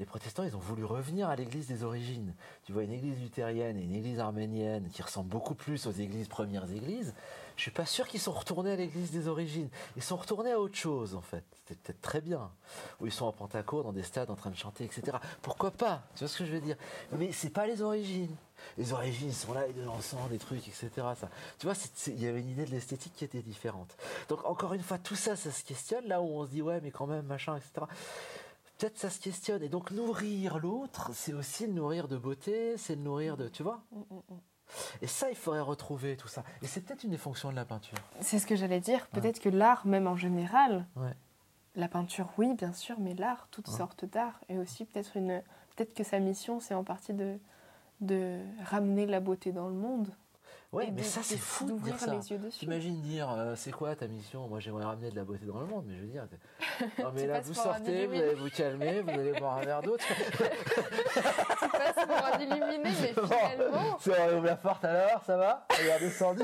Les 0.00 0.06
protestants, 0.06 0.42
ils 0.42 0.56
ont 0.56 0.60
voulu 0.60 0.84
revenir 0.84 1.28
à 1.28 1.36
l'église 1.36 1.66
des 1.66 1.84
origines. 1.84 2.34
Tu 2.64 2.72
vois 2.72 2.82
une 2.82 2.92
église 2.92 3.20
luthérienne 3.20 3.76
et 3.76 3.84
une 3.84 3.94
église 3.94 4.18
arménienne 4.18 4.88
qui 4.88 5.02
ressemblent 5.02 5.28
beaucoup 5.28 5.54
plus 5.54 5.86
aux 5.86 5.92
églises 5.92 6.26
premières 6.26 6.70
églises. 6.72 7.14
Je 7.58 7.62
suis 7.62 7.72
pas 7.72 7.86
sûr 7.86 8.06
qu'ils 8.06 8.20
sont 8.20 8.30
retournés 8.30 8.70
à 8.70 8.76
l'église 8.76 9.10
des 9.10 9.26
origines. 9.26 9.68
Ils 9.96 10.02
sont 10.02 10.16
retournés 10.16 10.52
à 10.52 10.60
autre 10.60 10.76
chose 10.76 11.16
en 11.16 11.20
fait. 11.20 11.42
C'était 11.56 11.74
peut-être 11.74 12.00
très 12.00 12.20
bien. 12.20 12.52
Où 13.00 13.06
ils 13.06 13.12
sont 13.12 13.26
en 13.26 13.32
Pentacourt 13.32 13.82
dans 13.82 13.92
des 13.92 14.04
stades 14.04 14.30
en 14.30 14.36
train 14.36 14.50
de 14.50 14.56
chanter, 14.56 14.84
etc. 14.84 15.18
Pourquoi 15.42 15.72
pas? 15.72 16.04
Tu 16.14 16.20
vois 16.20 16.28
ce 16.28 16.38
que 16.38 16.46
je 16.46 16.52
veux 16.52 16.60
dire? 16.60 16.76
Mais 17.18 17.32
c'est 17.32 17.50
pas 17.50 17.66
les 17.66 17.82
origines. 17.82 18.34
Les 18.76 18.92
origines 18.92 19.32
sont 19.32 19.52
là, 19.54 19.66
de 19.66 19.82
l'encens, 19.82 20.30
des 20.30 20.38
trucs, 20.38 20.68
etc. 20.68 20.88
Ça. 20.94 21.28
Tu 21.58 21.66
vois, 21.66 21.74
il 22.06 22.22
y 22.22 22.28
avait 22.28 22.40
une 22.40 22.50
idée 22.50 22.64
de 22.64 22.70
l'esthétique 22.70 23.14
qui 23.16 23.24
était 23.24 23.42
différente. 23.42 23.96
Donc 24.28 24.44
encore 24.44 24.72
une 24.74 24.82
fois, 24.82 24.98
tout 24.98 25.16
ça, 25.16 25.34
ça 25.34 25.50
se 25.50 25.64
questionne. 25.64 26.06
Là 26.06 26.20
où 26.20 26.26
on 26.26 26.46
se 26.46 26.50
dit 26.50 26.62
ouais, 26.62 26.80
mais 26.80 26.92
quand 26.92 27.08
même, 27.08 27.26
machin, 27.26 27.56
etc. 27.56 27.86
Peut-être 28.78 28.98
ça 28.98 29.10
se 29.10 29.18
questionne. 29.18 29.64
Et 29.64 29.68
donc 29.68 29.90
nourrir 29.90 30.60
l'autre, 30.60 31.10
c'est 31.12 31.32
aussi 31.32 31.66
le 31.66 31.72
nourrir 31.72 32.06
de 32.06 32.16
beauté, 32.18 32.76
c'est 32.76 32.94
le 32.94 33.02
nourrir 33.02 33.36
de, 33.36 33.48
tu 33.48 33.64
vois? 33.64 33.80
Et 35.02 35.06
ça, 35.06 35.30
il 35.30 35.36
faudrait 35.36 35.60
retrouver 35.60 36.16
tout 36.16 36.28
ça. 36.28 36.44
Et 36.62 36.66
c'est 36.66 36.80
peut-être 36.82 37.04
une 37.04 37.10
des 37.10 37.18
fonctions 37.18 37.50
de 37.50 37.56
la 37.56 37.64
peinture. 37.64 37.98
C'est 38.20 38.38
ce 38.38 38.46
que 38.46 38.56
j'allais 38.56 38.80
dire. 38.80 39.06
Peut-être 39.08 39.40
que 39.40 39.48
l'art, 39.48 39.86
même 39.86 40.06
en 40.06 40.16
général, 40.16 40.86
Ouais. 40.96 41.14
la 41.74 41.88
peinture, 41.88 42.28
oui, 42.38 42.54
bien 42.54 42.72
sûr, 42.72 42.96
mais 42.98 43.14
l'art, 43.14 43.48
toutes 43.50 43.68
Ouais. 43.68 43.76
sortes 43.76 44.04
d'art, 44.04 44.40
et 44.48 44.58
aussi 44.58 44.84
peut-être 44.84 45.16
une, 45.16 45.42
peut-être 45.76 45.94
que 45.94 46.04
sa 46.04 46.18
mission, 46.18 46.60
c'est 46.60 46.74
en 46.74 46.84
partie 46.84 47.14
de 47.14 47.38
de 48.00 48.38
ramener 48.64 49.06
la 49.06 49.18
beauté 49.18 49.50
dans 49.50 49.66
le 49.66 49.74
monde. 49.74 50.14
Ouais, 50.70 50.90
mais 50.92 51.00
de- 51.00 51.06
ça, 51.06 51.20
c'est 51.22 51.36
de- 51.36 51.40
fou 51.40 51.64
de 51.64 51.70
d'ouvrir 51.70 51.94
dire 51.94 52.04
ça. 52.04 52.14
les 52.14 52.30
yeux 52.30 52.36
dessus. 52.38 52.58
T'imagines 52.58 53.00
dire, 53.00 53.30
euh, 53.30 53.54
c'est 53.56 53.70
quoi 53.70 53.96
ta 53.96 54.06
mission? 54.06 54.46
Moi, 54.48 54.60
j'aimerais 54.60 54.84
ramener 54.84 55.10
de 55.10 55.16
la 55.16 55.24
beauté 55.24 55.46
dans 55.46 55.60
le 55.60 55.66
monde, 55.66 55.84
mais 55.88 55.96
je 55.96 56.00
veux 56.02 56.08
dire, 56.08 56.26
non 56.98 57.10
mais 57.14 57.26
là, 57.26 57.40
vous 57.40 57.54
sortez, 57.54 58.06
vous 58.06 58.14
allez 58.14 58.34
vous 58.34 58.50
calmer, 58.50 59.00
vous 59.00 59.08
allez 59.10 59.32
boire 59.32 59.56
un 59.56 59.62
verre 59.62 59.80
d'eau. 59.80 59.96
tu 60.32 61.68
passes 61.70 62.06
pour 62.06 62.26
un 62.26 62.38
illuminé, 62.38 62.78
mais 62.84 63.12
Bon, 63.16 63.26
finalement, 63.26 63.96
C'est 63.98 64.20
on 64.20 64.36
ouvre 64.36 64.44
la 64.44 64.56
porte 64.56 64.84
alors, 64.84 65.24
ça 65.24 65.36
va? 65.38 65.66
Est 65.80 66.00
descendu. 66.00 66.42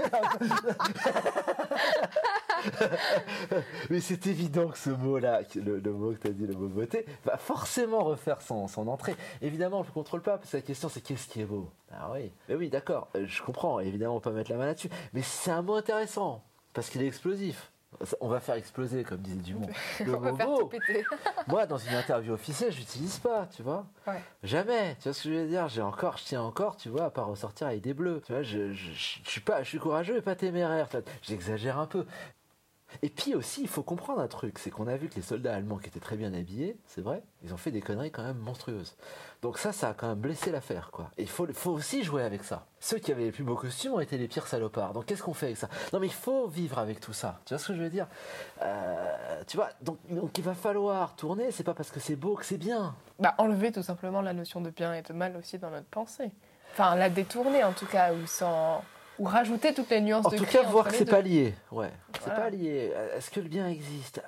Mais 3.90 4.00
c'est 4.00 4.26
évident 4.26 4.68
que 4.68 4.78
ce 4.78 4.88
mot-là, 4.90 5.42
le, 5.54 5.78
le 5.80 5.92
mot 5.92 6.12
que 6.12 6.18
tu 6.18 6.28
as 6.28 6.32
dit, 6.32 6.46
le 6.46 6.54
mot 6.54 6.68
beauté, 6.68 7.04
va 7.26 7.36
forcément 7.36 8.02
refaire 8.04 8.40
son, 8.40 8.68
son 8.68 8.88
entrée. 8.88 9.16
Évidemment, 9.42 9.82
je 9.82 9.88
ne 9.88 9.94
contrôle 9.94 10.22
pas, 10.22 10.38
parce 10.38 10.50
que 10.50 10.56
la 10.56 10.62
question 10.62 10.88
c'est 10.88 11.02
qu'est-ce 11.02 11.28
qui 11.28 11.42
est 11.42 11.44
beau? 11.44 11.70
Ah 11.92 12.10
oui, 12.12 12.32
mais 12.48 12.54
oui, 12.56 12.70
d'accord, 12.70 13.08
euh, 13.14 13.24
je 13.26 13.40
comprends, 13.42 13.78
évidemment, 13.78 14.13
on 14.16 14.20
peut 14.20 14.30
mettre 14.30 14.50
la 14.50 14.56
main 14.56 14.66
là-dessus. 14.66 14.90
Mais 15.12 15.22
c'est 15.22 15.50
un 15.50 15.62
mot 15.62 15.74
intéressant, 15.74 16.42
parce 16.72 16.90
qu'il 16.90 17.02
est 17.02 17.06
explosif. 17.06 17.70
On 18.20 18.28
va 18.28 18.40
faire 18.40 18.56
exploser, 18.56 19.04
comme 19.04 19.20
disait 19.20 19.36
Dumont. 19.36 19.68
Le 20.04 20.16
on 20.16 20.20
va 20.20 20.32
mot 20.32 20.36
faire 20.36 20.46
beau, 20.46 20.58
tout 20.58 20.66
péter. 20.66 21.04
moi, 21.46 21.64
dans 21.66 21.78
une 21.78 21.94
interview 21.94 22.32
officielle, 22.32 22.72
je 22.72 22.78
l'utilise 22.78 23.18
pas, 23.18 23.46
tu 23.54 23.62
vois. 23.62 23.86
Ouais. 24.06 24.20
Jamais. 24.42 24.96
Tu 24.96 25.04
vois 25.04 25.12
ce 25.12 25.22
que 25.22 25.28
je 25.32 25.34
veux 25.34 25.46
dire? 25.46 25.68
J'ai 25.68 25.82
encore, 25.82 26.18
je 26.18 26.24
tiens 26.24 26.42
encore, 26.42 26.76
tu 26.76 26.88
vois, 26.88 27.04
à 27.04 27.10
pas 27.10 27.22
ressortir 27.22 27.68
avec 27.68 27.82
des 27.82 27.94
bleus. 27.94 28.20
Tu 28.26 28.32
vois, 28.32 28.42
je, 28.42 28.72
je, 28.72 28.92
je, 28.92 29.18
je 29.24 29.30
suis 29.30 29.40
pas, 29.40 29.62
je 29.62 29.68
suis 29.68 29.78
courageux 29.78 30.16
et 30.16 30.22
pas 30.22 30.34
téméraire. 30.34 30.88
J'exagère 31.22 31.78
un 31.78 31.86
peu. 31.86 32.04
Et 33.03 33.09
puis 33.09 33.34
aussi, 33.34 33.62
il 33.62 33.68
faut 33.68 33.82
comprendre 33.82 34.20
un 34.20 34.28
truc, 34.28 34.59
c'est 34.59 34.70
qu'on 34.70 34.86
a 34.86 34.97
vu 34.97 35.09
que 35.09 35.16
les 35.16 35.22
soldats 35.22 35.55
allemands 35.55 35.78
qui 35.78 35.88
étaient 35.88 36.01
très 36.01 36.16
bien 36.16 36.32
habillés, 36.32 36.76
c'est 36.86 37.01
vrai, 37.01 37.22
ils 37.42 37.53
ont 37.53 37.57
fait 37.57 37.70
des 37.70 37.80
conneries 37.80 38.11
quand 38.11 38.22
même 38.22 38.38
monstrueuses. 38.38 38.97
Donc 39.42 39.59
ça, 39.59 39.72
ça 39.72 39.90
a 39.90 39.95
quand 39.95 40.09
même 40.09 40.20
blessé 40.20 40.51
l'affaire, 40.51 40.90
quoi. 40.90 41.11
Et 41.18 41.22
il 41.22 41.28
faut, 41.28 41.47
aussi 41.70 42.03
jouer 42.03 42.22
avec 42.22 42.45
ça. 42.45 42.66
Ceux 42.80 42.99
qui 42.99 43.12
avaient 43.12 43.24
les 43.24 43.32
plus 43.32 43.45
beaux 43.45 43.57
costumes 43.57 43.92
ont 43.92 44.01
été 44.01 44.16
les 44.16 44.28
pires 44.28 44.47
salopards. 44.47 44.92
Donc 44.92 45.07
qu'est-ce 45.07 45.22
qu'on 45.22 45.34
fait 45.34 45.47
avec 45.47 45.59
ça? 45.59 45.68
Non 45.92 46.01
mais 46.01 46.07
il 46.07 46.12
faut 46.12 46.49
vivre 46.49 46.78
avec 46.78 47.01
tout 47.01 47.12
ça. 47.12 47.40
Tu 47.45 47.55
vois 47.55 47.59
ce 47.59 47.68
que 47.68 47.74
je 47.74 47.82
veux 47.82 47.90
dire? 47.90 48.07
Euh, 48.62 49.42
Tu 49.47 49.57
vois, 49.57 49.68
donc, 49.82 49.99
donc 50.09 50.36
il 50.38 50.45
va 50.45 50.55
falloir 50.55 51.14
tourner, 51.16 51.51
c'est 51.51 51.64
pas 51.64 51.74
parce 51.74 51.90
que 51.90 52.01
c'est 52.01 52.16
beau 52.16 52.36
que 52.36 52.45
c'est 52.45 52.59
bien. 52.59 52.95
Bah, 53.18 53.34
enlever 53.38 53.72
tout 53.72 53.82
simplement 53.82 54.22
la 54.22 54.32
notion 54.32 54.61
de 54.61 54.70
bien 54.70 54.95
et 54.95 55.03
de 55.03 55.12
mal 55.12 55.36
aussi 55.36 55.59
dans 55.59 55.70
notre 55.70 55.86
pensée. 55.86 56.30
Enfin, 56.72 56.97
la 56.97 57.09
détourner 57.11 57.62
en 57.64 57.72
tout 57.72 57.86
cas, 57.86 58.12
ou 58.12 58.26
sans. 58.26 58.82
Ou 59.18 59.24
rajouter 59.24 59.72
toutes 59.74 59.90
les 59.90 60.00
nuances 60.00 60.26
En 60.26 60.30
de 60.30 60.36
tout 60.38 60.44
cas, 60.46 60.62
voir 60.62 60.88
que 60.88 60.94
c'est 60.94 61.04
pas 61.04 61.20
lié. 61.20 61.54
Ouais, 61.70 61.92
c'est 62.14 62.24
Voilà. 62.24 62.40
pas 62.40 62.50
lié. 62.50 62.92
Est-ce 63.14 63.30
que 63.30 63.40
le 63.40 63.48
bien 63.48 63.68
existe? 63.68 64.18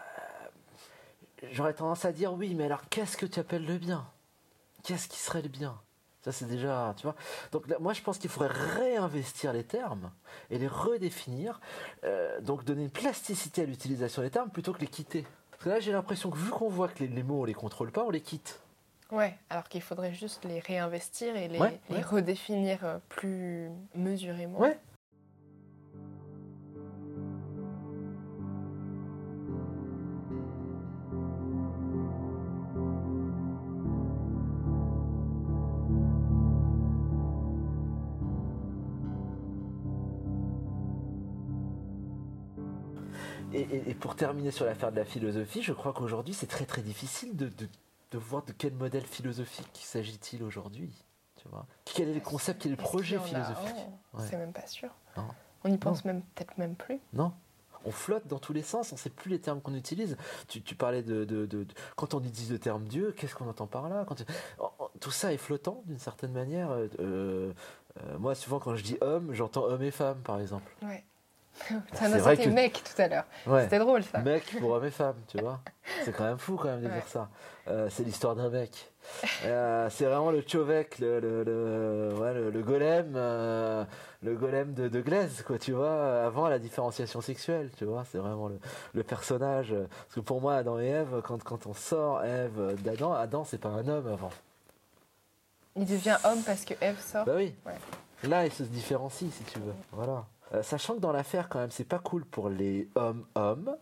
Euh, 1.43 1.47
J'aurais 1.53 1.75
tendance 1.75 2.05
à 2.05 2.13
dire 2.13 2.33
oui, 2.33 2.55
mais 2.55 2.65
alors 2.65 2.83
qu'est-ce 2.89 3.17
que 3.17 3.27
tu 3.27 3.39
appelles 3.41 3.65
le 3.67 3.79
bien? 3.79 4.07
Qu'est-ce 4.85 5.09
qui 5.09 5.19
serait 5.19 5.43
le 5.43 5.49
bien? 5.49 5.79
Ça, 6.23 6.33
c'est 6.33 6.47
déjà, 6.47 6.93
tu 6.97 7.05
vois. 7.05 7.15
Donc, 7.53 7.69
là, 7.69 7.77
moi, 7.79 7.93
je 7.93 8.03
pense 8.03 8.19
qu'il 8.19 8.31
faudrait 8.31 8.53
réinvestir 8.53 9.53
les 9.53 9.63
termes 9.65 10.11
et 10.51 10.59
les 10.59 10.67
redéfinir. 10.67 11.61
euh, 12.05 12.41
donc, 12.41 12.65
donner 12.65 12.83
une 12.83 12.91
plasticité 12.91 13.63
à 13.63 13.65
l'utilisation 13.65 14.23
des 14.23 14.31
termes 14.31 14.51
plutôt 14.51 14.73
que 14.73 14.81
les 14.81 14.89
quitter. 14.89 15.25
Parce 15.53 15.63
que 15.65 15.69
là, 15.69 15.79
j'ai 15.81 15.93
l'impression 15.93 16.31
que 16.31 16.37
vu 16.37 16.51
qu'on 16.51 16.69
voit 16.69 16.89
que 16.89 16.99
les, 17.01 17.09
les 17.09 17.23
mots, 17.23 17.43
on 17.43 17.45
les 17.45 17.55
contrôle 17.55 17.93
pas, 17.93 18.03
on 18.05 18.11
les 18.11 18.21
quitte. 18.23 18.59
Ouais, 19.13 19.37
alors 19.51 19.69
qu'il 19.69 19.83
faudrait 19.83 20.13
juste 20.15 20.45
les 20.45 20.59
réinvestir 20.59 21.37
et 21.37 21.47
les, 21.49 21.59
Ouais, 21.59 21.81
les 21.91 21.97
ouais. 21.97 22.03
redéfinir 22.03 22.85
euh, 22.85 22.99
plus 23.09 23.71
mesurément. 23.95 24.59
Ouais. 24.59 24.77
Et, 43.53 43.61
et- 43.61 43.91
et 43.91 43.95
pour 43.95 44.17
terminer 44.17 44.51
sur 44.51 44.65
l'affaire 44.67 44.91
de 44.91 44.97
la 44.97 45.05
philosophie, 45.05 45.63
je 45.63 45.73
crois 45.73 45.93
qu'aujourd'hui, 45.93 46.35
c'est 46.35 46.47
très 46.49 46.67
très 46.67 46.83
difficile 46.83 47.37
de, 47.37 47.47
de- 47.49 47.69
de 48.11 48.19
voir 48.19 48.43
de 48.45 48.53
quel 48.53 48.73
modèle 48.75 49.05
philosophique 49.05 49.81
s'agit-il 49.83 50.43
aujourd'hui. 50.43 50.93
Tu 51.37 51.49
vois 51.49 51.67
Quel 51.85 52.09
est 52.09 52.15
le 52.15 52.21
concept, 52.21 52.63
quel 52.63 52.73
est 52.73 52.77
le 52.77 52.83
projet 52.83 53.19
philosophique 53.19 53.77
Ouais. 54.15 54.25
C'est 54.29 54.37
même 54.37 54.53
pas 54.53 54.67
sûr. 54.67 54.91
Non. 55.17 55.27
On 55.65 55.73
y 55.73 55.77
pense 55.79 56.05
même 56.05 56.23
peut-être 56.35 56.57
même 56.59 56.75
plus. 56.75 57.01
Non 57.13 57.33
on 57.89 57.93
flotte 57.93 58.27
dans 58.27 58.41
tous 58.41 58.53
les 58.53 58.65
sens, 58.65 58.91
on 58.91 58.97
ne 58.97 58.99
sait 58.99 59.11
plus 59.11 59.31
les 59.31 59.39
termes 59.41 59.61
qu'on 59.61 59.75
utilise. 59.77 60.17
Tu, 60.49 60.61
tu 60.61 60.75
parlais 60.75 61.05
de, 61.05 61.25
de- 61.25 61.47
de- 61.47 61.63
de- 61.63 61.75
Quand 61.95 62.15
on 62.15 62.21
utilise 62.21 62.51
le 62.51 62.59
terme 62.59 62.83
Dieu, 62.83 63.13
qu'est-ce 63.17 63.37
qu'on 63.37 63.49
entend 63.49 63.69
par 63.69 63.89
là? 63.89 64.05
Quand 64.09 64.17
tu- 64.17 64.25
Tout 64.99 65.13
ça 65.13 65.33
est 65.33 65.37
flottant 65.37 65.83
d'une 65.87 66.01
certaine 66.01 66.33
manière. 66.33 66.73
Euh, 66.73 66.89
euh, 66.99 67.53
moi, 68.19 68.35
souvent, 68.35 68.59
quand 68.59 68.75
je 68.75 68.83
dis 68.83 68.99
homme, 69.03 69.33
j'entends 69.35 69.63
homme 69.67 69.83
et 69.85 69.93
femme, 69.93 70.19
par 70.23 70.41
exemple. 70.41 70.69
Ouais. 70.83 71.05
Vrai 71.93 72.35
c'était 72.35 72.45
que- 72.51 72.55
mec 72.55 72.83
tout 72.83 73.01
à 73.01 73.07
l'heure. 73.07 73.25
Ouais. 73.47 73.63
C'était 73.63 73.79
drôle 73.79 74.03
ça. 74.03 74.19
Mec 74.19 74.57
pour 74.59 74.71
homme 74.71 74.85
et 74.85 74.91
femme, 74.91 75.17
tu 75.29 75.39
vois. 75.39 75.61
C'est 76.05 76.11
quand 76.13 76.25
même 76.25 76.39
fou 76.39 76.57
quand 76.57 76.65
même 76.69 76.81
de 76.83 76.89
Ouais. 76.89 76.93
dire 76.95 77.07
ça. 77.07 77.29
Euh, 77.69 77.89
c'est 77.91 78.05
l'histoire 78.05 78.37
d'un 78.37 78.49
mec. 78.49 78.93
Euh, 79.45 79.89
c'est 79.91 80.05
vraiment 80.05 80.31
le 80.31 80.41
Tchovek, 80.43 80.99
le, 80.99 81.21
le, 81.21 81.43
le, 81.45 82.15
ouais, 82.17 82.33
le, 82.35 82.51
le 82.51 82.63
golem, 82.63 83.15
euh, 83.17 83.85
le 84.23 84.35
golem 84.37 84.73
de, 84.73 84.89
de 84.89 85.01
Glaise, 85.01 85.43
quoi, 85.47 85.59
tu 85.59 85.73
vois, 85.73 86.25
avant 86.25 86.49
la 86.49 86.59
différenciation 86.59 87.21
sexuelle, 87.21 87.71
tu 87.77 87.85
vois, 87.85 88.05
c'est 88.11 88.19
vraiment 88.19 88.49
le, 88.49 88.59
le 88.95 89.03
personnage. 89.03 89.73
Parce 89.73 90.15
que 90.15 90.21
pour 90.21 90.41
moi, 90.41 90.55
Adam 90.55 90.79
et 90.79 90.87
Ève, 90.87 91.23
quand, 91.25 91.43
quand 91.43 91.67
on 91.67 91.75
sort 91.75 92.25
Ève 92.25 92.81
d'Adam, 92.83 93.13
Adam, 93.13 93.45
c'est 93.45 93.59
pas 93.59 93.71
un 93.71 93.87
homme 93.89 94.07
avant. 94.07 94.31
Il 95.75 95.87
devient 95.87 96.17
homme 96.25 96.43
parce 96.45 96.65
que 96.65 96.75
Eve 96.81 97.01
sort. 97.01 97.25
Bah 97.27 97.35
oui. 97.37 97.55
Ouais. 97.67 98.29
Là, 98.29 98.47
il 98.47 98.53
se 98.53 98.63
différencie, 98.63 99.31
si 99.33 99.45
tu 99.45 99.59
veux. 99.59 99.75
Voilà. 99.93 100.25
Euh, 100.55 100.63
sachant 100.63 100.95
que 100.95 101.01
dans 101.01 101.13
l'affaire, 101.13 101.49
quand 101.49 101.59
même, 101.59 101.71
c'est 101.71 101.85
pas 101.85 101.99
cool 101.99 102.25
pour 102.25 102.49
les 102.49 102.89
hommes-hommes, 102.95 103.77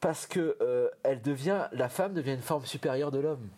parce 0.00 0.26
que 0.26 0.56
euh, 0.60 0.88
elle 1.02 1.22
devient, 1.22 1.68
la 1.72 1.88
femme 1.88 2.12
devient 2.14 2.32
une 2.34 2.42
forme 2.42 2.64
supérieure 2.66 3.10
de 3.10 3.18
l'homme. 3.18 3.48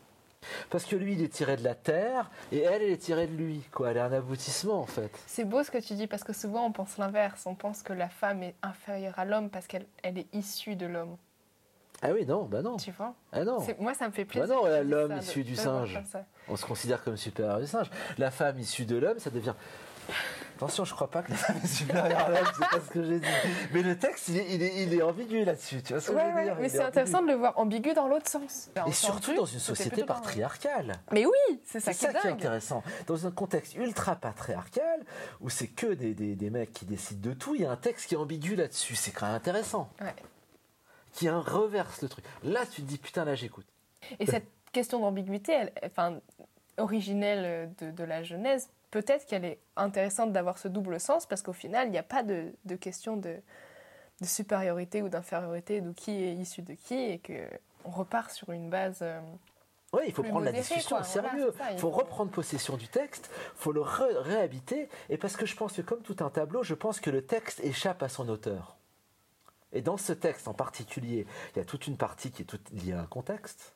Parce 0.70 0.84
que 0.84 0.94
lui, 0.94 1.14
il 1.14 1.22
est 1.22 1.28
tiré 1.32 1.56
de 1.56 1.64
la 1.64 1.74
terre, 1.74 2.30
et 2.52 2.60
elle, 2.60 2.80
elle 2.82 2.90
est 2.92 2.96
tirée 2.98 3.26
de 3.26 3.34
lui. 3.36 3.60
Quoi, 3.72 3.90
elle 3.90 3.96
est 3.96 4.00
un 4.00 4.12
aboutissement, 4.12 4.80
en 4.80 4.86
fait. 4.86 5.10
C'est 5.26 5.44
beau 5.44 5.62
ce 5.64 5.70
que 5.70 5.78
tu 5.78 5.94
dis 5.94 6.06
parce 6.06 6.22
que 6.22 6.32
souvent 6.32 6.64
on 6.64 6.72
pense 6.72 6.96
l'inverse. 6.96 7.42
On 7.46 7.56
pense 7.56 7.82
que 7.82 7.92
la 7.92 8.08
femme 8.08 8.42
est 8.44 8.54
inférieure 8.62 9.18
à 9.18 9.24
l'homme 9.24 9.50
parce 9.50 9.66
qu'elle 9.66 9.86
elle 10.02 10.16
est 10.16 10.32
issue 10.32 10.76
de 10.76 10.86
l'homme. 10.86 11.16
Ah 12.00 12.10
oui, 12.14 12.24
non, 12.24 12.44
bah 12.44 12.62
non. 12.62 12.76
Tu 12.76 12.92
vois? 12.92 13.14
Ah 13.32 13.42
non. 13.44 13.58
Moi 13.80 13.92
ça 13.94 14.06
me 14.06 14.12
fait 14.12 14.24
plaisir. 14.24 14.46
Bah 14.48 14.54
non, 14.54 14.82
l'homme 14.88 15.14
de- 15.16 15.20
issu 15.20 15.42
du 15.42 15.56
singe. 15.56 15.98
On 16.48 16.54
se 16.54 16.64
considère 16.64 17.02
comme 17.02 17.16
supérieur 17.16 17.58
du 17.58 17.66
singe. 17.66 17.90
La 18.16 18.30
femme 18.30 18.56
issue 18.60 18.86
de 18.86 18.96
l'homme, 18.96 19.18
ça 19.18 19.30
devient. 19.30 19.54
Attention, 20.58 20.84
je 20.84 20.92
crois 20.92 21.08
pas 21.08 21.22
que 21.22 21.30
la 21.30 21.36
femme 21.36 21.56
est 21.62 21.66
supérieure 21.68 22.18
à 22.18 22.28
l'homme, 22.30 22.44
c'est 22.52 22.68
pas 22.68 22.84
ce 22.84 22.90
que 22.90 23.04
j'ai 23.04 23.20
dit. 23.20 23.26
Mais 23.72 23.82
le 23.82 23.96
texte, 23.96 24.26
il 24.28 24.38
est, 24.38 24.54
il 24.54 24.62
est, 24.62 24.82
il 24.82 24.92
est 24.94 25.02
ambigu 25.02 25.44
là-dessus, 25.44 25.82
tu 25.84 25.92
vois 25.92 26.02
ce 26.02 26.10
que 26.10 26.16
Ouais, 26.16 26.22
je 26.24 26.28
veux 26.30 26.34
ouais, 26.34 26.44
dire 26.44 26.56
mais 26.60 26.68
c'est 26.68 26.78
est 26.78 26.82
intéressant 26.82 27.22
de 27.22 27.28
le 27.28 27.34
voir 27.34 27.56
ambigu 27.58 27.94
dans 27.94 28.08
l'autre 28.08 28.28
sens. 28.28 28.68
Et 28.86 28.92
surtout 28.92 29.34
dans 29.36 29.44
une 29.44 29.60
société 29.60 30.02
patriarcale. 30.04 30.94
Mais 31.12 31.24
oui, 31.26 31.60
c'est 31.64 31.78
ça 31.78 31.92
C'est 31.92 31.98
qui 31.98 32.04
est 32.06 32.12
ça 32.12 32.20
qui 32.22 32.26
est 32.26 32.30
intéressant. 32.32 32.82
Dans 33.06 33.24
un 33.26 33.30
contexte 33.30 33.76
ultra 33.76 34.16
patriarcal, 34.16 35.04
où 35.40 35.48
c'est 35.48 35.68
que 35.68 35.86
des, 35.94 36.12
des, 36.14 36.34
des 36.34 36.50
mecs 36.50 36.72
qui 36.72 36.84
décident 36.86 37.28
de 37.30 37.34
tout, 37.34 37.54
il 37.54 37.60
y 37.62 37.64
a 37.64 37.70
un 37.70 37.76
texte 37.76 38.06
qui 38.08 38.14
est 38.14 38.18
ambigu 38.18 38.56
là-dessus. 38.56 38.96
C'est 38.96 39.12
quand 39.12 39.26
même 39.26 39.36
intéressant. 39.36 39.88
Ouais. 40.00 40.12
Qui 41.12 41.28
un- 41.28 41.40
reverse 41.40 42.02
le 42.02 42.08
truc. 42.08 42.24
Là, 42.42 42.60
tu 42.66 42.82
te 42.82 42.86
dis, 42.86 42.98
putain, 42.98 43.24
là, 43.24 43.34
j'écoute. 43.36 43.66
Et 44.18 44.26
cette 44.26 44.46
question 44.72 44.98
d'ambiguïté, 45.00 45.52
elle- 45.52 45.72
enfin, 45.84 46.18
originelle 46.76 47.72
de, 47.80 47.90
de 47.90 48.04
la 48.04 48.22
Genèse, 48.22 48.68
peut-être 48.90 49.26
qu'elle 49.26 49.44
est 49.44 49.58
intéressante 49.76 50.32
d'avoir 50.32 50.58
ce 50.58 50.68
double 50.68 50.98
sens 51.00 51.26
parce 51.26 51.42
qu'au 51.42 51.52
final, 51.52 51.88
il 51.88 51.90
n'y 51.90 51.98
a 51.98 52.02
pas 52.02 52.22
de, 52.22 52.52
de 52.64 52.76
question 52.76 53.16
de, 53.16 53.36
de 54.20 54.26
supériorité 54.26 55.02
ou 55.02 55.08
d'infériorité, 55.08 55.80
de 55.80 55.92
qui 55.92 56.22
est 56.24 56.34
issu 56.34 56.62
de 56.62 56.74
qui, 56.74 56.94
et 56.98 57.18
que 57.18 57.48
on 57.84 57.90
repart 57.90 58.30
sur 58.30 58.50
une 58.50 58.68
base. 58.70 58.98
euh, 59.02 59.20
Oui, 59.92 60.02
il 60.06 60.12
faut 60.12 60.22
prendre 60.22 60.44
la 60.44 60.52
discussion 60.52 60.96
quoi. 60.96 61.00
au 61.00 61.04
sérieux. 61.04 61.54
ça, 61.56 61.72
Il 61.72 61.78
faut 61.78 61.90
faut- 61.90 61.96
reprendre 61.96 62.30
possession 62.30 62.76
du 62.76 62.88
texte, 62.88 63.30
il 63.32 63.60
faut 63.62 63.72
le 63.72 63.80
réhabiter. 63.82 64.88
Et 65.08 65.16
parce 65.16 65.36
que 65.36 65.46
je 65.46 65.54
pense 65.56 65.72
que 65.74 65.82
comme 65.82 66.02
tout 66.02 66.16
un 66.20 66.30
tableau, 66.30 66.62
je 66.62 66.74
pense 66.74 67.00
que 67.00 67.10
le 67.10 67.24
texte 67.24 67.60
échappe 67.60 68.02
à 68.02 68.08
son 68.08 68.28
auteur. 68.28 68.76
Et 69.72 69.82
dans 69.82 69.96
ce 69.98 70.12
texte 70.14 70.48
en 70.48 70.54
particulier, 70.54 71.26
il 71.54 71.58
y 71.58 71.62
a 71.62 71.64
toute 71.64 71.86
une 71.86 71.96
partie 71.98 72.30
qui 72.30 72.42
est 72.42 72.46
toute 72.46 72.70
liée 72.70 72.92
à 72.94 73.00
un 73.00 73.06
contexte. 73.06 73.74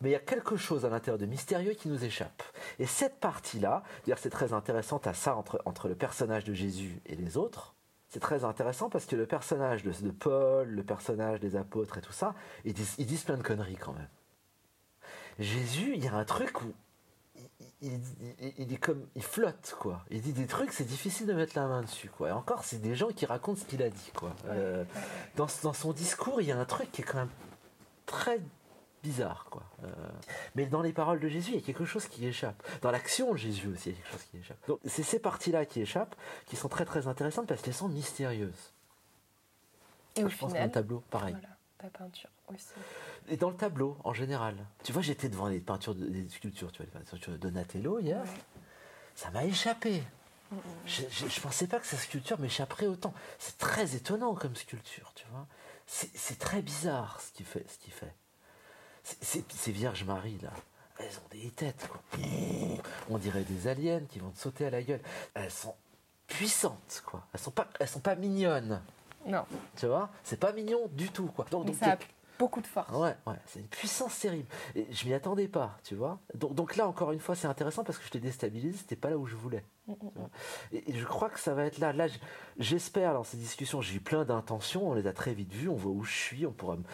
Mais 0.00 0.10
il 0.10 0.12
y 0.12 0.16
a 0.16 0.20
quelque 0.20 0.56
chose 0.56 0.84
à 0.84 0.90
l'intérieur 0.90 1.18
de 1.18 1.26
mystérieux 1.26 1.72
qui 1.72 1.88
nous 1.88 2.04
échappe. 2.04 2.42
Et 2.78 2.86
cette 2.86 3.18
partie-là, 3.18 3.82
c'est 4.16 4.30
très 4.30 4.52
intéressant 4.52 4.98
à 5.04 5.14
ça 5.14 5.34
entre, 5.36 5.62
entre 5.64 5.88
le 5.88 5.94
personnage 5.94 6.44
de 6.44 6.52
Jésus 6.52 7.00
et 7.06 7.16
les 7.16 7.36
autres. 7.36 7.74
C'est 8.08 8.20
très 8.20 8.44
intéressant 8.44 8.88
parce 8.90 9.06
que 9.06 9.16
le 9.16 9.26
personnage 9.26 9.82
de, 9.82 9.90
de 9.92 10.10
Paul, 10.10 10.68
le 10.68 10.82
personnage 10.84 11.40
des 11.40 11.56
apôtres 11.56 11.98
et 11.98 12.00
tout 12.02 12.12
ça, 12.12 12.34
ils 12.64 12.72
disent, 12.74 12.94
ils 12.98 13.06
disent 13.06 13.24
plein 13.24 13.36
de 13.38 13.42
conneries 13.42 13.76
quand 13.76 13.92
même. 13.94 14.08
Jésus, 15.38 15.92
il 15.96 16.04
y 16.04 16.08
a 16.08 16.14
un 16.14 16.24
truc 16.24 16.62
où 16.62 16.72
il, 17.36 17.92
il- 17.92 18.00
il- 18.40 18.54
il 18.58 18.72
est 18.72 18.78
comme 18.78 19.06
il 19.14 19.22
flotte 19.22 19.76
quoi. 19.78 20.04
Il 20.10 20.20
dit 20.22 20.32
des 20.32 20.46
trucs, 20.46 20.72
c'est 20.72 20.84
difficile 20.84 21.26
de 21.26 21.32
mettre 21.34 21.58
la 21.58 21.66
main 21.66 21.82
dessus 21.82 22.08
quoi. 22.08 22.28
Et 22.28 22.32
encore, 22.32 22.64
c'est 22.64 22.78
des 22.80 22.94
gens 22.94 23.08
qui 23.08 23.26
racontent 23.26 23.60
ce 23.60 23.66
qu'il 23.66 23.82
a 23.82 23.90
dit 23.90 24.12
quoi. 24.14 24.34
Euh, 24.46 24.84
dans, 25.36 25.46
dans 25.62 25.72
son 25.74 25.92
discours, 25.92 26.40
il 26.40 26.46
y 26.48 26.52
a 26.52 26.58
un 26.58 26.64
truc 26.64 26.90
qui 26.92 27.02
est 27.02 27.04
quand 27.04 27.18
même 27.18 27.28
très 28.06 28.40
bizarre, 29.06 29.46
quoi. 29.50 29.62
Euh, 29.84 29.88
mais 30.56 30.66
dans 30.66 30.82
les 30.82 30.92
paroles 30.92 31.20
de 31.20 31.28
Jésus, 31.28 31.52
il 31.52 31.56
y 31.56 31.62
a 31.62 31.64
quelque 31.64 31.84
chose 31.84 32.06
qui 32.08 32.26
échappe. 32.26 32.60
Dans 32.82 32.90
l'action 32.90 33.32
de 33.32 33.36
Jésus 33.36 33.68
aussi, 33.68 33.90
il 33.90 33.92
y 33.92 33.94
a 33.94 34.02
quelque 34.02 34.10
chose 34.12 34.26
qui 34.30 34.38
échappe. 34.38 34.66
Donc 34.66 34.80
c'est 34.84 35.02
ces 35.04 35.20
parties-là 35.20 35.64
qui 35.64 35.80
échappent, 35.80 36.16
qui 36.46 36.56
sont 36.56 36.68
très 36.68 36.84
très 36.84 37.06
intéressantes 37.06 37.46
parce 37.46 37.62
qu'elles 37.62 37.74
sont 37.74 37.88
mystérieuses. 37.88 38.72
Et 40.16 40.24
au 40.24 40.28
Je 40.28 40.36
pense 40.36 40.50
final, 40.50 40.64
qu'un 40.64 40.74
tableau, 40.74 41.04
pareil. 41.10 41.34
voilà, 41.38 41.56
ta 41.78 41.88
peinture 41.98 42.30
aussi. 42.48 42.66
Et 43.28 43.36
dans 43.36 43.50
le 43.50 43.56
tableau, 43.56 43.96
en 44.04 44.12
général. 44.12 44.56
Tu 44.82 44.92
vois, 44.92 45.02
j'étais 45.02 45.28
devant 45.28 45.46
les 45.48 45.60
peintures, 45.60 45.94
de- 45.94 46.06
des 46.06 46.28
sculptures, 46.28 46.72
tu 46.72 46.82
vois, 46.82 46.86
les 46.92 47.04
peintures 47.10 47.32
de 47.32 47.36
Donatello 47.38 47.98
hier. 48.00 48.20
Ouais. 48.22 48.62
Ça 49.14 49.30
m'a 49.30 49.44
échappé. 49.44 50.02
Je, 50.86 51.02
je, 51.10 51.26
je 51.28 51.40
pensais 51.40 51.66
pas 51.66 51.78
que 51.80 51.86
sa 51.86 51.96
sculpture 51.96 52.38
m'échapperait 52.38 52.86
autant. 52.86 53.12
C'est 53.38 53.58
très 53.58 53.94
étonnant 53.96 54.34
comme 54.34 54.54
sculpture, 54.56 55.12
tu 55.14 55.24
vois. 55.30 55.46
C'est 55.86 56.10
c'est 56.16 56.38
très 56.38 56.62
bizarre 56.62 57.20
ce 57.20 57.32
qu'il 57.32 57.46
fait. 57.46 57.64
Ce 57.68 57.78
qu'il 57.78 57.92
fait. 57.92 58.12
Ces 59.20 59.72
Vierges 59.72 60.04
Marie, 60.04 60.38
là, 60.42 60.50
elles 60.98 61.18
ont 61.18 61.28
des 61.30 61.50
têtes, 61.50 61.88
quoi. 61.88 62.00
On 63.08 63.18
dirait 63.18 63.44
des 63.44 63.68
aliens 63.68 64.00
qui 64.08 64.18
vont 64.18 64.30
te 64.30 64.38
sauter 64.38 64.66
à 64.66 64.70
la 64.70 64.82
gueule. 64.82 65.00
Elles 65.34 65.50
sont 65.50 65.74
puissantes, 66.26 67.02
quoi. 67.06 67.24
Elles 67.32 67.40
sont 67.40 67.50
pas, 67.50 67.68
elles 67.78 67.88
sont 67.88 68.00
pas 68.00 68.16
mignonnes, 68.16 68.82
Non, 69.24 69.44
tu 69.76 69.86
vois? 69.86 70.10
C'est 70.24 70.40
pas 70.40 70.52
mignon 70.52 70.88
du 70.92 71.10
tout, 71.10 71.26
quoi. 71.26 71.44
Donc, 71.50 71.72
ça 71.74 71.98
beaucoup 72.38 72.60
de 72.60 72.66
force. 72.66 72.90
Ouais, 72.92 73.16
ouais, 73.26 73.36
c'est 73.46 73.60
une 73.60 73.66
puissance 73.66 74.18
terrible. 74.18 74.48
Et 74.74 74.86
je 74.90 75.06
m'y 75.06 75.14
attendais 75.14 75.48
pas, 75.48 75.78
tu 75.84 75.94
vois. 75.94 76.18
Donc, 76.34 76.54
donc 76.54 76.76
là, 76.76 76.86
encore 76.86 77.12
une 77.12 77.20
fois, 77.20 77.34
c'est 77.34 77.46
intéressant 77.46 77.84
parce 77.84 77.98
que 77.98 78.04
je 78.04 78.10
t'ai 78.10 78.20
déstabilisé, 78.20 78.76
c'était 78.78 78.96
pas 78.96 79.10
là 79.10 79.18
où 79.18 79.26
je 79.26 79.36
voulais. 79.36 79.64
Mm, 79.86 79.92
tu 79.94 80.18
vois. 80.18 80.30
Et, 80.72 80.90
et 80.90 80.94
je 80.94 81.04
crois 81.04 81.28
que 81.30 81.40
ça 81.40 81.54
va 81.54 81.64
être 81.64 81.78
là. 81.78 81.92
Là, 81.92 82.06
j'espère 82.58 83.14
dans 83.14 83.24
ces 83.24 83.36
discussions, 83.36 83.80
j'ai 83.80 83.96
eu 83.96 84.00
plein 84.00 84.24
d'intentions, 84.24 84.90
on 84.90 84.94
les 84.94 85.06
a 85.06 85.12
très 85.12 85.34
vite 85.34 85.52
vues, 85.52 85.68
on 85.68 85.76
voit 85.76 85.92
où 85.92 86.04
je 86.04 86.12
suis, 86.12 86.46
on 86.46 86.52
pourra 86.52 86.76
me, 86.76 86.84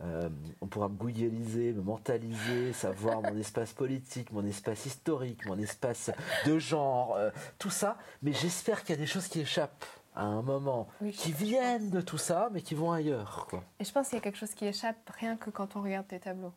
euh, 0.00 0.28
on 0.60 0.66
pourra 0.66 0.88
me 0.88 0.96
googlialiser, 0.96 1.72
me 1.72 1.82
mentaliser, 1.82 2.72
savoir 2.72 3.22
mon 3.22 3.36
espace 3.38 3.72
politique, 3.72 4.32
mon 4.32 4.44
espace 4.44 4.86
historique, 4.86 5.46
mon 5.46 5.58
espace 5.58 6.10
de 6.46 6.58
genre, 6.58 7.16
euh, 7.16 7.30
tout 7.58 7.70
ça. 7.70 7.98
Mais 8.22 8.32
j'espère 8.32 8.82
qu'il 8.82 8.94
y 8.94 8.98
a 8.98 9.00
des 9.00 9.06
choses 9.06 9.28
qui 9.28 9.40
échappent 9.40 9.84
à 10.14 10.24
un 10.24 10.42
moment, 10.42 10.88
Oui, 11.00 11.10
qui 11.12 11.32
viennent 11.32 11.90
de 11.90 12.00
tout 12.00 12.18
ça, 12.18 12.48
mais 12.52 12.60
qui 12.62 12.74
vont 12.74 12.92
ailleurs, 12.92 13.46
quoi. 13.48 13.62
Et 13.80 13.84
je 13.84 13.92
pense 13.92 14.08
qu'il 14.08 14.16
y 14.16 14.20
a 14.20 14.22
quelque 14.22 14.36
chose 14.38 14.54
qui 14.54 14.66
échappe 14.66 15.08
rien 15.18 15.36
que 15.36 15.50
quand 15.50 15.74
on 15.76 15.82
regarde 15.82 16.06
tes 16.06 16.20
tableaux. 16.20 16.52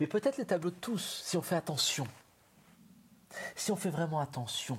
Mais 0.00 0.06
peut-être 0.06 0.38
les 0.38 0.46
tableaux 0.46 0.70
de 0.70 0.76
tous, 0.76 1.22
si 1.24 1.36
on 1.36 1.42
fait 1.42 1.56
attention. 1.56 2.06
Si 3.54 3.70
on 3.70 3.76
fait 3.76 3.90
vraiment 3.90 4.20
attention. 4.20 4.78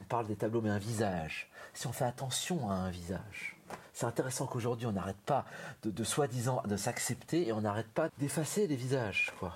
On 0.00 0.04
parle 0.04 0.26
des 0.26 0.36
tableaux, 0.36 0.62
mais 0.62 0.70
un 0.70 0.78
visage. 0.78 1.50
Si 1.74 1.86
on 1.86 1.92
fait 1.92 2.06
attention 2.06 2.70
à 2.70 2.74
un 2.74 2.90
visage. 2.90 3.56
C'est 3.92 4.06
intéressant 4.06 4.46
qu'aujourd'hui, 4.46 4.86
on 4.86 4.92
n'arrête 4.92 5.16
pas 5.18 5.44
de, 5.82 5.90
de 5.90 6.04
soi-disant 6.04 6.62
de 6.66 6.76
s'accepter 6.76 7.46
et 7.48 7.52
on 7.52 7.60
n'arrête 7.60 7.88
pas 7.88 8.08
d'effacer 8.18 8.66
les 8.66 8.76
visages, 8.76 9.32
quoi. 9.38 9.54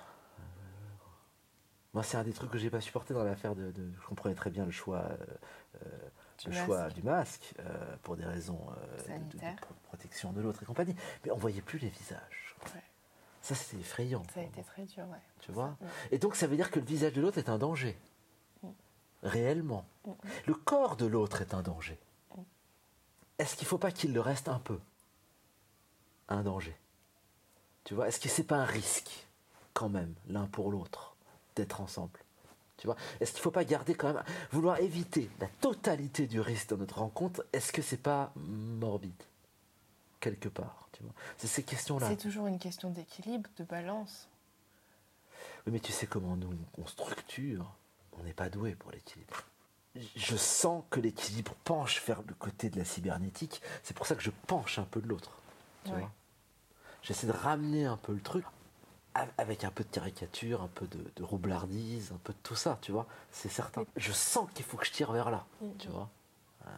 Moi, 1.95 2.03
c'est 2.05 2.17
un 2.17 2.23
des 2.25 2.33
trucs 2.33 2.51
que 2.51 2.59
j'ai 2.59 2.71
pas 2.71 2.81
supporté 2.81 3.15
dans 3.15 3.25
l'affaire 3.25 3.55
de, 3.57 3.71
de- 3.73 3.91
Je 4.01 4.07
comprenais 4.07 4.35
très 4.35 4.51
bien 4.51 4.65
le 4.65 4.71
choix, 4.71 4.99
euh, 4.99 5.17
euh, 5.85 5.89
le 6.49 6.55
masque. 6.55 6.67
choix 6.67 6.89
du 6.91 7.03
masque 7.03 7.55
euh, 7.61 7.97
pour 8.03 8.17
des 8.17 8.25
raisons 8.25 8.61
euh, 9.09 9.19
de- 9.19 9.39
protection 9.85 10.33
de 10.33 10.41
l'autre 10.41 10.63
et 10.63 10.67
compagnie. 10.67 10.95
Mais 11.25 11.31
on 11.33 11.37
voyait 11.37 11.63
plus 11.63 11.79
les 11.79 11.89
visages. 11.91 12.57
Ouais. 12.75 12.83
Ça, 13.43 13.55
c'était 13.55 13.79
effrayant. 13.81 14.23
Ça 14.35 14.41
a 14.41 14.45
été 14.45 14.63
très 14.63 14.85
dur, 14.85 15.05
ouais. 15.09 15.19
Tu 15.41 15.53
vois 15.53 15.77
Mm. 15.81 15.87
Et 16.13 16.19
donc 16.19 16.37
ça 16.37 16.47
veut 16.47 16.57
dire 16.57 16.71
que 16.71 16.79
le 16.79 16.85
visage 16.87 17.13
de 17.15 17.21
l'autre 17.21 17.39
est 17.39 17.49
un 17.49 17.59
danger. 17.59 17.99
Réellement. 19.23 19.85
Le 20.47 20.55
corps 20.55 20.97
de 20.97 21.05
l'autre 21.07 21.43
est 21.43 21.53
un 21.53 21.63
danger. 21.63 21.99
Est-ce 23.39 23.55
qu'il 23.57 23.65
ne 23.67 23.69
faut 23.69 23.79
pas 23.79 23.91
qu'il 23.93 24.13
le 24.15 24.21
reste 24.21 24.49
un 24.49 24.59
peu? 24.59 24.79
Un 26.29 26.43
danger. 26.43 26.77
Tu 27.85 27.95
vois 27.95 28.09
Est-ce 28.09 28.21
que 28.21 28.29
c'est 28.29 28.45
pas 28.45 28.57
un 28.57 28.65
risque 28.65 29.27
quand 29.75 29.89
même, 29.89 30.15
l'un 30.29 30.47
pour 30.47 30.71
l'autre, 30.71 31.17
d'être 31.57 31.81
ensemble? 31.81 32.19
Tu 32.81 32.87
vois 32.87 32.97
Est-ce 33.21 33.31
qu'il 33.33 33.39
ne 33.41 33.43
faut 33.45 33.51
pas 33.51 33.65
garder 33.65 33.95
quand 33.95 34.13
même, 34.13 34.23
vouloir 34.51 34.81
éviter 34.81 35.31
la 35.39 35.47
totalité 35.61 36.27
du 36.27 36.41
risque 36.41 36.71
dans 36.71 36.79
notre 36.79 36.99
rencontre 36.99 37.45
Est-ce 37.53 37.73
que 37.73 37.83
c'est 37.83 37.97
pas 38.03 38.33
morbide 38.37 39.23
quelque 40.19 40.49
part 40.49 40.89
tu 40.93 41.03
vois 41.03 41.13
C'est 41.39 41.47
ces 41.47 41.63
questions-là. 41.63 42.09
C'est 42.09 42.17
toujours 42.17 42.47
une 42.47 42.59
question 42.59 42.91
d'équilibre, 42.91 43.49
de 43.59 43.65
balance. 43.65 44.29
Oui, 45.67 45.73
mais 45.73 45.81
tu 45.81 45.93
sais 45.93 46.07
comment 46.07 46.37
nous 46.37 46.51
on 46.79 46.87
structure 46.87 47.71
On 48.19 48.25
n'est 48.25 48.33
pas 48.33 48.49
doué 48.49 48.75
pour 48.75 48.91
l'équilibre. 48.91 49.45
Je 50.17 50.37
sens 50.37 50.85
que 50.91 51.01
l'équilibre 51.01 51.55
penche 51.65 52.03
vers 52.07 52.23
le 52.23 52.35
côté 52.35 52.71
de 52.71 52.79
la 52.79 52.85
cybernétique. 52.85 53.61
C'est 53.83 53.95
pour 53.97 54.07
ça 54.07 54.15
que 54.15 54.23
je 54.23 54.31
penche 54.47 54.79
un 54.79 54.85
peu 54.85 55.01
de 55.01 55.09
l'autre. 55.09 55.33
Tu 55.85 55.91
Ouais. 55.91 55.99
vois 55.99 56.11
J'essaie 57.03 57.27
de 57.27 57.33
ramener 57.33 57.87
un 57.87 57.97
peu 57.97 58.13
le 58.13 58.21
truc 58.21 58.45
avec 59.39 59.65
un 59.65 59.71
peu 59.71 59.85
de 59.85 59.89
caricature, 59.89 60.63
un 60.63 60.69
peu 60.69 60.87
de, 60.87 61.05
de 61.17 61.23
roublardise, 61.23 62.13
un 62.13 62.19
peu 62.23 62.33
de 62.33 62.39
tout 62.43 62.55
ça, 62.55 62.79
tu 62.81 62.93
vois. 62.93 63.07
C'est 63.31 63.49
certain. 63.49 63.85
Je 63.97 64.13
sens 64.13 64.49
qu'il 64.55 64.65
faut 64.65 64.77
que 64.77 64.87
je 64.87 64.93
tire 64.93 65.13
vers 65.13 65.31
là, 65.31 65.45
tu 65.79 65.89
vois. 65.89 66.09
Euh, 66.67 66.71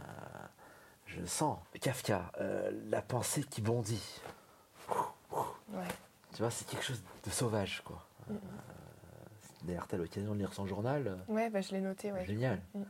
je 1.06 1.24
sens. 1.26 1.58
Kafka, 1.80 2.32
euh, 2.40 2.70
la 2.88 3.02
pensée 3.02 3.42
qui 3.44 3.60
bondit. 3.60 4.20
Ouais. 5.70 5.84
Tu 6.34 6.42
vois, 6.42 6.50
c'est 6.50 6.66
quelque 6.66 6.84
chose 6.84 7.02
de 7.24 7.30
sauvage, 7.30 7.82
quoi. 7.84 8.06
Euh, 8.30 8.34
D'ailleurs, 9.64 9.86
t'as 9.86 9.96
l'occasion 9.96 10.32
de 10.34 10.38
lire 10.38 10.52
son 10.54 10.66
journal. 10.66 11.18
Ouais, 11.28 11.50
bah, 11.50 11.60
je 11.60 11.70
l'ai 11.72 11.80
noté, 11.80 12.12
ouais. 12.12 12.24
Génial. 12.24 12.60
Mm. 12.74 12.82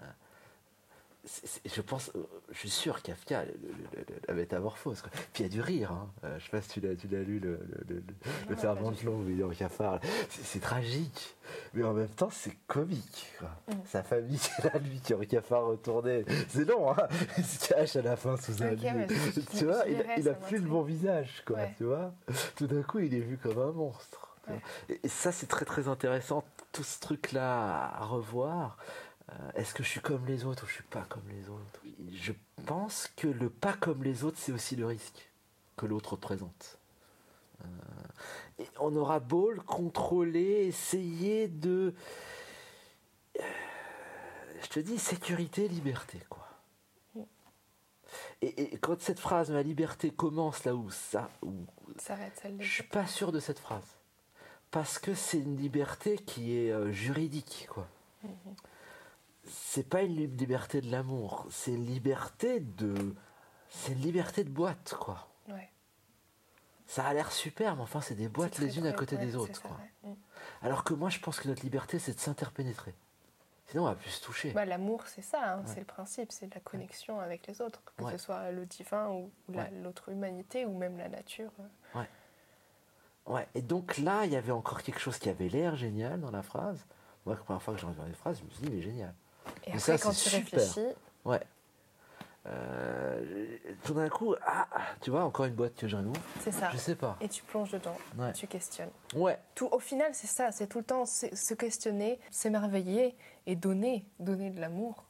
Je 1.64 1.80
pense, 1.82 2.10
euh, 2.16 2.22
je 2.50 2.58
suis 2.58 2.70
sûr, 2.70 3.00
Kafka, 3.00 3.44
le- 3.44 3.52
le- 3.52 3.98
le- 4.00 4.04
la 4.26 4.34
métamorphose. 4.34 5.02
Quoi. 5.02 5.10
Puis 5.32 5.44
il 5.44 5.46
y 5.46 5.50
a 5.50 5.52
du 5.52 5.60
rire. 5.60 5.92
Hein. 5.92 6.10
Euh, 6.24 6.38
je 6.40 6.44
sais 6.44 6.50
pas 6.50 6.60
si 6.62 6.68
tu 6.70 6.80
l'as, 6.80 6.96
tu 6.96 7.06
l'as 7.06 7.22
lu, 7.22 7.38
le, 7.38 7.60
le, 7.88 7.94
le, 7.94 8.00
de 8.00 9.08
où 9.08 9.30
il 9.30 9.44
en 9.44 9.50
cafard. 9.50 10.00
C'est, 10.28 10.58
tragique, 10.60 11.36
mais 11.74 11.84
en 11.84 11.92
même 11.92 12.08
temps, 12.08 12.30
c'est 12.30 12.56
comique. 12.66 13.32
quoi. 13.38 13.50
Mm. 13.68 13.78
Sa 13.84 14.02
famille, 14.02 14.36
c'est 14.38 14.64
là, 14.64 14.78
lui, 14.80 15.00
qui 15.00 15.12
est 15.12 15.16
en 15.16 15.20
cafard 15.20 15.66
retourné. 15.66 16.24
C'est 16.48 16.64
long, 16.64 16.90
hein 16.90 17.06
Il 17.38 17.44
se 17.44 17.68
cache 17.68 17.94
à 17.96 18.02
la 18.02 18.16
fin 18.16 18.36
sous 18.36 18.60
un 18.62 18.70
lit. 18.72 18.82
je- 19.08 19.40
tu 19.58 19.64
vois, 19.66 19.84
je 19.86 19.92
il, 19.92 20.04
il 20.18 20.28
a 20.28 20.34
plus 20.34 20.58
le 20.58 20.68
bon 20.68 20.82
visage, 20.82 21.44
quoi. 21.46 21.56
Ouais. 21.58 21.74
Tu 21.78 21.84
vois 21.84 22.12
Tout 22.56 22.66
d'un 22.66 22.82
coup, 22.82 22.98
il 22.98 23.14
est 23.14 23.20
vu 23.20 23.38
comme 23.38 23.58
un 23.60 23.70
monstre. 23.72 24.28
Ouais. 24.48 24.98
Et 25.04 25.08
ça, 25.08 25.30
c'est 25.30 25.46
très 25.46 25.64
très 25.64 25.86
intéressant, 25.86 26.42
tout 26.72 26.82
ce 26.82 26.98
truc-là 26.98 27.92
à 27.94 28.04
revoir. 28.06 28.76
Euh, 29.30 29.50
Est-ce 29.54 29.74
que 29.74 29.82
je 29.82 29.88
suis 29.88 30.00
comme 30.00 30.26
les 30.26 30.44
autres 30.44 30.64
ou 30.64 30.66
je 30.66 30.74
suis 30.74 30.82
pas 30.84 31.04
comme 31.08 31.28
les 31.28 31.48
autres? 31.48 31.80
Je 32.12 32.32
pense 32.66 33.08
que 33.16 33.28
le 33.28 33.50
pas 33.50 33.74
comme 33.74 34.02
les 34.02 34.24
autres, 34.24 34.38
c'est 34.38 34.52
aussi 34.52 34.76
le 34.76 34.86
risque 34.86 35.30
que 35.76 35.86
l'autre 35.86 36.12
représente. 36.12 36.78
Euh, 37.64 37.66
et 38.58 38.68
on 38.80 38.94
aura 38.96 39.20
beau 39.20 39.50
le 39.50 39.60
contrôler, 39.60 40.66
essayer 40.66 41.48
de. 41.48 41.94
Euh, 43.38 43.42
je 44.62 44.66
te 44.68 44.80
dis 44.80 44.98
sécurité, 44.98 45.68
liberté, 45.68 46.18
quoi. 46.28 46.48
Et, 48.42 48.74
et 48.74 48.78
quand 48.78 49.00
cette 49.00 49.20
phrase, 49.20 49.50
ma 49.50 49.62
liberté 49.62 50.10
commence 50.10 50.64
là 50.64 50.74
où 50.74 50.90
ça, 50.90 51.30
où 51.42 51.52
Ça 51.98 52.14
arrête 52.14 52.38
celle 52.42 52.60
je 52.60 52.68
suis 52.68 52.82
pas 52.82 53.06
sûr 53.06 53.32
de 53.32 53.40
cette 53.40 53.58
phrase. 53.58 53.86
Parce 54.70 54.98
que 54.98 55.14
c'est 55.14 55.38
une 55.38 55.56
liberté 55.56 56.16
qui 56.16 56.56
est 56.56 56.72
euh, 56.72 56.90
juridique, 56.92 57.68
quoi. 57.70 57.86
C'est 59.54 59.88
pas 59.88 60.02
une 60.02 60.16
li- 60.16 60.26
liberté 60.26 60.80
de 60.80 60.90
l'amour, 60.90 61.46
c'est 61.50 61.72
une 61.72 61.84
liberté 61.86 62.60
de. 62.60 63.14
C'est 63.68 63.92
une 63.92 64.00
liberté 64.00 64.44
de 64.44 64.50
boîte, 64.50 64.94
quoi. 64.98 65.28
Ouais. 65.48 65.70
Ça 66.86 67.04
a 67.06 67.14
l'air 67.14 67.30
super, 67.32 67.76
mais 67.76 67.82
enfin, 67.82 68.00
c'est 68.00 68.14
des 68.14 68.28
boîtes 68.28 68.58
les 68.58 68.78
unes 68.78 68.86
à 68.86 68.92
côté 68.92 69.16
ouais, 69.16 69.24
des 69.24 69.36
autres, 69.36 69.60
quoi. 69.62 69.76
ouais. 70.04 70.10
Mm. 70.10 70.14
Alors 70.62 70.84
que 70.84 70.92
moi, 70.94 71.08
je 71.10 71.18
pense 71.20 71.40
que 71.40 71.48
notre 71.48 71.62
liberté, 71.62 71.98
c'est 71.98 72.14
de 72.14 72.20
s'interpénétrer. 72.20 72.94
Sinon, 73.66 73.84
on 73.84 73.86
va 73.86 73.94
plus 73.94 74.10
se 74.10 74.22
toucher. 74.22 74.50
Bah, 74.52 74.64
L'amour, 74.66 75.06
c'est 75.06 75.22
ça, 75.22 75.54
hein, 75.54 75.58
Ouais. 75.60 75.64
c'est 75.66 75.80
le 75.80 75.86
principe, 75.86 76.32
c'est 76.32 76.52
la 76.54 76.60
connexion 76.60 77.20
avec 77.20 77.46
les 77.46 77.60
autres, 77.62 77.80
que 77.96 78.04
Ouais. 78.04 78.12
ce 78.12 78.18
soit 78.18 78.50
le 78.50 78.66
divin 78.66 79.08
ou, 79.08 79.30
ou 79.48 79.52
la- 79.52 79.62
Ouais. 79.64 79.70
l'autre 79.82 80.10
humanité 80.10 80.66
ou 80.66 80.76
même 80.76 80.98
la 80.98 81.08
nature. 81.08 81.50
euh. 81.94 82.04
Ouais, 83.26 83.46
et 83.54 83.62
donc 83.62 83.98
là, 83.98 84.24
il 84.26 84.32
y 84.32 84.36
avait 84.36 84.50
encore 84.52 84.82
quelque 84.82 84.98
chose 84.98 85.16
qui 85.18 85.28
avait 85.28 85.48
l'air 85.48 85.76
génial 85.76 86.20
dans 86.20 86.32
la 86.32 86.42
phrase. 86.42 86.84
Moi, 87.24 87.36
la 87.36 87.40
première 87.40 87.62
fois 87.62 87.72
que 87.72 87.80
j'ai 87.80 87.86
entendu 87.86 88.08
la 88.10 88.16
phrase, 88.16 88.40
je 88.40 88.44
me 88.44 88.50
suis 88.50 88.64
dit, 88.66 88.70
mais 88.70 88.82
génial. 88.82 89.14
Et 89.64 89.70
Mais 89.70 89.76
après, 89.76 89.98
ça, 89.98 89.98
quand 89.98 90.10
tu 90.10 90.16
super. 90.28 90.40
réfléchis, 90.60 90.94
Ouais. 91.24 91.40
Euh, 92.46 93.56
tout 93.84 93.94
d'un 93.94 94.08
coup, 94.08 94.34
ah, 94.44 94.66
tu 95.00 95.10
vois, 95.10 95.22
encore 95.24 95.44
une 95.44 95.54
boîte 95.54 95.76
que 95.76 95.86
je 95.86 95.96
réouvre. 95.96 96.20
c'est 96.40 96.50
ça. 96.50 96.70
Je 96.72 96.76
sais 96.76 96.96
pas. 96.96 97.16
Et 97.20 97.28
tu 97.28 97.42
plonges 97.44 97.70
dedans, 97.70 97.96
Ouais. 98.18 98.32
tu 98.32 98.48
questionnes. 98.48 98.90
Ouais, 99.14 99.38
Tout, 99.54 99.68
au 99.70 99.78
final, 99.78 100.10
c'est 100.12 100.26
ça, 100.26 100.50
c'est 100.50 100.66
tout 100.66 100.78
le 100.78 100.84
temps 100.84 101.04
se 101.06 101.54
questionner, 101.54 102.18
s'émerveiller 102.30 103.14
et 103.46 103.54
donner, 103.54 104.04
donner 104.18 104.50
de 104.50 104.60
l'amour 104.60 105.04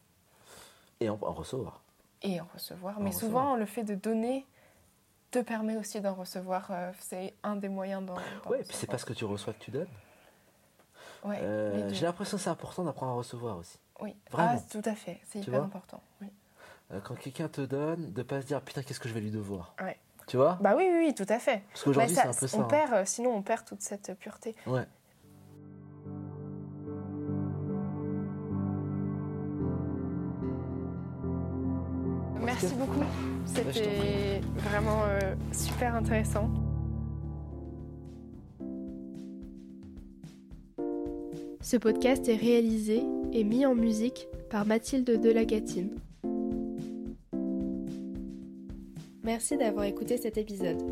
et 1.01 1.09
en, 1.09 1.19
en 1.23 1.33
recevoir. 1.33 1.81
et 2.21 2.39
en 2.39 2.47
recevoir. 2.53 2.99
En 2.99 3.01
Mais 3.01 3.11
recevoir. 3.11 3.45
souvent, 3.45 3.57
le 3.57 3.65
fait 3.67 3.83
de 3.85 3.95
donner 3.95 4.47
te 5.31 5.39
permet 5.39 5.79
aussi 5.79 6.03
d'en 6.03 6.13
recevoir. 6.15 6.67
euh, 6.71 6.93
c'est 7.01 7.33
un 7.43 7.57
des 7.57 7.71
moyens 7.71 8.05
d'en. 8.05 8.17
Ouais, 8.51 8.61
et 8.61 8.65
puis 8.65 8.77
c'est 8.77 8.87
parce 8.87 9.07
que 9.07 9.15
tu 9.15 9.25
reçois 9.25 9.55
que 9.55 9.65
tu 9.65 9.71
donnes. 9.71 9.89
Ouais, 11.25 11.39
Euh. 11.41 11.89
J'ai 11.93 12.07
l'impression 12.07 12.37
que 12.37 12.43
c'est 12.43 12.51
important 12.51 12.85
d'apprendre 12.85 13.13
à 13.13 13.15
recevoir 13.15 13.59
aussi. 13.59 13.79
Oui, 14.01 14.17
Vraiment. 14.31 14.57
Ah, 14.57 14.61
tout 14.71 14.83
à 14.85 14.95
fait, 14.95 15.21
c'est 15.29 15.41
hyper 15.41 15.63
important. 15.63 16.03
Oui. 16.21 16.29
Euh, 16.93 17.01
quand 17.01 17.15
quelqu'un 17.15 17.49
te 17.49 17.61
donne, 17.61 18.13
de 18.13 18.23
pas 18.23 18.41
se 18.43 18.47
dire 18.47 18.61
putain, 18.61 18.83
qu'est-ce 18.83 19.01
que 19.01 19.09
je 19.09 19.15
vais 19.15 19.21
lui 19.21 19.31
devoir. 19.31 19.75
Ouais. 19.81 19.99
Tu 20.27 20.37
vois? 20.37 20.59
Bah 20.61 20.75
oui, 20.77 20.89
oui, 20.91 21.07
oui, 21.07 21.15
tout 21.15 21.27
à 21.29 21.39
fait. 21.39 21.63
Parce 21.73 21.85
qu'aujourd'hui, 21.85 22.15
c'est 22.15 22.27
un 22.27 22.33
peu 22.33 22.47
ça. 22.47 22.59
on 22.59 22.63
hein. 22.63 22.65
perd, 22.65 22.93
euh, 22.93 23.03
sinon 23.05 23.31
on 23.35 23.43
perd 23.43 23.65
toute 23.65 23.83
cette 23.83 24.15
pureté. 24.19 24.55
Ouais. 24.67 24.87
Merci 32.41 32.75
beaucoup. 32.75 33.01
Bah, 33.01 33.07
C'était 33.47 34.41
vraiment 34.57 35.03
euh, 35.05 35.35
super 35.53 35.95
intéressant. 35.95 36.51
Ce 41.63 41.77
podcast 41.77 42.29
est 42.29 42.37
réalisé 42.37 43.05
et 43.33 43.45
mis 43.45 43.65
en 43.65 43.77
musique 43.77 44.27
par 44.51 44.67
Mathilde 44.67 45.21
Delagatine. 45.21 45.91
Merci 49.23 49.57
d'avoir 49.57 49.85
écouté 49.85 50.17
cet 50.17 50.37
épisode. 50.37 50.83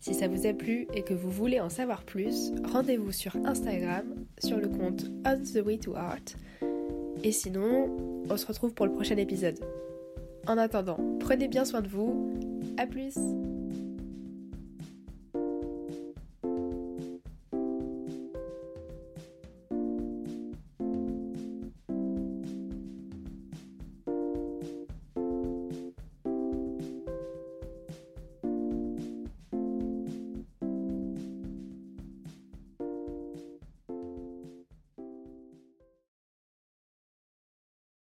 Si 0.00 0.14
ça 0.14 0.26
vous 0.26 0.46
a 0.46 0.54
plu 0.54 0.88
et 0.94 1.02
que 1.02 1.12
vous 1.12 1.30
voulez 1.30 1.60
en 1.60 1.68
savoir 1.68 2.04
plus, 2.04 2.50
rendez-vous 2.64 3.12
sur 3.12 3.36
Instagram 3.44 4.14
sur 4.38 4.56
le 4.56 4.68
compte 4.68 5.04
On 5.26 5.36
the 5.36 5.62
Way 5.62 5.76
to 5.76 5.94
Art. 5.94 6.16
Et 7.22 7.32
sinon, 7.32 7.94
on 8.30 8.36
se 8.38 8.46
retrouve 8.46 8.72
pour 8.72 8.86
le 8.86 8.92
prochain 8.92 9.18
épisode. 9.18 9.60
En 10.46 10.56
attendant, 10.56 10.98
prenez 11.20 11.46
bien 11.46 11.66
soin 11.66 11.82
de 11.82 11.88
vous. 11.88 12.32
À 12.78 12.86
plus! 12.86 13.18